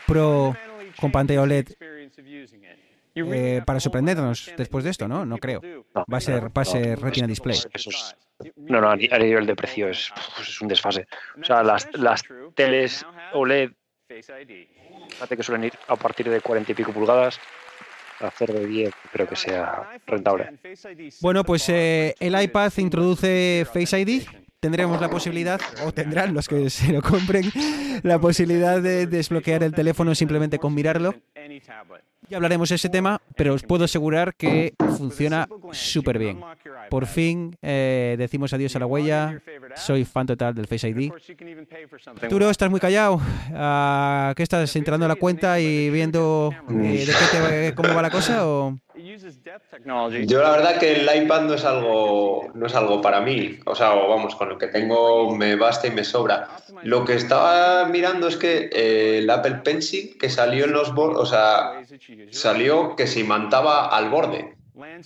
Pro 0.06 0.56
con 1.00 1.12
pantalla 1.12 1.42
OLED 1.42 1.70
eh, 3.14 3.62
para 3.66 3.80
sorprendernos 3.80 4.52
después 4.58 4.84
de 4.84 4.92
esto, 4.92 5.08
¿no? 5.08 5.26
No 5.26 5.38
creo. 5.38 5.62
va 5.96 6.18
a 6.18 6.22
ser, 6.22 6.46
va 6.56 6.62
a 6.62 6.66
ser 6.66 7.00
Retina 7.00 7.28
Display. 7.28 7.58
no, 8.56 8.82
no, 8.82 8.90
a 8.90 8.96
nivel 8.96 9.46
de 9.46 9.56
precio 9.56 9.90
es, 9.90 10.12
pues 10.36 10.50
es 10.50 10.62
un 10.62 10.68
desfase. 10.68 11.08
O 11.40 11.44
sea, 11.44 11.64
las, 11.64 11.88
las 11.94 12.24
teles 12.56 13.06
OLED 13.34 13.72
Fíjate 15.12 15.38
que 15.38 15.44
suelen 15.44 15.66
ir 15.66 15.74
a 15.88 15.96
partir 15.96 16.30
de 16.30 16.42
40 16.42 16.72
y 16.72 16.76
pico 16.76 16.92
pulgadas. 16.92 17.40
Hacer 18.20 18.54
de 18.54 18.66
10 18.68 18.94
creo 19.12 19.28
que 19.28 19.36
sea 19.36 20.00
rentable. 20.06 20.52
Bueno, 21.22 21.44
pues 21.44 21.68
eh, 21.70 22.16
el 22.20 22.40
iPad 22.40 22.72
introduce 22.78 23.66
Face 23.74 24.00
ID. 24.00 24.24
Tendremos 24.60 25.02
la 25.02 25.10
posibilidad, 25.10 25.60
o 25.84 25.92
tendrán 25.92 26.36
los 26.36 26.48
que 26.48 26.70
se 26.70 26.94
lo 26.94 27.02
compren, 27.02 27.52
la 28.04 28.20
posibilidad 28.20 28.80
de 28.80 29.08
desbloquear 29.08 29.64
el 29.64 29.74
teléfono 29.74 30.14
simplemente 30.14 30.60
con 30.60 30.76
mirarlo. 30.76 31.16
Ya 32.30 32.38
hablaremos 32.38 32.70
de 32.70 32.76
ese 32.76 32.90
tema, 32.90 33.22
pero 33.36 33.54
os 33.54 33.64
puedo 33.64 33.86
asegurar 33.86 34.36
que 34.36 34.74
funciona 34.98 35.48
súper 35.72 36.20
bien. 36.20 36.40
Por 36.90 37.06
fin 37.06 37.56
eh, 37.62 38.16
decimos 38.18 38.54
adiós 38.54 38.76
a 38.76 38.80
la 38.80 38.86
huella. 38.86 39.42
Soy 39.76 40.06
fan 40.06 40.28
total 40.28 40.54
del 40.54 40.68
Face 40.68 40.88
ID. 40.88 41.12
Arturo, 42.22 42.50
estás 42.50 42.70
muy 42.70 42.80
callado. 42.80 43.20
Ah, 43.54 44.34
¿Qué 44.36 44.44
estás 44.44 44.76
entrando 44.76 45.06
a 45.06 45.10
la 45.10 45.16
cuenta 45.16 45.60
y 45.60 45.90
viendo 45.90 46.54
eh, 46.70 47.06
de 47.06 47.14
qué 47.32 47.74
cómo 47.76 47.94
va 47.94 48.02
la 48.02 48.12
cosa? 48.12 48.48
O... 48.48 48.78
Yo 50.26 50.42
la 50.42 50.52
verdad 50.52 50.78
que 50.80 51.02
el 51.02 51.24
iPad 51.24 51.44
no 51.44 51.54
es 51.56 51.66
algo 51.66 52.52
no 52.54 52.68
es 52.68 52.76
algo 52.76 53.02
para 53.02 53.22
mí, 53.22 53.60
o 53.66 53.74
sea, 53.74 53.90
vamos, 53.90 54.36
con 54.36 54.50
lo 54.50 54.58
que 54.58 54.68
tengo 54.68 55.36
me 55.36 55.56
basta 55.56 55.88
y 55.88 55.92
me 55.92 56.04
sobra. 56.04 56.50
Lo 56.84 57.06
que 57.06 57.16
estaba 57.16 57.86
mirando 57.88 58.28
es 58.28 58.38
que 58.38 58.70
eh, 58.72 59.20
el 59.20 59.30
Apple 59.30 59.62
Pencil 59.64 60.18
que 60.20 60.30
salió 60.30 60.66
en 60.66 60.74
los 60.74 60.92
o 60.96 61.26
sea, 61.32 61.84
salió 62.30 62.96
que 62.96 63.08
se 63.08 63.22
imantaba 63.22 63.88
al 63.88 64.10
borde. 64.10 64.56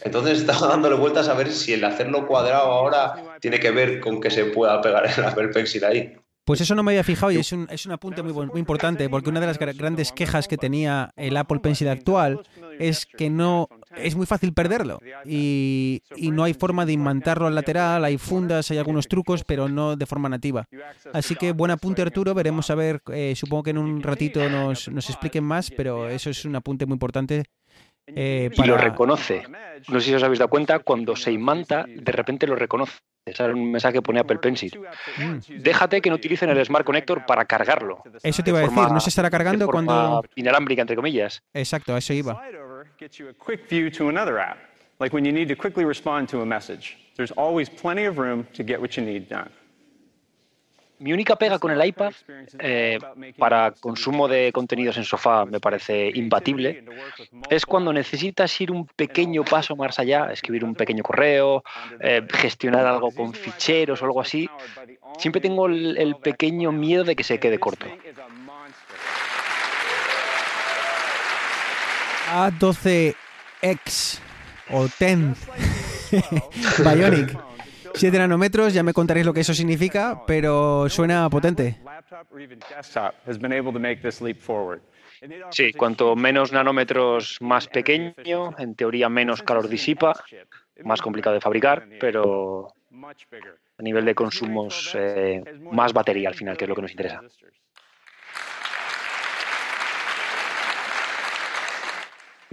Entonces 0.04 0.40
estaba 0.40 0.68
dándole 0.68 0.96
vueltas 0.96 1.28
a 1.28 1.34
ver 1.34 1.52
si 1.52 1.74
el 1.74 1.84
hacerlo 1.84 2.28
cuadrado 2.28 2.72
ahora 2.72 3.38
tiene 3.40 3.60
que 3.60 3.72
ver 3.72 4.00
con 4.00 4.22
que 4.22 4.30
se 4.30 4.46
pueda 4.46 4.82
pegar 4.82 5.06
el 5.18 5.24
Apple 5.24 5.50
Pencil 5.50 5.84
ahí. 5.86 6.18
Pues 6.46 6.62
eso 6.62 6.76
no 6.76 6.84
me 6.84 6.92
había 6.92 7.04
fijado 7.04 7.32
y 7.32 7.38
es 7.38 7.52
un, 7.52 7.68
es 7.72 7.86
un 7.88 7.92
apunte 7.92 8.22
muy, 8.22 8.32
muy 8.32 8.60
importante 8.60 9.10
porque 9.10 9.30
una 9.30 9.40
de 9.40 9.48
las 9.48 9.58
grandes 9.58 10.12
quejas 10.12 10.48
que 10.48 10.58
tenía 10.58 11.12
el 11.16 11.36
Apple 11.38 11.60
Pencil 11.60 11.90
actual 11.90 12.42
es 12.80 13.08
que 13.08 13.32
no 13.32 13.68
es 13.96 14.16
muy 14.16 14.28
fácil 14.28 14.54
perderlo 14.54 15.00
y, 15.26 16.04
y, 16.16 16.30
no 16.30 16.44
hay 16.44 16.54
forma 16.54 16.86
de 16.86 16.94
imantarlo 16.94 17.48
al 17.48 17.56
lateral, 17.56 18.06
hay 18.06 18.20
fundas, 18.20 18.70
hay 18.70 18.78
algunos 18.78 19.08
trucos, 19.08 19.44
pero 19.44 19.70
no 19.70 19.96
de 19.96 20.06
forma 20.06 20.30
nativa. 20.30 20.68
Así 21.14 21.36
que 21.36 21.52
buen 21.52 21.72
apunte 21.72 22.04
Arturo, 22.04 22.36
veremos 22.36 22.70
a 22.70 22.76
ver, 22.76 23.02
eh, 23.12 23.34
supongo 23.36 23.64
que 23.64 23.70
en 23.72 23.80
un 23.80 24.04
ratito 24.04 24.48
nos, 24.48 24.88
nos 24.90 25.10
expliquen 25.10 25.44
más, 25.44 25.72
pero 25.72 26.10
eso 26.10 26.30
es 26.30 26.46
un 26.46 26.56
apunte 26.56 26.86
muy 26.86 26.94
importante 26.94 27.46
eh, 28.08 28.52
y 28.54 28.64
lo 28.64 28.78
reconoce. 28.78 29.44
No 29.90 30.00
sé 30.00 30.08
si 30.08 30.14
os 30.14 30.24
habéis 30.24 30.40
dado 30.40 30.50
cuenta, 30.50 30.80
cuando 30.80 31.16
se 31.16 31.32
imanta, 31.32 31.86
de 31.88 32.12
repente 32.12 32.46
lo 32.48 32.56
reconoce. 32.56 33.00
Es 33.26 33.40
un 33.40 33.72
mensaje 33.72 33.94
que 33.94 34.02
pone 34.04 34.20
Apple 34.20 34.38
Pencil. 34.38 34.80
Mm. 35.18 35.64
Déjate 35.64 36.00
que 36.00 36.12
no 36.12 36.16
utilicen 36.16 36.48
el 36.52 36.64
Smart 36.64 36.86
Connector 36.86 37.26
para 37.26 37.44
cargarlo. 37.46 38.04
Eso 38.22 38.44
te 38.44 38.52
iba 38.52 38.60
a 38.60 38.62
decir, 38.62 38.92
no 38.92 39.00
se 39.00 39.10
estará 39.10 39.32
cargando 39.32 39.68
cuando. 39.68 40.24
Inalámbrica, 40.36 40.82
entre 40.82 40.96
comillas. 40.96 41.42
Exacto, 41.52 41.96
a 41.96 41.98
eso 41.98 42.14
iba. 42.14 42.40
Like 44.98 45.14
when 45.14 45.26
you 45.26 45.34
need 45.34 45.50
to 45.50 45.58
quickly 45.58 45.84
respond 45.84 46.30
to 46.30 46.42
a 46.42 46.46
message. 46.46 46.98
There's 47.18 47.32
always 47.32 47.68
plenty 47.70 48.06
of 48.06 48.18
room 48.18 48.46
to 48.54 48.64
get 48.64 48.80
what 48.80 48.96
you 48.96 49.04
need 49.04 49.28
done. 49.28 49.50
Mi 51.00 51.14
única 51.14 51.36
pega 51.36 51.60
con 51.60 51.72
el 51.72 51.86
iPad 51.86 52.14
eh, 52.60 53.00
para 53.38 53.72
consumo 53.72 54.28
de 54.28 54.52
contenidos 54.54 54.98
en 54.98 55.04
sofá 55.04 55.46
me 55.46 55.60
parece 55.60 56.12
imbatible 56.14 56.84
es 57.50 57.66
cuando 57.66 57.92
necesitas 57.92 58.60
ir 58.62 58.72
un 58.72 58.86
pequeño 58.88 59.44
paso 59.44 59.76
más 59.76 60.00
allá, 60.00 60.32
escribir 60.32 60.64
un 60.64 60.76
pequeño 60.76 61.04
correo, 61.04 61.64
eh, 62.00 62.26
gestionar 62.32 62.86
algo 62.86 63.12
con 63.12 63.34
ficheros 63.34 64.02
o 64.02 64.06
algo 64.06 64.22
así. 64.22 64.50
Siempre 65.18 65.42
tengo 65.42 65.68
el, 65.68 66.16
pequeño 66.22 66.72
miedo 66.72 67.04
de 67.04 67.16
que 67.16 67.24
se 67.24 67.40
quede 67.40 67.60
corto. 67.60 67.86
A12X 72.34 74.20
o 74.72 74.88
10 74.88 75.20
Bionic 76.84 77.45
7 77.96 78.18
nanómetros, 78.18 78.74
ya 78.74 78.84
me 78.84 78.94
contaréis 78.94 79.26
lo 79.26 79.34
que 79.34 79.42
eso 79.42 79.54
significa, 79.54 80.24
pero 80.28 80.90
suena 80.90 81.30
potente. 81.30 81.80
Sí, 85.52 85.74
cuanto 85.74 86.16
menos 86.16 86.52
nanómetros 86.52 87.38
más 87.42 87.68
pequeño, 87.68 88.54
en 88.58 88.76
teoría 88.76 89.10
menos 89.10 89.42
calor 89.42 89.68
disipa, 89.68 90.14
más 90.84 91.02
complicado 91.02 91.34
de 91.34 91.42
fabricar, 91.42 91.88
pero 92.00 92.68
a 93.78 93.82
nivel 93.82 94.06
de 94.06 94.16
consumos 94.16 94.96
eh, 94.96 95.44
más 95.72 95.94
batería 95.94 96.30
al 96.30 96.36
final, 96.36 96.58
que 96.58 96.66
es 96.66 96.70
lo 96.70 96.76
que 96.76 96.82
nos 96.82 96.92
interesa. 96.92 97.22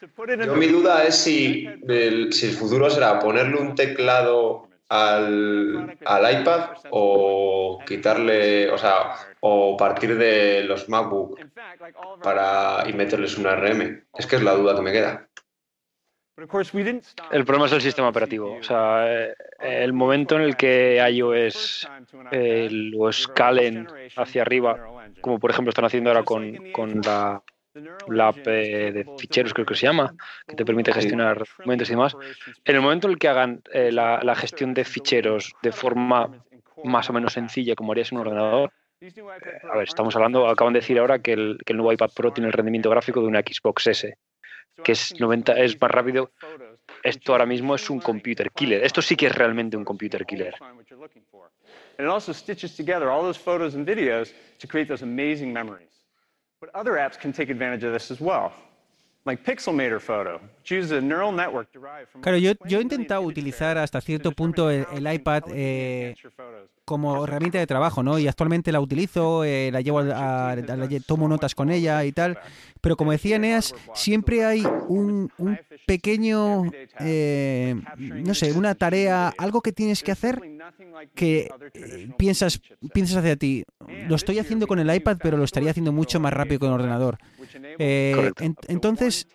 Yo 0.00 0.54
mi 0.54 0.68
duda 0.68 1.04
es 1.04 1.16
si 1.16 1.68
el, 1.88 2.32
si 2.32 2.46
el 2.46 2.52
futuro 2.52 2.88
será 2.88 3.18
ponerle 3.18 3.56
un 3.56 3.74
teclado 3.74 4.67
al, 4.88 5.98
al, 6.04 6.40
iPad 6.40 6.70
o 6.90 7.78
quitarle, 7.86 8.70
o 8.70 8.78
sea, 8.78 9.14
o 9.40 9.76
partir 9.76 10.16
de 10.16 10.64
los 10.64 10.88
MacBook 10.88 11.38
para 12.22 12.84
y 12.88 12.92
meterles 12.92 13.36
un 13.38 13.46
ARM. 13.46 14.04
Es 14.16 14.26
que 14.26 14.36
es 14.36 14.42
la 14.42 14.52
duda 14.52 14.74
que 14.74 14.82
me 14.82 14.92
queda. 14.92 15.28
El 17.32 17.44
problema 17.44 17.66
es 17.66 17.72
el 17.72 17.80
sistema 17.80 18.08
operativo. 18.08 18.58
O 18.60 18.62
sea, 18.62 19.06
eh, 19.12 19.34
el 19.58 19.92
momento 19.92 20.36
en 20.36 20.42
el 20.42 20.56
que 20.56 21.04
iOS 21.10 21.88
eh, 22.30 22.68
lo 22.70 23.08
escalen 23.08 23.88
hacia 24.16 24.42
arriba, 24.42 24.78
como 25.20 25.40
por 25.40 25.50
ejemplo 25.50 25.70
están 25.70 25.84
haciendo 25.84 26.10
ahora 26.10 26.22
con, 26.22 27.02
la, 27.04 27.42
la 28.08 28.28
app 28.28 28.36
de 28.36 29.06
ficheros, 29.18 29.54
creo 29.54 29.66
que 29.66 29.74
se 29.74 29.86
llama, 29.86 30.14
que 30.46 30.56
te 30.56 30.64
permite 30.64 30.92
gestionar 30.92 31.38
documentos 31.38 31.88
y 31.88 31.92
demás. 31.92 32.16
En 32.64 32.76
el 32.76 32.82
momento 32.82 33.06
en 33.06 33.12
el 33.12 33.18
que 33.18 33.28
hagan 33.28 33.62
eh, 33.72 33.92
la, 33.92 34.34
gestión 34.34 34.74
de 34.74 34.84
ficheros 34.84 35.54
de 35.62 35.72
forma 35.72 36.44
más 36.84 37.10
o 37.10 37.12
menos 37.12 37.32
sencilla, 37.32 37.74
como 37.74 37.92
harías 37.92 38.12
en 38.12 38.18
un 38.18 38.26
ordenador, 38.26 38.72
a 39.70 39.76
ver, 39.76 39.88
estamos 39.88 40.14
hablando, 40.16 40.48
acaban 40.48 40.72
de 40.72 40.80
decir 40.80 40.98
ahora 40.98 41.20
que 41.20 41.32
el, 41.32 41.58
que 41.64 41.72
el 41.72 41.76
nuevo 41.76 41.92
iPad 41.92 42.10
Pro 42.14 42.32
tiene 42.32 42.48
el 42.48 42.52
rendimiento 42.52 42.90
gráfico 42.90 43.20
de 43.20 43.28
una 43.28 43.40
Xbox 43.40 43.86
S 43.86 44.16
que 44.82 44.92
es 44.92 45.18
90 45.18 45.58
es 45.58 45.80
más 45.80 45.90
rápido. 45.90 46.30
Esto 47.02 47.32
ahora 47.32 47.46
mismo 47.46 47.74
es 47.74 47.90
un 47.90 48.00
computer 48.00 48.50
killer. 48.50 48.84
Esto 48.84 49.02
sí 49.02 49.16
que 49.16 49.26
es 49.26 49.34
realmente 49.34 49.76
un 49.76 49.84
computer 49.84 50.24
killer. 50.24 50.54
And 51.98 52.06
it 52.06 52.12
also 52.12 52.32
stitches 52.32 52.76
together 52.76 53.08
all 53.08 53.22
those 53.22 53.38
photos 53.38 53.74
and 53.74 53.84
videos 53.86 54.32
to 54.58 54.68
create 54.68 54.86
those 54.86 55.02
amazing 55.02 55.52
memories. 55.52 55.97
But 56.60 56.74
other 56.74 56.92
apps 56.94 57.18
can 57.18 57.32
take 57.32 57.50
advantage 57.50 57.84
of 57.84 57.92
this 57.92 58.10
as 58.10 58.20
well. 58.20 58.52
Claro, 62.20 62.38
yo, 62.38 62.52
yo 62.66 62.78
he 62.78 62.82
intentado 62.82 63.22
utilizar 63.22 63.78
hasta 63.78 64.00
cierto 64.00 64.32
punto 64.32 64.70
el, 64.70 65.12
iPad 65.12 65.44
eh, 65.52 66.14
como 66.84 67.24
herramienta 67.24 67.58
de 67.58 67.66
trabajo, 67.66 68.02
¿no? 68.02 68.18
Y 68.18 68.28
actualmente 68.28 68.70
la 68.72 68.80
utilizo, 68.80 69.44
eh, 69.44 69.70
la 69.72 69.80
llevo 69.80 70.00
a, 70.00 70.56
tomo 71.06 71.28
notas 71.28 71.54
con 71.54 71.70
ella 71.70 72.04
y 72.04 72.12
tal. 72.12 72.38
Pero 72.80 72.96
como 72.96 73.12
decía 73.12 73.36
Eneas, 73.36 73.74
siempre 73.94 74.44
hay 74.44 74.64
un, 74.88 75.30
un 75.38 75.58
pequeño, 75.86 76.64
eh, 77.00 77.74
no 77.96 78.34
sé, 78.34 78.52
una 78.52 78.74
tarea, 78.74 79.32
algo 79.38 79.62
que 79.62 79.72
tienes 79.72 80.02
que 80.02 80.12
hacer 80.12 80.40
que 81.14 81.48
piensas, 82.16 82.60
piensas 82.92 83.18
hacia 83.18 83.36
ti. 83.36 83.64
Lo 84.08 84.16
estoy 84.16 84.38
haciendo 84.38 84.66
con 84.66 84.78
el 84.78 84.94
iPad, 84.94 85.18
pero 85.22 85.36
lo 85.36 85.44
estaría 85.44 85.70
haciendo 85.70 85.92
mucho 85.92 86.20
más 86.20 86.32
rápido 86.32 86.60
con 86.60 86.68
el 86.68 86.74
ordenador. 86.74 87.18
entonces, 87.78 89.28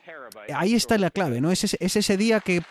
ahí 0.53 0.75
está 0.75 0.97
la 0.97 1.09
clave, 1.09 1.41
¿no? 1.41 1.51
Es 1.51 1.63
ese, 1.63 2.17
día 2.17 2.39
que, 2.39 2.61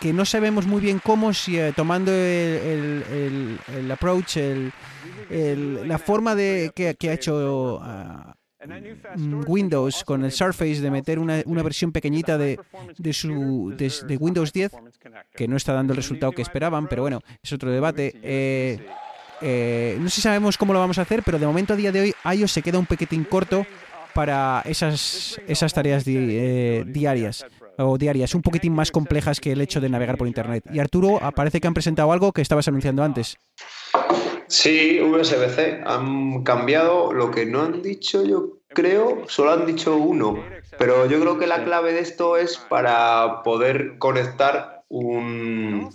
que, 0.00 0.12
no 0.12 0.24
sabemos 0.24 0.66
muy 0.66 0.80
bien 0.80 1.00
cómo, 1.02 1.32
si 1.32 1.58
eh, 1.58 1.72
tomando 1.74 2.12
el, 2.12 3.58
el, 3.68 3.90
approach, 3.90 4.36
la 5.30 5.98
forma 5.98 6.34
de 6.34 6.72
que, 6.74 7.08
ha 7.08 7.12
hecho 7.12 7.80
ah, 7.82 8.34
Windows 9.46 10.04
con 10.04 10.24
el 10.24 10.32
Surface 10.32 10.80
de 10.80 10.90
meter 10.90 11.18
una, 11.18 11.42
una 11.46 11.62
versión 11.62 11.92
pequeñita 11.92 12.38
de, 12.38 12.58
de 12.96 13.12
su, 13.12 13.74
de, 13.76 14.16
Windows 14.16 14.52
10, 14.52 14.72
que 15.34 15.48
no 15.48 15.56
está 15.56 15.72
dando 15.72 15.92
el 15.92 15.96
resultado 15.96 16.32
que 16.32 16.42
esperaban, 16.42 16.86
pero 16.88 17.02
bueno, 17.02 17.20
es 17.42 17.52
otro 17.52 17.70
debate. 17.70 18.14
Eh, 18.22 18.86
eh, 19.40 19.96
no 19.98 20.08
sé 20.08 20.16
si 20.16 20.20
sabemos 20.20 20.56
cómo 20.56 20.72
lo 20.72 20.78
vamos 20.78 20.98
a 20.98 21.02
hacer, 21.02 21.22
pero 21.24 21.38
de 21.38 21.46
momento 21.46 21.72
a 21.72 21.76
día 21.76 21.90
de 21.90 22.00
hoy 22.00 22.14
iOS 22.36 22.52
se 22.52 22.62
queda 22.62 22.78
un 22.78 22.86
pequeñín 22.86 23.24
corto 23.24 23.66
para 24.14 24.62
esas, 24.64 25.40
esas 25.46 25.72
tareas 25.72 26.04
eh, 26.06 26.84
diarias 26.86 27.46
o 27.78 27.96
diarias, 27.98 28.34
un 28.34 28.42
poquitín 28.42 28.74
más 28.74 28.90
complejas 28.90 29.40
que 29.40 29.52
el 29.52 29.60
hecho 29.60 29.80
de 29.80 29.88
navegar 29.88 30.16
por 30.16 30.26
Internet. 30.26 30.64
Y 30.72 30.78
Arturo, 30.78 31.18
parece 31.34 31.60
que 31.60 31.66
han 31.66 31.74
presentado 31.74 32.12
algo 32.12 32.32
que 32.32 32.42
estabas 32.42 32.68
anunciando 32.68 33.02
antes. 33.02 33.38
Sí, 34.46 35.00
USB-C. 35.00 35.80
Han 35.86 36.44
cambiado 36.44 37.12
lo 37.12 37.30
que 37.30 37.46
no 37.46 37.62
han 37.62 37.80
dicho, 37.80 38.22
yo 38.24 38.58
creo, 38.68 39.22
solo 39.26 39.52
han 39.52 39.66
dicho 39.66 39.96
uno. 39.96 40.44
Pero 40.78 41.06
yo 41.06 41.20
creo 41.20 41.38
que 41.38 41.46
la 41.46 41.64
clave 41.64 41.92
de 41.92 42.00
esto 42.00 42.36
es 42.36 42.58
para 42.58 43.42
poder 43.42 43.98
conectar 43.98 44.81
un 44.92 45.88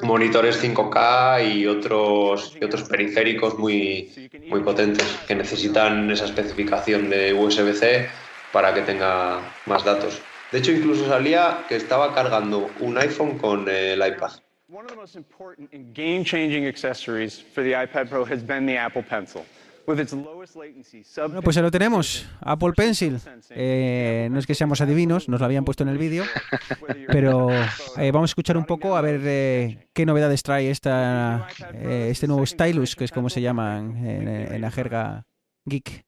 monitores 0.00 0.62
5K 0.62 1.54
y 1.54 1.66
otros, 1.66 2.56
y 2.58 2.64
otros 2.64 2.84
periféricos 2.84 3.58
muy, 3.58 4.10
muy 4.48 4.60
potentes 4.60 5.06
que 5.26 5.34
necesitan 5.34 6.10
esa 6.10 6.24
especificación 6.24 7.10
de 7.10 7.34
USB-C 7.34 8.08
para 8.52 8.72
que 8.72 8.80
tenga 8.82 9.40
más 9.66 9.84
datos. 9.84 10.22
De 10.50 10.58
hecho, 10.58 10.72
incluso 10.72 11.06
salía 11.06 11.64
que 11.68 11.76
estaba 11.76 12.14
cargando 12.14 12.70
un 12.80 12.96
iPhone 12.96 13.36
con 13.36 13.68
el 13.68 13.98
iPad. 13.98 14.32
One 14.70 14.84
of 14.84 14.90
the 14.90 14.96
most 14.96 15.16
important 15.16 15.72
and 15.74 15.94
game-changing 15.94 16.66
accessories 16.66 17.38
for 17.38 17.62
the 17.62 17.72
iPad 17.72 18.08
Pro 18.08 18.24
has 18.24 18.42
been 18.42 18.66
the 18.66 18.76
Apple 18.76 19.02
Pencil. 19.02 19.44
Bueno, 19.88 21.42
pues 21.42 21.56
ya 21.56 21.62
lo 21.62 21.70
tenemos, 21.70 22.28
Apple 22.40 22.72
Pencil. 22.76 23.18
Eh, 23.50 24.28
no 24.30 24.38
es 24.38 24.46
que 24.46 24.54
seamos 24.54 24.82
adivinos, 24.82 25.30
nos 25.30 25.40
lo 25.40 25.46
habían 25.46 25.64
puesto 25.64 25.82
en 25.82 25.88
el 25.88 25.96
vídeo, 25.96 26.24
pero 27.08 27.48
eh, 27.50 28.10
vamos 28.12 28.30
a 28.30 28.32
escuchar 28.32 28.58
un 28.58 28.66
poco 28.66 28.98
a 28.98 29.00
ver 29.00 29.20
eh, 29.24 29.88
qué 29.94 30.04
novedades 30.04 30.42
trae 30.42 30.70
esta, 30.70 31.48
este 31.80 32.26
nuevo 32.26 32.44
stylus, 32.44 32.96
que 32.96 33.04
es 33.04 33.12
como 33.12 33.30
se 33.30 33.40
llama 33.40 33.78
en, 33.78 34.28
en 34.28 34.60
la 34.60 34.70
jerga 34.70 35.24
geek. 35.64 36.04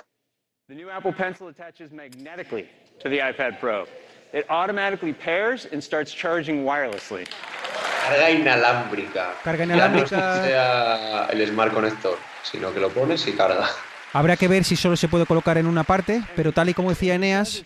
The 0.68 0.74
new 0.74 0.90
Apple 0.90 1.12
Pencil 1.12 1.48
attaches 1.48 1.90
magnetically 1.90 2.68
to 3.02 3.08
the 3.08 3.16
iPad 3.16 3.58
Pro. 3.58 3.86
It 4.32 4.46
automatically 4.48 5.12
pairs 5.12 5.66
and 5.72 5.82
starts 5.82 6.14
charging 6.14 6.64
wirelessly. 6.64 7.26
Carga 8.06 8.30
inalámbrica. 8.30 9.34
Carga 9.42 9.64
inalámbrica. 9.64 10.10
Ya 10.10 10.36
no 10.36 10.44
sea 10.44 11.26
el 11.32 11.46
Smart 11.48 11.72
Connector, 11.72 12.16
sino 12.42 12.72
que 12.72 12.78
lo 12.78 12.90
pones 12.90 13.26
y 13.26 13.32
carga. 13.32 13.66
Habrá 14.12 14.36
que 14.36 14.48
ver 14.48 14.64
si 14.64 14.76
solo 14.76 14.96
se 14.96 15.08
puede 15.08 15.26
colocar 15.26 15.58
en 15.58 15.66
una 15.66 15.84
parte, 15.84 16.22
pero 16.34 16.52
tal 16.52 16.68
y 16.68 16.74
como 16.74 16.90
decía 16.90 17.14
Eneas, 17.14 17.64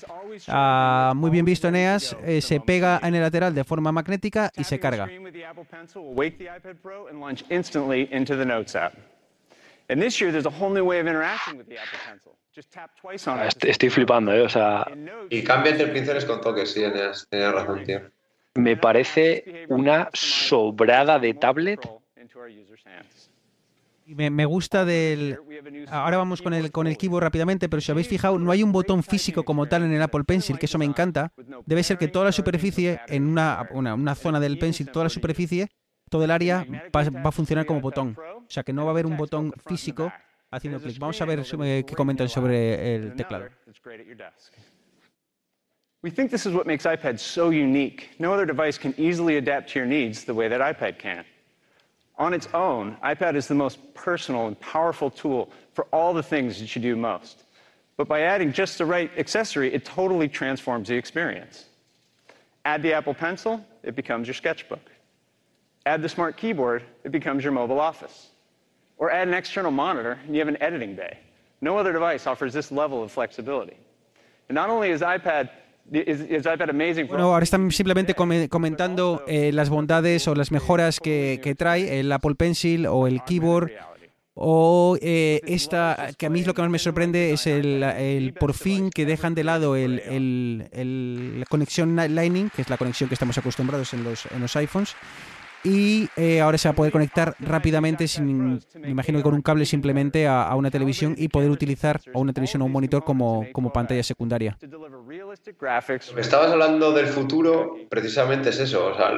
ah, 0.48 1.12
muy 1.16 1.30
bien 1.30 1.44
visto 1.44 1.68
Eneas, 1.68 2.16
eh, 2.24 2.42
se 2.42 2.60
pega 2.60 3.00
en 3.02 3.14
el 3.14 3.22
lateral 3.22 3.54
de 3.54 3.64
forma 3.64 3.92
magnética 3.92 4.50
y 4.56 4.64
se 4.64 4.78
carga. 4.78 5.08
Estoy 13.62 13.90
flipando, 13.90 14.32
¿eh? 14.32 14.42
O 14.42 14.48
sea... 14.48 14.86
Y 15.28 15.42
cambia 15.42 15.72
entre 15.72 15.88
pinceles 15.88 16.24
con 16.24 16.40
toques, 16.40 16.72
sí, 16.72 16.84
Eneas, 16.84 17.26
tienes 17.28 17.52
razón, 17.52 17.84
tío. 17.84 18.00
Me 18.54 18.76
parece 18.76 19.66
una 19.68 20.08
sobrada 20.12 21.18
de 21.18 21.34
tablet. 21.34 21.80
me, 24.06 24.30
me, 24.30 24.44
gusta 24.44 24.84
del... 24.84 25.38
Ahora 25.88 26.18
vamos 26.18 26.42
con 26.42 26.54
el, 26.54 26.70
con 26.70 26.86
el 26.86 26.96
keyboard 26.96 27.24
rápidamente, 27.24 27.68
pero 27.68 27.80
si 27.80 27.90
habéis 27.90 28.08
fijado, 28.08 28.38
no 28.38 28.50
hay 28.52 28.62
un 28.62 28.72
botón 28.72 29.02
físico 29.02 29.44
como 29.44 29.66
tal 29.66 29.82
en 29.84 29.92
el 29.92 30.02
Apple 30.02 30.24
Pencil, 30.24 30.58
que 30.58 30.66
eso 30.66 30.78
me 30.78 30.84
encanta. 30.84 31.32
Debe 31.66 31.82
ser 31.82 31.98
que 31.98 32.08
toda 32.08 32.26
la 32.26 32.32
superficie, 32.32 33.00
en 33.08 33.26
una, 33.26 33.68
una, 33.72 34.14
zona 34.14 34.40
del 34.40 34.58
Pencil, 34.58 34.90
toda 34.90 35.04
la 35.04 35.10
superficie, 35.10 35.68
todo 36.14 36.26
el 36.26 36.30
área 36.30 36.64
va, 36.94 37.02
va, 37.10 37.28
a 37.30 37.32
funcionar 37.32 37.66
como 37.66 37.80
botón. 37.80 38.16
O 38.16 38.44
sea 38.46 38.62
que 38.62 38.72
no 38.72 38.84
va 38.84 38.90
a 38.90 38.92
haber 38.92 39.04
un 39.04 39.16
botón 39.16 39.52
físico 39.66 40.12
haciendo 40.48 40.78
clic. 40.80 40.96
Vamos 40.96 41.20
a 41.20 41.24
ver 41.24 41.40
eh, 41.40 41.84
qué 41.84 41.96
comentan 41.96 42.28
sobre 42.28 42.94
el 42.94 43.16
teclado. 43.16 43.48
We 46.04 46.12
think 46.12 46.30
this 46.30 46.46
is 46.46 46.54
what 46.54 46.66
makes 46.66 46.84
iPad 46.84 47.18
so 47.18 47.48
unique. 47.48 48.10
No 48.20 48.32
other 48.32 48.46
device 48.46 48.78
can 48.78 48.94
easily 48.96 49.38
adapt 49.38 49.72
to 49.72 49.80
your 49.80 49.88
needs 49.88 50.24
the 50.24 50.32
way 50.32 50.48
that 50.48 50.60
iPad 50.60 51.00
can. 51.00 51.24
On 52.16 52.32
its 52.32 52.46
own, 52.54 52.96
iPad 53.02 53.34
is 53.34 53.48
the 53.48 53.56
most 53.56 53.80
personal 53.94 54.46
and 54.46 54.56
powerful 54.60 55.10
tool 55.10 55.50
for 55.72 55.88
all 55.92 56.14
the 56.14 56.22
things 56.22 56.60
that 56.60 56.76
you 56.76 56.80
do 56.80 56.94
most. 56.94 57.42
But 57.96 58.06
by 58.06 58.20
adding 58.20 58.52
just 58.52 58.78
the 58.78 58.84
right 58.84 59.10
accessory, 59.18 59.74
it 59.74 59.84
totally 59.84 60.28
transforms 60.28 60.86
the 60.86 60.94
experience. 60.94 61.64
Add 62.64 62.82
the 62.82 62.92
Apple 62.92 63.14
Pencil, 63.14 63.60
it 63.82 63.96
becomes 63.96 64.28
your 64.28 64.34
sketchbook. 64.34 64.93
Add 65.86 66.02
the 66.02 66.08
smart 66.08 66.36
keyboard, 66.36 66.82
it 67.04 67.12
becomes 67.12 67.44
your 67.44 67.52
mobile 67.52 67.80
office. 67.80 68.30
Or 68.96 69.10
add 69.10 69.28
an 69.28 69.34
external 69.34 69.70
monitor, 69.70 70.18
and 70.24 70.34
you 70.34 70.40
have 70.40 70.48
an 70.48 70.62
editing 70.62 70.94
bay. 70.94 71.18
No 71.60 71.76
other 71.76 71.92
device 71.92 72.26
offers 72.26 72.52
this 72.52 72.70
level 72.70 73.02
of 73.02 73.10
flexibility. 73.10 73.76
And 74.48 74.54
not 74.54 74.70
only 74.70 74.90
is 74.90 75.02
iPad 75.02 75.50
Bueno, 75.86 77.34
ahora 77.34 77.44
están 77.44 77.70
simplemente 77.70 78.14
comentando 78.14 79.22
eh, 79.28 79.52
las 79.52 79.68
bondades 79.68 80.26
o 80.28 80.34
las 80.34 80.50
mejoras 80.50 80.98
que, 80.98 81.54
trae 81.58 82.00
el 82.00 82.10
Apple 82.10 82.34
Pencil 82.36 82.86
o 82.86 83.06
el 83.06 83.22
keyboard 83.24 83.70
o 84.32 84.96
eh, 85.00 85.42
esta, 85.44 86.08
que 86.16 86.26
a 86.26 86.30
mí 86.30 86.42
lo 86.42 86.54
que 86.54 86.62
más 86.62 86.70
me 86.70 86.78
sorprende 86.78 87.32
es 87.32 87.46
el, 87.46 88.34
por 88.40 88.54
fin 88.54 88.90
que 88.90 89.04
dejan 89.04 89.34
de 89.34 89.44
lado 89.44 89.76
el, 89.76 91.38
la 91.38 91.46
conexión 91.46 91.94
Lightning, 91.96 92.48
que 92.48 92.62
es 92.62 92.70
la 92.70 92.78
conexión 92.78 93.08
que 93.08 93.14
estamos 93.14 93.36
acostumbrados 93.36 93.92
en 93.92 94.04
los, 94.04 94.24
en 94.26 94.40
los 94.40 94.56
iPhones, 94.56 94.96
y 95.64 96.08
eh, 96.16 96.40
ahora 96.42 96.58
se 96.58 96.68
va 96.68 96.72
a 96.72 96.76
poder 96.76 96.92
conectar 96.92 97.34
rápidamente, 97.40 98.06
sin, 98.06 98.60
me 98.74 98.90
imagino 98.90 99.18
que 99.18 99.22
con 99.22 99.34
un 99.34 99.42
cable 99.42 99.64
simplemente 99.64 100.28
a, 100.28 100.54
una 100.54 100.70
televisión 100.70 101.14
y 101.16 101.28
poder 101.28 101.50
utilizar 101.50 102.00
a 102.14 102.18
una 102.18 102.32
televisión 102.32 102.62
o 102.62 102.66
un 102.66 102.72
monitor 102.72 103.02
como, 103.02 103.46
como 103.52 103.72
pantalla 103.72 104.02
secundaria. 104.02 104.58
Estabas 106.16 106.52
hablando 106.52 106.92
del 106.92 107.06
futuro, 107.06 107.76
precisamente 107.88 108.50
es 108.50 108.60
eso. 108.60 108.86
O 108.86 108.94
sea, 108.94 109.08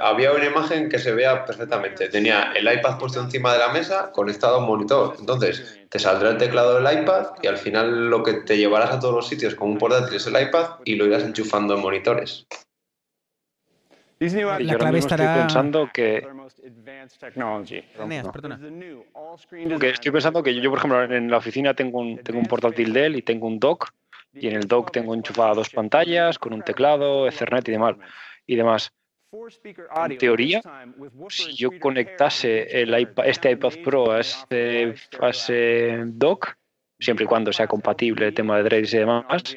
había 0.00 0.32
una 0.32 0.46
imagen 0.46 0.88
que 0.88 0.98
se 0.98 1.12
vea 1.12 1.44
perfectamente. 1.44 2.08
Tenía 2.08 2.52
el 2.56 2.72
iPad 2.72 2.98
puesto 2.98 3.20
encima 3.20 3.52
de 3.52 3.58
la 3.58 3.68
mesa 3.68 4.10
conectado 4.12 4.56
a 4.56 4.58
un 4.60 4.66
monitor. 4.66 5.16
Entonces, 5.18 5.80
te 5.88 5.98
saldrá 5.98 6.30
el 6.30 6.38
teclado 6.38 6.80
del 6.80 7.00
iPad 7.00 7.28
y 7.42 7.46
al 7.46 7.58
final 7.58 8.08
lo 8.08 8.22
que 8.22 8.34
te 8.34 8.56
llevarás 8.56 8.90
a 8.90 9.00
todos 9.00 9.14
los 9.14 9.28
sitios 9.28 9.54
con 9.54 9.70
un 9.70 9.78
portátil 9.78 10.16
es 10.16 10.26
el 10.26 10.40
iPad 10.40 10.80
y 10.84 10.96
lo 10.96 11.06
irás 11.06 11.24
enchufando 11.24 11.74
en 11.74 11.82
monitores. 11.82 12.46
La 14.20 14.76
clave 14.76 14.98
estará... 14.98 15.24
Estoy 15.24 15.42
pensando 15.42 15.90
que... 15.92 16.26
estoy 19.82 20.12
pensando 20.12 20.42
que 20.42 20.60
yo, 20.60 20.68
por 20.68 20.78
ejemplo, 20.78 21.02
en 21.04 21.30
la 21.30 21.38
oficina 21.38 21.72
tengo 21.72 22.00
un, 22.00 22.18
tengo 22.18 22.38
un 22.38 22.46
portátil 22.46 22.92
Dell 22.92 23.16
y 23.16 23.22
tengo 23.22 23.46
un 23.46 23.58
dock 23.58 23.90
y 24.34 24.48
en 24.48 24.56
el 24.56 24.68
dock 24.68 24.92
tengo 24.92 25.14
enchufadas 25.14 25.56
dos 25.56 25.70
pantallas 25.70 26.38
con 26.38 26.52
un 26.52 26.62
teclado, 26.62 27.26
Ethernet 27.26 27.66
y 27.68 27.72
demás. 27.72 27.96
Y 28.46 28.56
demás. 28.56 28.92
En 29.32 30.18
teoría, 30.18 30.60
si 31.28 31.54
yo 31.54 31.70
conectase 31.78 32.82
el 32.82 32.94
este 33.24 33.52
iPad 33.52 33.72
Pro 33.84 34.12
a 34.12 34.20
este, 34.20 34.94
a 35.20 35.28
ese 35.30 36.02
dock, 36.04 36.56
siempre 36.98 37.24
y 37.24 37.28
cuando 37.28 37.52
sea 37.52 37.68
compatible 37.68 38.26
el 38.26 38.34
tema 38.34 38.58
de 38.58 38.64
Drake 38.64 38.88
y 38.92 38.98
demás, 38.98 39.56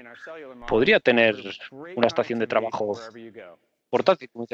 podría 0.68 1.00
tener 1.00 1.36
una 1.72 2.08
estación 2.08 2.40
de 2.40 2.48
trabajo 2.48 2.96
portátil, 3.94 4.28
como 4.32 4.48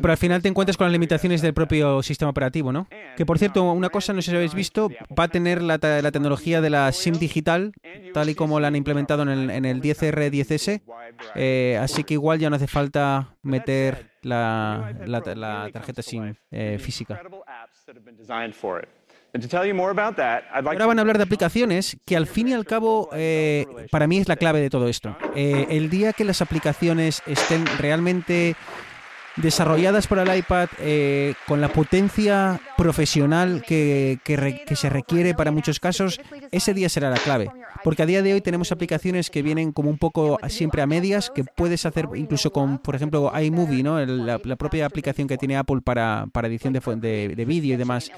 pero 0.00 0.10
al 0.10 0.16
final 0.16 0.40
te 0.40 0.48
encuentras 0.48 0.78
con 0.78 0.86
las 0.86 0.92
limitaciones 0.92 1.42
del 1.42 1.52
propio 1.52 2.02
sistema 2.02 2.30
operativo, 2.30 2.72
¿no? 2.72 2.88
Que 3.18 3.26
por 3.26 3.38
cierto, 3.38 3.70
una 3.70 3.90
cosa, 3.90 4.14
no 4.14 4.22
sé 4.22 4.30
si 4.30 4.36
habéis 4.36 4.54
visto, 4.54 4.88
va 5.18 5.24
a 5.24 5.28
tener 5.28 5.60
la, 5.60 5.78
tecnología 5.78 6.62
de 6.62 6.70
la 6.70 6.90
SIM 6.90 7.18
digital, 7.18 7.74
tal 8.14 8.30
y 8.30 8.34
como 8.34 8.60
la 8.60 8.68
han 8.68 8.76
implementado 8.76 9.24
en 9.24 9.28
el, 9.28 9.50
en 9.50 9.66
el 9.66 9.82
10R, 9.82 10.30
10S, 10.30 10.80
eh, 11.34 11.78
así 11.78 12.02
que 12.02 12.14
igual 12.14 12.38
ya 12.38 12.48
no 12.48 12.56
hace 12.56 12.66
falta 12.66 13.36
meter 13.42 14.10
la, 14.22 14.94
la, 15.04 15.68
tarjeta 15.70 16.00
SIM 16.00 16.34
eh, 16.50 16.78
física. 16.80 17.20
Ahora 20.52 20.86
van 20.86 20.98
a 20.98 21.02
hablar 21.02 21.18
de 21.18 21.24
aplicaciones 21.24 21.96
que 22.04 22.16
al 22.16 22.26
fin 22.26 22.48
y 22.48 22.52
al 22.52 22.64
cabo 22.64 23.08
eh, 23.12 23.66
para 23.90 24.06
mí 24.06 24.18
es 24.18 24.28
la 24.28 24.36
clave 24.36 24.60
de 24.60 24.70
todo 24.70 24.88
esto. 24.88 25.16
Eh, 25.34 25.66
el 25.70 25.90
día 25.90 26.12
que 26.12 26.24
las 26.24 26.42
aplicaciones 26.42 27.22
estén 27.26 27.64
realmente 27.78 28.56
desarrolladas 29.40 30.06
por 30.06 30.18
el 30.18 30.36
iPad 30.36 30.68
eh, 30.78 31.34
con 31.46 31.60
la 31.60 31.68
potencia 31.72 32.60
profesional 32.76 33.62
que, 33.66 34.18
que, 34.24 34.76
se 34.76 34.88
requiere 34.88 35.34
para 35.34 35.50
muchos 35.50 35.80
casos, 35.80 36.20
ese 36.50 36.74
día 36.74 36.88
será 36.88 37.10
la 37.10 37.16
clave. 37.16 37.50
Porque 37.84 38.02
a 38.02 38.06
día 38.06 38.22
de 38.22 38.32
hoy 38.32 38.40
tenemos 38.40 38.72
aplicaciones 38.72 39.30
que 39.30 39.42
vienen 39.42 39.72
como 39.72 39.90
un 39.90 39.98
poco 39.98 40.38
siempre 40.48 40.82
a 40.82 40.86
medias, 40.86 41.30
que 41.34 41.44
puedes 41.44 41.86
hacer 41.86 42.08
incluso 42.14 42.52
con, 42.52 42.78
por 42.78 42.94
ejemplo, 42.94 43.32
iMovie, 43.38 43.82
¿no? 43.82 44.04
la, 44.04 44.38
propia 44.38 44.86
aplicación 44.86 45.28
que 45.28 45.38
tiene 45.38 45.56
Apple 45.56 45.80
para, 45.82 46.26
para 46.32 46.48
edición 46.48 46.72
de, 46.72 46.80
de, 46.80 47.34
de 47.34 47.44
vídeo 47.44 47.74
y 47.74 47.76
demás 47.76 48.10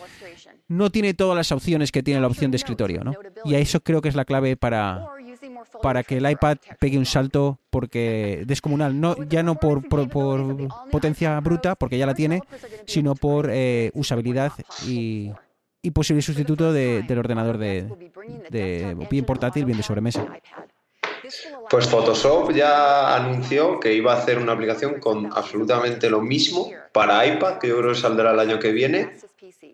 no 0.68 0.90
tiene 0.90 1.14
todas 1.14 1.36
las 1.36 1.52
opciones 1.52 1.92
que 1.92 2.02
tiene 2.02 2.20
la 2.20 2.26
opción 2.26 2.50
de 2.50 2.56
escritorio, 2.56 3.04
¿no? 3.04 3.12
Y 3.44 3.54
a 3.54 3.58
eso 3.58 3.80
creo 3.80 4.00
que 4.00 4.08
es 4.08 4.14
la 4.14 4.24
clave 4.24 4.56
para, 4.56 5.06
para 5.82 6.02
que 6.02 6.18
el 6.18 6.30
iPad 6.30 6.58
pegue 6.78 6.98
un 6.98 7.06
salto 7.06 7.58
porque 7.70 8.44
descomunal, 8.46 9.00
no, 9.00 9.16
ya 9.28 9.42
no 9.42 9.56
por, 9.56 9.88
por, 9.88 10.10
potencia 10.90 11.38
bruta, 11.40 11.74
porque 11.74 11.98
ya 11.98 12.06
la 12.06 12.14
tiene, 12.14 12.42
sino 12.86 13.14
por 13.14 13.48
eh, 13.50 13.90
usabilidad 13.94 14.52
y, 14.86 15.32
posible 15.92 16.22
sustituto 16.22 16.72
del 16.72 17.18
ordenador 17.18 17.58
de, 17.58 17.88
de 18.50 18.96
bien 19.10 19.24
portátil, 19.24 19.64
bien 19.64 19.78
de 19.78 19.82
sobremesa. 19.82 20.26
Pues 21.70 21.88
Photoshop 21.88 22.52
ya 22.52 23.14
anunció 23.14 23.80
que 23.80 23.94
iba 23.94 24.12
a 24.12 24.18
hacer 24.18 24.38
una 24.38 24.52
aplicación 24.52 25.00
con 25.00 25.32
absolutamente 25.32 26.10
lo 26.10 26.20
mismo 26.20 26.70
para 26.92 27.24
iPad, 27.26 27.58
que 27.58 27.68
yo 27.68 27.78
creo 27.78 27.92
que 27.92 27.98
saldrá 27.98 28.32
el 28.32 28.40
año 28.40 28.58
que 28.58 28.72
viene, 28.72 29.16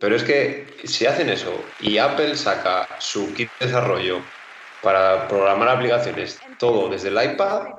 pero 0.00 0.14
es 0.14 0.22
que 0.22 0.66
si 0.84 1.06
hacen 1.06 1.28
eso 1.30 1.52
y 1.80 1.98
Apple 1.98 2.36
saca 2.36 2.88
su 2.98 3.32
kit 3.34 3.50
de 3.58 3.66
desarrollo 3.66 4.20
para 4.82 5.26
programar 5.28 5.68
aplicaciones, 5.68 6.40
todo 6.58 6.88
desde 6.88 7.08
el 7.08 7.32
iPad, 7.32 7.74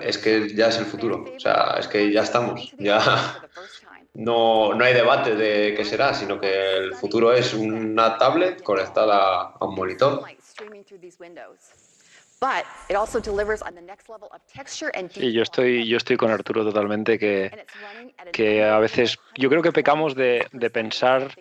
es 0.00 0.18
que 0.18 0.54
ya 0.54 0.68
es 0.68 0.78
el 0.78 0.86
futuro. 0.86 1.24
O 1.36 1.40
sea, 1.40 1.76
es 1.78 1.88
que 1.88 2.12
ya 2.12 2.22
estamos. 2.22 2.72
Ya 2.78 3.00
no, 4.14 4.74
no 4.74 4.84
hay 4.84 4.94
debate 4.94 5.34
de 5.36 5.74
qué 5.74 5.84
será, 5.84 6.14
sino 6.14 6.40
que 6.40 6.76
el 6.76 6.94
futuro 6.94 7.32
es 7.32 7.54
una 7.54 8.18
tablet 8.18 8.62
conectada 8.62 9.54
a 9.58 9.64
un 9.64 9.74
monitor. 9.74 10.22
Y 15.16 15.32
yo 15.32 15.42
estoy, 15.42 15.88
yo 15.88 15.96
estoy 15.96 16.16
con 16.18 16.30
Arturo 16.30 16.62
totalmente 16.62 17.18
que, 17.18 17.66
que 18.32 18.62
a 18.62 18.78
veces 18.80 19.18
yo 19.36 19.48
creo 19.48 19.62
que 19.62 19.72
pecamos 19.72 20.14
de, 20.14 20.46
de 20.52 20.70
pensar 20.70 21.34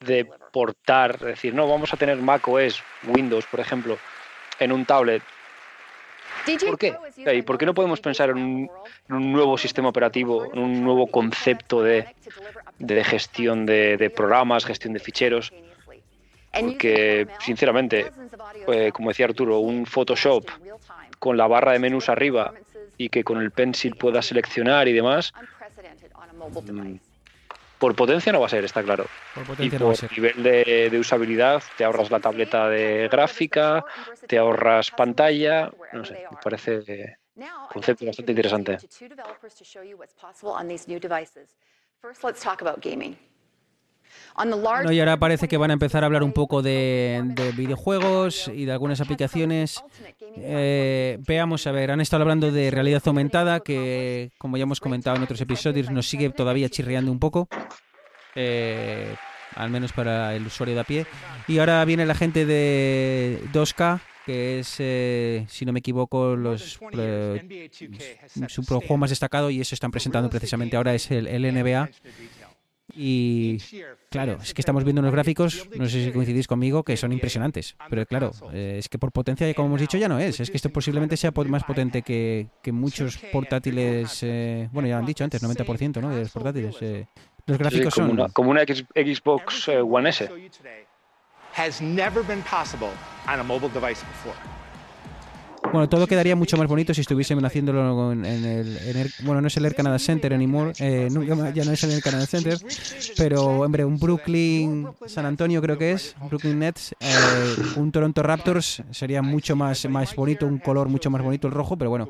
de 0.00 0.30
portar, 0.52 1.16
es 1.16 1.26
decir, 1.26 1.54
no, 1.54 1.68
vamos 1.68 1.92
a 1.92 1.96
tener 1.96 2.18
Mac 2.18 2.46
OS, 2.46 2.82
Windows, 3.08 3.46
por 3.46 3.60
ejemplo, 3.60 3.98
en 4.58 4.72
un 4.72 4.84
tablet. 4.84 5.22
¿Por 6.66 6.78
qué? 6.78 6.96
¿Y 7.34 7.42
por 7.42 7.58
qué 7.58 7.66
no 7.66 7.74
podemos 7.74 8.00
pensar 8.00 8.30
en 8.30 8.38
un, 9.08 9.32
nuevo 9.32 9.58
sistema 9.58 9.88
operativo, 9.88 10.50
en 10.52 10.58
un 10.58 10.82
nuevo 10.82 11.06
concepto 11.06 11.82
de, 11.82 12.06
gestión 13.04 13.66
de, 13.66 14.12
programas, 14.14 14.64
gestión 14.64 14.94
de 14.94 15.00
ficheros? 15.00 15.52
Porque, 16.58 17.26
sinceramente, 17.40 18.10
eh, 18.68 18.90
como 18.92 19.10
decía 19.10 19.26
Arturo, 19.26 19.58
un 19.58 19.84
Photoshop 19.84 20.46
con 21.18 21.36
la 21.36 21.46
barra 21.46 21.72
de 21.72 21.78
menús 21.78 22.08
arriba 22.08 22.54
y 22.96 23.10
que 23.10 23.22
con 23.22 23.38
el 23.38 23.50
pencil 23.50 23.96
pueda 23.96 24.22
seleccionar 24.22 24.88
y 24.88 24.92
demás, 24.92 25.32
por 27.78 27.94
potencia 27.94 28.32
no 28.32 28.40
va 28.40 28.46
a 28.46 28.50
ser, 28.50 28.64
está 28.64 28.82
claro. 28.82 29.06
Por 29.34 29.64
y 29.64 29.70
por 29.70 29.94
nivel 30.10 30.42
de, 30.42 30.98
usabilidad 30.98 31.62
te 31.76 31.84
ahorras 31.84 32.10
la 32.10 32.20
tableta 32.20 32.68
de 32.68 33.08
gráfica, 33.08 33.84
te 34.26 34.38
ahorras 34.38 34.90
pantalla, 34.90 35.72
no 35.92 36.04
sé, 36.04 36.26
me 36.30 36.36
parece 36.42 37.18
un 37.36 37.68
concepto 37.72 38.06
bastante 38.06 38.32
interesante. 38.32 38.78
Y 44.90 45.00
ahora 45.00 45.18
parece 45.18 45.48
que 45.48 45.56
van 45.56 45.70
a 45.70 45.74
empezar 45.74 46.02
a 46.02 46.06
hablar 46.06 46.22
un 46.22 46.32
poco 46.32 46.62
de, 46.62 47.22
videojuegos 47.56 48.48
y 48.48 48.64
de 48.64 48.72
algunas 48.72 49.00
aplicaciones. 49.00 49.82
Eh, 50.36 51.18
veamos, 51.26 51.66
a 51.66 51.72
ver, 51.72 51.90
han 51.90 52.00
estado 52.00 52.22
hablando 52.22 52.50
de 52.52 52.70
realidad 52.70 53.02
aumentada, 53.06 53.60
que 53.60 54.30
como 54.38 54.56
ya 54.56 54.62
hemos 54.62 54.80
comentado 54.80 55.16
en 55.16 55.22
otros 55.22 55.40
episodios, 55.40 55.90
nos 55.90 56.08
sigue 56.08 56.30
todavía 56.30 56.68
chirriando 56.68 57.10
un 57.10 57.18
poco. 57.18 57.48
Eh, 58.34 59.14
al 59.56 59.70
menos 59.70 59.92
para 59.92 60.36
el 60.36 60.46
usuario 60.46 60.74
de 60.74 60.80
a 60.80 60.84
pie. 60.84 61.06
Y 61.48 61.58
ahora 61.58 61.84
viene 61.84 62.06
la 62.06 62.14
gente 62.14 62.46
de 62.46 63.40
2K, 63.52 64.00
que 64.24 64.60
es, 64.60 64.76
eh, 64.78 65.46
si 65.48 65.64
no 65.64 65.72
me 65.72 65.80
equivoco, 65.80 66.36
los, 66.36 66.78
su 68.48 68.62
juego 68.64 68.96
más 68.96 69.10
destacado 69.10 69.50
y 69.50 69.60
eso 69.60 69.74
están 69.74 69.90
presentando 69.90 70.30
precisamente 70.30 70.76
ahora 70.76 70.94
es 70.94 71.10
el 71.10 71.42
NBA. 71.42 71.88
Y 73.00 73.58
claro, 74.10 74.38
es 74.42 74.52
que 74.52 74.60
estamos 74.60 74.82
viendo 74.82 74.98
unos 74.98 75.12
gráficos, 75.12 75.68
no 75.76 75.88
sé 75.88 76.06
si 76.06 76.10
coincidís 76.10 76.48
conmigo, 76.48 76.82
que 76.82 76.96
son 76.96 77.12
impresionantes. 77.12 77.76
Pero 77.88 78.04
claro, 78.06 78.32
eh, 78.52 78.74
es 78.78 78.88
que 78.88 78.98
por 78.98 79.12
potencia, 79.12 79.52
como 79.54 79.68
hemos 79.68 79.80
dicho, 79.80 79.96
ya 79.96 80.08
no 80.08 80.18
es. 80.18 80.40
Es 80.40 80.50
que 80.50 80.56
esto 80.56 80.70
posiblemente 80.70 81.16
sea 81.16 81.30
más 81.46 81.62
potente 81.62 82.02
que, 82.02 82.48
que 82.60 82.72
muchos 82.72 83.16
portátiles, 83.32 84.20
eh, 84.24 84.68
bueno, 84.72 84.88
ya 84.88 84.96
lo 84.96 85.00
han 85.00 85.06
dicho 85.06 85.22
antes, 85.22 85.40
90% 85.40 86.00
¿no? 86.00 86.10
de 86.10 86.22
los 86.22 86.32
portátiles. 86.32 86.76
Eh, 86.80 87.06
los 87.46 87.56
gráficos 87.56 87.94
como 87.94 88.08
son... 88.08 88.18
Una, 88.18 88.28
como 88.30 88.50
una 88.50 88.62
Xbox 88.64 89.68
One 89.68 90.08
S. 90.08 90.28
Bueno, 95.72 95.88
todo 95.88 96.06
quedaría 96.06 96.34
mucho 96.36 96.56
más 96.56 96.66
bonito 96.66 96.94
si 96.94 97.02
estuviesen 97.02 97.44
haciéndolo 97.44 98.12
en 98.12 98.24
el, 98.24 99.12
bueno, 99.22 99.40
no 99.40 99.48
es 99.48 99.56
el 99.56 99.64
Air 99.64 99.74
Canada 99.74 99.98
Center 99.98 100.32
anymore, 100.32 100.72
eh, 100.78 101.08
ya 101.54 101.64
no 101.64 101.72
es 101.72 101.84
el 101.84 101.92
Air 101.92 102.02
Canada 102.02 102.26
Center, 102.26 102.58
pero 103.16 103.44
hombre, 103.60 103.84
un 103.84 103.98
Brooklyn 103.98 104.88
San 105.06 105.26
Antonio 105.26 105.60
creo 105.60 105.76
que 105.76 105.92
es, 105.92 106.14
Brooklyn 106.28 106.58
Nets, 106.58 106.94
eh, 107.00 107.56
un 107.76 107.92
Toronto 107.92 108.22
Raptors 108.22 108.82
sería 108.90 109.22
mucho 109.22 109.56
más 109.56 109.88
más 109.88 110.14
bonito, 110.14 110.46
un 110.46 110.58
color 110.58 110.88
mucho 110.88 111.10
más 111.10 111.22
bonito 111.22 111.48
el 111.48 111.54
rojo, 111.54 111.76
pero 111.76 111.90
bueno. 111.90 112.08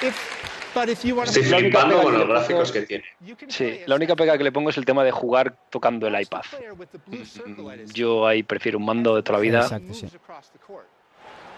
Estoy 0.74 1.42
flipando 1.42 2.02
con 2.02 2.18
los 2.18 2.28
gráficos 2.28 2.72
que 2.72 2.82
tiene. 2.82 3.04
Sí, 3.48 3.80
la 3.86 3.96
única 3.96 4.14
pega 4.14 4.38
que 4.38 4.44
le 4.44 4.52
pongo 4.52 4.70
es 4.70 4.78
el 4.78 4.84
tema 4.84 5.04
de 5.04 5.10
jugar 5.10 5.56
tocando 5.70 6.06
el 6.06 6.20
iPad. 6.20 6.42
Mm, 7.06 7.92
yo 7.92 8.26
ahí 8.26 8.42
prefiero 8.42 8.78
un 8.78 8.84
mando 8.84 9.16
de 9.16 9.22
toda 9.22 9.38
la 9.38 9.42
vida. 9.42 9.60
Exacto, 9.62 9.94
sí. 9.94 10.06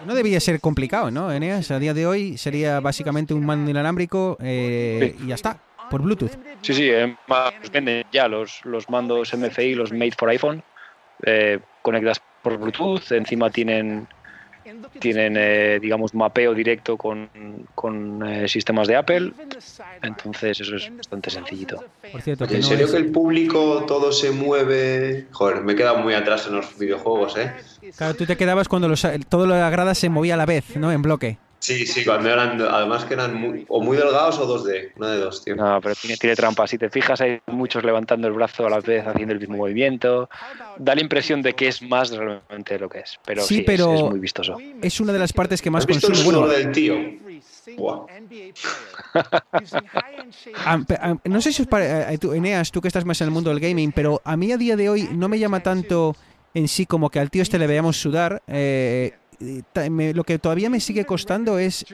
No 0.05 0.15
debía 0.15 0.39
ser 0.39 0.59
complicado, 0.59 1.11
¿no, 1.11 1.31
Eneas? 1.31 1.71
A 1.71 1.79
día 1.79 1.93
de 1.93 2.05
hoy 2.05 2.37
sería 2.37 2.79
básicamente 2.79 3.33
un 3.33 3.45
mando 3.45 3.71
inalámbrico 3.71 4.37
eh, 4.41 5.15
y 5.23 5.27
ya 5.27 5.35
está, 5.35 5.59
por 5.89 6.01
Bluetooth. 6.01 6.31
Sí, 6.61 6.73
sí, 6.73 6.89
eh, 6.89 7.15
venden 7.71 8.05
ya 8.11 8.27
los, 8.27 8.65
los 8.65 8.89
mandos 8.89 9.33
MFI, 9.33 9.75
los 9.75 9.93
Made 9.93 10.13
for 10.17 10.29
iPhone, 10.29 10.63
eh, 11.25 11.59
conectas 11.81 12.21
por 12.41 12.57
Bluetooth, 12.57 13.11
encima 13.11 13.49
tienen 13.49 14.07
tienen, 14.99 15.35
eh, 15.37 15.79
digamos, 15.81 16.13
mapeo 16.13 16.53
directo 16.53 16.97
con, 16.97 17.29
con 17.75 18.27
eh, 18.27 18.47
sistemas 18.47 18.87
de 18.87 18.95
Apple. 18.95 19.33
Entonces, 20.01 20.59
eso 20.59 20.75
es 20.75 20.95
bastante 20.95 21.29
sencillito. 21.29 21.83
Por 22.11 22.21
cierto, 22.21 22.45
¿En 22.45 22.63
serio 22.63 22.89
que 22.89 22.97
el 22.97 23.11
público 23.11 23.85
todo 23.87 24.11
se 24.11 24.31
mueve? 24.31 25.27
Joder, 25.31 25.61
me 25.61 25.73
he 25.73 25.75
quedado 25.75 25.99
muy 25.99 26.13
atrás 26.13 26.47
en 26.47 26.55
los 26.55 26.77
videojuegos, 26.77 27.37
¿eh? 27.37 27.53
Claro, 27.97 28.13
tú 28.15 28.25
te 28.25 28.37
quedabas 28.37 28.67
cuando 28.67 28.87
los, 28.87 29.05
todo 29.29 29.45
lo 29.45 29.53
de 29.53 29.61
la 29.61 29.69
grada 29.69 29.95
se 29.95 30.09
movía 30.09 30.35
a 30.35 30.37
la 30.37 30.45
vez, 30.45 30.75
¿no? 30.75 30.91
En 30.91 31.01
bloque. 31.01 31.37
Sí, 31.63 31.87
sí, 31.87 32.03
cuando 32.03 32.29
eran, 32.29 32.59
además 32.59 33.05
que 33.05 33.13
eran 33.13 33.35
muy, 33.35 33.63
o 33.69 33.81
muy 33.81 33.95
delgados 33.95 34.37
o 34.37 34.45
2D, 34.45 34.91
una 34.97 35.11
de 35.11 35.17
dos, 35.19 35.45
tío. 35.45 35.55
No, 35.55 35.79
pero 35.79 35.95
tiene, 35.95 36.17
tiene 36.17 36.35
trampa. 36.35 36.67
Si 36.67 36.77
te 36.77 36.89
fijas, 36.89 37.21
hay 37.21 37.39
muchos 37.45 37.85
levantando 37.85 38.27
el 38.27 38.33
brazo 38.33 38.67
a 38.67 38.69
la 38.69 38.81
vez, 38.81 39.07
haciendo 39.07 39.33
el 39.33 39.39
mismo 39.39 39.55
movimiento. 39.55 40.29
Da 40.77 40.93
la 40.93 40.99
impresión 40.99 41.41
de 41.41 41.53
que 41.53 41.69
es 41.69 41.81
más 41.81 42.09
realmente 42.09 42.77
lo 42.77 42.89
que 42.89 42.99
es. 42.99 43.17
Pero 43.25 43.43
sí, 43.43 43.61
pero 43.61 43.93
es, 43.93 44.01
muy 44.01 44.19
vistoso. 44.19 44.57
Es 44.81 44.99
una 44.99 45.13
de 45.13 45.19
las 45.19 45.31
partes 45.31 45.61
que 45.61 45.71
más 45.71 45.85
consume. 45.85 46.17
El 46.17 46.23
bueno, 46.25 46.47
del 46.47 46.71
tío. 46.73 46.95
Ah, 50.65 50.79
ah, 50.99 51.15
no 51.23 51.41
sé 51.41 51.53
si 51.53 51.61
os 51.61 51.67
parece, 51.67 52.13
eh, 52.13 52.35
Eneas, 52.35 52.71
tú 52.71 52.81
que 52.81 52.89
estás 52.89 53.05
más 53.05 53.21
en 53.21 53.27
el 53.27 53.31
mundo 53.31 53.51
del 53.51 53.61
gaming, 53.61 53.93
pero 53.93 54.21
a 54.25 54.35
mí 54.35 54.51
a 54.51 54.57
día 54.57 54.75
de 54.75 54.89
hoy 54.89 55.07
no 55.13 55.29
me 55.29 55.39
llama 55.39 55.61
tanto 55.61 56.15
en 56.53 56.67
sí 56.67 56.85
como 56.85 57.09
que 57.09 57.19
al 57.19 57.29
tío 57.29 57.41
este 57.41 57.57
le 57.57 57.67
veamos 57.67 57.95
sudar. 57.95 58.41
Eh, 58.47 59.13
lo 60.13 60.23
que 60.23 60.39
todavía 60.39 60.69
me 60.69 60.79
sigue 60.79 61.05
costando 61.05 61.57
es 61.57 61.85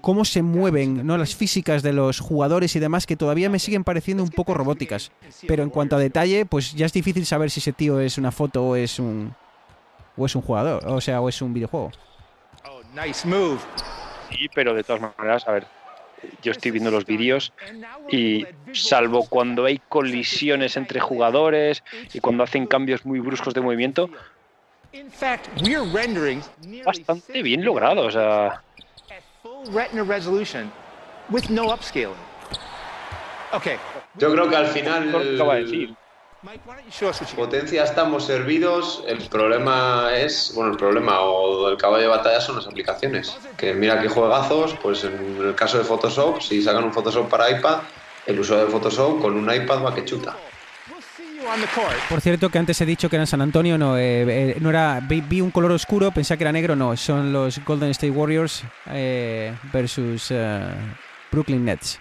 cómo 0.00 0.24
se 0.24 0.42
mueven 0.42 1.06
¿no? 1.06 1.16
las 1.18 1.34
físicas 1.34 1.82
de 1.82 1.92
los 1.92 2.20
jugadores 2.20 2.74
y 2.76 2.80
demás, 2.80 3.06
que 3.06 3.16
todavía 3.16 3.50
me 3.50 3.58
siguen 3.58 3.84
pareciendo 3.84 4.22
un 4.22 4.30
poco 4.30 4.54
robóticas. 4.54 5.12
Pero 5.46 5.62
en 5.62 5.70
cuanto 5.70 5.96
a 5.96 5.98
detalle, 5.98 6.46
pues 6.46 6.74
ya 6.74 6.86
es 6.86 6.92
difícil 6.92 7.26
saber 7.26 7.50
si 7.50 7.60
ese 7.60 7.72
tío 7.72 8.00
es 8.00 8.18
una 8.18 8.32
foto 8.32 8.64
o 8.64 8.76
es 8.76 8.98
un, 8.98 9.34
o 10.16 10.26
es 10.26 10.34
un 10.34 10.42
jugador, 10.42 10.86
o 10.86 11.00
sea, 11.00 11.20
o 11.20 11.28
es 11.28 11.40
un 11.42 11.52
videojuego. 11.52 11.90
Sí, 14.30 14.48
pero 14.54 14.74
de 14.74 14.82
todas 14.82 15.02
maneras, 15.02 15.46
a 15.46 15.52
ver, 15.52 15.66
yo 16.42 16.52
estoy 16.52 16.70
viendo 16.70 16.90
los 16.90 17.04
vídeos 17.04 17.52
y 18.10 18.46
salvo 18.72 19.26
cuando 19.28 19.64
hay 19.64 19.80
colisiones 19.88 20.76
entre 20.76 21.00
jugadores 21.00 21.82
y 22.12 22.20
cuando 22.20 22.42
hacen 22.42 22.66
cambios 22.66 23.04
muy 23.04 23.20
bruscos 23.20 23.54
de 23.54 23.60
movimiento, 23.60 24.10
bastante 26.84 27.42
bien 27.42 27.64
logrado, 27.64 28.02
o 28.02 28.10
sea. 28.10 28.62
Yo 34.14 34.32
creo 34.32 34.48
que 34.48 34.56
al 34.56 34.66
final 34.66 35.10
potencia 37.34 37.82
estamos 37.82 38.24
servidos. 38.24 39.02
El 39.06 39.18
problema 39.28 40.10
es, 40.14 40.52
bueno, 40.54 40.72
el 40.72 40.76
problema 40.76 41.20
o 41.20 41.70
el 41.70 41.76
caballo 41.76 42.02
de 42.02 42.08
batalla 42.08 42.40
son 42.40 42.56
las 42.56 42.66
aplicaciones. 42.66 43.36
Que 43.56 43.74
mira 43.74 44.00
qué 44.00 44.08
juegazos, 44.08 44.76
pues 44.82 45.04
en 45.04 45.38
el 45.40 45.54
caso 45.54 45.78
de 45.78 45.84
Photoshop, 45.84 46.40
si 46.40 46.62
sacan 46.62 46.84
un 46.84 46.92
Photoshop 46.92 47.28
para 47.28 47.50
iPad, 47.50 47.78
el 48.26 48.38
uso 48.38 48.56
de 48.56 48.66
Photoshop 48.66 49.20
con 49.20 49.36
un 49.36 49.52
iPad 49.52 49.84
va 49.84 49.94
que 49.94 50.04
chuta. 50.04 50.36
Por 52.08 52.20
cierto, 52.20 52.50
que 52.50 52.58
antes 52.58 52.80
he 52.80 52.86
dicho 52.86 53.08
que 53.08 53.16
era 53.16 53.22
en 53.22 53.26
San 53.26 53.40
Antonio, 53.40 53.76
no, 53.78 53.96
eh, 53.96 54.52
eh, 54.52 54.56
no 54.60 54.70
era. 54.70 55.00
Vi, 55.00 55.40
un 55.40 55.50
color 55.50 55.72
oscuro, 55.72 56.10
pensé 56.10 56.36
que 56.36 56.44
era 56.44 56.52
negro, 56.52 56.76
no, 56.76 56.96
son 56.96 57.32
los 57.32 57.62
Golden 57.64 57.90
State 57.90 58.10
Warriors 58.10 58.64
eh, 58.86 59.54
versus 59.72 60.32
Brooklyn 61.30 61.64
Nets. 61.64 62.00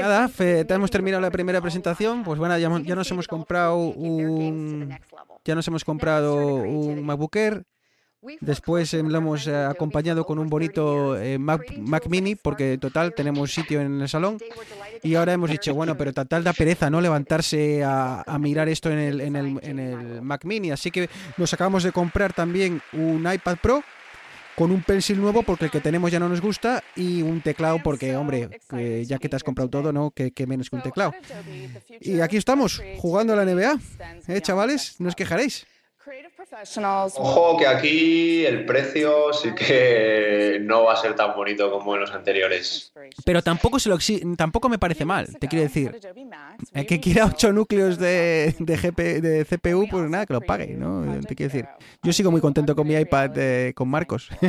Nada, 0.00 0.30
hemos 0.38 0.90
terminado 0.90 1.20
la 1.20 1.30
primera 1.30 1.60
presentación. 1.60 2.24
Pues 2.24 2.38
bueno, 2.38 2.56
ya, 2.58 2.68
nos 2.68 3.10
hemos 3.10 3.28
comprado 3.28 3.76
un. 3.76 4.96
Ya 5.44 5.54
nos 5.54 5.66
hemos 5.68 5.84
comprado 5.84 6.36
un 6.36 7.04
MacBook 7.04 7.36
Air. 7.36 7.64
Después 8.40 8.92
lo 8.92 9.18
hemos 9.18 9.48
acompañado 9.48 10.24
con 10.24 10.38
un 10.38 10.48
bonito 10.48 11.16
Mac, 11.38 12.06
Mini, 12.08 12.36
porque 12.36 12.78
total 12.78 13.14
tenemos 13.14 13.52
sitio 13.52 13.80
en 13.80 14.00
el 14.00 14.08
salón. 14.08 14.38
Y 15.02 15.16
ahora 15.16 15.32
hemos 15.32 15.50
dicho, 15.50 15.74
bueno, 15.74 15.96
pero 15.96 16.12
tal 16.12 16.44
da 16.44 16.52
pereza, 16.52 16.88
¿no? 16.88 17.00
Levantarse 17.00 17.82
a, 17.84 18.24
mirar 18.38 18.68
esto 18.68 18.90
en 18.90 18.98
el, 18.98 19.20
en, 19.20 19.36
el, 19.36 19.58
en 19.62 19.78
el 19.78 20.22
Mac 20.22 20.44
Mini. 20.44 20.70
Así 20.70 20.90
que 20.90 21.08
nos 21.36 21.52
acabamos 21.52 21.82
de 21.82 21.92
comprar 21.92 22.32
también 22.32 22.80
un 22.92 23.26
iPad 23.30 23.56
Pro 23.60 23.82
con 24.56 24.70
un 24.70 24.82
pencil 24.82 25.20
nuevo 25.20 25.42
porque 25.42 25.66
el 25.66 25.70
que 25.70 25.80
tenemos 25.80 26.10
ya 26.10 26.18
no 26.18 26.28
nos 26.28 26.40
gusta 26.40 26.82
y 26.94 27.22
un 27.22 27.40
teclado 27.40 27.80
porque, 27.82 28.16
hombre, 28.16 28.60
ya 29.04 29.18
que 29.18 29.28
te 29.28 29.36
has 29.36 29.44
comprado 29.44 29.70
todo, 29.70 29.92
¿no? 29.92 30.10
Que, 30.10 30.32
menos 30.46 30.70
que 30.70 30.76
un 30.76 30.82
teclado. 30.82 31.12
Y 32.00 32.20
aquí 32.20 32.36
estamos, 32.36 32.82
jugando 32.98 33.32
a 33.32 33.36
la 33.36 33.44
NBA. 33.44 33.78
¿Eh, 34.28 34.40
chavales? 34.40 34.96
No 35.00 35.08
os 35.08 35.16
quejaréis. 35.16 35.66
Ojo 37.16 37.56
que 37.58 37.66
aquí 37.66 38.44
el 38.44 38.64
precio 38.64 39.32
sí 39.32 39.54
que 39.54 40.58
no 40.60 40.84
va 40.84 40.94
a 40.94 40.96
ser 40.96 41.14
tan 41.14 41.34
bonito 41.34 41.70
como 41.70 41.94
en 41.94 42.00
los 42.00 42.10
anteriores. 42.12 42.92
Pero 43.24 43.42
tampoco 43.42 43.78
se 43.78 43.88
lo 43.88 43.98
tampoco 44.36 44.68
me 44.68 44.78
parece 44.78 45.04
mal, 45.04 45.36
te 45.38 45.48
quiero 45.48 45.62
decir. 45.62 45.98
El 46.72 46.86
que 46.86 47.00
quiera 47.00 47.26
8 47.26 47.52
núcleos 47.52 47.98
de, 47.98 48.54
de, 48.58 49.20
de 49.20 49.44
CPU, 49.44 49.86
pues 49.88 50.10
nada, 50.10 50.26
que 50.26 50.32
lo 50.32 50.40
pague, 50.40 50.68
¿no? 50.68 51.20
Te 51.20 51.34
quiero 51.34 51.52
decir. 51.52 51.68
Yo 52.02 52.12
sigo 52.12 52.30
muy 52.30 52.40
contento 52.40 52.74
con 52.74 52.86
mi 52.86 52.94
iPad 52.94 53.30
eh, 53.36 53.72
con 53.74 53.88
Marcos. 53.88 54.28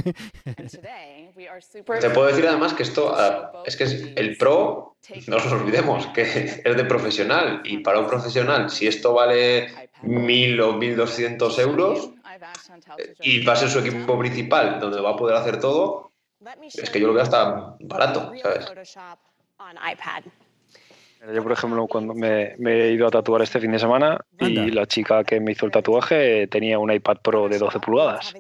Te 2.00 2.10
puedo 2.12 2.28
decir 2.28 2.48
además 2.48 2.74
que 2.74 2.84
esto 2.84 3.14
ah, 3.16 3.64
es 3.66 3.76
que 3.76 4.14
el 4.16 4.38
Pro, 4.38 4.98
no 5.28 5.38
nos 5.38 5.52
olvidemos, 5.52 6.08
que 6.08 6.22
es 6.22 6.64
de 6.64 6.86
profesional 6.86 7.62
y 7.64 7.80
para 7.80 8.00
un 8.00 8.08
profesional, 8.08 8.70
si 8.70 8.88
esto 8.88 9.14
vale 9.14 9.68
1.000 10.04 10.62
o 10.62 10.74
1.200 10.80 11.60
euros 11.60 12.10
y 13.22 13.44
va 13.46 13.54
a 13.54 13.56
ser 13.56 13.70
su 13.70 13.80
equipo 13.80 14.18
principal 14.18 14.80
donde 14.80 15.02
va 15.02 15.12
a 15.12 15.16
poder 15.16 15.36
hacer 15.36 15.60
todo, 15.60 16.12
es 16.74 16.90
que 16.90 17.00
yo 17.00 17.08
lo 17.08 17.14
veo 17.14 17.24
hasta 17.24 17.76
barato, 17.80 18.32
¿sabes? 18.42 18.68
Yo, 21.34 21.42
por 21.42 21.54
ejemplo, 21.54 21.88
cuando 21.88 22.14
me, 22.14 22.56
he 22.60 22.92
ido 22.92 23.08
a 23.08 23.12
tatuar 23.12 23.42
este 23.42 23.62
fin 23.62 23.72
de 23.72 23.80
semana 23.80 24.20
y 24.40 24.72
la 24.72 24.86
chica 24.86 25.24
que 25.24 25.40
me 25.40 25.54
hizo 25.54 25.66
el 25.66 25.72
tatuaje 25.72 26.48
tenía 26.48 26.78
un 26.80 26.92
iPad 26.92 27.18
Pro 27.24 27.48
de 27.48 27.60
12 27.60 27.80
pulgadas. 27.80 28.34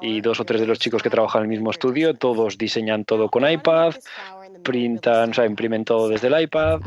Y 0.00 0.20
dos 0.20 0.40
o 0.40 0.44
tres 0.44 0.60
de 0.60 0.66
los 0.66 0.80
chicos 0.80 1.00
que 1.00 1.10
trabajan 1.10 1.42
en 1.42 1.44
el 1.44 1.50
mismo 1.50 1.70
estudio, 1.70 2.14
todos 2.14 2.58
diseñan 2.58 3.04
todo 3.04 3.28
con 3.28 3.48
iPad, 3.48 3.94
printan, 4.64 5.30
o 5.30 5.34
sea, 5.34 5.46
imprimen 5.46 5.84
todo 5.84 6.08
desde 6.08 6.26
el 6.26 6.40
iPad. 6.40 6.80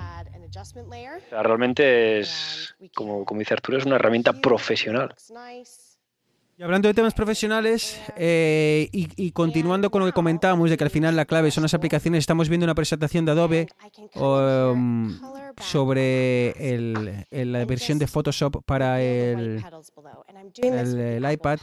Realmente 1.31 2.19
es, 2.19 2.75
como, 2.93 3.25
como 3.25 3.39
dice 3.39 3.53
Arturo, 3.53 3.77
es 3.77 3.85
una 3.85 3.95
herramienta 3.95 4.33
profesional. 4.33 5.15
Y 6.61 6.63
hablando 6.63 6.87
de 6.87 6.93
temas 6.93 7.15
profesionales 7.15 7.99
eh, 8.15 8.87
y, 8.91 9.31
continuando 9.31 9.89
con 9.89 10.01
lo 10.01 10.05
que 10.05 10.11
comentábamos 10.11 10.69
de 10.69 10.77
que 10.77 10.83
al 10.83 10.91
final 10.91 11.15
la 11.15 11.25
clave 11.25 11.49
son 11.49 11.63
las 11.63 11.73
aplicaciones, 11.73 12.19
estamos 12.19 12.49
viendo 12.49 12.65
una 12.65 12.75
presentación 12.75 13.25
de 13.25 13.31
Adobe 13.31 13.67
um, 14.13 15.19
sobre 15.59 16.53
la 17.31 17.65
versión 17.65 17.97
de 17.97 18.05
Photoshop 18.05 18.63
para 18.63 19.01
el, 19.01 19.63
iPad. 21.31 21.59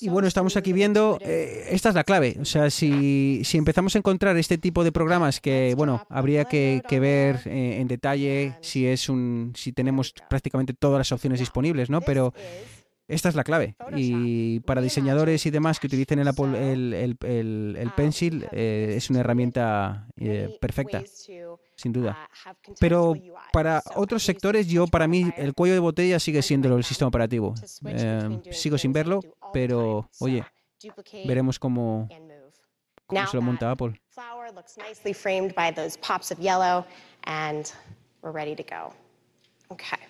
Y 0.00 0.08
bueno, 0.08 0.26
estamos 0.26 0.56
aquí 0.56 0.72
viendo, 0.72 1.16
eh, 1.20 1.68
esta 1.70 1.90
es 1.90 1.94
la 1.94 2.02
clave. 2.02 2.36
O 2.40 2.44
sea, 2.44 2.68
si, 2.68 3.42
si, 3.44 3.58
empezamos 3.58 3.94
a 3.94 3.98
encontrar 3.98 4.36
este 4.38 4.58
tipo 4.58 4.82
de 4.82 4.90
programas 4.90 5.40
que, 5.40 5.74
bueno, 5.76 6.04
habría 6.08 6.46
que, 6.46 6.82
ver 7.00 7.42
eh, 7.44 7.80
en 7.80 7.86
detalle 7.86 8.56
si 8.60 8.88
es 8.88 9.08
un, 9.08 9.52
si 9.54 9.70
tenemos 9.70 10.12
prácticamente 10.28 10.74
todas 10.74 10.98
las 10.98 11.12
opciones 11.12 11.38
disponibles, 11.38 11.90
¿no? 11.90 12.00
Pero 12.00 12.34
esta 13.10 13.28
es 13.28 13.34
la 13.34 13.44
clave. 13.44 13.74
Y 13.96 14.60
para 14.60 14.80
diseñadores 14.80 15.44
y 15.44 15.50
demás 15.50 15.80
que 15.80 15.88
utilicen 15.88 16.20
el, 16.20 16.94
el, 16.94 17.76
el, 17.76 17.90
Pencil, 17.96 18.46
eh, 18.52 18.94
es 18.96 19.10
una 19.10 19.20
herramienta 19.20 20.06
eh, 20.16 20.56
perfecta, 20.60 21.02
sin 21.76 21.92
duda. 21.92 22.28
Pero 22.78 23.14
para 23.52 23.82
otros 23.96 24.22
sectores, 24.22 24.68
yo, 24.68 24.86
para 24.86 25.08
mí, 25.08 25.30
el 25.36 25.54
cuello 25.54 25.74
de 25.74 25.80
botella 25.80 26.20
sigue 26.20 26.42
siendo 26.42 26.76
el 26.76 26.84
sistema 26.84 27.08
operativo. 27.08 27.54
Eh, 27.86 28.40
sigo 28.52 28.78
sin 28.78 28.92
verlo, 28.92 29.20
pero 29.52 30.08
oye, 30.20 30.44
veremos 31.26 31.58
cómo, 31.58 32.08
cómo 33.06 33.26
se 33.26 33.36
lo 33.36 33.42
monta 33.42 33.72
Apple. 33.72 34.00
Okay. 39.68 40.09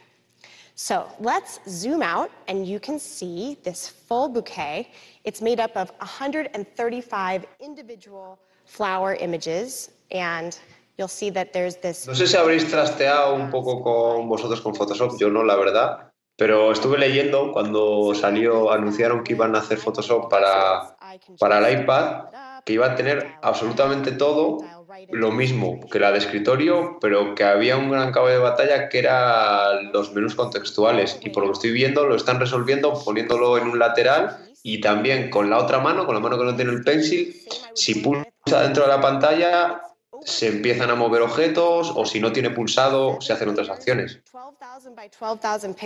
So 0.82 1.07
let's 1.20 1.61
zoom 1.69 2.01
out 2.01 2.31
and 2.48 2.66
you 2.66 2.81
can 2.81 2.98
see 2.98 3.59
this 3.65 3.86
full 3.86 4.31
bouquet. 4.31 4.89
It's 5.24 5.43
made 5.43 5.61
up 5.61 5.77
of 5.77 5.93
135 5.98 7.44
individual 7.61 8.39
flower 8.65 9.15
images 9.15 9.90
and 10.11 10.59
you'll 10.97 11.07
see 11.07 11.28
that 11.32 11.52
there's 11.52 11.77
this... 11.77 12.07
No 12.07 12.15
sé 12.15 12.27
si 12.27 12.35
habréis 12.35 12.66
trasteado 12.70 13.35
un 13.35 13.51
poco 13.51 13.82
con 13.82 14.27
vosotros 14.27 14.62
con 14.62 14.74
Photoshop, 14.74 15.19
yo 15.19 15.28
no, 15.28 15.44
la 15.44 15.57
verdad. 15.57 16.12
Pero 16.39 16.73
estuve 16.73 16.97
leyendo 16.97 17.52
cuando 17.52 18.15
salió, 18.15 18.73
anunciaron 18.73 19.23
que 19.23 19.35
iban 19.35 19.55
a 19.57 19.59
hacer 19.59 19.77
Photoshop 19.77 20.31
para, 20.31 20.97
para 21.39 21.59
el 21.59 21.82
iPad, 21.82 22.62
que 22.65 22.73
iba 22.73 22.86
a 22.86 22.94
tener 22.94 23.35
absolutamente 23.43 24.12
todo 24.12 24.80
lo 25.10 25.31
mismo 25.31 25.81
que 25.90 25.98
la 25.98 26.12
de 26.12 26.18
escritorio, 26.18 26.98
pero 27.01 27.35
que 27.35 27.44
había 27.44 27.77
un 27.77 27.90
gran 27.90 28.12
cabo 28.12 28.28
de 28.28 28.39
batalla 28.39 28.89
que 28.89 28.98
era 28.98 29.81
los 29.93 30.12
menús 30.12 30.35
contextuales. 30.35 31.18
Y 31.22 31.31
por 31.31 31.43
lo 31.43 31.51
que 31.51 31.55
estoy 31.55 31.72
viendo, 31.72 32.06
lo 32.06 32.16
están 32.16 32.40
resolviendo 32.40 32.93
poniéndolo 33.05 33.59
en 33.59 33.68
un 33.68 33.78
lateral 33.78 34.39
y 34.62 34.81
también 34.81 35.31
con 35.31 35.51
la 35.51 35.59
otra 35.59 35.78
mano, 35.78 36.06
con 36.06 36.14
la 36.14 36.20
mano 36.20 36.39
que 36.39 36.44
no 36.44 36.56
tiene 36.56 36.72
el 36.72 36.85
pencil, 36.85 37.35
si 37.74 37.97
pulsa 37.97 38.62
dentro 38.62 38.85
de 38.85 38.89
la 38.89 39.01
pantalla, 39.01 39.81
se 40.24 40.48
empiezan 40.48 40.90
a 40.90 40.94
mover 40.94 41.22
objetos 41.22 41.92
o 41.94 42.05
si 42.05 42.20
no 42.20 42.32
tiene 42.32 42.51
pulsado 42.51 43.20
se 43.20 43.32
hacen 43.32 43.48
otras 43.48 43.68
acciones. 43.68 44.20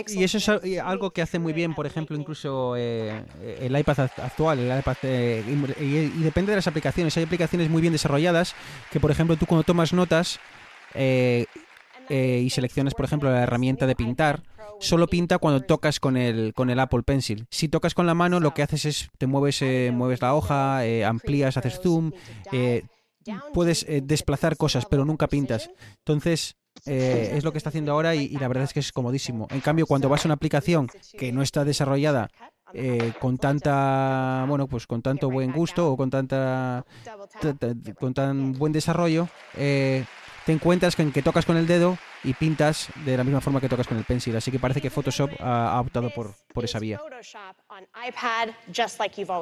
Y 0.09 0.23
eso 0.23 0.37
es 0.37 0.79
algo 0.79 1.11
que 1.11 1.21
hace 1.21 1.39
muy 1.39 1.53
bien, 1.53 1.73
por 1.73 1.85
ejemplo, 1.85 2.15
incluso 2.15 2.75
eh, 2.77 3.23
el 3.59 3.77
iPad 3.77 4.09
actual, 4.17 4.59
el 4.59 4.79
iPad, 4.79 4.97
eh, 5.03 5.43
y, 5.79 6.23
depende 6.23 6.51
de 6.51 6.57
las 6.57 6.67
aplicaciones. 6.67 7.15
Hay 7.17 7.23
aplicaciones 7.23 7.69
muy 7.69 7.81
bien 7.81 7.93
desarrolladas 7.93 8.55
que, 8.91 8.99
por 8.99 9.11
ejemplo, 9.11 9.37
tú 9.37 9.45
cuando 9.45 9.63
tomas 9.63 9.93
notas 9.93 10.39
eh, 10.93 11.45
y 12.09 12.49
seleccionas, 12.49 12.93
por 12.93 13.05
ejemplo, 13.05 13.31
la 13.31 13.43
herramienta 13.43 13.87
de 13.87 13.95
pintar, 13.95 14.43
solo 14.79 15.07
pinta 15.07 15.37
cuando 15.37 15.61
tocas 15.61 15.99
con 15.99 16.17
el, 16.17 16.53
con 16.53 16.69
el 16.69 16.79
Apple 16.79 17.03
Pencil. 17.03 17.47
Si 17.49 17.67
tocas 17.67 17.93
con 17.93 18.05
la 18.05 18.13
mano, 18.13 18.39
lo 18.39 18.53
que 18.53 18.63
haces 18.63 18.85
es 18.85 19.09
te 19.17 19.27
mueves, 19.27 19.61
mueves 19.91 20.21
la 20.21 20.35
hoja, 20.35 20.81
amplías, 21.07 21.57
haces 21.57 21.79
zoom, 21.81 22.11
puedes 23.53 23.83
eh, 23.83 24.01
desplazar 24.03 24.57
cosas, 24.57 24.85
pero 24.85 25.05
nunca 25.05 25.27
pintas. 25.27 25.69
Entonces, 25.99 26.55
eh, 26.85 27.31
es 27.35 27.43
lo 27.43 27.51
que 27.51 27.57
está 27.57 27.69
haciendo 27.69 27.91
ahora 27.91 28.15
y, 28.15 28.29
la 28.29 28.47
verdad 28.47 28.65
es 28.65 28.73
que 28.73 28.79
es 28.79 28.91
comodísimo. 28.91 29.47
En 29.51 29.61
cambio, 29.61 29.85
cuando 29.85 30.09
vas 30.09 30.25
a 30.25 30.27
una 30.27 30.35
aplicación 30.35 30.87
que 31.17 31.31
no 31.31 31.41
está 31.41 31.63
desarrollada 31.63 32.29
eh, 32.73 33.13
con 33.19 33.37
tanta, 33.37 34.45
bueno, 34.47 34.67
pues 34.67 34.87
con 34.87 35.01
tanto 35.01 35.29
buen 35.29 35.51
gusto 35.51 35.91
o 35.91 35.97
con 35.97 36.09
tanta, 36.09 36.85
con 37.99 38.13
tan 38.13 38.53
buen 38.53 38.73
desarrollo, 38.73 39.29
te 40.45 40.51
encuentras 40.51 40.97
en 40.99 41.11
que 41.11 41.23
tocas 41.23 41.45
con 41.45 41.57
el 41.57 41.65
dedo 41.65 41.97
y 42.23 42.33
pintas 42.33 42.89
de 43.03 43.17
la 43.17 43.23
misma 43.23 43.41
forma 43.41 43.59
que 43.59 43.69
tocas 43.69 43.87
con 43.87 43.97
el 43.97 44.03
pencil. 44.03 44.35
Así 44.35 44.51
que 44.51 44.59
parece 44.59 44.79
que 44.79 44.89
Photoshop 44.89 45.31
ha, 45.39 45.79
optado 45.79 46.11
por, 46.11 46.35
por 46.53 46.65
esa 46.65 46.79
vía. 46.79 46.99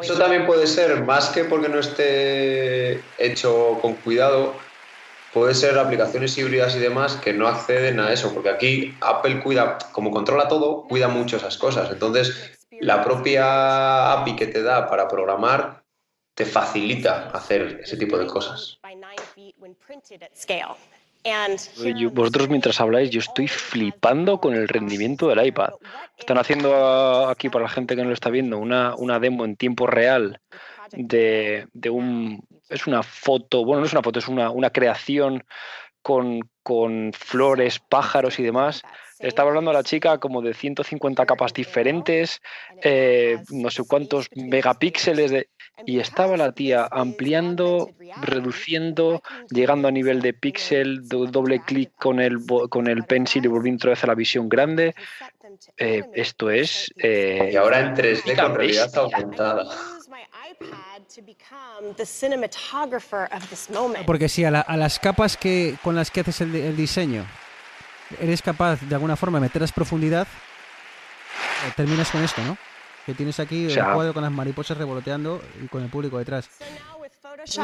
Eso 0.05 0.17
también 0.17 0.45
puede 0.45 0.67
ser, 0.67 1.03
más 1.03 1.29
que 1.29 1.43
porque 1.45 1.69
no 1.69 1.79
esté 1.79 3.03
hecho 3.17 3.77
con 3.81 3.93
cuidado, 3.95 4.55
puede 5.33 5.53
ser 5.53 5.77
aplicaciones 5.77 6.37
híbridas 6.37 6.75
y 6.75 6.79
demás 6.79 7.15
que 7.15 7.33
no 7.33 7.47
acceden 7.47 7.99
a 7.99 8.11
eso, 8.11 8.33
porque 8.33 8.49
aquí 8.49 8.97
Apple 9.01 9.41
cuida, 9.41 9.77
como 9.91 10.11
controla 10.11 10.47
todo, 10.47 10.83
cuida 10.83 11.07
mucho 11.07 11.37
esas 11.37 11.57
cosas. 11.57 11.91
Entonces, 11.91 12.57
la 12.79 13.03
propia 13.03 14.13
API 14.13 14.35
que 14.35 14.47
te 14.47 14.63
da 14.63 14.87
para 14.87 15.07
programar 15.07 15.83
te 16.33 16.45
facilita 16.45 17.29
hacer 17.29 17.81
ese 17.83 17.97
tipo 17.97 18.17
de 18.17 18.25
cosas 18.25 18.79
vosotros 22.11 22.49
mientras 22.49 22.79
habláis, 22.81 23.09
yo 23.09 23.19
estoy 23.19 23.47
flipando 23.47 24.39
con 24.39 24.53
el 24.55 24.67
rendimiento 24.67 25.27
del 25.27 25.45
iPad. 25.45 25.73
Están 26.17 26.37
haciendo 26.37 27.27
aquí, 27.27 27.49
para 27.49 27.63
la 27.63 27.69
gente 27.69 27.95
que 27.95 28.01
no 28.01 28.09
lo 28.09 28.13
está 28.13 28.29
viendo, 28.29 28.57
una, 28.57 28.95
una 28.95 29.19
demo 29.19 29.45
en 29.45 29.55
tiempo 29.55 29.87
real 29.87 30.41
de, 30.91 31.67
un... 31.89 32.45
Es 32.69 32.87
una 32.87 33.03
foto, 33.03 33.63
bueno, 33.65 33.81
no 33.81 33.85
es 33.85 33.93
una 33.93 34.01
foto, 34.01 34.19
es 34.19 34.27
una, 34.27 34.49
una 34.49 34.69
creación 34.69 35.43
con, 36.01 36.41
con 36.61 37.11
flores, 37.13 37.79
pájaros 37.79 38.39
y 38.39 38.43
demás. 38.43 38.83
Estaba 39.19 39.49
hablando 39.49 39.71
a 39.71 39.73
la 39.73 39.83
chica 39.83 40.17
como 40.17 40.41
de 40.41 40.53
150 40.53 41.25
capas 41.25 41.53
diferentes, 41.53 42.41
eh, 42.83 43.39
no 43.51 43.69
sé 43.71 43.83
cuántos 43.87 44.27
megapíxeles 44.35 45.31
de 45.31 45.49
y 45.85 45.99
estaba 45.99 46.37
la 46.37 46.51
tía 46.51 46.87
ampliando, 46.91 47.89
reduciendo, 48.21 49.21
llegando 49.49 49.87
a 49.87 49.91
nivel 49.91 50.21
de 50.21 50.33
píxel, 50.33 51.07
doble 51.07 51.61
clic 51.61 51.91
con 51.95 52.19
el, 52.19 52.39
con 52.69 52.87
el 52.87 53.03
pencil 53.03 53.45
y 53.45 53.47
volviendo 53.47 53.77
otra 53.77 53.89
vez 53.91 54.03
a 54.03 54.07
la 54.07 54.15
visión 54.15 54.49
grande. 54.49 54.95
Eh, 55.77 56.03
esto 56.13 56.49
es... 56.49 56.91
Eh, 56.97 57.49
y 57.53 57.55
ahora 57.55 57.79
en 57.79 57.95
3D 57.95 58.39
con 58.39 58.55
realidad 58.55 58.95
aumentada. 58.95 59.65
Porque 64.05 64.29
si 64.29 64.45
a, 64.45 64.51
las 64.51 64.99
capas 64.99 65.37
que, 65.37 65.75
con 65.83 65.95
las 65.95 66.11
que 66.11 66.21
haces 66.21 66.41
el, 66.41 66.77
diseño 66.77 67.25
eres 68.19 68.41
capaz 68.41 68.79
de 68.81 68.93
alguna 68.93 69.15
forma 69.15 69.39
de 69.39 69.43
meterlas 69.43 69.71
profundidad, 69.71 70.27
eh, 70.27 71.71
terminas 71.75 72.11
con 72.11 72.23
esto, 72.23 72.41
¿no? 72.43 72.57
Que 73.05 73.13
tienes 73.13 73.39
aquí 73.39 73.71
el 73.71 73.83
cuadro 73.93 74.13
con 74.13 74.23
las 74.23 74.31
mariposas 74.31 74.77
revoloteando 74.77 75.41
y 75.63 75.67
con 75.67 75.83
el 75.83 75.89
público 75.89 76.17
detrás. 76.17 76.49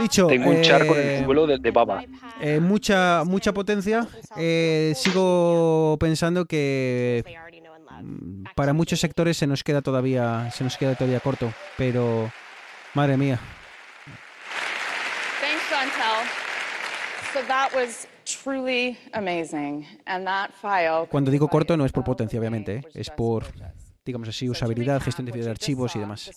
dicho, 0.01 0.27
Tengo 0.27 0.49
un 0.49 0.61
charco 0.61 0.95
en 0.95 1.07
el 1.09 1.25
vuelo 1.25 1.47
de, 1.47 1.71
baba. 1.71 2.03
Eh, 2.41 2.59
mucha, 2.59 3.23
mucha 3.25 3.53
potencia. 3.53 4.07
Eh, 4.35 4.93
sigo 4.95 5.97
pensando 5.99 6.45
que 6.45 7.23
mm, 8.01 8.43
para 8.55 8.73
muchos 8.73 8.99
sectores 8.99 9.37
se 9.37 9.47
nos 9.47 9.63
queda 9.63 9.81
todavía, 9.81 10.49
se 10.51 10.63
nos 10.63 10.77
queda 10.77 10.95
todavía 10.95 11.19
corto, 11.19 11.53
pero 11.77 12.31
madre 12.93 13.17
mía. 13.17 13.39
Cuando 21.07 21.31
digo 21.31 21.47
corto 21.47 21.77
no 21.77 21.85
es 21.85 21.91
por 21.91 22.03
potencia, 22.03 22.39
obviamente, 22.39 22.77
¿eh? 22.77 22.83
es 22.93 23.09
por 23.09 23.45
digamos 24.09 24.29
así, 24.29 24.49
usabilidad, 24.49 25.01
gestión 25.01 25.27
de 25.27 25.49
archivos 25.49 25.95
y 25.95 25.99
demás. 25.99 26.31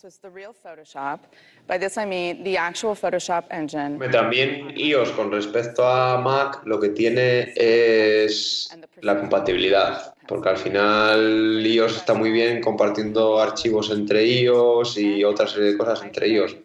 También 4.11 4.73
iOS 4.77 5.11
con 5.13 5.33
respecto 5.33 5.87
a 5.87 6.19
Mac 6.19 6.63
lo 6.65 6.79
que 6.79 6.91
tiene 6.91 7.53
es 7.57 8.77
la 9.01 9.19
compatibilidad, 9.19 10.15
porque 10.29 10.49
al 10.51 10.59
final 10.59 11.65
iOS 11.67 11.97
está 11.97 12.15
muy 12.15 12.31
bien 12.31 12.61
compartiendo 12.61 13.41
archivos 13.41 13.91
entre 13.91 14.25
iOS 14.27 14.99
y 14.99 15.25
otra 15.25 15.47
serie 15.47 15.73
de 15.73 15.79
cosas 15.79 16.03
entre 16.03 16.29
iOS, 16.29 16.57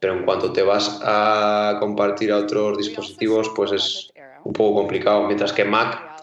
pero 0.00 0.14
en 0.14 0.24
cuanto 0.24 0.52
te 0.52 0.62
vas 0.62 1.00
a 1.02 1.76
compartir 1.78 2.32
a 2.32 2.38
otros 2.38 2.78
dispositivos, 2.78 3.50
pues 3.54 3.72
es 3.72 4.12
un 4.44 4.52
poco 4.52 4.80
complicado, 4.80 5.26
mientras 5.26 5.52
que 5.52 5.64
Mac 5.64 6.16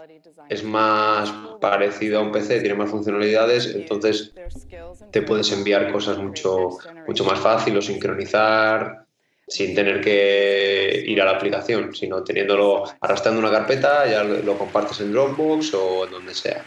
es 0.50 0.64
más 0.64 1.32
parecido 1.64 2.20
a 2.20 2.22
un 2.22 2.32
PC, 2.34 2.60
tiene 2.60 2.76
más 2.76 2.90
funcionalidades, 2.90 3.74
entonces 3.74 4.34
te 5.12 5.22
puedes 5.22 5.50
enviar 5.54 5.94
cosas 5.94 6.18
mucho, 6.18 6.72
mucho 7.08 7.24
más 7.24 7.40
fácil 7.40 7.78
o 7.78 7.82
sincronizar 7.82 9.06
sin 9.48 9.74
tener 9.74 10.02
que 10.02 11.06
ir 11.08 11.22
a 11.22 11.26
la 11.26 11.32
aplicación, 11.32 11.96
sino 11.96 12.22
teniéndolo 12.22 12.84
arrastrando 13.00 13.40
una 13.40 13.50
carpeta, 13.50 14.06
ya 14.06 14.24
lo 14.26 14.58
compartes 14.58 15.00
en 15.00 15.14
Dropbox 15.14 15.74
o 15.76 16.06
en 16.06 16.12
donde 16.12 16.34
sea. 16.34 16.66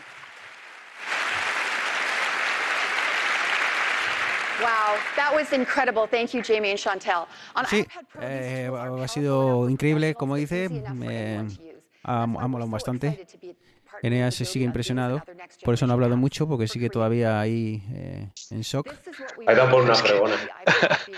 Sí, 7.68 7.86
eh, 8.22 8.70
ha 8.72 9.08
sido 9.08 9.68
increíble, 9.68 10.14
como 10.14 10.36
dice. 10.36 10.70
Me 10.70 11.44
ha, 12.02 12.26
molado 12.26 12.70
bastante. 12.70 13.26
Eneas 14.02 14.34
se 14.34 14.44
sigue 14.44 14.64
impresionado, 14.64 15.22
por 15.64 15.74
eso 15.74 15.86
no 15.86 15.92
ha 15.92 15.94
hablado 15.94 16.16
mucho, 16.16 16.46
porque 16.46 16.68
sigue 16.68 16.90
todavía 16.90 17.40
ahí 17.40 17.82
eh, 17.92 18.28
en 18.50 18.60
shock. 18.60 18.92
Ido 19.50 19.70
por 19.70 19.84
una 19.84 19.94
fregona. 19.94 20.34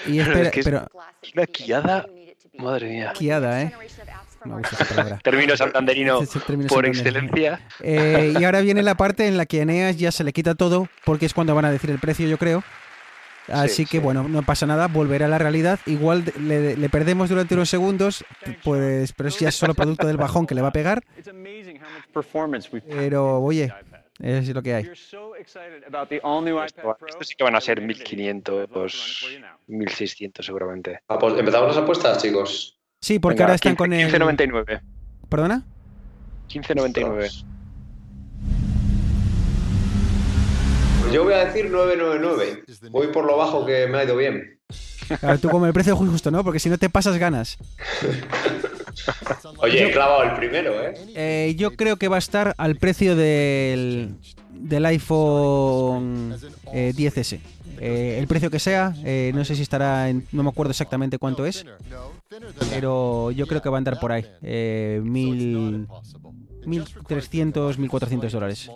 Y 0.07 0.21
espera, 0.21 0.51
pero, 0.65 0.87
una 1.35 1.47
quiada, 1.47 2.07
madre 2.59 2.89
mía. 2.91 3.13
Quiada, 3.15 3.63
¿eh? 3.63 3.73
Me 4.45 4.55
gusta 4.55 4.77
esa 4.77 4.85
palabra. 4.85 5.19
Término 5.23 5.57
santanderino 5.57 6.21
por 6.69 6.87
excelencia. 6.87 7.61
Eh, 7.81 8.35
y 8.39 8.45
ahora 8.45 8.61
viene 8.61 8.83
la 8.83 8.95
parte 8.95 9.27
en 9.27 9.37
la 9.37 9.47
que 9.47 9.61
a 9.61 9.63
Eneas 9.63 9.97
ya 9.97 10.13
se 10.13 10.25
le 10.25 10.33
quita 10.33 10.55
todo, 10.55 10.89
porque 11.05 11.27
es 11.27 11.35
cuando 11.35 11.55
van 11.55 11.65
a 11.65 11.71
decir 11.71 11.91
el 11.91 11.99
precio, 11.99 12.29
yo 12.29 12.39
creo. 12.39 12.63
Así 13.49 13.87
que 13.87 13.99
bueno, 13.99 14.29
no 14.29 14.43
pasa 14.43 14.67
nada, 14.67 14.89
volverá 14.89 15.27
a 15.27 15.29
la 15.29 15.39
realidad. 15.39 15.81
Igual 15.87 16.25
le, 16.41 16.89
perdemos 16.89 17.29
durante 17.29 17.55
unos 17.55 17.69
segundos, 17.69 18.25
pues, 18.63 19.13
pero 19.13 19.29
es 19.29 19.39
ya 19.39 19.51
solo 19.51 19.75
producto 19.75 20.07
del 20.07 20.17
bajón 20.17 20.47
que 20.47 20.55
le 20.55 20.63
va 20.63 20.69
a 20.69 20.73
pegar. 20.73 21.03
Pero 22.89 23.41
oye, 23.41 23.73
es 24.21 24.49
lo 24.49 24.63
que 24.63 24.75
hay. 24.75 24.85
Esto, 24.85 25.33
sí 27.21 27.35
que 27.37 27.45
van 27.45 27.55
a 27.55 27.61
ser 27.61 27.81
1500, 27.81 28.69
1600 29.67 30.45
seguramente. 30.45 31.01
Ah, 31.09 31.19
pues, 31.19 31.39
¿Empezamos 31.39 31.69
las 31.69 31.79
apuestas, 31.79 32.23
chicos? 32.23 32.79
Sí, 33.01 33.19
porque 33.19 33.43
ahora 33.43 33.55
están 33.55 33.77
con 33.77 33.93
el... 33.93 34.11
15.99. 34.11 34.81
¿Perdona? 35.29 35.65
15.99. 36.49 37.58
Yo 41.13 41.25
voy 41.25 41.33
a 41.33 41.47
decir 41.47 41.71
999. 41.71 42.65
Voy 42.91 43.07
por 43.09 43.25
lo 43.25 43.37
bajo 43.37 43.65
que 43.65 43.87
me 43.87 43.99
ha 43.99 44.05
ido 44.05 44.17
bien. 44.17 44.59
Claro, 45.21 45.39
tú 45.39 45.49
como 45.49 45.67
el 45.67 45.73
precio 45.73 45.97
justo, 45.97 46.31
¿no? 46.31 46.45
Porque 46.45 46.61
si 46.61 46.69
no 46.69 46.77
te 46.77 46.91
pasas 46.91 47.17
ganas. 47.17 47.57
Oye, 49.59 49.87
he 49.87 49.91
clavado 49.91 50.25
el 50.25 50.35
primero, 50.35 50.83
¿eh? 50.83 50.95
¿eh? 51.15 51.55
Yo 51.57 51.73
creo 51.73 51.97
que 51.97 52.09
va 52.09 52.17
a 52.17 52.19
estar 52.19 52.55
al 52.59 52.77
precio 52.77 53.17
del, 53.17 54.17
del 54.51 54.87
iPhone 54.87 56.37
10S. 56.73 57.37
Eh, 57.37 57.41
eh, 57.81 58.17
el 58.19 58.27
precio 58.27 58.51
que 58.51 58.59
sea, 58.59 58.95
no 59.33 59.45
sé 59.45 59.55
si 59.55 59.63
estará 59.63 60.11
en, 60.11 60.27
no 60.33 60.43
me 60.43 60.51
acuerdo 60.51 60.73
exactamente 60.73 61.19
cuánto 61.19 61.47
es, 61.47 61.65
pero 62.71 63.31
yo 63.31 63.47
creo 63.47 63.63
que 63.63 63.69
va 63.69 63.77
a 63.77 63.79
andar 63.79 64.01
por 64.01 64.13
ahí, 64.13 64.27
mil, 65.03 65.87
1.300, 66.65 67.77
1.400 67.77 68.31
dólares. 68.31 68.71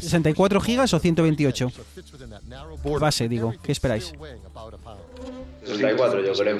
64 0.00 0.60
gigas 0.60 0.94
o 0.94 0.98
128? 0.98 1.72
Base, 3.00 3.28
digo. 3.28 3.54
¿Qué 3.62 3.72
esperáis? 3.72 4.12
64, 5.64 6.24
yo 6.24 6.32
creo. 6.32 6.58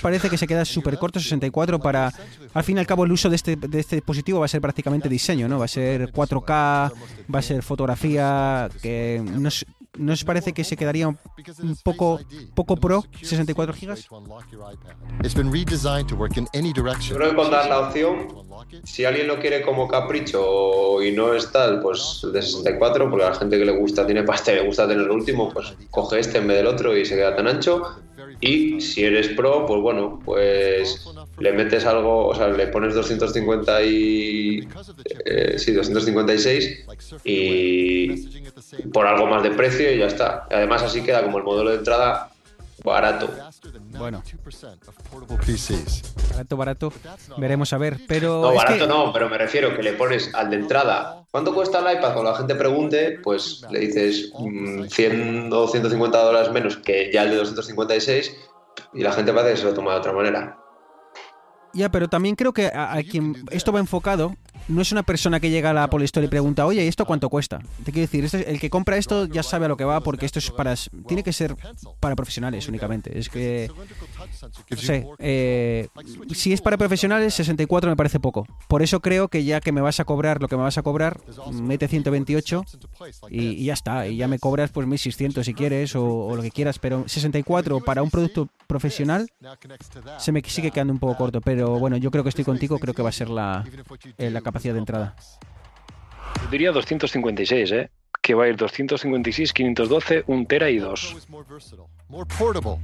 Parece 0.00 0.30
que 0.30 0.38
se 0.38 0.46
queda 0.46 0.64
súper 0.64 0.98
corto 0.98 1.18
64 1.18 1.80
para... 1.80 2.12
Al 2.52 2.64
fin 2.64 2.76
y 2.76 2.80
al 2.80 2.86
cabo 2.86 3.04
el 3.04 3.12
uso 3.12 3.28
de 3.28 3.36
este, 3.36 3.56
de 3.56 3.80
este 3.80 3.96
dispositivo 3.96 4.40
va 4.40 4.46
a 4.46 4.48
ser 4.48 4.60
prácticamente 4.60 5.08
diseño, 5.08 5.48
¿no? 5.48 5.58
Va 5.58 5.64
a 5.64 5.68
ser 5.68 6.12
4K, 6.12 6.92
va 7.34 7.38
a 7.38 7.42
ser 7.42 7.62
fotografía, 7.62 8.68
que 8.80 9.22
no, 9.24 9.48
¿No 9.96 10.12
os 10.12 10.24
parece 10.24 10.52
que 10.52 10.64
se 10.64 10.76
quedaría 10.76 11.08
un 11.08 11.18
poco, 11.82 12.20
poco 12.54 12.76
pro 12.76 13.04
64 13.22 13.74
gigas? 13.74 14.08
Creo 17.14 17.30
que 17.30 17.36
con 17.36 17.50
dar 17.50 17.68
la 17.68 17.80
opción, 17.80 18.28
si 18.82 19.04
alguien 19.04 19.28
lo 19.28 19.38
quiere 19.38 19.62
como 19.62 19.86
capricho 19.86 21.02
y 21.02 21.12
no 21.12 21.34
es 21.34 21.50
tal, 21.52 21.80
pues 21.80 22.26
de 22.32 22.42
64, 22.42 23.08
porque 23.10 23.24
a 23.24 23.30
la 23.30 23.36
gente 23.36 23.58
que 23.58 23.64
le 23.64 23.72
gusta 23.72 24.04
tiene 24.04 24.22
pastel, 24.24 24.56
le 24.56 24.66
gusta 24.66 24.88
tener 24.88 25.04
el 25.04 25.10
último, 25.10 25.52
pues 25.52 25.74
coge 25.90 26.20
este 26.20 26.38
en 26.38 26.48
vez 26.48 26.56
del 26.58 26.66
otro 26.66 26.96
y 26.96 27.04
se 27.04 27.14
queda 27.14 27.36
tan 27.36 27.46
ancho. 27.46 27.82
Y 28.40 28.80
si 28.80 29.04
eres 29.04 29.28
pro, 29.28 29.64
pues 29.66 29.80
bueno, 29.80 30.20
pues 30.24 31.06
le 31.38 31.52
metes 31.52 31.84
algo, 31.84 32.28
o 32.28 32.34
sea, 32.34 32.48
le 32.48 32.66
pones 32.68 32.94
250 32.94 33.82
y 33.82 34.68
eh, 35.24 35.54
sí, 35.58 35.72
256 35.72 36.84
y 37.24 38.08
por 38.92 39.06
algo 39.06 39.26
más 39.26 39.42
de 39.42 39.50
precio 39.50 39.92
y 39.92 39.98
ya 39.98 40.06
está. 40.06 40.46
Además 40.50 40.82
así 40.82 41.02
queda 41.02 41.22
como 41.22 41.38
el 41.38 41.44
modelo 41.44 41.70
de 41.70 41.76
entrada 41.76 42.30
barato. 42.84 43.30
Bueno. 43.98 44.22
Barato, 46.30 46.56
barato. 46.56 46.92
Veremos 47.38 47.72
a 47.72 47.78
ver. 47.78 48.00
Pero. 48.06 48.42
No, 48.42 48.54
barato 48.54 48.86
no, 48.86 49.12
pero 49.12 49.28
me 49.28 49.38
refiero 49.38 49.74
que 49.74 49.82
le 49.82 49.94
pones 49.94 50.34
al 50.34 50.50
de 50.50 50.56
entrada. 50.56 51.24
¿Cuánto 51.30 51.54
cuesta 51.54 51.78
el 51.78 51.98
iPad? 51.98 52.12
Cuando 52.12 52.30
la 52.30 52.36
gente 52.36 52.54
pregunte, 52.54 53.18
pues 53.22 53.64
le 53.70 53.80
dices 53.80 54.32
100 54.88 55.48
mm, 55.48 55.52
o 55.52 55.66
150 55.66 56.22
dólares 56.22 56.52
menos 56.52 56.76
que 56.76 57.10
ya 57.12 57.22
el 57.22 57.30
de 57.30 57.36
256 57.36 58.36
y 58.92 59.02
la 59.02 59.12
gente 59.12 59.32
parece 59.32 59.54
que 59.54 59.60
se 59.60 59.64
lo 59.64 59.74
toma 59.74 59.92
de 59.92 59.98
otra 59.98 60.12
manera. 60.12 60.58
Ya, 61.72 61.88
pero 61.90 62.08
también 62.08 62.36
creo 62.36 62.52
que 62.52 62.66
a, 62.66 62.96
quien 63.10 63.44
esto 63.50 63.72
va 63.72 63.80
enfocado 63.80 64.36
no 64.68 64.80
es 64.80 64.92
una 64.92 65.02
persona 65.02 65.40
que 65.40 65.50
llega 65.50 65.70
a 65.70 65.72
la 65.72 65.84
Apple 65.84 66.04
Store 66.04 66.26
y 66.26 66.28
pregunta, 66.28 66.66
oye, 66.66 66.84
¿y 66.84 66.88
esto 66.88 67.04
cuánto 67.04 67.28
cuesta? 67.28 67.60
Te 67.84 67.92
quiero 67.92 68.02
decir, 68.02 68.24
este, 68.24 68.50
el 68.50 68.58
que 68.58 68.70
compra 68.70 68.96
esto 68.96 69.26
ya 69.26 69.42
sabe 69.42 69.66
a 69.66 69.68
lo 69.68 69.76
que 69.76 69.84
va 69.84 70.00
porque 70.00 70.26
esto 70.26 70.38
es 70.38 70.50
para. 70.50 70.74
Tiene 71.06 71.22
que 71.22 71.32
ser 71.32 71.56
para 72.00 72.16
profesionales 72.16 72.68
únicamente. 72.68 73.18
Es 73.18 73.28
que. 73.28 73.70
No 74.70 74.76
sé. 74.76 75.06
Eh, 75.18 75.88
si 76.34 76.52
es 76.52 76.60
para 76.60 76.76
profesionales, 76.78 77.34
64 77.34 77.90
me 77.90 77.96
parece 77.96 78.20
poco. 78.20 78.46
Por 78.68 78.82
eso 78.82 79.00
creo 79.00 79.28
que 79.28 79.44
ya 79.44 79.60
que 79.60 79.72
me 79.72 79.80
vas 79.80 80.00
a 80.00 80.04
cobrar 80.04 80.40
lo 80.40 80.48
que 80.48 80.56
me 80.56 80.62
vas 80.62 80.78
a 80.78 80.82
cobrar, 80.82 81.20
mete 81.52 81.88
128 81.88 82.64
y, 83.30 83.64
ya 83.64 83.74
está. 83.74 84.06
Y 84.06 84.16
ya 84.16 84.28
me 84.28 84.38
cobras 84.38 84.70
pues 84.70 84.86
1600 84.86 85.44
si 85.44 85.54
quieres 85.54 85.94
o, 85.94 86.34
lo 86.34 86.42
que 86.42 86.50
quieras. 86.50 86.78
Pero 86.78 87.04
64 87.06 87.80
para 87.80 88.02
un 88.02 88.10
producto 88.10 88.48
profesional 88.66 89.28
se 90.18 90.32
me 90.32 90.42
sigue 90.46 90.70
quedando 90.70 90.92
un 90.92 90.98
poco 90.98 91.16
corto. 91.16 91.40
Pero 91.40 91.78
bueno, 91.78 91.96
yo 91.96 92.10
creo 92.10 92.22
que 92.22 92.30
estoy 92.30 92.44
contigo. 92.44 92.78
Creo 92.78 92.94
que 92.94 93.02
va 93.02 93.10
a 93.10 93.12
ser 93.12 93.28
la, 93.28 93.64
eh, 94.18 94.30
la 94.30 94.40
capacidad 94.40 94.53
de 94.62 94.78
entrada? 94.78 95.14
Yo 96.42 96.50
diría 96.50 96.72
256, 96.72 97.72
¿eh? 97.72 97.90
Que 98.22 98.34
va 98.34 98.44
a 98.44 98.48
ir 98.48 98.56
256, 98.56 99.52
512, 99.52 100.24
1 100.26 100.46
tera 100.46 100.70
y 100.70 100.78
2. 100.78 101.28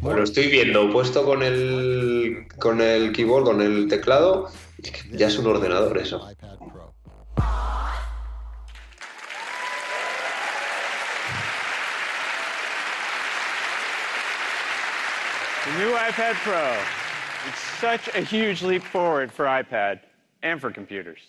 Bueno, 0.01 0.23
estoy 0.23 0.49
viendo, 0.49 0.91
puesto 0.91 1.25
con 1.25 1.43
el, 1.43 2.47
con 2.59 2.81
el 2.81 3.13
keyboard, 3.13 3.45
con 3.45 3.63
el 3.63 3.89
teclado, 3.89 4.51
ya 5.13 5.29
es 5.29 5.39
un 5.39 5.47
ordenador 5.47 5.97
eso. 5.99 6.29
The 15.65 15.79
new 15.79 15.95
iPad 15.95 16.35
Pro. 16.43 16.77
It's 17.49 17.61
such 17.81 18.15
a 18.15 18.21
huge 18.21 18.63
leap 18.63 18.83
forward 18.83 19.31
for 19.33 19.47
iPad 19.47 20.01
and 20.43 20.61
for 20.61 20.71
computers. 20.71 21.21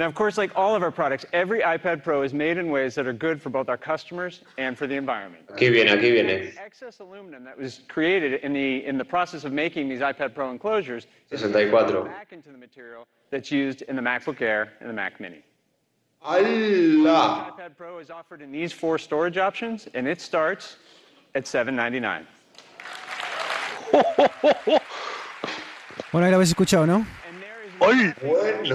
Now, 0.00 0.06
of 0.06 0.14
course, 0.14 0.38
like 0.38 0.50
all 0.56 0.74
of 0.74 0.82
our 0.82 0.90
products, 0.90 1.26
every 1.34 1.60
iPad 1.60 2.02
Pro 2.02 2.22
is 2.22 2.32
made 2.32 2.56
in 2.56 2.70
ways 2.70 2.94
that 2.94 3.06
are 3.06 3.12
good 3.12 3.42
for 3.42 3.50
both 3.50 3.68
our 3.68 3.76
customers 3.76 4.40
and 4.56 4.78
for 4.78 4.86
the 4.86 4.94
environment. 4.94 5.46
Aquí 5.48 5.70
viene, 5.70 5.90
aquí 5.90 6.10
viene. 6.10 6.54
Excess 6.56 7.00
aluminum 7.00 7.44
that 7.44 7.58
was 7.58 7.82
created 7.86 8.40
in 8.42 8.54
the 8.54 8.82
in 8.86 8.96
the 8.96 9.04
process 9.04 9.44
of 9.44 9.52
making 9.52 9.90
these 9.90 10.00
iPad 10.00 10.34
Pro 10.34 10.50
enclosures 10.50 11.06
is 11.30 11.42
64. 11.42 12.04
back 12.04 12.32
into 12.32 12.48
the 12.50 12.56
material 12.56 13.06
that's 13.28 13.52
used 13.52 13.82
in 13.82 13.94
the 13.94 14.00
MacBook 14.00 14.40
Air 14.40 14.72
and 14.80 14.88
the 14.88 14.94
Mac 14.94 15.20
Mini. 15.20 15.44
¡Hala! 16.22 17.54
iPad 17.54 17.76
Pro 17.76 17.98
is 17.98 18.08
offered 18.08 18.40
in 18.40 18.50
these 18.50 18.72
four 18.72 18.96
storage 18.96 19.36
options, 19.36 19.86
and 19.92 20.08
it 20.08 20.22
starts 20.22 20.76
at 21.34 21.46
799. 21.46 22.26
Bueno, 26.12 26.26
ahí 26.26 26.32
lo 26.32 26.38
habéis 26.38 26.50
escuchado, 26.50 26.86
¿no? 26.86 27.06
And 27.28 27.44
¡Ay! 27.80 28.12
Bueno. 28.20 28.74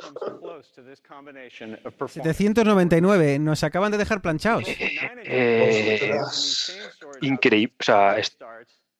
There 0.00 0.12
that 0.12 0.20
comes 0.20 0.40
close 0.40 0.72
to 0.74 0.82
this 0.82 1.00
combination 1.00 1.74
of 1.84 1.94
performance. 1.96 2.36
799, 2.36 3.38
nos 3.44 3.62
acaban 3.62 3.90
de 3.92 3.98
dejar 3.98 4.20
planchados. 4.22 4.64
Eh, 4.66 6.16
increíble. 7.22 7.74
O 7.80 7.82
sea, 7.82 8.18
es- 8.18 8.36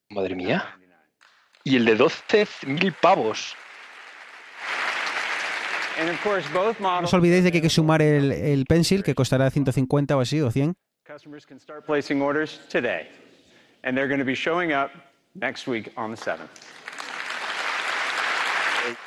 madre 0.09 0.35
mía. 0.35 0.77
Y 1.63 1.75
el 1.75 1.85
de 1.85 1.95
12.000 1.97 2.93
pavos. 3.01 3.55
No 7.01 7.05
os 7.07 7.13
olvidéis 7.13 7.43
de 7.43 7.51
que 7.51 7.57
hay 7.57 7.61
que 7.61 7.69
sumar 7.69 8.01
el, 8.01 8.31
el 8.31 8.65
Pencil, 8.65 9.03
que 9.03 9.13
costará 9.13 9.49
150 9.51 10.17
o 10.17 10.21
así, 10.21 10.41
o 10.41 10.49
100. 10.49 10.75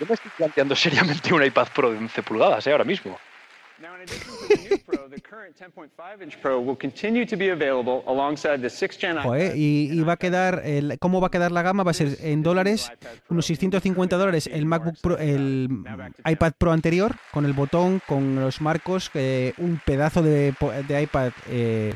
Yo 0.01 0.07
me 0.09 0.15
estoy 0.15 0.31
planteando 0.37 0.75
seriamente 0.77 1.33
un 1.33 1.43
iPad 1.43 1.69
Pro 1.75 1.91
de 1.91 1.99
11 1.99 2.23
pulgadas, 2.23 2.67
¿eh? 2.67 2.73
Ahora 2.73 2.85
mismo. 2.85 3.19
Now, 3.81 3.97
in 3.97 4.03
addition 4.03 4.31
to 4.39 4.47
the 4.47 4.69
new 4.69 4.79
Pro, 4.87 5.09
the 5.09 5.21
current 5.21 5.57
10.5-inch 5.59 6.41
Pro 6.41 6.61
will 6.61 6.77
continue 6.79 7.27
to 7.27 7.37
be 7.37 7.51
available 7.51 8.05
alongside 8.07 8.59
the 8.61 8.69
6th-gen 8.69 9.19
Joder, 9.21 9.47
iPad. 9.47 9.55
y, 9.57 9.91
y 9.93 10.01
va 10.03 10.13
a 10.13 10.17
quedar, 10.17 10.63
el- 10.65 10.97
¿cómo 11.01 11.21
va 11.21 11.27
a 11.27 11.31
quedar 11.31 11.51
la 11.51 11.63
gama? 11.63 11.83
Va 11.83 11.91
a 11.91 11.95
ser 11.95 12.17
en 12.21 12.45
dólares, 12.45 12.93
unos 13.29 13.47
650 13.47 14.17
dólares 14.17 14.47
el 14.47 14.65
MacBook 14.65 14.95
Pro, 15.03 15.19
el 15.19 15.69
iPad 16.25 16.53
Pro 16.57 16.71
anterior, 16.71 17.17
con 17.33 17.45
el 17.47 17.53
botón, 17.53 18.01
con 18.07 18.37
los 18.37 18.61
marcos, 18.61 19.11
eh, 19.15 19.55
un 19.59 19.81
pedazo 19.85 20.23
de, 20.23 20.55
de 20.87 21.03
iPad 21.03 21.33
eh, 21.49 21.93
eh, 21.93 21.95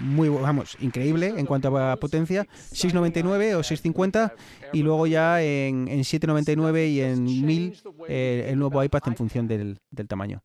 muy, 0.00 0.28
vamos, 0.28 0.76
increíble 0.80 1.34
en 1.36 1.46
cuanto 1.46 1.76
a 1.76 1.96
potencia, 1.96 2.46
699 2.72 3.54
o 3.56 3.62
650, 3.62 4.34
y 4.72 4.82
luego 4.82 5.06
ya 5.06 5.42
en, 5.42 5.88
en 5.88 6.04
799 6.04 6.88
y 6.88 7.00
en 7.00 7.24
1000 7.24 7.82
eh, 8.08 8.46
el 8.48 8.58
nuevo 8.58 8.82
iPad 8.82 9.02
en 9.06 9.16
función 9.16 9.46
del, 9.46 9.78
del 9.90 10.08
tamaño. 10.08 10.42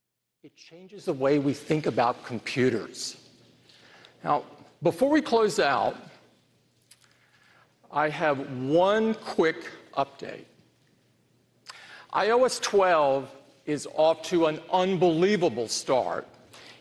Now, 4.23 4.43
before 4.81 5.11
we 5.11 5.21
close 5.21 5.59
out, 5.59 5.95
I 7.91 8.09
have 8.09 8.39
one 8.67 9.13
quick 9.13 9.71
update. 9.95 10.47
iOS 12.11 12.59
12 12.61 13.29
is 13.65 13.87
off 13.95 14.21
to 14.23 14.47
an 14.47 14.59
unbelievable 14.71 15.67
start. 15.67 16.27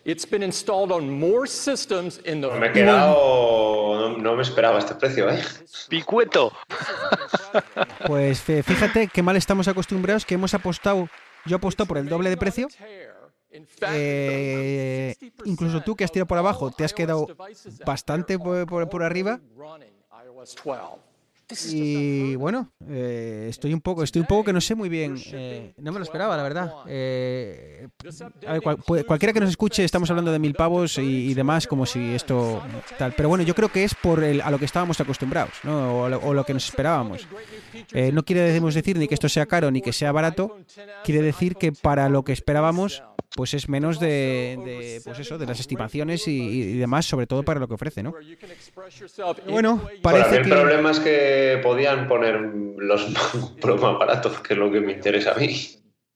It's 0.05 0.29
been 0.29 0.43
installed 0.43 0.93
on 0.93 1.09
more 1.11 1.47
systems 1.47 2.21
in 2.27 2.41
the 2.43 2.49
Me 2.59 2.69
he 2.69 2.73
quedado. 2.73 3.15
No, 3.15 4.19
no 4.19 4.37
me 4.37 4.43
esperaba 4.43 4.79
este 4.79 4.95
precio, 4.95 5.31
¿eh? 5.31 5.43
¡Picueto! 5.89 6.53
Pues 8.07 8.41
fíjate 8.43 9.09
qué 9.09 9.23
mal 9.23 9.37
estamos 9.37 9.67
acostumbrados, 9.67 10.27
que 10.27 10.35
hemos 10.35 10.53
apostado, 10.53 11.09
yo 11.47 11.57
apuesto 11.57 11.87
por 11.87 11.97
el 11.99 12.09
doble 12.09 12.29
de 12.31 12.37
precio, 12.37 12.69
Eh, 13.93 15.15
incluso 15.45 15.81
tú 15.83 15.95
que 15.95 16.03
has 16.05 16.11
tirado 16.11 16.27
por 16.27 16.39
abajo, 16.39 16.71
te 16.73 16.85
has 16.85 16.93
quedado 16.93 17.29
bastante 17.87 18.37
por, 18.39 18.67
por- 18.67 18.89
por 18.91 19.03
arriba. 19.05 19.39
Running 21.49 21.49
iOS 21.49 21.49
12. 21.49 21.49
This 21.49 21.65
is 21.67 21.75
Y 21.75 22.37
bueno, 22.37 22.73
eh, 22.89 23.47
estoy 23.51 23.75
un 23.75 23.81
poco, 23.81 24.03
estoy 24.03 24.21
un 24.21 24.27
poco 24.27 24.45
que 24.45 24.53
no 24.53 24.61
sé 24.61 24.75
muy 24.75 24.89
bien. 24.89 25.17
eh, 25.33 25.75
no 25.79 25.93
me 25.93 25.99
lo 25.99 26.05
esperaba, 26.05 26.37
la 26.37 26.43
verdad. 26.43 26.73
Eh, 26.89 27.89
a 28.47 28.53
ver, 28.55 28.63
cual- 28.63 29.05
cualquiera 29.07 29.33
que 29.33 29.41
nos 29.41 29.51
escuche, 29.51 29.85
estamos 29.85 30.11
hablando 30.11 30.33
de 30.33 30.39
mil 30.39 30.55
pavos 30.55 30.99
y, 30.99 31.31
y 31.31 31.35
demás, 31.35 31.67
como 31.67 31.87
si 31.87 32.15
esto 32.15 32.63
tal. 32.99 33.13
Pero 33.17 33.29
bueno, 33.29 33.45
yo 33.45 33.55
creo 33.55 33.69
que 33.71 33.85
es 33.85 33.95
por 33.95 34.23
el, 34.25 34.41
a 34.41 34.51
lo 34.51 34.59
que 34.59 34.65
estábamos 34.65 35.01
acostumbrados, 35.01 35.53
¿no? 35.63 36.03
O, 36.03 36.09
lo, 36.09 36.19
o 36.21 36.35
lo 36.35 36.45
que 36.45 36.55
nos 36.55 36.65
esperábamos. 36.69 37.27
Eh, 37.93 38.11
no 38.13 38.25
quiere 38.25 38.43
decir 38.43 38.97
ni 38.99 39.09
que 39.09 39.15
esto 39.15 39.29
sea 39.29 39.47
caro 39.47 39.71
ni 39.71 39.81
que 39.81 39.93
sea 39.93 40.13
barato. 40.13 40.59
Quiere 41.05 41.23
decir 41.23 41.57
que 41.57 41.73
para 41.73 42.09
lo 42.09 42.23
que 42.25 42.33
esperábamos, 42.33 43.03
pues 43.35 43.53
es 43.53 43.69
menos 43.69 43.99
de, 43.99 44.57
de, 44.65 45.01
pues 45.05 45.19
eso, 45.19 45.39
de 45.39 45.47
las 45.47 45.59
estimaciones 45.59 46.29
y, 46.29 46.41
y 46.41 46.79
demás, 46.79 47.05
sobre 47.05 47.27
todo 47.27 47.43
para 47.43 47.59
lo 47.59 47.67
que 47.67 47.75
ofrece, 47.75 48.03
¿no? 48.03 48.15
Bueno, 49.49 49.81
you 49.81 50.01
Para 50.03 50.19
mí 50.19 50.23
parece 50.23 50.37
el 50.37 50.43
que 50.45 50.51
problema 50.51 50.91
es 50.93 51.01
que 51.01 51.61
podían 51.63 52.07
poner 52.07 52.41
los 52.79 53.11
más 53.61 53.99
baratos, 53.99 54.41
que 54.41 54.55
es 54.55 54.59
lo 54.59 54.71
que 54.71 54.81
me 54.81 54.93
interesa 54.93 55.33
a 55.33 55.35
mí. 55.35 55.61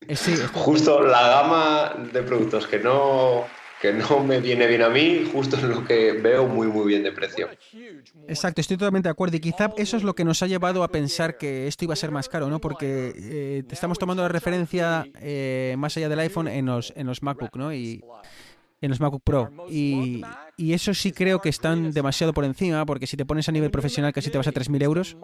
eh, 0.06 0.14
sí, 0.14 0.36
Justo 0.54 1.02
la 1.02 1.28
gama 1.28 1.94
de 2.12 2.22
productos 2.22 2.68
que 2.68 2.78
no, 2.78 3.44
que 3.80 3.92
no 3.92 4.24
me 4.24 4.40
viene 4.40 4.66
bien 4.66 4.82
a 4.82 4.88
mí, 4.88 5.28
justo 5.32 5.56
es 5.56 5.62
lo 5.62 5.84
que 5.84 6.12
veo 6.12 6.46
muy, 6.46 6.66
muy 6.66 6.86
bien 6.86 7.02
de 7.02 7.12
precio. 7.12 7.48
Exacto, 8.26 8.60
estoy 8.60 8.76
totalmente 8.76 9.08
de 9.08 9.12
acuerdo. 9.12 9.36
Y 9.36 9.40
quizá 9.40 9.72
eso 9.76 9.96
es 9.96 10.02
lo 10.02 10.14
que 10.14 10.24
nos 10.24 10.42
ha 10.42 10.46
llevado 10.46 10.82
a 10.82 10.88
pensar 10.88 11.38
que 11.38 11.66
esto 11.66 11.84
iba 11.84 11.92
a 11.92 11.96
ser 11.96 12.10
más 12.10 12.28
caro, 12.28 12.48
¿no? 12.48 12.60
Porque 12.60 13.12
eh, 13.16 13.62
estamos 13.70 13.98
tomando 13.98 14.22
la 14.22 14.28
referencia 14.28 15.06
eh, 15.20 15.74
más 15.78 15.96
allá 15.96 16.08
del 16.08 16.18
iPhone 16.20 16.48
en 16.48 16.66
los, 16.66 16.92
en 16.96 17.06
los 17.06 17.22
MacBook, 17.22 17.56
¿no? 17.56 17.72
Y 17.72 18.02
en 18.80 18.90
los 18.90 19.00
MacBook 19.00 19.22
Pro. 19.22 19.50
Y, 19.68 20.22
y 20.56 20.72
eso 20.72 20.94
sí 20.94 21.12
creo 21.12 21.40
que 21.40 21.48
están 21.48 21.92
demasiado 21.92 22.32
por 22.32 22.44
encima, 22.44 22.84
porque 22.86 23.06
si 23.06 23.16
te 23.16 23.24
pones 23.24 23.48
a 23.48 23.52
nivel 23.52 23.70
profesional 23.70 24.12
casi 24.12 24.30
te 24.30 24.38
vas 24.38 24.46
a 24.46 24.52
3.000 24.52 24.82
euros. 24.82 25.16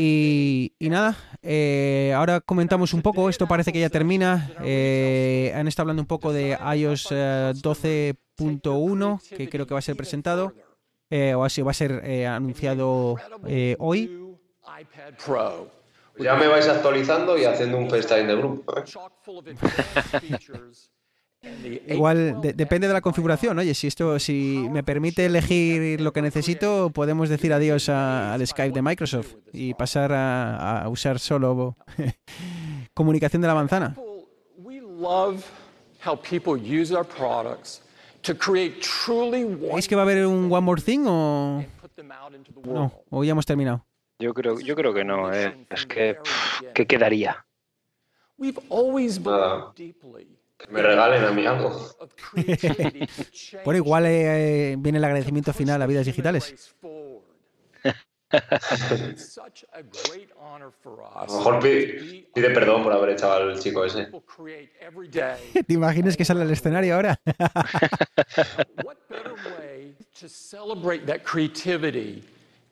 Y, 0.00 0.72
y 0.78 0.88
nada, 0.88 1.16
eh, 1.42 2.12
ahora 2.14 2.40
comentamos 2.40 2.94
un 2.94 3.02
poco, 3.02 3.28
esto 3.28 3.46
parece 3.46 3.72
que 3.72 3.80
ya 3.80 3.90
termina. 3.90 4.52
Eh, 4.62 5.52
han 5.54 5.66
estado 5.66 5.84
hablando 5.84 6.02
un 6.02 6.06
poco 6.06 6.32
de 6.32 6.56
iOS 6.76 7.08
eh, 7.10 7.52
12.1, 7.56 9.20
que 9.36 9.48
creo 9.48 9.66
que 9.66 9.74
va 9.74 9.80
a 9.80 9.82
ser 9.82 9.96
presentado, 9.96 10.54
eh, 11.10 11.34
o 11.34 11.44
así 11.44 11.62
va 11.62 11.72
a 11.72 11.74
ser 11.74 12.02
eh, 12.04 12.26
anunciado 12.26 13.16
eh, 13.46 13.76
hoy. 13.78 14.36
Ya 16.18 16.34
me 16.34 16.48
vais 16.48 16.68
actualizando 16.68 17.38
y 17.38 17.44
haciendo 17.44 17.78
un 17.78 17.88
FaceTime 17.88 18.26
de 18.26 18.36
grupo. 18.36 18.74
Igual 21.88 22.40
de- 22.40 22.52
depende 22.52 22.88
de 22.88 22.92
la 22.94 23.00
configuración. 23.00 23.58
Oye, 23.58 23.74
si 23.74 23.86
esto, 23.86 24.18
si 24.18 24.66
me 24.70 24.82
permite 24.82 25.24
elegir 25.26 26.00
lo 26.00 26.12
que 26.12 26.20
necesito, 26.22 26.90
podemos 26.90 27.28
decir 27.28 27.52
adiós 27.52 27.88
a- 27.88 28.34
al 28.34 28.46
Skype 28.46 28.72
de 28.74 28.82
Microsoft 28.82 29.34
y 29.52 29.74
pasar 29.74 30.12
a, 30.12 30.82
a 30.82 30.88
usar 30.88 31.18
solo 31.18 31.76
comunicación 32.94 33.42
de 33.42 33.48
la 33.48 33.54
manzana. 33.54 33.94
people, 33.94 34.26
we 34.58 34.80
love 34.80 35.44
how 36.04 36.16
people 36.16 36.54
use 36.56 36.92
our 36.94 37.06
products 37.06 37.82
to 38.22 38.34
create 38.36 38.80
truly 38.80 39.44
¿Veis 39.44 39.86
que 39.86 39.94
va 39.94 40.02
a 40.02 40.04
haber 40.04 40.26
un 40.26 40.50
One 40.50 40.62
More 40.62 40.82
Thing 40.82 41.04
o 41.06 41.64
no? 42.64 42.92
¿O 43.10 43.24
ya 43.24 43.32
hemos 43.32 43.46
terminado? 43.46 43.84
Yo 44.18 44.34
creo, 44.34 44.58
yo 44.58 44.74
creo 44.74 44.92
que 44.92 45.04
no, 45.04 45.32
¿eh? 45.32 45.54
Es 45.70 45.86
que, 45.86 46.14
pff, 46.14 46.62
¿qué 46.74 46.86
quedaría? 46.88 47.46
We've 48.36 48.58
always 48.70 49.20
Nada. 49.20 49.72
Me 50.70 50.82
regalen 50.82 51.24
a 51.24 51.30
mí 51.32 51.46
algo. 51.46 51.88
Bueno, 53.64 53.78
igual 53.78 54.04
eh, 54.06 54.76
viene 54.78 54.98
el 54.98 55.04
agradecimiento 55.04 55.52
final 55.52 55.82
a 55.82 55.86
Vidas 55.86 56.06
Digitales. 56.06 56.74
a 58.30 58.38
lo 61.26 61.38
mejor 61.38 61.54
to 61.54 61.60
pi- 61.60 61.68
be 61.68 62.28
pide 62.34 62.50
perdón 62.50 62.82
por 62.82 62.92
haber 62.92 63.10
echado 63.10 63.32
al 63.34 63.58
chico 63.58 63.84
ese. 63.84 64.06
¿Te 65.66 65.74
imaginas 65.74 66.16
que 66.16 66.24
sale 66.24 66.42
al 66.42 66.50
escenario 66.50 66.94
ahora? 66.96 67.20
What 68.84 68.96
better 69.08 69.32
way 69.58 69.94
to 70.20 70.28
celebrate 70.28 71.06
that 71.06 71.22
creativity 71.24 72.22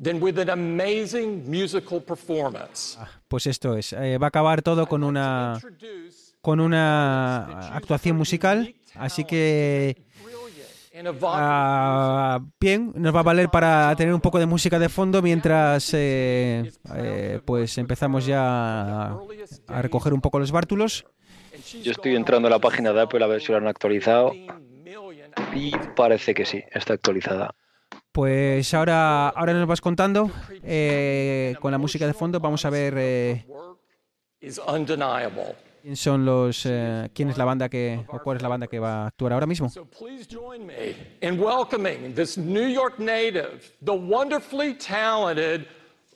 than 0.02 0.20
with 0.20 0.38
an 0.38 0.50
amazing 0.50 1.48
musical 1.50 2.00
performance? 2.02 2.98
Pues 3.28 3.46
esto 3.46 3.76
es. 3.76 3.92
eh, 3.94 4.18
va 4.18 4.26
a 4.26 4.28
acabar 4.28 4.60
todo 4.62 4.86
con 4.86 5.02
una 5.02 5.58
con 6.46 6.60
una 6.60 7.74
actuación 7.74 8.16
musical, 8.16 8.72
así 8.94 9.24
que 9.24 9.96
ah, 11.24 12.38
bien, 12.60 12.92
nos 12.94 13.12
va 13.12 13.18
a 13.18 13.22
valer 13.24 13.48
para 13.48 13.92
tener 13.96 14.14
un 14.14 14.20
poco 14.20 14.38
de 14.38 14.46
música 14.46 14.78
de 14.78 14.88
fondo 14.88 15.22
mientras 15.22 15.92
eh, 15.92 16.70
eh, 16.94 17.40
pues 17.44 17.76
empezamos 17.78 18.26
ya 18.26 18.44
a, 18.44 19.18
a 19.66 19.82
recoger 19.82 20.14
un 20.14 20.20
poco 20.20 20.38
los 20.38 20.52
bártulos. 20.52 21.04
Yo 21.82 21.90
estoy 21.90 22.14
entrando 22.14 22.46
a 22.46 22.50
la 22.52 22.60
página 22.60 22.92
de 22.92 23.00
Apple 23.00 23.24
a 23.24 23.26
ver 23.26 23.42
si 23.42 23.50
lo 23.50 23.58
han 23.58 23.66
actualizado 23.66 24.32
y 25.52 25.72
parece 25.96 26.32
que 26.32 26.46
sí, 26.46 26.62
está 26.70 26.92
actualizada. 26.92 27.56
Pues 28.12 28.72
ahora, 28.72 29.30
ahora 29.30 29.52
nos 29.52 29.66
vas 29.66 29.80
contando 29.80 30.30
eh, 30.62 31.56
con 31.58 31.72
la 31.72 31.78
música 31.78 32.06
de 32.06 32.14
fondo. 32.14 32.38
Vamos 32.38 32.64
a 32.64 32.70
ver. 32.70 33.44
Eh, 35.86 35.92
work 35.92 35.94
is 35.94 35.94
undeniable. 35.94 35.94
¿Quién 35.94 35.96
son 35.96 36.24
los, 36.24 36.66
eh, 36.66 37.10
quién 37.14 37.30
es 37.30 37.38
la 37.38 37.44
banda 37.44 37.68
que, 37.68 38.04
o 38.08 38.18
cuál 38.18 38.36
es 38.36 38.42
la 38.42 38.48
banda 38.48 38.66
que 38.66 38.78
va 38.80 39.04
a 39.04 39.06
actuar 39.06 39.32
ahora 39.32 39.46
mismo? 39.46 39.68
So 39.68 39.84
please 39.84 40.26
join 40.26 40.66
me 40.66 40.96
in 41.22 41.38
welcoming 41.40 42.14
this 42.14 42.36
New 42.36 42.66
York 42.66 42.98
native, 42.98 43.72
the 43.84 43.92
wonderfully 43.92 44.74
talented 44.74 45.66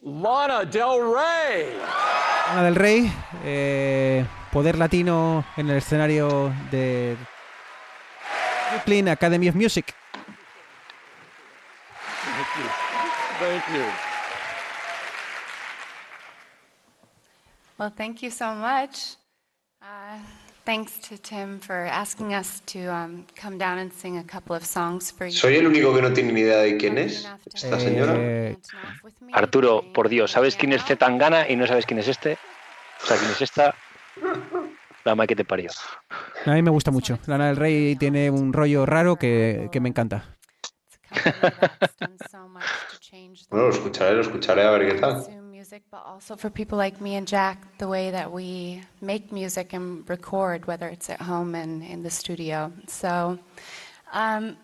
Lana 0.03 0.65
Del 0.65 1.01
Rey. 1.01 1.75
Ana 2.49 2.65
del 2.65 2.75
Rey, 2.75 3.13
eh, 3.45 4.25
poder 4.51 4.77
latino 4.77 5.45
en 5.57 5.71
el 5.71 5.77
escenario 5.77 6.53
de 6.71 7.17
Brooklyn 8.71 9.09
Academy 9.09 9.49
of 9.49 9.55
Music. 9.55 9.95
Thank 13.39 13.63
you. 13.75 13.85
Well, 17.79 17.91
thank 17.97 18.23
you 18.23 18.31
so 18.31 18.55
much. 18.55 19.20
Uh, 19.83 20.19
thanks 20.67 20.99
to 20.99 21.17
Tim 21.17 21.59
for 21.59 21.87
asking 21.87 22.35
us 22.35 22.61
to 22.67 22.87
um, 22.93 23.25
come 23.35 23.57
down 23.57 23.79
and 23.79 23.91
sing 23.93 24.19
a 24.19 24.25
couple 24.25 24.55
of 24.55 24.65
songs 24.65 25.11
for 25.11 25.27
you. 25.27 25.33
¿Soy 25.33 25.57
el 25.57 25.67
único 25.67 25.95
que 25.95 26.03
no 26.03 26.13
tiene 26.13 26.33
ni 26.33 26.41
idea 26.41 26.59
de 26.59 26.77
quién 26.77 26.99
es 26.99 27.27
esta 27.55 27.81
señora? 27.81 28.15
Eh, 28.17 28.59
Arturo, 29.33 29.83
por 29.95 30.09
Dios, 30.09 30.33
¿sabes 30.33 30.57
quién 30.57 30.73
es 30.73 30.85
Zetangana 30.85 31.49
y 31.49 31.57
no 31.57 31.67
sabes 31.67 31.87
quién 31.87 31.99
es 31.99 32.09
este? 32.09 32.37
O 33.03 33.07
sea, 33.07 33.17
quién 33.17 33.31
es 33.31 33.41
esta. 33.41 33.75
La 35.05 35.15
madre 35.15 35.29
que 35.29 35.37
te 35.37 35.45
parió. 35.47 35.71
a 36.45 36.53
mí 36.53 36.63
me 36.63 36.71
gusta 36.71 36.91
mucho. 36.91 37.19
Lana 37.27 37.47
del 37.47 37.57
Rey 37.57 37.97
tiene 37.97 38.31
un 38.31 38.53
rollo 38.53 38.85
raro 38.85 39.17
que, 39.17 39.71
que 39.73 39.81
me 39.81 39.89
encanta. 39.89 40.37
Bueno, 43.49 43.67
lo 43.67 43.71
escucharé, 43.71 44.15
lo 44.15 44.21
escucharé 44.21 44.63
a 44.63 44.71
ver 44.73 44.93
qué 44.93 45.01
tal. 45.01 45.40
Music, 45.71 45.87
but 45.93 46.03
also 46.05 46.35
for 46.35 46.51
people 46.51 46.77
like 46.77 47.01
me 47.01 47.15
and 47.15 47.29
Jack, 47.29 47.79
the 47.79 47.87
way 47.87 48.11
that 48.11 48.33
we 48.33 48.83
make 49.01 49.31
music 49.31 49.73
and 49.73 50.03
record, 50.11 50.67
whether 50.67 50.89
it's 50.89 51.09
at 51.09 51.21
home 51.21 51.55
and 51.55 51.85
in 51.85 52.03
the 52.03 52.11
studio. 52.11 52.73
So, 52.89 53.39
um, 54.13 54.57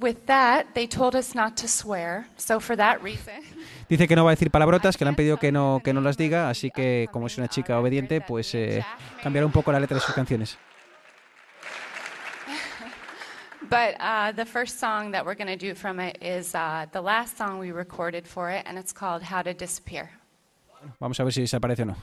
with 0.00 0.24
that, 0.24 0.74
they 0.74 0.86
told 0.86 1.14
us 1.14 1.34
not 1.34 1.58
to 1.58 1.68
swear. 1.68 2.26
So, 2.38 2.58
for 2.58 2.74
that 2.74 3.02
reason, 3.02 3.34
Dice 3.90 4.08
que 4.08 4.16
no 4.16 4.24
va 4.24 4.30
a 4.30 4.34
decir 4.34 4.50
palabrotas, 4.50 4.96
que 4.96 5.04
le 5.04 5.10
han 5.10 5.14
pedido 5.14 5.36
que 5.38 5.52
no, 5.52 5.82
que 5.84 5.92
no 5.92 6.00
las 6.00 6.16
diga, 6.16 6.48
así 6.48 6.70
que 6.70 7.06
como 7.12 7.26
es 7.26 7.36
una 7.36 7.48
chica 7.48 7.78
obediente, 7.78 8.22
pues 8.22 8.54
eh, 8.54 8.82
cambiará 9.22 9.44
un 9.44 9.52
poco 9.52 9.72
la 9.72 9.78
letra 9.78 9.96
de 9.96 10.00
sus 10.00 10.14
canciones. 10.14 10.56
But 13.70 13.96
uh, 14.00 14.32
the 14.32 14.44
first 14.44 14.78
song 14.78 15.12
that 15.12 15.24
we're 15.24 15.34
going 15.34 15.48
to 15.48 15.56
do 15.56 15.74
from 15.74 16.00
it 16.00 16.18
is 16.20 16.54
uh, 16.54 16.86
the 16.92 17.00
last 17.00 17.36
song 17.36 17.58
we 17.58 17.72
recorded 17.72 18.26
for 18.26 18.50
it, 18.50 18.62
and 18.66 18.78
it's 18.78 18.92
called 18.92 19.22
How 19.22 19.42
to 19.42 19.54
Disappear. 19.54 20.10
Vamos 21.00 21.18
a 21.18 21.24
ver 21.24 21.32
si 21.32 21.40
desaparece 21.42 21.82
o 21.82 21.86
no. 21.86 21.96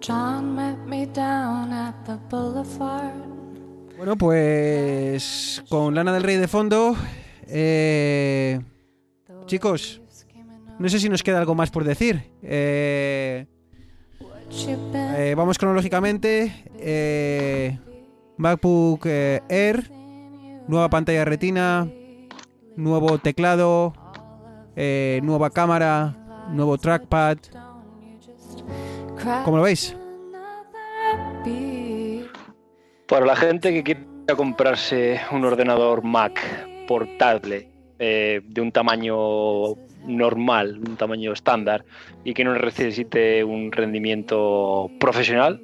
John 0.00 0.54
met 0.54 0.86
me 0.86 1.06
down 1.06 1.72
at 1.72 2.04
the 2.04 2.16
boulevard. 2.28 3.12
Bueno, 3.96 4.14
pues 4.16 5.62
con 5.68 5.94
Lana 5.94 6.12
del 6.12 6.22
Rey 6.22 6.36
de 6.36 6.46
fondo, 6.46 6.94
eh, 7.48 8.60
chicos, 9.46 10.00
no 10.78 10.88
sé 10.88 10.98
si 10.98 11.08
nos 11.08 11.22
queda 11.22 11.38
algo 11.38 11.54
más 11.54 11.70
por 11.70 11.84
decir. 11.84 12.30
Eh, 12.42 13.46
eh, 15.16 15.34
vamos 15.36 15.58
cronológicamente. 15.58 16.64
eh, 16.78 17.78
MacBook 18.38 19.06
eh, 19.06 19.40
Air, 19.48 19.90
nueva 20.68 20.90
pantalla 20.90 21.24
retina, 21.24 21.88
nuevo 22.76 23.18
teclado, 23.18 23.94
eh, 24.76 25.20
nueva 25.22 25.50
cámara, 25.50 26.16
nuevo 26.50 26.76
trackpad. 26.76 27.38
¿Cómo 29.44 29.56
lo 29.56 29.62
veis? 29.62 29.96
Para 33.08 33.24
la 33.24 33.36
gente 33.36 33.72
que 33.72 33.82
quiera 33.82 34.36
comprarse 34.36 35.20
un 35.32 35.44
ordenador 35.44 36.02
Mac 36.04 36.38
portable 36.86 37.75
eh, 37.98 38.40
de 38.44 38.60
un 38.60 38.72
tamaño 38.72 39.74
normal, 40.06 40.78
un 40.86 40.96
tamaño 40.96 41.32
estándar 41.32 41.84
y 42.24 42.34
que 42.34 42.44
no 42.44 42.54
necesite 42.54 43.42
un 43.42 43.72
rendimiento 43.72 44.90
profesional, 45.00 45.60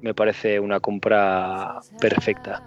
me 0.00 0.14
parece 0.14 0.60
una 0.60 0.80
compra 0.80 1.80
perfecta. 2.00 2.62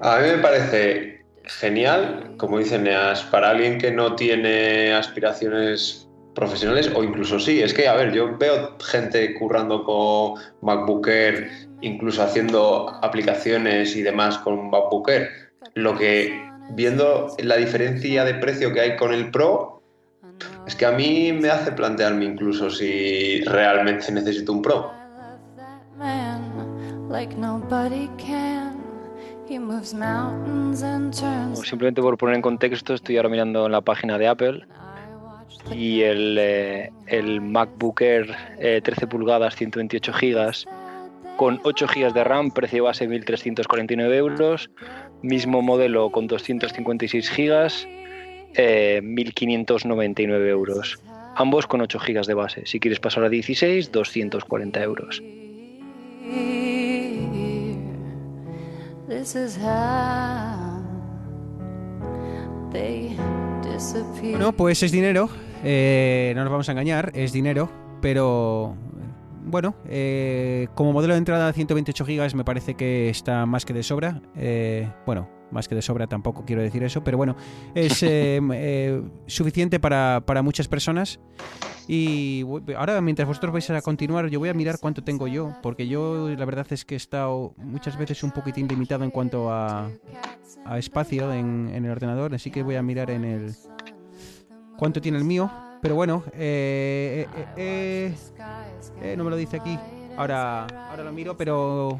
A 0.00 0.18
mí 0.18 0.28
me 0.28 0.38
parece 0.38 1.24
genial, 1.44 2.34
como 2.36 2.58
dice 2.58 2.78
Neas, 2.78 3.22
para 3.22 3.50
alguien 3.50 3.78
que 3.78 3.90
no 3.90 4.14
tiene 4.16 4.92
aspiraciones 4.92 6.06
profesionales 6.34 6.92
o 6.94 7.02
incluso 7.02 7.40
sí. 7.40 7.62
Es 7.62 7.72
que, 7.72 7.88
a 7.88 7.94
ver, 7.94 8.12
yo 8.12 8.36
veo 8.36 8.76
gente 8.78 9.34
currando 9.34 9.82
con 9.82 10.34
MacBook 10.60 11.08
Air, 11.08 11.50
incluso 11.80 12.22
haciendo 12.22 12.90
aplicaciones 13.02 13.96
y 13.96 14.02
demás 14.02 14.38
con 14.38 14.70
MacBook. 14.70 15.10
Lo 15.74 15.96
que, 15.96 16.38
viendo 16.70 17.34
la 17.38 17.56
diferencia 17.56 18.24
de 18.24 18.34
precio 18.34 18.72
que 18.72 18.80
hay 18.80 18.96
con 18.96 19.12
el 19.12 19.30
Pro, 19.30 19.82
es 20.66 20.74
que 20.74 20.86
a 20.86 20.92
mí 20.92 21.32
me 21.32 21.48
hace 21.48 21.72
plantearme 21.72 22.24
incluso 22.24 22.70
si 22.70 23.42
realmente 23.44 24.10
necesito 24.12 24.52
un 24.52 24.62
Pro. 24.62 24.90
Simplemente 31.54 32.02
por 32.02 32.18
poner 32.18 32.36
en 32.36 32.42
contexto, 32.42 32.94
estoy 32.94 33.16
ahora 33.16 33.28
mirando 33.28 33.66
en 33.66 33.72
la 33.72 33.80
página 33.80 34.18
de 34.18 34.26
Apple 34.26 34.66
y 35.72 36.02
el, 36.02 36.36
eh, 36.38 36.92
el 37.06 37.40
MacBook 37.40 38.00
Air 38.00 38.34
eh, 38.58 38.80
13 38.82 39.06
pulgadas, 39.06 39.54
128 39.56 40.12
gigas, 40.12 40.66
con 41.36 41.60
8 41.62 41.88
gigas 41.88 42.14
de 42.14 42.24
RAM, 42.24 42.50
precio 42.50 42.84
base 42.84 43.08
1.349 43.08 44.14
euros, 44.14 44.70
mismo 45.22 45.62
modelo 45.62 46.10
con 46.10 46.26
256 46.26 47.30
gigas, 47.30 47.86
eh, 48.54 49.00
1.599 49.02 50.48
euros. 50.48 50.98
Ambos 51.36 51.66
con 51.66 51.82
8 51.82 51.98
gigas 51.98 52.26
de 52.26 52.34
base. 52.34 52.64
Si 52.64 52.80
quieres 52.80 52.98
pasar 52.98 53.24
a 53.24 53.28
16, 53.28 53.92
240 53.92 54.82
euros. 54.82 55.22
Bueno, 64.30 64.52
pues 64.52 64.82
es 64.82 64.90
dinero, 64.90 65.28
eh, 65.62 66.32
no 66.34 66.42
nos 66.42 66.50
vamos 66.50 66.68
a 66.68 66.72
engañar, 66.72 67.12
es 67.14 67.32
dinero, 67.32 67.70
pero 68.00 68.76
bueno, 69.46 69.76
eh, 69.88 70.68
como 70.74 70.92
modelo 70.92 71.14
de 71.14 71.18
entrada 71.18 71.52
128 71.52 72.04
GB 72.04 72.34
me 72.34 72.44
parece 72.44 72.74
que 72.74 73.08
está 73.08 73.46
más 73.46 73.64
que 73.64 73.72
de 73.72 73.82
sobra. 73.82 74.20
eh, 74.36 74.90
bueno, 75.06 75.28
más 75.50 75.68
que 75.68 75.74
de 75.74 75.82
sobra 75.82 76.06
tampoco 76.06 76.44
quiero 76.44 76.62
decir 76.62 76.82
eso, 76.82 77.02
pero 77.04 77.16
bueno, 77.16 77.36
es 77.74 78.02
eh, 78.02 78.40
eh, 78.52 79.02
suficiente 79.26 79.80
para, 79.80 80.22
para 80.26 80.42
muchas 80.42 80.68
personas. 80.68 81.20
Y 81.88 82.44
ahora, 82.76 83.00
mientras 83.00 83.28
vosotros 83.28 83.52
vais 83.52 83.70
a 83.70 83.80
continuar, 83.80 84.28
yo 84.28 84.40
voy 84.40 84.48
a 84.48 84.54
mirar 84.54 84.78
cuánto 84.80 85.04
tengo 85.04 85.28
yo, 85.28 85.54
porque 85.62 85.86
yo 85.86 86.28
la 86.36 86.44
verdad 86.44 86.66
es 86.70 86.84
que 86.84 86.94
he 86.94 86.96
estado 86.96 87.54
muchas 87.58 87.96
veces 87.96 88.24
un 88.24 88.32
poquitín 88.32 88.66
limitado 88.66 89.04
en 89.04 89.12
cuanto 89.12 89.52
a, 89.52 89.88
a 90.64 90.78
espacio 90.78 91.32
en, 91.32 91.70
en 91.72 91.84
el 91.84 91.90
ordenador, 91.92 92.34
así 92.34 92.50
que 92.50 92.64
voy 92.64 92.74
a 92.74 92.82
mirar 92.82 93.10
en 93.10 93.24
el 93.24 93.54
cuánto 94.76 95.00
tiene 95.00 95.18
el 95.18 95.24
mío. 95.24 95.48
Pero 95.82 95.94
bueno, 95.94 96.24
eh, 96.32 97.26
eh, 97.36 97.46
eh, 97.56 98.14
eh, 99.02 99.14
no 99.16 99.24
me 99.24 99.30
lo 99.30 99.36
dice 99.36 99.56
aquí. 99.58 99.78
Ahora, 100.16 100.66
ahora 100.90 101.04
lo 101.04 101.12
miro, 101.12 101.36
pero 101.36 101.98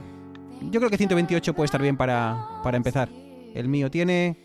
yo 0.63 0.81
creo 0.81 0.91
que 0.91 0.97
128 0.97 1.55
puede 1.55 1.67
estar 1.67 1.83
bien 1.83 1.97
para, 1.97 2.61
para 2.63 2.77
empezar. 2.77 3.09
El 3.55 3.69
mío 3.69 3.91
tiene 3.91 4.37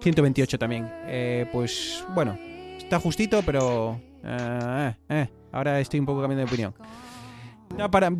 128 0.00 0.58
también. 0.58 0.90
Eh, 1.06 1.46
pues 1.52 2.04
bueno, 2.14 2.38
está 2.78 2.98
justito, 2.98 3.42
pero 3.44 4.00
eh, 4.24 4.94
eh, 5.08 5.28
ahora 5.52 5.80
estoy 5.80 6.00
un 6.00 6.06
poco 6.06 6.20
cambiando 6.20 6.46
de 6.46 6.50
opinión. 6.50 6.74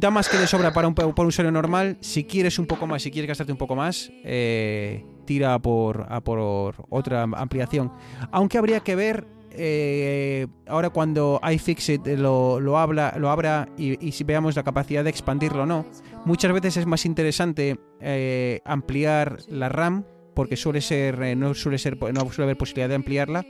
Da 0.01 0.11
más 0.11 0.29
que 0.29 0.37
de 0.37 0.47
sobra 0.47 0.73
para 0.73 0.89
un, 0.89 0.95
para 0.95 1.07
un 1.07 1.27
usuario 1.27 1.53
normal. 1.53 1.97
Si 2.01 2.25
quieres 2.25 2.59
un 2.59 2.67
poco 2.67 2.87
más, 2.87 3.03
si 3.03 3.11
quieres 3.11 3.29
gastarte 3.29 3.53
un 3.53 3.59
poco 3.59 3.77
más, 3.77 4.11
eh, 4.25 5.05
tira 5.27 5.55
a 5.55 5.59
por, 5.61 6.07
a 6.09 6.21
por 6.23 6.75
otra 6.91 7.23
ampliación. 7.23 7.93
Aunque 8.33 8.59
habría 8.59 8.81
que 8.81 8.97
ver 8.97 9.27
eh, 9.57 10.47
ahora 10.67 10.91
cuando 10.91 11.41
iFixit 11.43 12.07
lo, 12.07 12.61
lo, 12.61 12.79
habla, 12.79 13.15
lo 13.19 13.31
abra 13.31 13.69
y, 13.77 14.13
si 14.13 14.25
veamos 14.25 14.57
la 14.57 14.63
capacidad 14.63 15.05
de 15.05 15.11
expandirlo 15.11 15.63
o 15.63 15.67
no. 15.67 15.87
Muchas 16.25 16.53
veces 16.53 16.77
es 16.79 16.87
más 16.87 17.05
interesante 17.05 17.79
eh, 18.01 18.61
ampliar 18.65 19.39
la 19.49 19.69
RAM 19.69 20.05
porque 20.35 20.57
suele 20.57 20.81
ser 20.81 21.23
eh, 21.23 21.37
no 21.37 21.55
suele 21.55 21.79
ser 21.79 21.97
no 21.97 22.31
suele 22.31 22.45
haber 22.45 22.57
posibilidad 22.57 22.89
de 22.89 22.97
ampliarla 22.97 23.47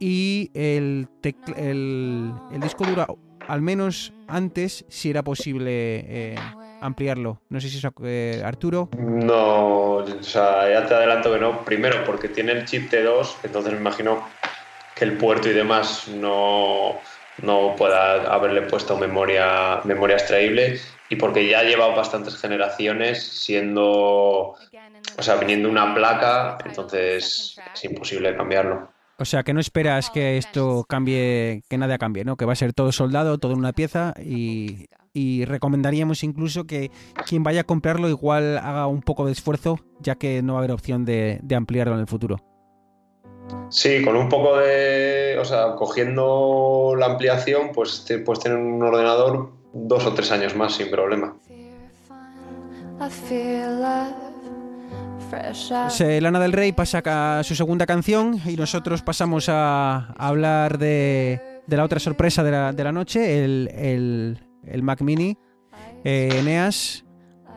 y 0.00 0.50
el, 0.54 1.08
el, 1.56 2.32
disco 2.60 2.84
duro 2.84 3.18
al 3.46 3.62
menos 3.62 4.12
antes 4.26 4.84
si 4.88 5.10
era 5.10 5.22
posible 5.22 6.36
ampliarlo. 6.80 7.40
No 7.48 7.60
sé 7.60 7.68
si 7.68 7.80
eh, 8.04 8.42
Arturo. 8.44 8.88
No, 8.98 9.96
o 9.96 10.22
sea, 10.22 10.70
ya 10.70 10.86
te 10.86 10.94
adelanto 10.94 11.32
que 11.32 11.38
no. 11.38 11.64
Primero, 11.64 12.04
porque 12.04 12.28
tiene 12.28 12.52
el 12.52 12.64
chip 12.64 12.90
T2, 12.90 13.36
entonces 13.44 13.72
me 13.72 13.78
imagino 13.78 14.24
el 15.04 15.16
puerto 15.16 15.48
y 15.48 15.52
demás 15.52 16.08
no, 16.08 16.96
no 17.42 17.74
pueda 17.76 18.32
haberle 18.32 18.62
puesto 18.62 18.96
memoria, 18.96 19.80
memoria 19.84 20.16
extraíble 20.16 20.78
y 21.08 21.16
porque 21.16 21.48
ya 21.48 21.60
ha 21.60 21.64
llevado 21.64 21.94
bastantes 21.94 22.36
generaciones 22.36 23.22
siendo, 23.22 24.54
o 25.16 25.22
sea, 25.22 25.36
viniendo 25.36 25.68
una 25.68 25.94
placa, 25.94 26.58
entonces 26.64 27.58
es 27.74 27.84
imposible 27.84 28.36
cambiarlo. 28.36 28.90
O 29.18 29.24
sea, 29.24 29.42
que 29.42 29.52
no 29.52 29.60
esperas 29.60 30.08
que 30.08 30.38
esto 30.38 30.86
cambie, 30.88 31.62
que 31.68 31.76
nada 31.76 31.98
cambie, 31.98 32.24
¿no? 32.24 32.36
Que 32.36 32.46
va 32.46 32.54
a 32.54 32.56
ser 32.56 32.72
todo 32.72 32.90
soldado, 32.90 33.36
todo 33.36 33.52
en 33.52 33.58
una 33.58 33.74
pieza 33.74 34.14
y, 34.18 34.86
y 35.12 35.44
recomendaríamos 35.44 36.24
incluso 36.24 36.64
que 36.64 36.90
quien 37.26 37.42
vaya 37.42 37.62
a 37.62 37.64
comprarlo 37.64 38.08
igual 38.08 38.56
haga 38.56 38.86
un 38.86 39.02
poco 39.02 39.26
de 39.26 39.32
esfuerzo, 39.32 39.78
ya 40.00 40.14
que 40.14 40.40
no 40.42 40.54
va 40.54 40.60
a 40.60 40.62
haber 40.62 40.72
opción 40.72 41.04
de 41.04 41.40
ampliarlo 41.54 41.94
en 41.94 42.00
el 42.00 42.06
futuro. 42.06 42.49
Sí, 43.68 44.02
con 44.04 44.16
un 44.16 44.28
poco 44.28 44.56
de, 44.58 45.36
o 45.40 45.44
sea, 45.44 45.74
cogiendo 45.76 46.94
la 46.98 47.06
ampliación, 47.06 47.70
pues 47.72 48.04
te 48.04 48.18
puedes 48.18 48.42
tener 48.42 48.58
un 48.58 48.82
ordenador 48.82 49.52
dos 49.72 50.06
o 50.06 50.12
tres 50.14 50.30
años 50.32 50.56
más 50.56 50.74
sin 50.74 50.90
problema. 50.90 51.34
Lana 56.20 56.40
del 56.40 56.52
Rey 56.52 56.72
pasa 56.72 57.02
a 57.04 57.42
su 57.44 57.54
segunda 57.54 57.86
canción 57.86 58.40
y 58.44 58.56
nosotros 58.56 59.02
pasamos 59.02 59.48
a, 59.48 60.12
a 60.16 60.28
hablar 60.28 60.78
de, 60.78 61.40
de, 61.66 61.76
la 61.76 61.84
otra 61.84 62.00
sorpresa 62.00 62.42
de 62.42 62.50
la, 62.50 62.72
de 62.72 62.84
la 62.84 62.92
noche, 62.92 63.44
el, 63.44 63.70
el, 63.74 64.38
el, 64.66 64.82
Mac 64.82 65.00
Mini. 65.02 65.38
Eh, 66.04 66.30
Eneas, 66.40 67.04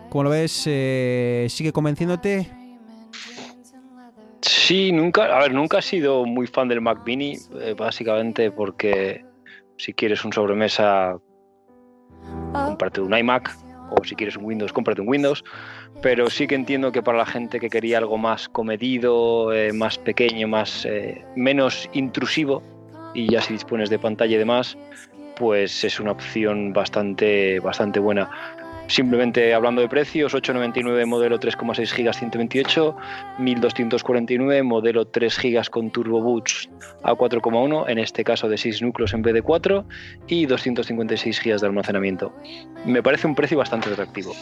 como 0.09 0.25
lo 0.25 0.29
ves, 0.29 0.63
eh, 0.67 1.47
sigue 1.49 1.71
convenciéndote. 1.71 2.49
Sí, 4.65 4.93
nunca, 4.93 5.25
a 5.25 5.41
ver, 5.41 5.53
nunca 5.53 5.79
he 5.79 5.81
sido 5.81 6.25
muy 6.25 6.47
fan 6.47 6.69
del 6.69 6.79
Mac 6.79 7.01
Mini, 7.05 7.37
eh, 7.59 7.75
básicamente 7.77 8.49
porque 8.49 9.25
si 9.77 9.93
quieres 9.93 10.23
un 10.23 10.31
sobremesa, 10.31 11.17
cómprate 12.53 13.01
un 13.01 13.13
iMac, 13.13 13.53
o 13.91 14.01
si 14.05 14.15
quieres 14.15 14.37
un 14.37 14.45
Windows, 14.45 14.71
cómprate 14.71 15.01
un 15.01 15.09
Windows 15.09 15.43
pero 16.01 16.29
sí 16.29 16.47
que 16.47 16.55
entiendo 16.55 16.91
que 16.91 17.01
para 17.01 17.17
la 17.17 17.25
gente 17.25 17.59
que 17.59 17.69
quería 17.69 17.97
algo 17.97 18.17
más 18.17 18.49
comedido, 18.49 19.53
eh, 19.53 19.71
más 19.73 19.97
pequeño, 19.97 20.47
más 20.47 20.85
eh, 20.85 21.23
menos 21.35 21.89
intrusivo, 21.93 22.63
y 23.13 23.31
ya 23.31 23.41
si 23.41 23.53
dispones 23.53 23.89
de 23.89 23.99
pantalla 23.99 24.35
y 24.35 24.37
demás, 24.37 24.77
pues 25.37 25.83
es 25.83 25.99
una 25.99 26.11
opción 26.11 26.73
bastante, 26.73 27.59
bastante 27.59 27.99
buena. 27.99 28.29
Simplemente 28.87 29.53
hablando 29.53 29.81
de 29.81 29.87
precios, 29.87 30.33
899 30.33 31.05
modelo 31.05 31.39
3,6 31.39 31.95
GB 31.95 32.13
128, 32.13 32.95
1249 33.39 34.63
modelo 34.63 35.05
3 35.07 35.39
GB 35.41 35.69
con 35.69 35.89
Turbo 35.89 36.21
Boost 36.21 36.69
a 37.03 37.13
4,1, 37.13 37.89
en 37.89 37.99
este 37.99 38.23
caso 38.23 38.49
de 38.49 38.57
6 38.57 38.81
núcleos 38.81 39.13
en 39.13 39.21
vez 39.21 39.33
de 39.33 39.41
4, 39.41 39.85
y 40.27 40.45
256 40.45 41.41
GB 41.43 41.59
de 41.59 41.67
almacenamiento. 41.67 42.35
Me 42.85 43.01
parece 43.01 43.27
un 43.27 43.35
precio 43.35 43.57
bastante 43.57 43.89
atractivo. 43.89 44.33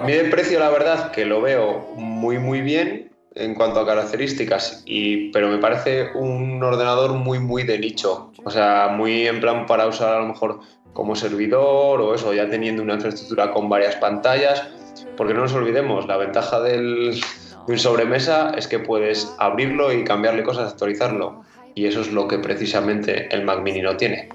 A 0.00 0.06
mí 0.06 0.12
de 0.12 0.24
precio 0.30 0.58
la 0.58 0.70
verdad 0.70 1.10
que 1.10 1.26
lo 1.26 1.42
veo 1.42 1.94
muy 1.96 2.38
muy 2.38 2.62
bien 2.62 3.09
en 3.40 3.54
cuanto 3.54 3.80
a 3.80 3.86
características, 3.86 4.82
y, 4.86 5.30
pero 5.30 5.48
me 5.48 5.58
parece 5.58 6.10
un 6.14 6.62
ordenador 6.62 7.12
muy 7.14 7.38
muy 7.38 7.62
de 7.62 7.78
nicho, 7.78 8.32
o 8.44 8.50
sea, 8.50 8.88
muy 8.88 9.26
en 9.26 9.40
plan 9.40 9.66
para 9.66 9.86
usar 9.86 10.14
a 10.14 10.20
lo 10.20 10.26
mejor 10.26 10.60
como 10.92 11.14
servidor 11.14 12.00
o 12.00 12.14
eso, 12.14 12.34
ya 12.34 12.48
teniendo 12.48 12.82
una 12.82 12.94
infraestructura 12.94 13.52
con 13.52 13.68
varias 13.68 13.96
pantallas, 13.96 14.66
porque 15.16 15.34
no 15.34 15.40
nos 15.40 15.54
olvidemos, 15.54 16.06
la 16.06 16.16
ventaja 16.16 16.60
del, 16.60 17.20
de 17.66 17.72
un 17.72 17.78
sobremesa 17.78 18.52
es 18.56 18.66
que 18.66 18.78
puedes 18.78 19.34
abrirlo 19.38 19.92
y 19.92 20.04
cambiarle 20.04 20.42
cosas, 20.42 20.72
actualizarlo, 20.72 21.42
y 21.74 21.86
eso 21.86 22.00
es 22.00 22.12
lo 22.12 22.28
que 22.28 22.38
precisamente 22.38 23.28
el 23.34 23.44
Mac 23.44 23.62
Mini 23.62 23.82
no 23.82 23.96
tiene. 23.96 24.28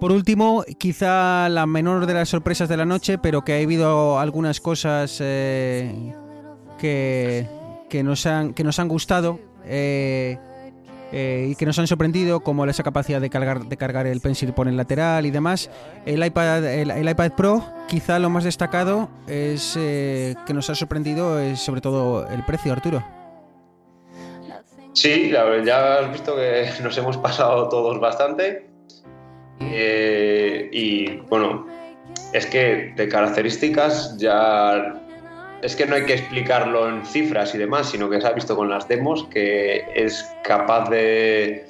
Por 0.00 0.12
último, 0.12 0.64
quizá 0.78 1.48
la 1.48 1.66
menor 1.66 2.06
de 2.06 2.14
las 2.14 2.28
sorpresas 2.28 2.68
de 2.68 2.76
la 2.76 2.84
noche, 2.84 3.18
pero 3.18 3.42
que 3.42 3.54
ha 3.54 3.62
habido 3.62 4.20
algunas 4.20 4.60
cosas 4.60 5.18
eh, 5.20 6.14
que, 6.78 7.48
que, 7.90 8.04
nos 8.04 8.24
han, 8.26 8.54
que 8.54 8.62
nos 8.62 8.78
han 8.78 8.86
gustado 8.86 9.40
eh, 9.64 10.38
eh, 11.10 11.48
y 11.50 11.56
que 11.56 11.66
nos 11.66 11.80
han 11.80 11.88
sorprendido, 11.88 12.40
como 12.40 12.64
esa 12.66 12.84
capacidad 12.84 13.20
de 13.20 13.28
cargar, 13.28 13.64
de 13.64 13.76
cargar 13.76 14.06
el 14.06 14.20
pencil 14.20 14.52
por 14.52 14.68
el 14.68 14.76
lateral 14.76 15.26
y 15.26 15.32
demás. 15.32 15.68
El 16.06 16.24
iPad, 16.24 16.64
el, 16.64 17.08
iPad 17.08 17.32
Pro, 17.32 17.64
quizá 17.88 18.20
lo 18.20 18.30
más 18.30 18.44
destacado 18.44 19.08
es 19.26 19.72
que 19.74 20.54
nos 20.54 20.70
ha 20.70 20.76
sorprendido 20.76 21.40
es 21.40 21.58
sobre 21.58 21.80
todo 21.80 22.28
el 22.28 22.44
precio, 22.44 22.72
Arturo. 22.72 23.02
Sí, 24.92 25.30
ya 25.30 25.98
has 25.98 26.12
visto 26.12 26.36
que 26.36 26.68
nos 26.84 26.96
hemos 26.98 27.16
pasado 27.16 27.68
todos 27.68 27.98
bastante. 27.98 28.67
Eh, 29.60 30.68
y 30.72 31.16
bueno, 31.28 31.66
es 32.32 32.46
que 32.46 32.92
de 32.96 33.08
características 33.08 34.16
ya 34.18 34.94
es 35.62 35.74
que 35.74 35.86
no 35.86 35.96
hay 35.96 36.04
que 36.04 36.14
explicarlo 36.14 36.88
en 36.88 37.04
cifras 37.04 37.54
y 37.54 37.58
demás, 37.58 37.90
sino 37.90 38.08
que 38.08 38.20
se 38.20 38.26
ha 38.26 38.32
visto 38.32 38.54
con 38.56 38.70
las 38.70 38.86
demos 38.86 39.24
que 39.24 39.84
es 39.94 40.24
capaz 40.44 40.88
de, 40.88 41.66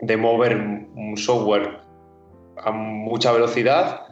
de 0.00 0.16
mover 0.16 0.56
un 0.56 1.16
software 1.16 1.78
a 2.64 2.70
mucha 2.72 3.32
velocidad 3.32 4.06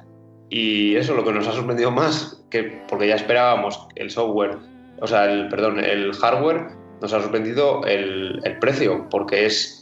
y 0.48 0.94
eso 0.96 1.12
es 1.12 1.18
lo 1.18 1.24
que 1.24 1.32
nos 1.32 1.48
ha 1.48 1.52
sorprendido 1.52 1.90
más, 1.90 2.44
que 2.50 2.62
porque 2.88 3.08
ya 3.08 3.16
esperábamos 3.16 3.88
el 3.96 4.10
software, 4.10 4.58
o 5.00 5.06
sea, 5.06 5.24
el 5.24 5.48
perdón, 5.48 5.80
el 5.80 6.12
hardware 6.14 6.68
nos 7.00 7.12
ha 7.12 7.20
sorprendido 7.20 7.84
el, 7.86 8.40
el 8.44 8.58
precio, 8.60 9.08
porque 9.10 9.46
es 9.46 9.73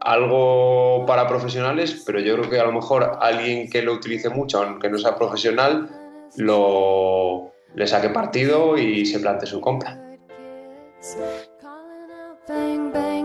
algo 0.00 1.04
para 1.06 1.26
profesionales, 1.26 2.02
pero 2.06 2.20
yo 2.20 2.36
creo 2.36 2.50
que 2.50 2.60
a 2.60 2.64
lo 2.64 2.72
mejor 2.72 3.18
alguien 3.20 3.68
que 3.68 3.82
lo 3.82 3.92
utilice 3.92 4.30
mucho, 4.30 4.62
aunque 4.62 4.88
no 4.88 4.98
sea 4.98 5.16
profesional, 5.16 5.88
lo 6.36 7.52
le 7.74 7.86
saque 7.86 8.10
partido 8.10 8.76
y 8.76 9.06
se 9.06 9.20
plante 9.20 9.46
su 9.46 9.60
compra. 9.60 9.98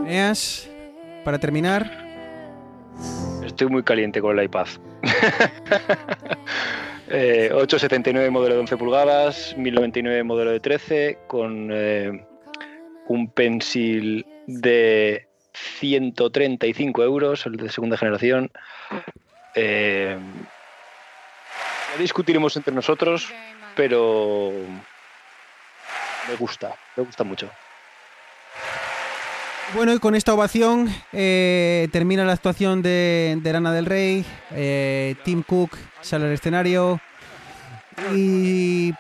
Eas, 0.08 0.70
para 1.24 1.40
terminar. 1.40 1.90
Estoy 3.44 3.68
muy 3.68 3.84
caliente 3.84 4.22
con 4.22 4.38
el 4.38 4.46
iPad. 4.46 4.68
eh, 7.10 7.50
879 7.54 8.30
modelo 8.30 8.56
de 8.56 8.62
11 8.62 8.78
pulgadas, 8.78 9.56
1099 9.58 10.24
modelo 10.24 10.52
de 10.52 10.60
13, 10.60 11.20
con 11.28 11.70
eh, 11.72 12.26
un 13.08 13.30
pencil 13.32 14.26
de 14.48 15.28
135 15.54 17.04
euros, 17.04 17.46
el 17.46 17.58
de 17.58 17.70
segunda 17.70 17.98
generación. 17.98 18.52
Eh, 19.56 20.18
ya 21.92 22.02
discutiremos 22.02 22.58
entre 22.58 22.74
nosotros, 22.74 23.32
pero 23.76 24.52
me 26.28 26.36
gusta, 26.36 26.76
me 26.96 27.04
gusta 27.04 27.24
mucho. 27.24 27.50
Bueno, 29.76 29.94
y 29.94 30.00
con 30.00 30.14
esta 30.14 30.34
ovación 30.34 30.88
eh, 31.14 31.88
termina 31.92 32.26
la 32.26 32.34
actuación 32.34 32.82
de, 32.82 33.40
de 33.42 33.54
Lana 33.54 33.72
del 33.74 33.86
Rey. 33.86 34.26
Eh, 34.52 35.16
Tim 35.24 35.42
Cook 35.42 35.78
sale 36.02 36.26
al 36.26 36.34
escenario. 36.34 37.00
Y 38.14 38.94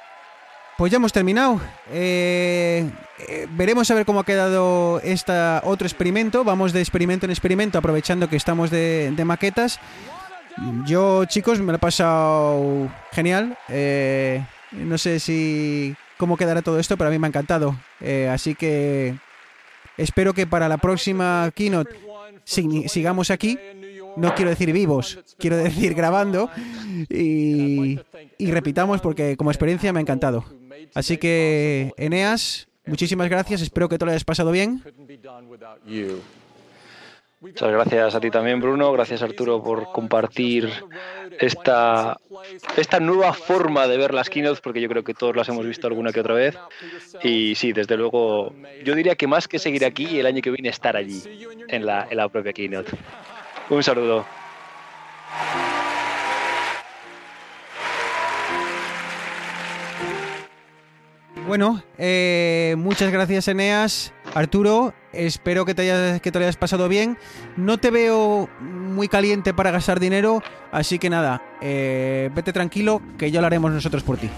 pues 0.83 0.91
ya 0.91 0.97
hemos 0.97 1.13
terminado. 1.13 1.61
Eh, 1.93 2.85
eh, 3.29 3.47
veremos 3.51 3.89
a 3.89 3.95
ver 3.95 4.05
cómo 4.05 4.19
ha 4.19 4.25
quedado 4.25 4.99
este 5.01 5.31
otro 5.63 5.87
experimento. 5.87 6.43
Vamos 6.43 6.73
de 6.73 6.81
experimento 6.81 7.25
en 7.25 7.31
experimento, 7.31 7.77
aprovechando 7.77 8.27
que 8.27 8.35
estamos 8.35 8.69
de, 8.69 9.15
maquetas. 9.23 9.79
Yo, 10.85 11.23
chicos, 11.23 11.61
me 11.61 11.67
lo 11.67 11.77
he 11.77 11.79
pasado 11.79 12.91
genial. 13.13 13.57
Eh, 13.69 14.45
no 14.73 14.97
sé 14.97 15.21
si 15.21 15.95
cómo 16.17 16.35
quedará 16.35 16.61
todo 16.61 16.77
esto, 16.77 16.97
pero 16.97 17.07
a 17.07 17.11
mí 17.11 17.17
me 17.17 17.27
ha 17.27 17.29
encantado. 17.29 17.77
Eh, 18.01 18.27
así 18.29 18.53
que 18.53 19.15
espero 19.95 20.33
que 20.33 20.47
para 20.47 20.67
la 20.67 20.79
próxima 20.79 21.49
keynote 21.55 21.97
sigamos 22.43 23.31
aquí. 23.31 23.57
No 24.17 24.35
quiero 24.35 24.49
decir 24.49 24.71
vivos, 24.71 25.19
quiero 25.37 25.57
decir 25.57 25.93
grabando. 25.93 26.49
Y, 27.09 27.99
repitamos 28.39 29.01
porque 29.01 29.37
como 29.37 29.51
experiencia 29.51 29.93
me 29.93 29.99
ha 29.99 30.01
encantado. 30.01 30.45
Así 30.93 31.17
que, 31.17 31.91
Eneas, 31.97 32.67
muchísimas 32.85 33.29
gracias. 33.29 33.61
Espero 33.61 33.89
que 33.89 33.97
te 33.97 34.05
lo 34.05 34.11
hayas 34.11 34.25
pasado 34.25 34.51
bien. 34.51 34.83
Muchas 37.43 37.71
gracias 37.71 38.15
a 38.15 38.21
ti 38.21 38.31
también, 38.31 38.61
Bruno. 38.61 38.93
Gracias, 38.93 39.21
Arturo, 39.21 39.61
por 39.61 39.91
compartir 39.91 40.71
esta, 41.41 42.17
esta 42.77 43.01
nueva 43.01 43.33
forma 43.33 43.85
de 43.85 43.97
ver 43.97 44.13
las 44.13 44.29
keynotes, 44.29 44.61
porque 44.61 44.79
yo 44.79 44.87
creo 44.87 45.03
que 45.03 45.13
todos 45.13 45.35
las 45.35 45.49
hemos 45.49 45.65
visto 45.65 45.87
alguna 45.87 46.13
que 46.13 46.21
otra 46.21 46.35
vez. 46.35 46.57
Y 47.21 47.55
sí, 47.55 47.73
desde 47.73 47.97
luego, 47.97 48.53
yo 48.85 48.95
diría 48.95 49.15
que 49.15 49.27
más 49.27 49.49
que 49.49 49.59
seguir 49.59 49.83
aquí, 49.83 50.19
el 50.19 50.25
año 50.25 50.41
que 50.41 50.51
viene 50.51 50.69
estar 50.69 50.95
allí, 50.95 51.21
en 51.67 51.85
la, 51.85 52.07
en 52.09 52.15
la 52.15 52.29
propia 52.29 52.53
keynote. 52.53 52.91
Un 53.69 53.83
saludo. 53.83 54.25
Bueno, 61.47 61.83
eh, 61.97 62.75
muchas 62.77 63.11
gracias 63.11 63.47
Eneas. 63.47 64.13
Arturo, 64.33 64.93
espero 65.11 65.65
que 65.65 65.75
te, 65.75 65.83
hayas, 65.83 66.21
que 66.21 66.31
te 66.31 66.39
lo 66.39 66.45
hayas 66.45 66.57
pasado 66.57 66.87
bien. 66.87 67.17
No 67.57 67.77
te 67.77 67.91
veo 67.91 68.49
muy 68.59 69.07
caliente 69.07 69.53
para 69.53 69.69
gastar 69.69 69.99
dinero, 69.99 70.41
así 70.71 70.97
que 70.99 71.09
nada, 71.09 71.43
eh, 71.61 72.29
vete 72.33 72.53
tranquilo, 72.53 73.01
que 73.17 73.29
ya 73.29 73.41
lo 73.41 73.47
haremos 73.47 73.71
nosotros 73.71 74.03
por 74.03 74.17
ti. 74.17 74.29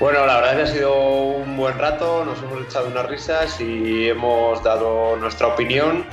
Bueno, 0.00 0.26
la 0.26 0.40
verdad 0.40 0.56
que 0.56 0.62
ha 0.62 0.66
sido 0.66 0.94
un 0.94 1.56
buen 1.56 1.78
rato, 1.78 2.24
nos 2.24 2.42
hemos 2.42 2.66
echado 2.66 2.88
unas 2.88 3.06
risas 3.06 3.60
y 3.60 4.08
hemos 4.08 4.62
dado 4.64 5.16
nuestra 5.16 5.46
opinión. 5.46 6.04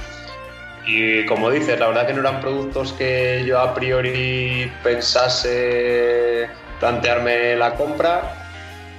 Y 0.86 1.26
como 1.26 1.50
dices, 1.50 1.80
la 1.80 1.88
verdad 1.88 2.08
que 2.08 2.14
no 2.14 2.22
eran 2.22 2.42
productos 2.42 2.94
que 2.94 3.44
yo 3.46 3.60
a 3.60 3.74
priori 3.74 4.72
pensase 4.84 6.50
plantearme 6.80 7.56
la 7.56 7.76
compra, 7.76 8.42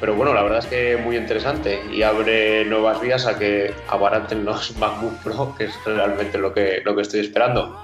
pero 0.00 0.14
bueno, 0.14 0.32
la 0.32 0.42
verdad 0.42 0.59
es 0.60 0.66
que 0.66 0.96
muy 0.96 1.16
interesante 1.16 1.82
y 1.92 2.02
abre 2.02 2.64
nuevas 2.64 3.00
vías 3.00 3.26
a 3.26 3.38
que 3.38 3.74
abaraten 3.88 4.44
los 4.44 4.76
MacBook 4.78 5.16
Pro, 5.22 5.54
que 5.56 5.64
es 5.64 5.74
realmente 5.84 6.38
lo 6.38 6.54
que, 6.54 6.82
lo 6.84 6.94
que 6.94 7.02
estoy 7.02 7.20
esperando. 7.20 7.76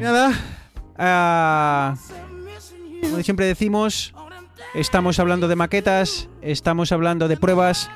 Nada, 0.00 0.32
ah, 0.98 1.94
como 3.02 3.22
siempre 3.22 3.46
decimos, 3.46 4.12
estamos 4.74 5.18
hablando 5.18 5.48
de 5.48 5.56
maquetas, 5.56 6.28
estamos 6.40 6.92
hablando 6.92 7.28
de 7.28 7.36
pruebas. 7.36 7.90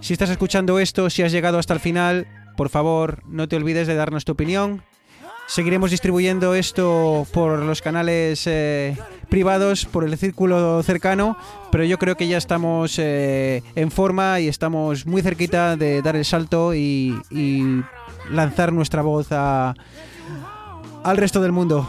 Si 0.00 0.12
estás 0.12 0.30
escuchando 0.30 0.78
esto, 0.78 1.10
si 1.10 1.22
has 1.22 1.32
llegado 1.32 1.58
hasta 1.58 1.74
el 1.74 1.80
final, 1.80 2.26
por 2.56 2.68
favor, 2.68 3.22
no 3.26 3.48
te 3.48 3.56
olvides 3.56 3.86
de 3.86 3.94
darnos 3.94 4.24
tu 4.24 4.32
opinión. 4.32 4.82
Seguiremos 5.46 5.90
distribuyendo 5.90 6.54
esto 6.54 7.26
por 7.32 7.58
los 7.58 7.82
canales 7.82 8.46
eh, 8.46 8.96
privados, 9.28 9.84
por 9.84 10.04
el 10.04 10.16
círculo 10.16 10.82
cercano, 10.82 11.36
pero 11.70 11.84
yo 11.84 11.98
creo 11.98 12.16
que 12.16 12.28
ya 12.28 12.38
estamos 12.38 12.98
eh, 12.98 13.62
en 13.74 13.90
forma 13.90 14.40
y 14.40 14.48
estamos 14.48 15.04
muy 15.04 15.20
cerquita 15.20 15.76
de 15.76 16.00
dar 16.00 16.16
el 16.16 16.24
salto 16.24 16.74
y, 16.74 17.20
y 17.30 17.82
lanzar 18.30 18.72
nuestra 18.72 19.02
voz 19.02 19.28
a, 19.32 19.74
al 21.02 21.16
resto 21.16 21.42
del 21.42 21.52
mundo. 21.52 21.88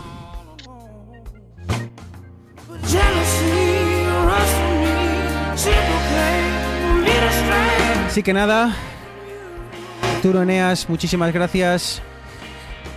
Así 8.14 8.22
que 8.22 8.32
nada, 8.32 8.72
Arturo 10.18 10.44
Eneas, 10.44 10.88
muchísimas 10.88 11.34
gracias. 11.34 12.00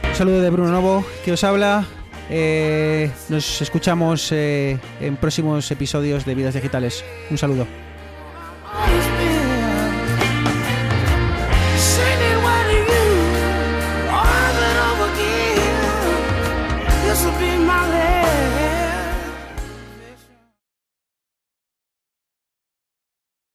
Un 0.07 0.15
saludo 0.15 0.43
de 0.43 0.51
Bruno 0.51 0.71
Novo, 0.71 1.07
que 1.25 1.33
os 1.33 1.43
habla. 1.43 1.87
Eh, 2.29 3.11
nos 3.31 3.63
escuchamos 3.63 4.31
eh, 4.33 4.79
en 5.01 5.17
próximos 5.17 5.71
episodios 5.71 6.27
de 6.27 6.35
Vidas 6.35 6.53
Digitales. 6.53 7.03
Un 7.31 7.39
saludo. 7.39 7.86